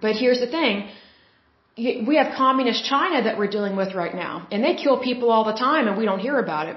But 0.00 0.16
here's 0.16 0.40
the 0.40 0.46
thing. 0.46 0.88
We 1.76 2.16
have 2.16 2.34
communist 2.36 2.84
China 2.84 3.22
that 3.24 3.38
we're 3.38 3.48
dealing 3.48 3.76
with 3.76 3.94
right 3.94 4.14
now. 4.14 4.46
And 4.50 4.62
they 4.62 4.74
kill 4.74 4.98
people 5.00 5.30
all 5.30 5.44
the 5.44 5.58
time 5.58 5.88
and 5.88 5.96
we 5.96 6.04
don't 6.04 6.18
hear 6.18 6.38
about 6.38 6.68
it 6.68 6.76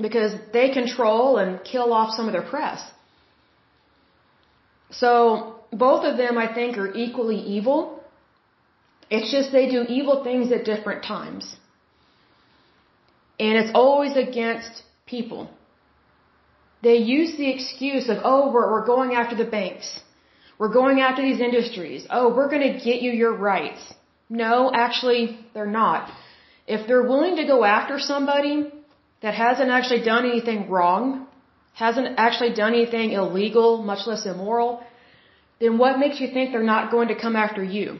because 0.00 0.32
they 0.52 0.70
control 0.70 1.36
and 1.36 1.62
kill 1.62 1.92
off 1.92 2.14
some 2.14 2.26
of 2.26 2.32
their 2.32 2.42
press. 2.42 2.80
So 4.90 5.60
both 5.72 6.04
of 6.04 6.16
them, 6.16 6.36
I 6.38 6.52
think, 6.52 6.78
are 6.78 6.92
equally 6.94 7.38
evil. 7.38 8.02
It's 9.10 9.30
just 9.30 9.52
they 9.52 9.68
do 9.70 9.82
evil 9.82 10.24
things 10.24 10.52
at 10.52 10.64
different 10.64 11.04
times. 11.04 11.56
And 13.38 13.56
it's 13.56 13.70
always 13.74 14.16
against 14.16 14.82
people. 15.06 15.50
They 16.82 16.96
use 16.96 17.36
the 17.36 17.50
excuse 17.50 18.08
of, 18.08 18.18
oh, 18.24 18.50
we're, 18.52 18.70
we're 18.70 18.86
going 18.86 19.14
after 19.14 19.36
the 19.36 19.44
banks. 19.44 20.00
We're 20.58 20.72
going 20.72 21.00
after 21.00 21.22
these 21.22 21.40
industries. 21.40 22.06
Oh, 22.10 22.34
we're 22.34 22.48
going 22.48 22.72
to 22.72 22.84
get 22.84 23.02
you 23.02 23.12
your 23.12 23.34
rights. 23.34 23.82
No, 24.30 24.70
actually, 24.72 25.38
they're 25.54 25.66
not. 25.66 26.10
If 26.66 26.86
they're 26.86 27.02
willing 27.02 27.36
to 27.36 27.44
go 27.44 27.64
after 27.64 27.98
somebody, 27.98 28.70
that 29.22 29.34
hasn't 29.34 29.70
actually 29.70 30.02
done 30.02 30.24
anything 30.24 30.70
wrong, 30.70 31.26
hasn't 31.74 32.14
actually 32.16 32.54
done 32.54 32.72
anything 32.74 33.12
illegal, 33.12 33.82
much 33.82 34.06
less 34.06 34.24
immoral, 34.26 34.82
then 35.60 35.76
what 35.78 35.98
makes 35.98 36.20
you 36.20 36.28
think 36.28 36.52
they're 36.52 36.72
not 36.74 36.90
going 36.90 37.08
to 37.08 37.18
come 37.24 37.36
after 37.36 37.62
you? 37.62 37.98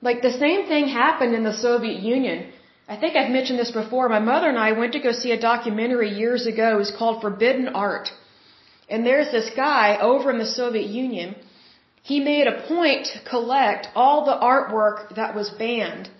Like 0.00 0.22
the 0.22 0.32
same 0.32 0.66
thing 0.66 0.88
happened 0.88 1.34
in 1.34 1.44
the 1.44 1.56
Soviet 1.56 2.00
Union. 2.00 2.50
I 2.88 2.96
think 2.96 3.16
I've 3.16 3.30
mentioned 3.30 3.58
this 3.58 3.70
before. 3.70 4.08
My 4.08 4.18
mother 4.18 4.48
and 4.48 4.58
I 4.58 4.72
went 4.72 4.92
to 4.94 5.00
go 5.00 5.12
see 5.12 5.32
a 5.32 5.40
documentary 5.40 6.10
years 6.22 6.46
ago. 6.46 6.74
It 6.74 6.78
was 6.86 6.90
called 6.90 7.20
Forbidden 7.20 7.68
Art. 7.68 8.08
And 8.88 9.06
there's 9.06 9.30
this 9.30 9.50
guy 9.54 9.98
over 10.00 10.30
in 10.30 10.38
the 10.38 10.46
Soviet 10.46 10.88
Union. 10.88 11.36
He 12.02 12.18
made 12.20 12.46
a 12.46 12.60
point 12.66 13.06
to 13.12 13.18
collect 13.28 13.88
all 13.94 14.24
the 14.24 14.38
artwork 14.52 15.14
that 15.14 15.34
was 15.34 15.50
banned 15.50 16.10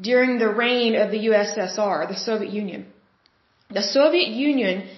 during 0.00 0.38
the 0.38 0.48
reign 0.48 0.94
of 0.94 1.10
the 1.10 1.26
USSR, 1.26 2.08
the 2.08 2.16
Soviet 2.16 2.52
Union. 2.52 2.86
The 3.70 3.82
Soviet 3.82 4.28
Union 4.28 4.88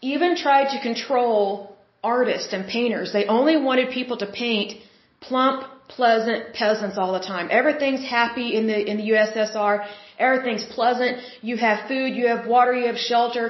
even 0.00 0.36
tried 0.36 0.70
to 0.70 0.80
control 0.80 1.76
artists 2.02 2.52
and 2.52 2.66
painters. 2.66 3.12
They 3.12 3.26
only 3.26 3.56
wanted 3.56 3.90
people 3.90 4.16
to 4.18 4.26
paint 4.26 4.80
plump, 5.20 5.64
pleasant 5.88 6.54
peasants 6.54 6.96
all 6.98 7.12
the 7.12 7.20
time. 7.20 7.48
Everything's 7.50 8.04
happy 8.04 8.56
in 8.56 8.66
the 8.66 8.78
in 8.90 8.96
the 8.96 9.10
USSR. 9.10 9.86
Everything's 10.28 10.64
pleasant. 10.78 11.18
You 11.50 11.56
have 11.56 11.88
food, 11.88 12.14
you 12.20 12.26
have 12.32 12.46
water, 12.46 12.72
you 12.80 12.86
have 12.92 13.00
shelter. 13.10 13.44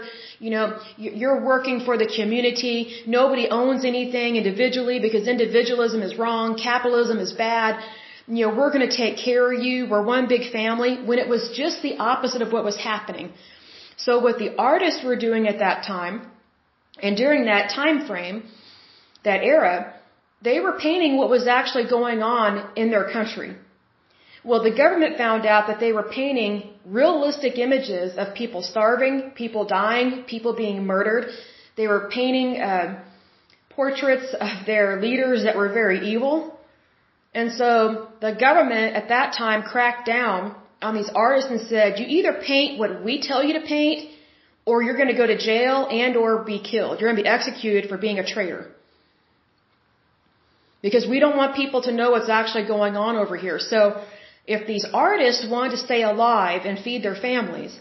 You 0.44 0.50
know, 0.54 0.66
you're 0.96 1.40
working 1.52 1.78
for 1.86 1.98
the 2.02 2.08
community. 2.18 2.76
Nobody 3.18 3.48
owns 3.60 3.84
anything 3.84 4.36
individually 4.42 4.98
because 5.06 5.26
individualism 5.36 6.00
is 6.08 6.16
wrong. 6.22 6.56
Capitalism 6.70 7.18
is 7.26 7.32
bad. 7.32 7.82
You 8.26 8.46
know, 8.46 8.54
we're 8.58 8.72
going 8.76 8.88
to 8.88 8.96
take 9.04 9.16
care 9.28 9.52
of 9.52 9.62
you. 9.66 9.88
We're 9.92 10.06
one 10.16 10.28
big 10.34 10.44
family. 10.58 10.92
When 11.10 11.18
it 11.18 11.28
was 11.28 11.50
just 11.62 11.82
the 11.82 11.94
opposite 11.98 12.42
of 12.46 12.52
what 12.52 12.64
was 12.70 12.76
happening. 12.90 13.32
So 13.96 14.20
what 14.26 14.38
the 14.38 14.50
artists 14.56 15.02
were 15.04 15.16
doing 15.28 15.46
at 15.52 15.58
that 15.58 15.78
time, 15.94 16.14
and 17.02 17.16
during 17.16 17.46
that 17.46 17.64
time 17.70 18.06
frame, 18.06 18.44
that 19.24 19.40
era, 19.42 19.94
they 20.42 20.58
were 20.60 20.76
painting 20.78 21.18
what 21.18 21.28
was 21.28 21.46
actually 21.46 21.86
going 21.98 22.22
on 22.22 22.52
in 22.76 22.90
their 22.90 23.10
country. 23.16 23.50
Well, 24.42 24.62
the 24.62 24.74
government 24.74 25.18
found 25.18 25.44
out 25.44 25.66
that 25.68 25.80
they 25.80 25.92
were 25.92 26.02
painting 26.02 26.70
realistic 26.86 27.58
images 27.58 28.16
of 28.16 28.34
people 28.34 28.62
starving, 28.62 29.32
people 29.34 29.66
dying, 29.66 30.24
people 30.24 30.54
being 30.54 30.86
murdered. 30.86 31.28
They 31.76 31.86
were 31.86 32.08
painting 32.10 32.60
uh, 32.60 33.02
portraits 33.70 34.34
of 34.40 34.66
their 34.66 35.00
leaders 35.00 35.44
that 35.44 35.56
were 35.56 35.70
very 35.72 36.12
evil. 36.12 36.58
And 37.34 37.52
so 37.52 38.08
the 38.20 38.34
government 38.34 38.96
at 38.96 39.08
that 39.08 39.34
time 39.36 39.62
cracked 39.62 40.06
down 40.06 40.56
on 40.82 40.94
these 40.94 41.10
artists 41.14 41.50
and 41.50 41.60
said, 41.68 41.98
you 41.98 42.06
either 42.08 42.40
paint 42.46 42.78
what 42.78 43.04
we 43.04 43.20
tell 43.20 43.44
you 43.44 43.54
to 43.60 43.66
paint 43.66 44.10
or 44.64 44.82
you're 44.82 44.96
going 44.96 45.08
to 45.08 45.20
go 45.22 45.26
to 45.26 45.36
jail 45.36 45.86
and 45.90 46.16
or 46.16 46.44
be 46.44 46.60
killed. 46.60 47.00
You're 47.00 47.10
going 47.10 47.16
to 47.16 47.22
be 47.22 47.28
executed 47.28 47.88
for 47.90 47.98
being 47.98 48.18
a 48.18 48.26
traitor. 48.26 48.68
Because 50.82 51.06
we 51.06 51.20
don't 51.20 51.36
want 51.36 51.54
people 51.56 51.82
to 51.82 51.92
know 51.92 52.10
what's 52.12 52.30
actually 52.30 52.66
going 52.66 52.96
on 52.96 53.16
over 53.16 53.36
here. 53.36 53.58
So 53.58 54.02
if 54.46 54.66
these 54.66 54.86
artists 54.92 55.46
wanted 55.48 55.72
to 55.72 55.76
stay 55.76 56.02
alive 56.02 56.62
and 56.64 56.78
feed 56.78 57.02
their 57.02 57.14
families, 57.14 57.78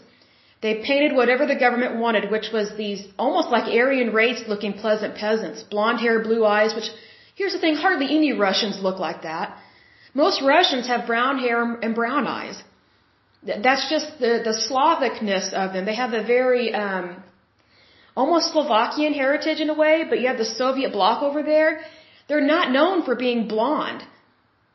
they 0.62 0.74
painted 0.88 1.14
whatever 1.16 1.46
the 1.46 1.56
government 1.56 1.96
wanted, 1.96 2.30
which 2.30 2.48
was 2.52 2.76
these 2.76 3.06
almost 3.18 3.48
like 3.48 3.64
Aryan 3.64 4.12
race 4.12 4.42
looking 4.46 4.74
pleasant 4.74 5.14
peasants, 5.16 5.62
blonde 5.62 6.00
hair, 6.00 6.22
blue 6.22 6.44
eyes, 6.44 6.74
which 6.74 6.90
here's 7.34 7.52
the 7.52 7.58
thing, 7.58 7.76
hardly 7.76 8.08
any 8.16 8.32
Russians 8.32 8.78
look 8.80 8.98
like 8.98 9.22
that. 9.22 9.56
Most 10.12 10.42
Russians 10.42 10.86
have 10.86 11.06
brown 11.06 11.38
hair 11.38 11.62
and 11.84 11.94
brown 11.94 12.26
eyes. 12.26 12.62
That's 13.42 13.88
just 13.88 14.18
the, 14.18 14.32
the 14.48 14.54
Slavicness 14.68 15.54
of 15.54 15.72
them. 15.72 15.86
They 15.86 15.94
have 15.94 16.12
a 16.12 16.22
very, 16.22 16.74
um, 16.74 17.22
almost 18.14 18.52
Slovakian 18.52 19.14
heritage 19.14 19.60
in 19.60 19.70
a 19.70 19.74
way, 19.74 20.04
but 20.08 20.20
you 20.20 20.26
have 20.26 20.36
the 20.36 20.44
Soviet 20.44 20.92
bloc 20.92 21.22
over 21.22 21.42
there 21.42 21.80
they're 22.30 22.52
not 22.56 22.70
known 22.70 23.02
for 23.02 23.16
being 23.16 23.48
blonde. 23.48 24.02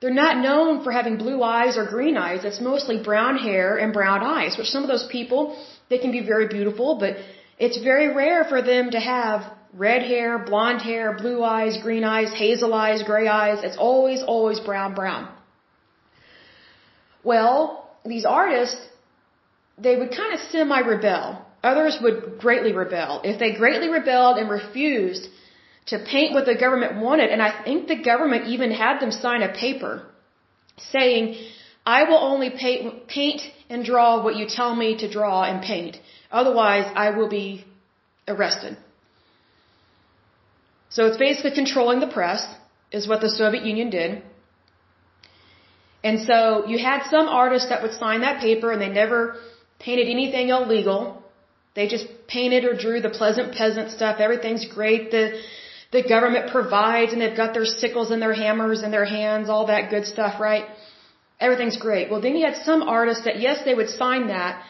They're 0.02 0.22
not 0.26 0.38
known 0.38 0.84
for 0.84 0.92
having 0.92 1.18
blue 1.18 1.42
eyes 1.42 1.78
or 1.78 1.86
green 1.86 2.18
eyes. 2.18 2.44
It's 2.44 2.60
mostly 2.60 3.02
brown 3.02 3.38
hair 3.38 3.78
and 3.78 3.94
brown 3.94 4.22
eyes, 4.24 4.58
which 4.58 4.68
some 4.68 4.84
of 4.84 4.90
those 4.90 5.08
people, 5.12 5.58
they 5.90 5.98
can 5.98 6.12
be 6.12 6.22
very 6.22 6.48
beautiful, 6.48 6.98
but 7.00 7.16
it's 7.58 7.82
very 7.82 8.14
rare 8.14 8.44
for 8.44 8.62
them 8.62 8.92
to 8.92 9.00
have 9.00 9.52
red 9.74 10.04
hair, 10.04 10.38
blonde 10.38 10.82
hair, 10.82 11.14
blue 11.14 11.44
eyes, 11.44 11.78
green 11.82 12.04
eyes, 12.04 12.34
hazel 12.34 12.74
eyes, 12.74 13.04
gray 13.04 13.28
eyes. 13.28 13.64
It's 13.64 13.78
always, 13.78 14.22
always 14.22 14.60
brown, 14.60 14.94
brown. 14.96 15.30
Well, 17.24 17.90
these 18.06 18.26
artists, 18.26 18.80
they 19.78 19.96
would 19.96 20.12
kind 20.12 20.34
of 20.34 20.40
semi-rebel. 20.52 21.42
Others 21.64 21.98
would 22.02 22.38
greatly 22.40 22.74
rebel. 22.74 23.22
If 23.24 23.40
they 23.40 23.54
greatly 23.54 23.90
rebelled 23.90 24.38
and 24.38 24.50
refused 24.50 25.28
to 25.88 26.00
paint 26.00 26.34
what 26.34 26.46
the 26.46 26.56
government 26.56 27.00
wanted. 27.00 27.30
And 27.30 27.42
I 27.42 27.64
think 27.64 27.88
the 27.88 28.02
government 28.12 28.48
even 28.48 28.72
had 28.72 29.00
them 29.00 29.12
sign 29.12 29.44
a 29.44 29.54
paper 29.54 30.04
saying, 30.78 31.36
I 31.86 32.04
will 32.06 32.18
only 32.18 32.50
paint, 32.50 33.08
paint 33.08 33.42
and 33.70 33.86
draw 33.86 34.24
what 34.24 34.36
you 34.36 34.48
tell 34.48 34.76
me 34.76 34.98
to 34.98 35.10
draw 35.10 35.44
and 35.44 35.62
paint. 35.62 36.00
Otherwise, 36.32 36.92
I 36.96 37.12
will 37.12 37.30
be 37.30 37.66
arrested. 38.28 38.78
So 40.90 41.06
it's 41.08 41.18
basically 41.18 41.52
controlling 41.52 42.00
the 42.00 42.08
press, 42.08 42.42
is 42.92 43.08
what 43.08 43.22
the 43.22 43.30
Soviet 43.30 43.66
Union 43.66 43.90
did. 43.90 44.24
And 46.04 46.20
so 46.22 46.66
you 46.68 46.78
had 46.78 47.04
some 47.10 47.28
artists 47.28 47.70
that 47.70 47.82
would 47.84 47.94
sign 47.94 48.22
that 48.22 48.40
paper 48.40 48.72
and 48.72 48.82
they 48.82 48.90
never 48.90 49.38
painted 49.80 50.08
anything 50.08 50.50
illegal. 50.50 51.22
They 51.76 51.88
just 51.88 52.08
painted 52.28 52.64
or 52.64 52.76
drew 52.76 53.02
the 53.02 53.10
pleasant 53.10 53.56
peasant 53.56 53.92
stuff. 53.92 54.20
Everything's 54.20 54.66
great. 54.66 55.12
The 55.12 55.42
the 55.92 56.04
government 56.04 56.52
provides 56.52 57.14
and 57.14 57.22
they've 57.22 57.38
got 57.38 57.54
their 57.54 57.66
sickles 57.66 58.12
and 58.12 58.22
their 58.22 58.34
hammers 58.34 58.84
in 58.84 58.92
their 58.92 59.06
hands, 59.06 59.50
all 59.50 59.68
that 59.68 59.90
good 59.90 60.06
stuff, 60.06 60.40
right? 60.40 60.66
Everything's 61.40 61.78
great. 61.78 62.10
Well, 62.10 62.22
then 62.22 62.36
you 62.36 62.46
had 62.46 62.58
some 62.64 62.82
artists 62.84 63.26
that, 63.26 63.40
yes, 63.40 63.64
they 63.66 63.74
would 63.74 63.90
sign 63.90 64.28
that, 64.28 64.64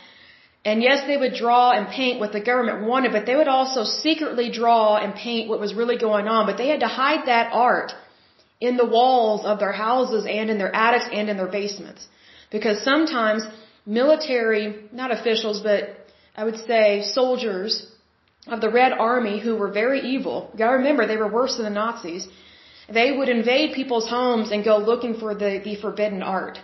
and 0.64 0.82
yes, 0.82 1.06
they 1.06 1.16
would 1.16 1.36
draw 1.36 1.72
and 1.72 1.88
paint 1.88 2.20
what 2.20 2.32
the 2.32 2.42
government 2.42 2.88
wanted, 2.88 3.12
but 3.12 3.26
they 3.28 3.36
would 3.36 3.48
also 3.48 3.84
secretly 3.84 4.50
draw 4.52 4.98
and 4.98 5.14
paint 5.14 5.48
what 5.48 5.60
was 5.60 5.76
really 5.76 5.98
going 5.98 6.28
on, 6.28 6.48
but 6.48 6.58
they 6.58 6.70
had 6.70 6.80
to 6.80 6.88
hide 6.88 7.28
that 7.28 7.54
art 7.54 7.92
in 8.60 8.78
the 8.78 8.86
walls 8.86 9.46
of 9.46 9.60
their 9.60 9.72
houses 9.72 10.26
and 10.26 10.50
in 10.50 10.58
their 10.58 10.74
attics 10.76 11.08
and 11.12 11.30
in 11.30 11.38
their 11.38 11.48
basements. 11.48 12.08
Because 12.52 12.84
sometimes 12.84 13.44
military, 13.86 14.88
not 14.92 15.12
officials, 15.12 15.62
but 15.62 15.82
I 16.36 16.44
would 16.46 16.58
say 16.66 17.04
soldiers, 17.04 17.92
of 18.48 18.62
the 18.62 18.70
Red 18.70 18.92
Army 18.94 19.40
who 19.40 19.56
were 19.56 19.72
very 19.72 20.02
evil. 20.02 20.50
You 20.54 20.60
gotta 20.60 20.78
remember, 20.78 21.06
they 21.06 21.18
were 21.18 21.32
worse 21.32 21.56
than 21.56 21.66
the 21.66 21.72
Nazis. 21.72 22.28
They 22.88 23.12
would 23.12 23.30
invade 23.30 23.74
people's 23.74 24.08
homes 24.08 24.52
and 24.52 24.64
go 24.64 24.78
looking 24.78 25.16
for 25.16 25.34
the, 25.34 25.60
the 25.64 25.76
forbidden 25.76 26.22
art. 26.22 26.60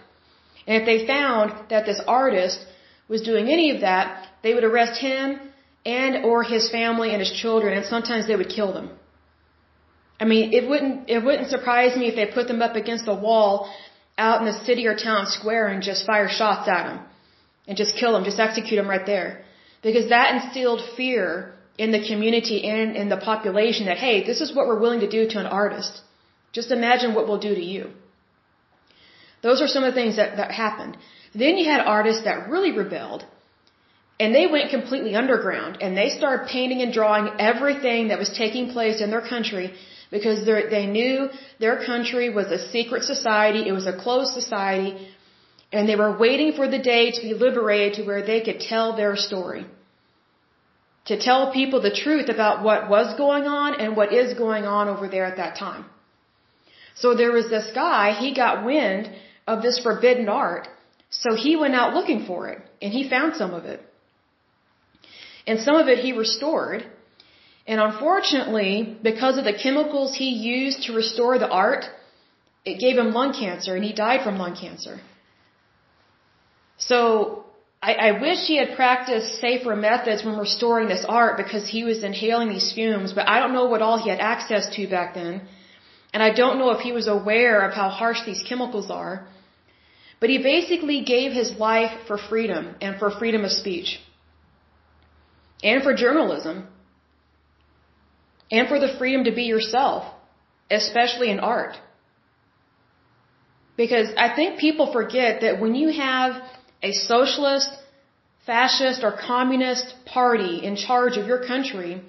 And 0.67 0.81
if 0.81 0.85
they 0.85 1.07
found 1.07 1.53
that 1.69 1.85
this 1.85 1.99
artist 2.07 2.59
was 3.07 3.21
doing 3.21 3.49
any 3.49 3.71
of 3.71 3.81
that, 3.81 4.27
they 4.43 4.53
would 4.53 4.63
arrest 4.63 5.01
him 5.01 5.39
and 5.85 6.23
or 6.23 6.43
his 6.43 6.69
family 6.69 7.09
and 7.11 7.19
his 7.19 7.31
children, 7.31 7.75
and 7.75 7.85
sometimes 7.85 8.27
they 8.27 8.35
would 8.35 8.49
kill 8.49 8.71
them. 8.73 8.91
I 10.19 10.25
mean, 10.25 10.53
it 10.53 10.69
wouldn't 10.69 11.09
it 11.09 11.23
wouldn't 11.25 11.49
surprise 11.49 11.97
me 11.97 12.07
if 12.07 12.15
they 12.15 12.27
put 12.27 12.47
them 12.47 12.61
up 12.61 12.75
against 12.75 13.07
a 13.07 13.15
wall 13.15 13.73
out 14.19 14.39
in 14.41 14.45
the 14.45 14.57
city 14.65 14.85
or 14.85 14.95
town 14.95 15.25
square 15.25 15.65
and 15.67 15.81
just 15.81 16.05
fire 16.05 16.29
shots 16.29 16.67
at 16.69 16.83
them 16.83 16.99
and 17.67 17.75
just 17.75 17.95
kill 17.95 18.13
them, 18.13 18.23
just 18.23 18.39
execute 18.39 18.77
them 18.77 18.87
right 18.87 19.07
there, 19.07 19.43
because 19.81 20.09
that 20.09 20.35
instilled 20.35 20.81
fear 20.95 21.55
in 21.83 21.91
the 21.95 22.03
community 22.09 22.57
and 22.77 22.95
in 23.01 23.07
the 23.13 23.21
population 23.31 23.87
that, 23.87 23.99
hey, 24.05 24.15
this 24.29 24.39
is 24.45 24.53
what 24.55 24.67
we're 24.67 24.83
willing 24.83 25.03
to 25.05 25.11
do 25.17 25.21
to 25.33 25.37
an 25.43 25.49
artist. 25.61 25.93
Just 26.57 26.69
imagine 26.79 27.15
what 27.15 27.27
we'll 27.27 27.45
do 27.49 27.53
to 27.61 27.65
you. 27.73 27.83
Those 29.45 29.61
are 29.63 29.69
some 29.73 29.83
of 29.85 29.89
the 29.91 29.99
things 30.01 30.17
that, 30.21 30.37
that 30.41 30.51
happened. 30.65 30.97
Then 31.43 31.57
you 31.59 31.65
had 31.73 31.81
artists 31.97 32.23
that 32.27 32.49
really 32.53 32.71
rebelled 32.83 33.23
and 34.19 34.35
they 34.37 34.45
went 34.55 34.69
completely 34.77 35.15
underground 35.21 35.81
and 35.81 35.97
they 36.01 36.09
started 36.19 36.47
painting 36.55 36.81
and 36.83 36.93
drawing 36.99 37.27
everything 37.51 38.09
that 38.09 38.19
was 38.23 38.31
taking 38.43 38.69
place 38.75 39.01
in 39.05 39.09
their 39.13 39.25
country 39.33 39.67
because 40.15 40.39
they 40.45 40.85
knew 40.97 41.29
their 41.65 41.77
country 41.89 42.29
was 42.39 42.47
a 42.57 42.61
secret 42.75 43.03
society, 43.13 43.61
it 43.67 43.75
was 43.79 43.87
a 43.87 43.97
closed 44.05 44.33
society, 44.41 44.91
and 45.71 45.89
they 45.89 45.95
were 46.03 46.13
waiting 46.25 46.51
for 46.57 46.67
the 46.67 46.81
day 46.93 47.03
to 47.11 47.21
be 47.27 47.33
liberated 47.45 47.93
to 47.97 48.03
where 48.09 48.23
they 48.31 48.41
could 48.47 48.59
tell 48.71 48.87
their 48.95 49.15
story 49.29 49.65
to 51.05 51.19
tell 51.19 51.51
people 51.51 51.81
the 51.81 51.95
truth 52.03 52.29
about 52.29 52.63
what 52.63 52.89
was 52.89 53.17
going 53.17 53.45
on 53.45 53.79
and 53.81 53.95
what 53.95 54.13
is 54.13 54.33
going 54.33 54.65
on 54.65 54.87
over 54.87 55.07
there 55.07 55.25
at 55.25 55.37
that 55.37 55.57
time. 55.57 55.85
So 56.95 57.15
there 57.15 57.31
was 57.31 57.49
this 57.49 57.69
guy, 57.73 58.13
he 58.13 58.33
got 58.33 58.65
wind 58.65 59.09
of 59.47 59.61
this 59.61 59.79
forbidden 59.79 60.29
art, 60.29 60.67
so 61.09 61.35
he 61.35 61.55
went 61.55 61.75
out 61.75 61.93
looking 61.93 62.25
for 62.25 62.49
it, 62.49 62.59
and 62.81 62.93
he 62.93 63.09
found 63.09 63.35
some 63.35 63.53
of 63.53 63.65
it. 63.65 63.81
And 65.47 65.59
some 65.59 65.75
of 65.75 65.87
it 65.87 65.99
he 65.99 66.11
restored, 66.13 66.85
and 67.65 67.81
unfortunately, 67.81 68.97
because 69.01 69.37
of 69.37 69.45
the 69.45 69.53
chemicals 69.53 70.15
he 70.15 70.29
used 70.29 70.83
to 70.83 70.93
restore 70.93 71.39
the 71.39 71.49
art, 71.49 71.85
it 72.63 72.79
gave 72.79 72.97
him 72.97 73.11
lung 73.11 73.33
cancer, 73.33 73.75
and 73.75 73.83
he 73.83 73.93
died 73.93 74.21
from 74.23 74.37
lung 74.37 74.55
cancer. 74.55 74.99
So 76.77 77.45
I, 77.81 77.93
I 77.93 78.11
wish 78.21 78.39
he 78.45 78.57
had 78.57 78.75
practiced 78.75 79.39
safer 79.39 79.75
methods 79.75 80.23
when 80.23 80.37
restoring 80.37 80.87
this 80.87 81.05
art 81.07 81.37
because 81.37 81.67
he 81.67 81.83
was 81.83 82.03
inhaling 82.03 82.49
these 82.49 82.71
fumes, 82.73 83.11
but 83.13 83.27
I 83.27 83.39
don't 83.39 83.53
know 83.53 83.65
what 83.65 83.81
all 83.81 83.97
he 83.97 84.09
had 84.09 84.19
access 84.19 84.69
to 84.75 84.87
back 84.87 85.15
then. 85.15 85.41
And 86.13 86.21
I 86.21 86.31
don't 86.41 86.59
know 86.59 86.71
if 86.71 86.81
he 86.81 86.91
was 86.91 87.07
aware 87.07 87.61
of 87.67 87.73
how 87.73 87.89
harsh 87.89 88.21
these 88.25 88.43
chemicals 88.47 88.91
are. 88.91 89.27
But 90.19 90.29
he 90.29 90.37
basically 90.37 91.01
gave 91.01 91.31
his 91.31 91.51
life 91.57 91.93
for 92.07 92.17
freedom 92.17 92.75
and 92.81 92.99
for 92.99 93.09
freedom 93.09 93.43
of 93.43 93.51
speech. 93.51 93.99
And 95.63 95.81
for 95.81 95.93
journalism. 95.95 96.67
And 98.51 98.67
for 98.67 98.79
the 98.79 98.93
freedom 98.99 99.23
to 99.23 99.31
be 99.31 99.43
yourself. 99.43 100.03
especially 100.71 101.29
in 101.29 101.39
art. 101.39 101.75
Because 103.75 104.07
I 104.17 104.33
think 104.35 104.59
people 104.59 104.91
forget 104.91 105.41
that 105.41 105.59
when 105.59 105.75
you 105.75 105.89
have 105.89 106.41
a 106.83 106.91
socialist, 106.93 107.69
fascist, 108.45 109.03
or 109.03 109.11
communist 109.11 109.93
party 110.05 110.63
in 110.63 110.75
charge 110.75 111.17
of 111.17 111.27
your 111.27 111.45
country, 111.45 112.01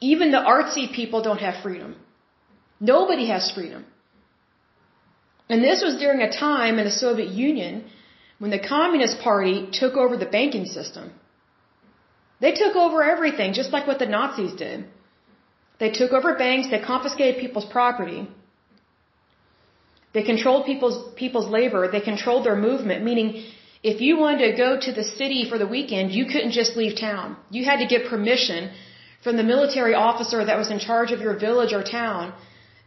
even 0.00 0.30
the 0.30 0.38
artsy 0.38 0.92
people 0.92 1.22
don't 1.22 1.38
have 1.46 1.62
freedom. 1.62 1.96
Nobody 2.80 3.26
has 3.28 3.50
freedom. 3.50 3.84
And 5.48 5.64
this 5.64 5.82
was 5.82 5.96
during 5.96 6.20
a 6.22 6.32
time 6.32 6.78
in 6.78 6.84
the 6.84 6.96
Soviet 7.04 7.28
Union 7.28 7.84
when 8.38 8.50
the 8.50 8.58
Communist 8.58 9.20
Party 9.20 9.68
took 9.72 9.94
over 10.02 10.16
the 10.16 10.30
banking 10.38 10.64
system. 10.64 11.12
They 12.40 12.52
took 12.52 12.74
over 12.76 13.02
everything, 13.02 13.52
just 13.52 13.70
like 13.70 13.86
what 13.86 13.98
the 13.98 14.06
Nazis 14.06 14.52
did. 14.52 14.86
They 15.78 15.90
took 15.90 16.12
over 16.12 16.36
banks, 16.36 16.70
they 16.70 16.80
confiscated 16.80 17.40
people's 17.40 17.66
property. 17.66 18.28
They 20.12 20.22
controlled 20.22 20.66
people's, 20.66 21.14
people's 21.14 21.48
labor, 21.48 21.88
they 21.90 22.00
controlled 22.00 22.44
their 22.44 22.56
movement, 22.56 23.04
meaning 23.04 23.44
if 23.82 24.00
you 24.00 24.18
wanted 24.18 24.50
to 24.50 24.56
go 24.56 24.78
to 24.86 24.92
the 24.92 25.04
city 25.04 25.48
for 25.48 25.56
the 25.56 25.66
weekend, 25.66 26.12
you 26.12 26.26
couldn't 26.26 26.52
just 26.52 26.76
leave 26.76 26.96
town. 26.98 27.36
You 27.50 27.64
had 27.64 27.78
to 27.78 27.86
get 27.86 28.08
permission 28.14 28.70
from 29.24 29.36
the 29.36 29.42
military 29.42 29.94
officer 29.94 30.44
that 30.44 30.58
was 30.58 30.70
in 30.70 30.78
charge 30.78 31.12
of 31.12 31.20
your 31.20 31.38
village 31.38 31.72
or 31.72 31.82
town. 31.82 32.34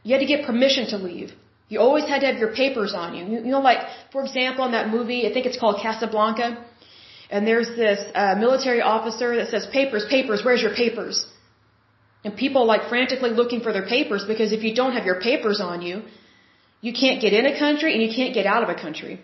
You 0.03 0.13
had 0.13 0.19
to 0.19 0.31
get 0.33 0.45
permission 0.45 0.87
to 0.87 0.97
leave. 0.97 1.31
You 1.69 1.79
always 1.79 2.05
had 2.05 2.19
to 2.21 2.27
have 2.27 2.37
your 2.37 2.53
papers 2.53 2.93
on 2.93 3.15
you. 3.15 3.23
You, 3.45 3.51
know, 3.55 3.61
like, 3.61 3.81
for 4.11 4.21
example, 4.23 4.65
in 4.65 4.73
that 4.73 4.89
movie, 4.89 5.21
I 5.27 5.33
think 5.33 5.45
it's 5.45 5.57
called 5.57 5.77
Casablanca, 5.81 6.63
and 7.31 7.47
there's 7.47 7.69
this 7.83 7.99
uh, 8.13 8.35
military 8.35 8.81
officer 8.81 9.35
that 9.37 9.47
says, 9.49 9.65
papers, 9.67 10.05
papers, 10.09 10.43
where's 10.45 10.61
your 10.61 10.75
papers? 10.75 11.25
And 12.23 12.35
people 12.35 12.65
like 12.65 12.89
frantically 12.89 13.31
looking 13.31 13.61
for 13.61 13.73
their 13.73 13.87
papers 13.87 14.23
because 14.25 14.51
if 14.51 14.61
you 14.63 14.75
don't 14.75 14.93
have 14.93 15.05
your 15.05 15.19
papers 15.19 15.59
on 15.59 15.81
you, 15.81 16.03
you 16.87 16.91
can't 17.01 17.19
get 17.25 17.33
in 17.39 17.45
a 17.51 17.57
country 17.57 17.91
and 17.93 18.01
you 18.05 18.13
can't 18.19 18.33
get 18.39 18.45
out 18.53 18.63
of 18.63 18.69
a 18.75 18.79
country. 18.85 19.15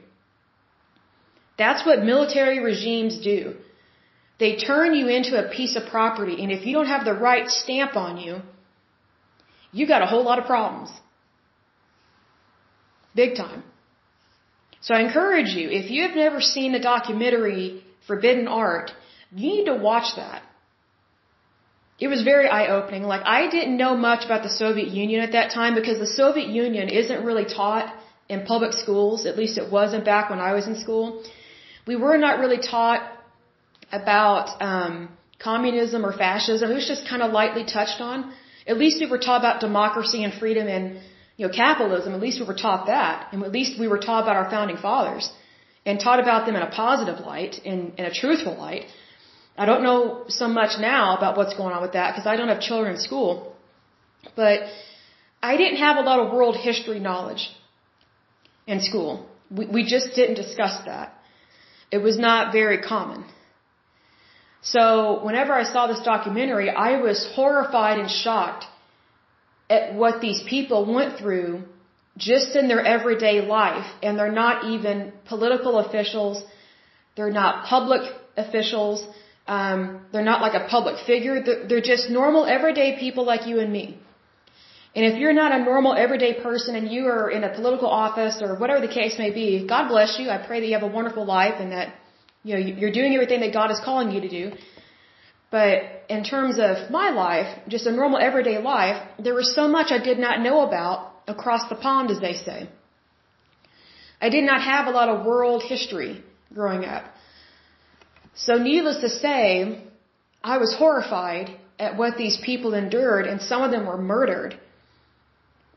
That's 1.61 1.85
what 1.85 2.05
military 2.11 2.59
regimes 2.71 3.15
do. 3.31 3.39
They 4.39 4.51
turn 4.55 4.95
you 4.99 5.07
into 5.17 5.33
a 5.37 5.49
piece 5.57 5.75
of 5.79 5.83
property, 5.95 6.35
and 6.41 6.53
if 6.57 6.65
you 6.65 6.73
don't 6.77 6.91
have 6.95 7.03
the 7.03 7.17
right 7.29 7.49
stamp 7.49 7.97
on 7.97 8.13
you, 8.25 8.35
you 9.73 9.85
got 9.93 10.01
a 10.01 10.05
whole 10.05 10.23
lot 10.23 10.39
of 10.39 10.45
problems. 10.45 10.89
Big 13.13 13.35
time. 13.35 13.63
So 14.79 14.95
I 14.95 15.01
encourage 15.01 15.51
you, 15.59 15.69
if 15.81 15.91
you 15.91 16.03
have 16.07 16.15
never 16.15 16.39
seen 16.39 16.71
the 16.71 16.79
documentary 16.93 17.83
Forbidden 18.07 18.47
Art, 18.47 18.91
you 19.35 19.49
need 19.55 19.65
to 19.65 19.75
watch 19.75 20.15
that. 20.15 20.41
It 21.99 22.07
was 22.07 22.21
very 22.23 22.47
eye-opening. 22.47 23.03
Like, 23.03 23.23
I 23.25 23.49
didn't 23.49 23.77
know 23.77 23.95
much 23.95 24.25
about 24.25 24.43
the 24.43 24.49
Soviet 24.49 24.87
Union 24.87 25.21
at 25.21 25.33
that 25.33 25.51
time 25.51 25.75
because 25.75 25.99
the 25.99 26.13
Soviet 26.21 26.47
Union 26.47 26.87
isn't 26.87 27.25
really 27.25 27.45
taught 27.45 27.93
in 28.29 28.45
public 28.45 28.73
schools. 28.73 29.25
At 29.25 29.37
least 29.37 29.57
it 29.57 29.69
wasn't 29.71 30.05
back 30.05 30.29
when 30.29 30.39
I 30.39 30.53
was 30.53 30.65
in 30.67 30.75
school. 30.85 31.23
We 31.85 31.95
were 31.95 32.17
not 32.17 32.39
really 32.39 32.59
taught 32.59 33.01
about 33.91 34.61
um, 34.61 35.09
communism 35.39 36.05
or 36.05 36.13
fascism. 36.25 36.71
It 36.71 36.75
was 36.75 36.87
just 36.87 37.07
kind 37.07 37.21
of 37.21 37.31
lightly 37.31 37.65
touched 37.65 37.99
on. 37.99 38.31
At 38.67 38.77
least 38.77 38.99
we 39.01 39.07
were 39.13 39.17
taught 39.17 39.41
about 39.41 39.59
democracy 39.59 40.23
and 40.23 40.33
freedom 40.33 40.67
and 40.67 40.99
you 41.37 41.47
know 41.47 41.51
capitalism. 41.51 42.13
At 42.13 42.21
least 42.21 42.39
we 42.39 42.45
were 42.45 42.59
taught 42.67 42.85
that, 42.87 43.27
and 43.31 43.43
at 43.43 43.51
least 43.51 43.79
we 43.79 43.87
were 43.87 44.01
taught 44.07 44.23
about 44.23 44.35
our 44.41 44.49
founding 44.49 44.77
fathers 44.77 45.31
and 45.85 45.99
taught 45.99 46.19
about 46.19 46.45
them 46.45 46.55
in 46.55 46.61
a 46.61 46.69
positive 46.69 47.19
light, 47.25 47.59
in, 47.65 47.93
in 47.97 48.05
a 48.05 48.13
truthful 48.13 48.55
light. 48.55 48.85
I 49.61 49.65
don't 49.65 49.83
know 49.83 50.23
so 50.41 50.47
much 50.47 50.73
now 50.79 51.17
about 51.17 51.35
what's 51.37 51.55
going 51.61 51.73
on 51.75 51.81
with 51.81 51.95
that 51.99 52.11
because 52.11 52.27
I 52.31 52.35
don't 52.37 52.51
have 52.53 52.61
children 52.61 52.95
in 52.95 53.01
school, 53.09 53.31
but 54.41 54.59
I 55.43 55.57
didn't 55.57 55.79
have 55.87 55.97
a 55.97 56.05
lot 56.09 56.19
of 56.21 56.31
world 56.31 56.55
history 56.55 56.99
knowledge 56.99 57.43
in 58.67 58.79
school. 58.89 59.27
We, 59.57 59.65
we 59.77 59.83
just 59.95 60.15
didn't 60.15 60.35
discuss 60.35 60.75
that. 60.85 61.13
It 61.91 62.01
was 62.07 62.17
not 62.17 62.53
very 62.53 62.79
common. 62.93 63.25
So 64.61 65.23
whenever 65.25 65.53
I 65.53 65.63
saw 65.63 65.87
this 65.87 66.01
documentary, 66.13 66.69
I 66.69 67.01
was 67.01 67.29
horrified 67.35 67.99
and 67.99 68.09
shocked 68.09 68.65
at 69.69 69.93
what 69.93 70.21
these 70.21 70.41
people 70.43 70.85
went 70.93 71.17
through 71.19 71.63
just 72.17 72.55
in 72.55 72.67
their 72.69 72.83
everyday 72.95 73.41
life. 73.41 73.87
And 74.03 74.17
they're 74.17 74.39
not 74.45 74.65
even 74.73 75.13
political 75.25 75.79
officials. 75.79 76.43
They're 77.15 77.37
not 77.43 77.65
public 77.65 78.03
officials. 78.37 79.05
Um, 79.57 80.01
they're 80.11 80.29
not 80.33 80.41
like 80.45 80.55
a 80.61 80.65
public 80.75 80.97
figure. 81.11 81.35
They're, 81.45 81.61
they're 81.67 81.87
just 81.93 82.09
normal, 82.19 82.45
everyday 82.45 82.89
people 82.99 83.25
like 83.25 83.47
you 83.47 83.59
and 83.63 83.71
me. 83.73 83.85
And 84.95 85.03
if 85.09 85.15
you're 85.19 85.37
not 85.43 85.51
a 85.57 85.59
normal, 85.71 85.93
everyday 86.05 86.33
person 86.47 86.75
and 86.75 86.91
you 86.91 87.07
are 87.07 87.29
in 87.37 87.43
a 87.43 87.51
political 87.55 87.89
office 88.05 88.35
or 88.45 88.57
whatever 88.61 88.81
the 88.87 88.93
case 88.99 89.15
may 89.17 89.31
be, 89.31 89.49
God 89.73 89.87
bless 89.87 90.19
you. 90.19 90.29
I 90.29 90.37
pray 90.45 90.59
that 90.59 90.67
you 90.67 90.75
have 90.79 90.87
a 90.91 90.93
wonderful 90.99 91.25
life 91.25 91.55
and 91.63 91.71
that 91.71 91.95
you 92.43 92.53
know, 92.53 92.61
you're 92.81 92.95
doing 92.99 93.13
everything 93.15 93.41
that 93.45 93.53
God 93.53 93.71
is 93.71 93.79
calling 93.83 94.11
you 94.11 94.21
to 94.21 94.29
do. 94.39 94.51
But 95.51 96.05
in 96.09 96.23
terms 96.23 96.55
of 96.59 96.91
my 96.91 97.09
life, 97.09 97.49
just 97.67 97.85
a 97.87 97.91
normal 97.91 98.19
everyday 98.19 98.59
life, 98.59 98.97
there 99.17 99.33
was 99.41 99.55
so 99.55 99.67
much 99.67 99.91
I 99.91 100.01
did 100.09 100.19
not 100.19 100.41
know 100.41 100.57
about 100.67 100.97
across 101.27 101.63
the 101.69 101.75
pond, 101.75 102.11
as 102.11 102.19
they 102.19 102.33
say. 102.33 102.69
I 104.21 104.29
did 104.29 104.43
not 104.43 104.61
have 104.61 104.85
a 104.87 104.91
lot 104.91 105.09
of 105.09 105.25
world 105.25 105.63
history 105.63 106.23
growing 106.53 106.85
up. 106.85 107.03
So 108.35 108.57
needless 108.57 108.97
to 109.01 109.09
say, 109.09 109.81
I 110.43 110.57
was 110.57 110.75
horrified 110.75 111.51
at 111.77 111.97
what 111.97 112.17
these 112.17 112.37
people 112.37 112.73
endured 112.73 113.25
and 113.25 113.41
some 113.41 113.61
of 113.61 113.71
them 113.71 113.85
were 113.85 114.01
murdered 114.01 114.57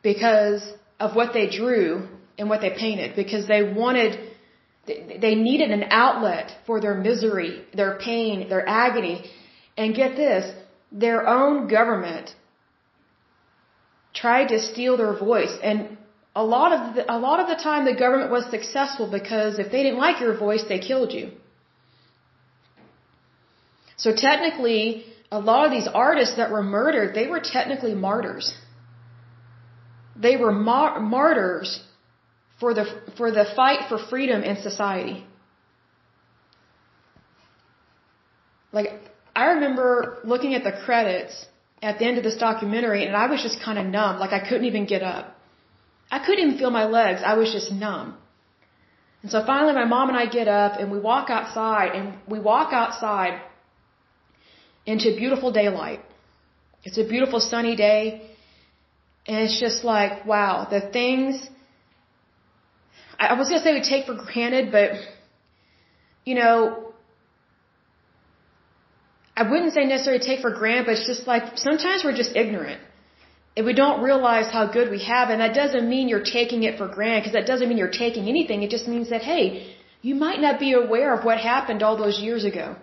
because 0.02 0.62
of 0.98 1.14
what 1.14 1.32
they 1.32 1.48
drew 1.48 2.08
and 2.38 2.48
what 2.48 2.60
they 2.60 2.70
painted 2.70 3.16
because 3.16 3.46
they 3.46 3.62
wanted 3.62 4.18
they 4.86 5.34
needed 5.36 5.70
an 5.70 5.84
outlet 5.90 6.50
for 6.66 6.80
their 6.80 6.94
misery, 6.94 7.64
their 7.72 7.98
pain, 7.98 8.48
their 8.48 8.68
agony. 8.68 9.30
And 9.76 9.94
get 9.94 10.16
this, 10.16 10.52
their 10.90 11.26
own 11.26 11.68
government 11.68 12.34
tried 14.12 14.48
to 14.48 14.60
steal 14.60 14.96
their 14.96 15.16
voice. 15.16 15.56
And 15.62 15.96
a 16.34 16.44
lot 16.44 16.72
of 16.72 16.96
the, 16.96 17.12
a 17.12 17.18
lot 17.18 17.40
of 17.40 17.46
the 17.46 17.62
time 17.62 17.84
the 17.84 17.94
government 17.94 18.30
was 18.30 18.44
successful 18.50 19.08
because 19.10 19.58
if 19.58 19.70
they 19.70 19.82
didn't 19.84 19.98
like 19.98 20.20
your 20.20 20.36
voice, 20.36 20.64
they 20.68 20.78
killed 20.78 21.12
you. 21.12 21.30
So 24.02 24.10
technically, 24.28 25.04
a 25.30 25.38
lot 25.48 25.64
of 25.66 25.70
these 25.76 25.88
artists 26.06 26.36
that 26.38 26.50
were 26.54 26.64
murdered, 26.78 27.14
they 27.18 27.26
were 27.32 27.42
technically 27.56 27.94
martyrs. 27.94 28.46
They 30.24 30.34
were 30.36 30.54
mar- 30.70 30.98
martyrs 31.00 31.68
for 32.58 32.74
the, 32.78 32.84
for 33.18 33.30
the 33.30 33.44
fight 33.58 33.82
for 33.88 33.98
freedom 34.12 34.42
in 34.42 34.56
society. 34.70 35.18
Like, 38.78 38.90
I 39.36 39.44
remember 39.54 40.18
looking 40.24 40.54
at 40.58 40.64
the 40.64 40.74
credits 40.84 41.46
at 41.80 42.00
the 42.00 42.04
end 42.08 42.18
of 42.18 42.24
this 42.24 42.38
documentary 42.48 43.06
and 43.06 43.14
I 43.24 43.26
was 43.32 43.40
just 43.46 43.62
kind 43.68 43.78
of 43.78 43.86
numb. 43.86 44.18
Like, 44.24 44.32
I 44.32 44.42
couldn't 44.48 44.68
even 44.72 44.86
get 44.94 45.02
up. 45.14 45.38
I 46.10 46.18
couldn't 46.24 46.44
even 46.44 46.58
feel 46.58 46.74
my 46.80 46.86
legs. 46.98 47.20
I 47.32 47.34
was 47.34 47.52
just 47.52 47.70
numb. 47.70 48.16
And 49.22 49.30
so 49.30 49.46
finally 49.46 49.74
my 49.80 49.88
mom 49.94 50.08
and 50.08 50.18
I 50.24 50.26
get 50.26 50.48
up 50.48 50.80
and 50.80 50.90
we 50.90 50.98
walk 50.98 51.30
outside 51.30 51.90
and 51.98 52.14
we 52.34 52.40
walk 52.40 52.72
outside 52.72 53.40
into 54.86 55.16
beautiful 55.16 55.52
daylight. 55.52 56.00
It's 56.84 56.98
a 56.98 57.04
beautiful 57.04 57.40
sunny 57.40 57.76
day. 57.76 58.28
And 59.26 59.38
it's 59.38 59.60
just 59.60 59.84
like, 59.84 60.26
wow, 60.26 60.66
the 60.68 60.80
things 60.80 61.48
I 63.18 63.34
was 63.34 63.48
going 63.48 63.60
to 63.60 63.64
say 63.64 63.72
we 63.74 63.82
take 63.82 64.06
for 64.06 64.14
granted, 64.14 64.72
but, 64.72 64.90
you 66.24 66.34
know, 66.34 66.92
I 69.36 69.48
wouldn't 69.48 69.72
say 69.74 69.84
necessarily 69.84 70.24
take 70.24 70.40
for 70.40 70.50
granted, 70.50 70.86
but 70.86 70.94
it's 70.96 71.06
just 71.06 71.26
like 71.26 71.56
sometimes 71.56 72.02
we're 72.04 72.16
just 72.16 72.34
ignorant. 72.34 72.80
And 73.56 73.66
we 73.66 73.74
don't 73.74 74.02
realize 74.02 74.50
how 74.50 74.72
good 74.72 74.90
we 74.90 75.04
have, 75.04 75.28
and 75.28 75.40
that 75.40 75.54
doesn't 75.54 75.88
mean 75.88 76.08
you're 76.08 76.24
taking 76.24 76.62
it 76.64 76.78
for 76.78 76.88
granted, 76.88 77.20
because 77.20 77.34
that 77.34 77.46
doesn't 77.46 77.68
mean 77.68 77.78
you're 77.78 77.98
taking 78.06 78.28
anything. 78.28 78.62
It 78.62 78.70
just 78.70 78.88
means 78.88 79.10
that, 79.10 79.22
hey, 79.22 79.76
you 80.00 80.14
might 80.14 80.40
not 80.40 80.58
be 80.58 80.72
aware 80.72 81.14
of 81.16 81.24
what 81.24 81.38
happened 81.38 81.82
all 81.82 81.96
those 81.96 82.18
years 82.18 82.44
ago. 82.44 82.76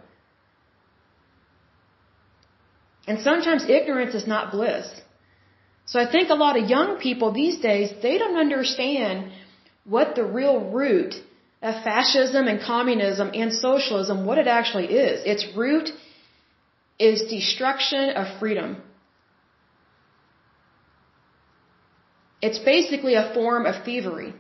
And 3.07 3.21
sometimes 3.21 3.63
ignorance 3.67 4.13
is 4.13 4.27
not 4.27 4.51
bliss. 4.51 4.87
So 5.85 5.99
I 5.99 6.09
think 6.11 6.29
a 6.29 6.35
lot 6.35 6.57
of 6.57 6.69
young 6.69 6.97
people 6.97 7.31
these 7.31 7.57
days, 7.57 7.91
they 8.01 8.17
don't 8.17 8.37
understand 8.37 9.31
what 9.85 10.15
the 10.15 10.23
real 10.23 10.59
root 10.59 11.15
of 11.61 11.83
fascism 11.83 12.47
and 12.47 12.61
communism 12.61 13.31
and 13.33 13.51
socialism, 13.53 14.25
what 14.25 14.37
it 14.37 14.47
actually 14.47 14.85
is. 14.85 15.25
Its 15.25 15.45
root 15.55 15.89
is 16.99 17.23
destruction 17.29 18.11
of 18.11 18.39
freedom. 18.39 18.77
It's 22.41 22.59
basically 22.59 23.15
a 23.15 23.33
form 23.33 23.65
of 23.65 23.83
thievery. 23.83 24.33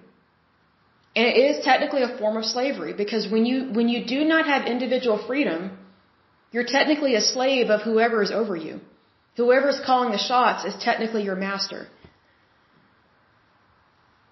And 1.15 1.25
it 1.25 1.37
is 1.37 1.65
technically 1.65 2.03
a 2.03 2.17
form 2.17 2.37
of 2.37 2.45
slavery 2.45 2.93
because 2.93 3.27
when 3.29 3.45
you, 3.45 3.71
when 3.73 3.89
you 3.89 4.05
do 4.05 4.23
not 4.23 4.45
have 4.45 4.67
individual 4.67 5.17
freedom, 5.25 5.78
you're 6.51 6.69
technically 6.77 7.15
a 7.15 7.21
slave 7.21 7.69
of 7.69 7.81
whoever 7.81 8.21
is 8.21 8.31
over 8.31 8.55
you. 8.55 8.79
Whoever 9.37 9.69
is 9.69 9.79
calling 9.85 10.11
the 10.11 10.17
shots 10.17 10.65
is 10.65 10.75
technically 10.83 11.23
your 11.23 11.35
master. 11.35 11.87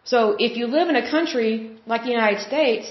So 0.04 0.20
if 0.40 0.58
you 0.58 0.68
live 0.68 0.90
in 0.90 0.96
a 0.96 1.10
country 1.10 1.78
like 1.86 2.04
the 2.04 2.16
United 2.20 2.42
States, 2.42 2.88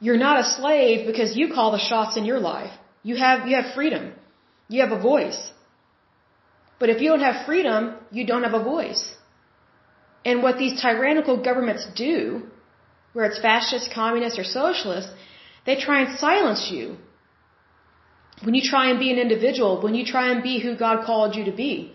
you're 0.00 0.22
not 0.28 0.40
a 0.40 0.44
slave 0.44 1.06
because 1.06 1.36
you 1.36 1.52
call 1.54 1.72
the 1.72 1.86
shots 1.90 2.16
in 2.16 2.24
your 2.24 2.40
life. 2.40 2.72
You 3.02 3.16
have, 3.16 3.46
you 3.48 3.56
have 3.56 3.74
freedom. 3.74 4.12
You 4.68 4.80
have 4.84 4.92
a 4.92 5.00
voice. 5.00 5.40
But 6.78 6.88
if 6.88 7.02
you 7.02 7.08
don't 7.10 7.26
have 7.30 7.44
freedom, 7.46 7.94
you 8.10 8.26
don't 8.26 8.44
have 8.48 8.54
a 8.54 8.64
voice. 8.64 9.04
And 10.24 10.42
what 10.42 10.58
these 10.58 10.80
tyrannical 10.80 11.36
governments 11.48 11.86
do, 11.94 12.42
where 13.12 13.26
it's 13.26 13.40
fascist, 13.40 13.92
communist, 13.92 14.38
or 14.38 14.44
socialist, 14.44 15.08
they 15.66 15.76
try 15.76 16.00
and 16.02 16.18
silence 16.18 16.68
you. 16.70 16.96
When 18.42 18.54
you 18.54 18.62
try 18.62 18.90
and 18.90 18.98
be 18.98 19.10
an 19.12 19.18
individual, 19.18 19.80
when 19.82 19.94
you 19.94 20.04
try 20.04 20.30
and 20.32 20.42
be 20.42 20.58
who 20.60 20.76
God 20.76 21.04
called 21.04 21.36
you 21.36 21.44
to 21.44 21.52
be. 21.52 21.92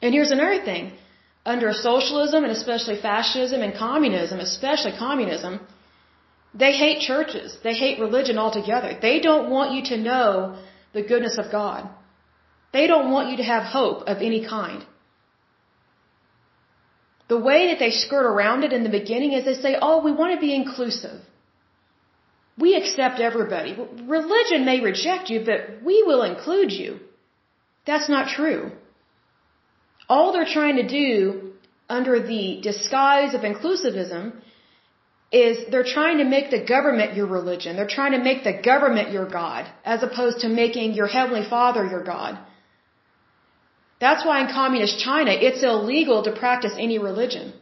And 0.00 0.14
here's 0.14 0.30
another 0.30 0.64
thing. 0.64 0.92
Under 1.44 1.72
socialism 1.72 2.44
and 2.44 2.52
especially 2.52 3.00
fascism 3.00 3.62
and 3.62 3.74
communism, 3.74 4.38
especially 4.38 4.92
communism, 4.98 5.60
they 6.54 6.72
hate 6.72 7.00
churches. 7.00 7.56
They 7.64 7.74
hate 7.74 7.98
religion 7.98 8.38
altogether. 8.38 8.96
They 9.00 9.18
don't 9.20 9.50
want 9.50 9.72
you 9.72 9.82
to 9.90 9.96
know 9.96 10.56
the 10.92 11.02
goodness 11.02 11.38
of 11.38 11.50
God. 11.50 11.88
They 12.72 12.86
don't 12.86 13.10
want 13.10 13.30
you 13.30 13.38
to 13.38 13.42
have 13.42 13.64
hope 13.64 14.02
of 14.06 14.18
any 14.18 14.46
kind. 14.46 14.84
The 17.28 17.38
way 17.38 17.68
that 17.68 17.78
they 17.78 17.90
skirt 17.90 18.26
around 18.26 18.62
it 18.62 18.72
in 18.72 18.82
the 18.84 18.90
beginning 19.00 19.32
is 19.32 19.44
they 19.44 19.54
say, 19.54 19.76
oh, 19.80 20.02
we 20.02 20.12
want 20.12 20.34
to 20.34 20.40
be 20.40 20.54
inclusive. 20.54 21.20
We 22.58 22.74
accept 22.76 23.18
everybody. 23.20 23.76
Religion 24.04 24.64
may 24.64 24.80
reject 24.80 25.30
you, 25.30 25.42
but 25.44 25.82
we 25.84 26.02
will 26.02 26.22
include 26.22 26.72
you. 26.72 27.00
That's 27.86 28.08
not 28.08 28.28
true. 28.28 28.72
All 30.08 30.32
they're 30.32 30.54
trying 30.58 30.76
to 30.76 30.86
do 30.86 31.52
under 31.88 32.20
the 32.20 32.60
disguise 32.62 33.34
of 33.34 33.40
inclusivism 33.42 34.34
is 35.32 35.58
they're 35.70 35.92
trying 35.98 36.18
to 36.18 36.24
make 36.24 36.50
the 36.50 36.62
government 36.74 37.14
your 37.16 37.26
religion. 37.26 37.76
They're 37.76 37.96
trying 37.98 38.12
to 38.12 38.22
make 38.22 38.44
the 38.44 38.60
government 38.70 39.10
your 39.10 39.26
God, 39.26 39.66
as 39.84 40.02
opposed 40.02 40.40
to 40.40 40.48
making 40.48 40.92
your 40.92 41.06
Heavenly 41.06 41.48
Father 41.48 41.86
your 41.86 42.04
God. 42.04 42.38
That's 43.98 44.24
why 44.26 44.36
in 44.42 44.48
communist 44.48 44.98
China, 44.98 45.32
it's 45.48 45.62
illegal 45.62 46.24
to 46.24 46.32
practice 46.32 46.74
any 46.76 46.98
religion. 46.98 47.54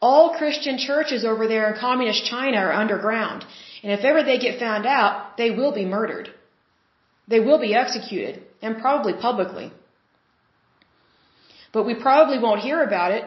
All 0.00 0.36
Christian 0.40 0.78
churches 0.78 1.24
over 1.24 1.48
there 1.48 1.72
in 1.72 1.80
communist 1.80 2.24
China 2.26 2.58
are 2.58 2.72
underground. 2.72 3.44
And 3.82 3.92
if 3.92 4.04
ever 4.04 4.22
they 4.22 4.38
get 4.38 4.58
found 4.58 4.86
out, 4.86 5.36
they 5.36 5.50
will 5.50 5.72
be 5.72 5.84
murdered. 5.84 6.30
They 7.28 7.40
will 7.40 7.58
be 7.58 7.74
executed, 7.74 8.42
and 8.62 8.78
probably 8.78 9.12
publicly. 9.12 9.70
But 11.72 11.84
we 11.84 11.94
probably 11.94 12.38
won't 12.38 12.60
hear 12.60 12.82
about 12.82 13.12
it 13.12 13.24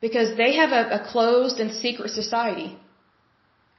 because 0.00 0.36
they 0.36 0.56
have 0.56 0.72
a, 0.72 0.82
a 0.98 1.06
closed 1.12 1.58
and 1.60 1.72
secret 1.72 2.10
society. 2.10 2.76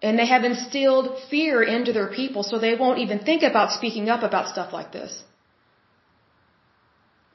And 0.01 0.17
they 0.17 0.27
have 0.27 0.43
instilled 0.43 1.19
fear 1.29 1.63
into 1.63 1.91
their 1.91 2.07
people 2.07 2.43
so 2.43 2.59
they 2.59 2.75
won't 2.75 2.99
even 2.99 3.19
think 3.19 3.43
about 3.43 3.71
speaking 3.71 4.09
up 4.09 4.23
about 4.23 4.49
stuff 4.49 4.71
like 4.71 4.91
this. 4.91 5.23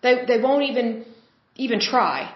They, 0.02 0.24
they 0.26 0.38
won't 0.40 0.64
even, 0.70 1.04
even 1.56 1.80
try. 1.80 2.34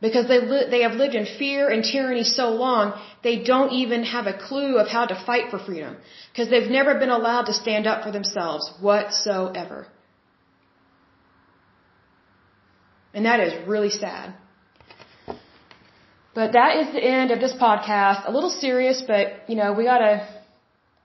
Because 0.00 0.28
they, 0.28 0.40
li- 0.40 0.66
they 0.68 0.82
have 0.82 0.92
lived 0.92 1.14
in 1.14 1.24
fear 1.38 1.68
and 1.70 1.82
tyranny 1.82 2.22
so 2.22 2.50
long, 2.50 3.00
they 3.22 3.42
don't 3.42 3.72
even 3.72 4.02
have 4.04 4.26
a 4.26 4.36
clue 4.36 4.76
of 4.76 4.88
how 4.88 5.06
to 5.06 5.14
fight 5.24 5.50
for 5.50 5.58
freedom. 5.58 5.96
Because 6.30 6.50
they've 6.50 6.70
never 6.70 6.98
been 6.98 7.10
allowed 7.10 7.46
to 7.46 7.54
stand 7.54 7.86
up 7.86 8.04
for 8.04 8.10
themselves 8.10 8.70
whatsoever. 8.80 9.86
And 13.14 13.24
that 13.24 13.40
is 13.40 13.66
really 13.66 13.88
sad. 13.88 14.34
But 16.34 16.52
that 16.52 16.76
is 16.76 16.92
the 16.92 17.02
end 17.02 17.30
of 17.30 17.40
this 17.40 17.54
podcast. 17.54 18.28
A 18.28 18.30
little 18.30 18.50
serious, 18.50 19.02
but 19.06 19.48
you 19.48 19.56
know, 19.56 19.72
we 19.72 19.84
gotta, 19.84 20.28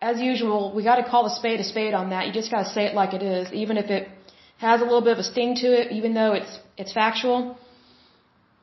as 0.01 0.19
usual, 0.19 0.73
we 0.75 0.83
gotta 0.83 1.05
call 1.09 1.25
a 1.27 1.33
spade 1.39 1.61
a 1.61 1.63
spade 1.63 1.93
on 1.93 2.09
that. 2.09 2.27
You 2.27 2.33
just 2.33 2.51
gotta 2.51 2.69
say 2.69 2.83
it 2.87 2.93
like 2.93 3.13
it 3.13 3.23
is, 3.23 3.53
even 3.53 3.77
if 3.77 3.89
it 3.89 4.09
has 4.57 4.81
a 4.81 4.83
little 4.83 5.01
bit 5.01 5.13
of 5.13 5.19
a 5.19 5.23
sting 5.23 5.55
to 5.63 5.67
it, 5.67 5.93
even 5.93 6.13
though 6.13 6.33
it's, 6.33 6.59
it's 6.77 6.91
factual. 6.91 7.57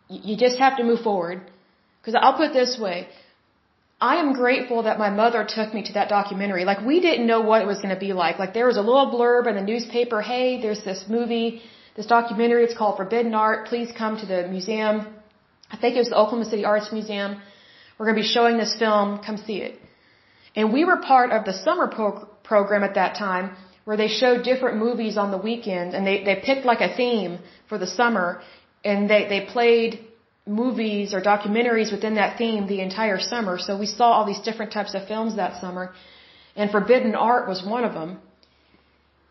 You 0.08 0.36
just 0.36 0.58
have 0.58 0.76
to 0.78 0.84
move 0.84 1.00
forward. 1.00 1.42
Cause 2.04 2.14
I'll 2.18 2.36
put 2.36 2.50
it 2.50 2.52
this 2.54 2.78
way. 2.80 3.08
I 4.00 4.16
am 4.16 4.32
grateful 4.32 4.84
that 4.84 4.98
my 4.98 5.10
mother 5.10 5.44
took 5.56 5.74
me 5.74 5.82
to 5.88 5.92
that 5.94 6.08
documentary. 6.08 6.64
Like 6.64 6.80
we 6.80 7.00
didn't 7.00 7.26
know 7.26 7.40
what 7.40 7.62
it 7.62 7.66
was 7.66 7.78
going 7.82 7.94
to 7.94 8.00
be 8.00 8.12
like. 8.12 8.38
Like 8.38 8.54
there 8.54 8.66
was 8.66 8.76
a 8.76 8.86
little 8.90 9.10
blurb 9.10 9.48
in 9.48 9.56
the 9.56 9.66
newspaper, 9.72 10.22
hey, 10.22 10.62
there's 10.62 10.84
this 10.84 11.04
movie, 11.08 11.62
this 11.96 12.06
documentary, 12.06 12.64
it's 12.64 12.76
called 12.76 12.96
Forbidden 12.96 13.34
Art. 13.34 13.66
Please 13.66 13.90
come 14.02 14.16
to 14.18 14.26
the 14.26 14.46
museum. 14.46 15.06
I 15.70 15.76
think 15.76 15.96
it 15.96 15.98
was 15.98 16.10
the 16.10 16.16
Oklahoma 16.16 16.44
City 16.44 16.64
Arts 16.64 16.92
Museum. 16.92 17.42
We're 17.98 18.06
going 18.06 18.16
to 18.16 18.22
be 18.22 18.28
showing 18.28 18.56
this 18.56 18.76
film. 18.78 19.18
Come 19.26 19.36
see 19.36 19.58
it. 19.58 19.80
And 20.54 20.72
we 20.72 20.84
were 20.84 20.98
part 20.98 21.30
of 21.32 21.44
the 21.44 21.52
summer 21.52 21.88
pro- 21.88 22.26
program 22.44 22.84
at 22.84 22.94
that 22.94 23.16
time 23.16 23.56
where 23.84 23.96
they 23.96 24.08
showed 24.08 24.44
different 24.44 24.78
movies 24.78 25.16
on 25.16 25.32
the 25.32 25.38
weekend 25.38 25.94
and 25.94 26.06
they, 26.06 26.22
they 26.22 26.36
picked 26.36 26.64
like 26.64 26.80
a 26.80 26.94
theme 26.94 27.38
for 27.68 27.78
the 27.78 27.86
summer 27.86 28.40
and 28.84 29.08
they, 29.10 29.28
they 29.28 29.40
played 29.46 30.06
movies 30.46 31.12
or 31.14 31.20
documentaries 31.20 31.92
within 31.92 32.14
that 32.14 32.38
theme 32.38 32.66
the 32.66 32.80
entire 32.80 33.20
summer. 33.20 33.58
So 33.58 33.78
we 33.78 33.86
saw 33.86 34.12
all 34.12 34.26
these 34.26 34.40
different 34.40 34.72
types 34.72 34.94
of 34.94 35.06
films 35.06 35.36
that 35.36 35.60
summer. 35.60 35.92
And 36.56 36.70
Forbidden 36.70 37.14
Art 37.14 37.48
was 37.48 37.62
one 37.64 37.84
of 37.84 37.92
them. 37.92 38.18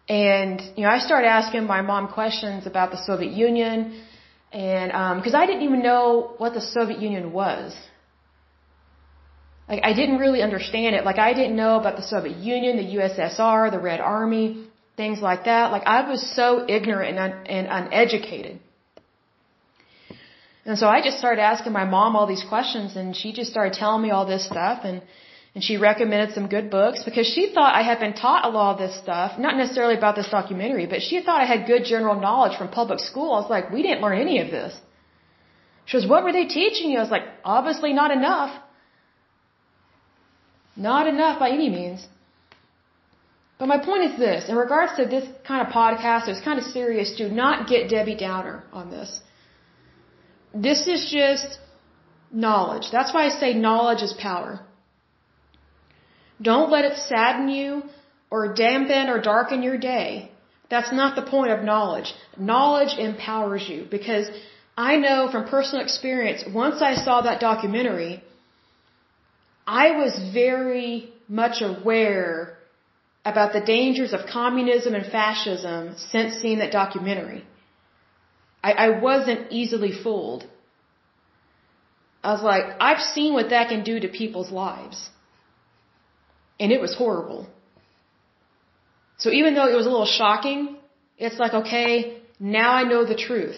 And, 0.08 0.62
you 0.78 0.84
know, 0.84 0.90
I 0.90 1.00
started 1.00 1.28
asking 1.28 1.66
my 1.66 1.82
mom 1.82 2.08
questions 2.08 2.66
about 2.66 2.92
the 2.92 2.98
Soviet 2.98 3.34
Union 3.34 4.02
and, 4.54 4.92
um, 4.94 5.22
cause 5.22 5.34
I 5.34 5.46
didn't 5.46 5.64
even 5.64 5.82
know 5.84 6.34
what 6.38 6.54
the 6.54 6.62
Soviet 6.62 7.02
Union 7.02 7.34
was. 7.34 7.76
Like, 9.68 9.82
I 9.84 9.92
didn't 9.92 10.20
really 10.20 10.42
understand 10.42 10.96
it. 10.96 11.04
Like, 11.04 11.18
I 11.18 11.34
didn't 11.34 11.58
know 11.58 11.78
about 11.78 11.98
the 11.98 12.04
Soviet 12.04 12.38
Union, 12.38 12.78
the 12.78 12.96
USSR, 13.00 13.70
the 13.70 13.80
Red 13.80 14.00
Army, 14.00 14.70
things 14.96 15.20
like 15.22 15.44
that. 15.44 15.74
Like, 15.74 15.84
I 15.86 16.10
was 16.10 16.22
so 16.36 16.66
ignorant 16.70 17.18
and, 17.18 17.34
un- 17.34 17.48
and 17.48 17.68
uneducated. 17.70 18.62
And 20.68 20.78
so 20.78 20.86
I 20.96 20.98
just 21.08 21.18
started 21.18 21.42
asking 21.42 21.72
my 21.72 21.86
mom 21.86 22.18
all 22.18 22.28
these 22.28 22.46
questions 22.54 22.98
and 22.98 23.16
she 23.20 23.30
just 23.40 23.50
started 23.50 23.74
telling 23.82 24.02
me 24.06 24.10
all 24.16 24.26
this 24.26 24.46
stuff 24.46 24.80
and, 24.84 25.02
and 25.56 25.64
she 25.68 25.78
recommended 25.78 26.36
some 26.36 26.48
good 26.56 26.70
books 26.70 27.04
because 27.06 27.28
she 27.36 27.44
thought 27.54 27.74
I 27.74 27.84
had 27.90 28.00
been 28.02 28.16
taught 28.24 28.44
a 28.50 28.50
lot 28.50 28.74
of 28.74 28.80
this 28.84 28.96
stuff, 29.04 29.40
not 29.46 29.56
necessarily 29.56 29.96
about 30.02 30.18
this 30.18 30.30
documentary, 30.30 30.86
but 30.86 31.02
she 31.02 31.22
thought 31.22 31.40
I 31.42 31.46
had 31.54 31.68
good 31.68 31.86
general 31.86 32.20
knowledge 32.26 32.58
from 32.58 32.68
public 32.68 33.00
school. 33.00 33.30
I 33.34 33.40
was 33.44 33.50
like, 33.50 33.72
we 33.72 33.82
didn't 33.82 34.02
learn 34.02 34.20
any 34.20 34.40
of 34.42 34.50
this. 34.58 34.76
She 35.86 35.98
goes, 35.98 36.08
what 36.14 36.26
were 36.26 36.34
they 36.34 36.48
teaching 36.60 36.92
you? 36.92 36.98
I 36.98 37.04
was 37.08 37.16
like, 37.18 37.28
obviously 37.46 37.94
not 37.94 38.12
enough. 38.12 38.52
Not 40.76 41.08
enough 41.08 41.40
by 41.40 41.50
any 41.50 41.70
means. 41.70 42.06
But 43.58 43.68
my 43.68 43.78
point 43.78 44.04
is 44.10 44.20
this, 44.20 44.50
in 44.50 44.58
regards 44.58 44.98
to 44.98 45.06
this 45.06 45.26
kind 45.48 45.66
of 45.66 45.74
podcast, 45.74 46.28
it's 46.28 46.42
kind 46.42 46.60
of 46.60 46.66
serious, 46.66 47.16
do 47.16 47.30
not 47.30 47.70
get 47.70 47.90
Debbie 47.90 48.18
Downer 48.18 48.66
on 48.74 48.92
this. 48.92 49.22
This 50.54 50.88
is 50.88 51.10
just 51.12 51.60
knowledge. 52.32 52.90
That's 52.92 53.14
why 53.14 53.26
I 53.26 53.30
say 53.30 53.54
knowledge 53.54 54.02
is 54.02 54.14
power. 54.14 54.60
Don't 56.42 56.70
let 56.70 56.86
it 56.86 56.98
sadden 56.98 57.50
you 57.50 57.84
or 58.30 58.54
dampen 58.54 59.10
or 59.10 59.20
darken 59.22 59.64
your 59.64 59.78
day. 59.78 60.32
That's 60.70 60.92
not 60.92 61.16
the 61.16 61.22
point 61.22 61.52
of 61.52 61.64
knowledge. 61.64 62.14
Knowledge 62.38 62.98
empowers 62.98 63.68
you 63.68 63.88
because 63.90 64.30
I 64.78 64.98
know 64.98 65.30
from 65.32 65.48
personal 65.48 65.84
experience, 65.84 66.44
once 66.54 66.82
I 66.82 66.94
saw 66.96 67.22
that 67.22 67.40
documentary, 67.40 68.24
I 69.66 69.92
was 69.92 70.14
very 70.34 71.10
much 71.28 71.62
aware 71.62 72.58
about 73.26 73.54
the 73.54 73.62
dangers 73.62 74.14
of 74.14 74.28
communism 74.28 74.94
and 74.94 75.06
fascism 75.06 75.96
since 75.98 76.36
seeing 76.36 76.60
that 76.60 76.72
documentary. 76.72 77.44
I, 78.64 78.72
I 78.72 78.90
wasn't 79.00 79.52
easily 79.52 79.92
fooled. 79.92 80.46
I 82.24 82.34
was 82.34 82.42
like, 82.42 82.66
I've 82.80 83.02
seen 83.02 83.34
what 83.34 83.50
that 83.52 83.70
can 83.70 83.84
do 83.84 84.00
to 84.00 84.08
people's 84.08 84.52
lives. 84.52 85.10
And 86.60 86.72
it 86.72 86.82
was 86.82 86.96
horrible. 86.96 87.48
So 89.18 89.30
even 89.32 89.56
though 89.56 89.68
it 89.68 89.76
was 89.76 89.86
a 89.86 89.90
little 89.90 90.06
shocking, 90.06 90.78
it's 91.18 91.40
like, 91.40 91.54
okay, 91.54 92.18
now 92.40 92.74
I 92.74 92.84
know 92.84 93.06
the 93.06 93.16
truth. 93.16 93.58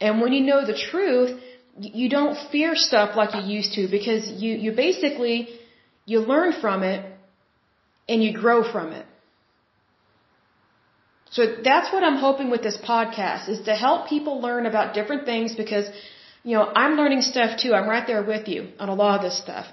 And 0.00 0.20
when 0.20 0.32
you 0.32 0.40
know 0.40 0.66
the 0.66 0.76
truth, 0.90 1.40
you 1.78 2.08
don't 2.08 2.36
fear 2.50 2.74
stuff 2.74 3.16
like 3.16 3.34
you 3.34 3.56
used 3.56 3.74
to 3.74 3.88
because 3.88 4.30
you, 4.42 4.54
you 4.54 4.72
basically, 4.72 5.48
you 6.04 6.20
learn 6.20 6.52
from 6.60 6.82
it 6.82 7.04
and 8.08 8.22
you 8.22 8.32
grow 8.32 8.70
from 8.70 8.92
it. 8.92 9.06
So 11.30 11.56
that's 11.62 11.92
what 11.92 12.04
I'm 12.04 12.16
hoping 12.16 12.50
with 12.50 12.62
this 12.62 12.76
podcast 12.76 13.48
is 13.48 13.62
to 13.62 13.74
help 13.74 14.08
people 14.08 14.40
learn 14.40 14.66
about 14.66 14.94
different 14.94 15.26
things 15.26 15.54
because, 15.54 15.88
you 16.44 16.56
know, 16.56 16.70
I'm 16.74 16.96
learning 16.96 17.22
stuff 17.22 17.58
too. 17.58 17.74
I'm 17.74 17.88
right 17.88 18.06
there 18.06 18.22
with 18.22 18.48
you 18.48 18.68
on 18.78 18.88
a 18.88 18.94
lot 18.94 19.16
of 19.16 19.22
this 19.22 19.36
stuff. 19.38 19.66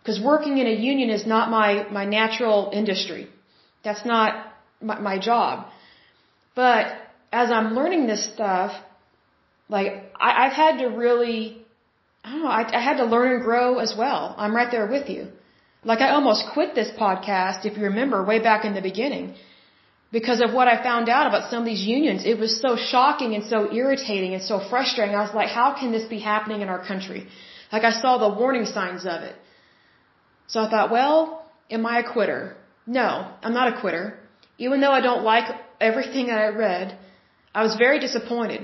Because 0.00 0.20
working 0.20 0.58
in 0.58 0.66
a 0.66 0.76
union 0.92 1.10
is 1.10 1.26
not 1.26 1.50
my, 1.50 1.86
my 1.90 2.04
natural 2.04 2.70
industry. 2.72 3.28
That's 3.84 4.04
not 4.04 4.52
my, 4.80 4.98
my 5.00 5.18
job. 5.18 5.66
But 6.54 6.86
as 7.32 7.50
I'm 7.50 7.74
learning 7.74 8.06
this 8.06 8.24
stuff, 8.32 8.72
like 9.68 9.92
I, 10.18 10.46
I've 10.46 10.52
had 10.52 10.78
to 10.78 10.86
really, 10.86 11.62
I 12.24 12.30
don't 12.30 12.42
know, 12.42 12.48
I, 12.48 12.78
I 12.78 12.80
had 12.80 12.96
to 12.98 13.04
learn 13.04 13.32
and 13.32 13.42
grow 13.42 13.78
as 13.78 13.94
well. 13.96 14.34
I'm 14.38 14.54
right 14.54 14.70
there 14.70 14.86
with 14.86 15.10
you. 15.10 15.28
Like 15.84 16.00
I 16.00 16.10
almost 16.10 16.46
quit 16.54 16.74
this 16.74 16.90
podcast, 16.90 17.66
if 17.66 17.76
you 17.76 17.84
remember, 17.84 18.24
way 18.24 18.38
back 18.38 18.64
in 18.64 18.74
the 18.74 18.80
beginning 18.80 19.34
because 20.18 20.40
of 20.44 20.50
what 20.58 20.66
I 20.72 20.76
found 20.90 21.06
out 21.16 21.26
about 21.30 21.50
some 21.50 21.60
of 21.64 21.68
these 21.70 21.84
unions. 21.96 22.20
It 22.32 22.38
was 22.44 22.52
so 22.64 22.70
shocking 22.92 23.30
and 23.36 23.44
so 23.52 23.58
irritating 23.80 24.30
and 24.36 24.42
so 24.50 24.56
frustrating. 24.70 25.14
I 25.14 25.22
was 25.28 25.34
like, 25.40 25.50
how 25.60 25.68
can 25.78 25.88
this 25.96 26.06
be 26.14 26.20
happening 26.32 26.60
in 26.64 26.68
our 26.74 26.82
country? 26.90 27.20
Like 27.74 27.84
I 27.90 27.92
saw 28.02 28.12
the 28.16 28.30
warning 28.40 28.64
signs 28.76 29.02
of 29.14 29.18
it. 29.28 29.36
So 30.52 30.56
I 30.64 30.70
thought, 30.70 30.88
well, 30.96 31.18
am 31.76 31.84
I 31.92 31.94
a 32.04 32.06
quitter? 32.14 32.40
No, 32.86 33.10
I'm 33.42 33.52
not 33.60 33.68
a 33.74 33.80
quitter. 33.82 34.04
Even 34.56 34.80
though 34.80 34.94
I 34.98 35.02
don't 35.08 35.24
like 35.32 35.46
everything 35.90 36.28
that 36.28 36.40
I 36.46 36.48
read, 36.66 36.98
I 37.54 37.62
was 37.66 37.76
very 37.84 37.98
disappointed. 38.06 38.62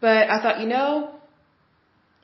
But 0.00 0.30
I 0.34 0.42
thought, 0.42 0.58
you 0.62 0.68
know, 0.76 0.88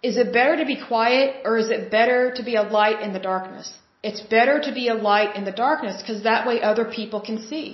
is 0.02 0.16
it 0.16 0.32
better 0.32 0.56
to 0.56 0.66
be 0.72 0.78
quiet 0.92 1.42
or 1.44 1.58
is 1.58 1.70
it 1.70 1.92
better 1.92 2.20
to 2.38 2.42
be 2.42 2.56
a 2.56 2.64
light 2.78 3.00
in 3.02 3.12
the 3.12 3.24
darkness? 3.32 3.72
It's 4.08 4.22
better 4.36 4.56
to 4.66 4.70
be 4.78 4.88
a 4.88 4.94
light 5.08 5.34
in 5.38 5.44
the 5.48 5.56
darkness 5.64 6.00
because 6.02 6.24
that 6.24 6.46
way 6.48 6.56
other 6.70 6.84
people 6.96 7.20
can 7.28 7.38
see. 7.50 7.66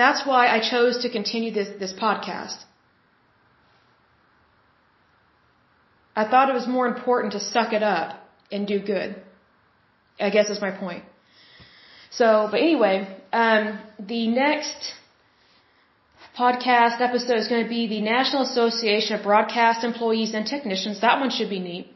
That's 0.00 0.26
why 0.30 0.42
I 0.54 0.58
chose 0.70 1.02
to 1.02 1.10
continue 1.18 1.52
this, 1.58 1.68
this 1.82 1.92
podcast. 1.92 2.64
I 6.16 6.24
thought 6.28 6.50
it 6.52 6.58
was 6.60 6.66
more 6.78 6.88
important 6.94 7.34
to 7.34 7.40
suck 7.40 7.72
it 7.72 7.84
up 7.84 8.08
and 8.50 8.66
do 8.66 8.80
good. 8.80 9.14
I 10.28 10.30
guess 10.30 10.50
is 10.50 10.60
my 10.60 10.72
point. 10.72 11.04
So, 12.10 12.48
but 12.50 12.60
anyway, 12.60 12.96
um, 13.32 13.78
the 14.12 14.26
next 14.26 14.92
podcast 16.36 17.00
episode 17.00 17.38
is 17.38 17.48
going 17.48 17.62
to 17.62 17.68
be 17.78 17.86
the 17.86 18.00
National 18.00 18.42
Association 18.42 19.16
of 19.16 19.22
Broadcast 19.22 19.84
Employees 19.84 20.34
and 20.34 20.46
Technicians. 20.46 21.00
That 21.00 21.20
one 21.20 21.30
should 21.30 21.50
be 21.50 21.60
neat. 21.60 21.86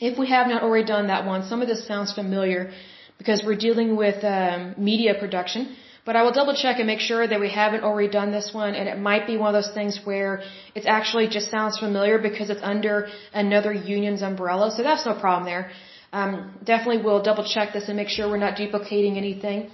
If 0.00 0.18
we 0.18 0.26
have 0.28 0.46
not 0.48 0.62
already 0.62 0.86
done 0.86 1.06
that 1.08 1.26
one, 1.26 1.42
some 1.50 1.60
of 1.62 1.68
this 1.68 1.86
sounds 1.86 2.12
familiar 2.12 2.72
because 3.18 3.42
we're 3.44 3.62
dealing 3.68 3.96
with 3.96 4.24
um, 4.24 4.74
media 4.78 5.14
production. 5.14 5.76
But 6.06 6.16
I 6.16 6.22
will 6.22 6.32
double 6.32 6.54
check 6.54 6.78
and 6.78 6.86
make 6.86 7.00
sure 7.00 7.26
that 7.30 7.38
we 7.38 7.50
haven't 7.50 7.84
already 7.84 8.10
done 8.10 8.32
this 8.32 8.48
one. 8.54 8.74
And 8.74 8.88
it 8.88 8.98
might 8.98 9.26
be 9.26 9.36
one 9.36 9.54
of 9.54 9.56
those 9.62 9.72
things 9.74 10.00
where 10.04 10.42
it 10.74 10.86
actually 10.86 11.28
just 11.28 11.50
sounds 11.50 11.78
familiar 11.78 12.18
because 12.18 12.48
it's 12.48 12.62
under 12.62 13.08
another 13.34 13.72
union's 13.72 14.22
umbrella. 14.22 14.70
So 14.76 14.82
that's 14.82 15.04
no 15.04 15.14
problem 15.14 15.44
there. 15.44 15.70
Um, 16.12 16.58
definitely 16.64 17.02
will 17.02 17.22
double 17.22 17.44
check 17.44 17.72
this 17.74 17.88
and 17.88 17.96
make 17.96 18.08
sure 18.08 18.28
we're 18.28 18.44
not 18.48 18.56
duplicating 18.56 19.18
anything. 19.18 19.70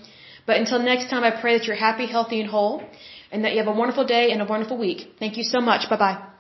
But 0.47 0.57
until 0.57 0.81
next 0.81 1.09
time, 1.09 1.24
I 1.24 1.31
pray 1.40 1.59
that 1.59 1.66
you're 1.66 1.82
happy, 1.89 2.07
healthy, 2.07 2.40
and 2.40 2.51
whole, 2.51 2.82
and 3.32 3.44
that 3.44 3.53
you 3.53 3.59
have 3.59 3.69
a 3.69 3.78
wonderful 3.82 4.05
day 4.05 4.31
and 4.32 4.43
a 4.43 4.44
wonderful 4.44 4.77
week. 4.77 5.15
Thank 5.19 5.36
you 5.36 5.44
so 5.44 5.61
much. 5.61 5.89
Bye 5.89 5.97
bye. 5.97 6.35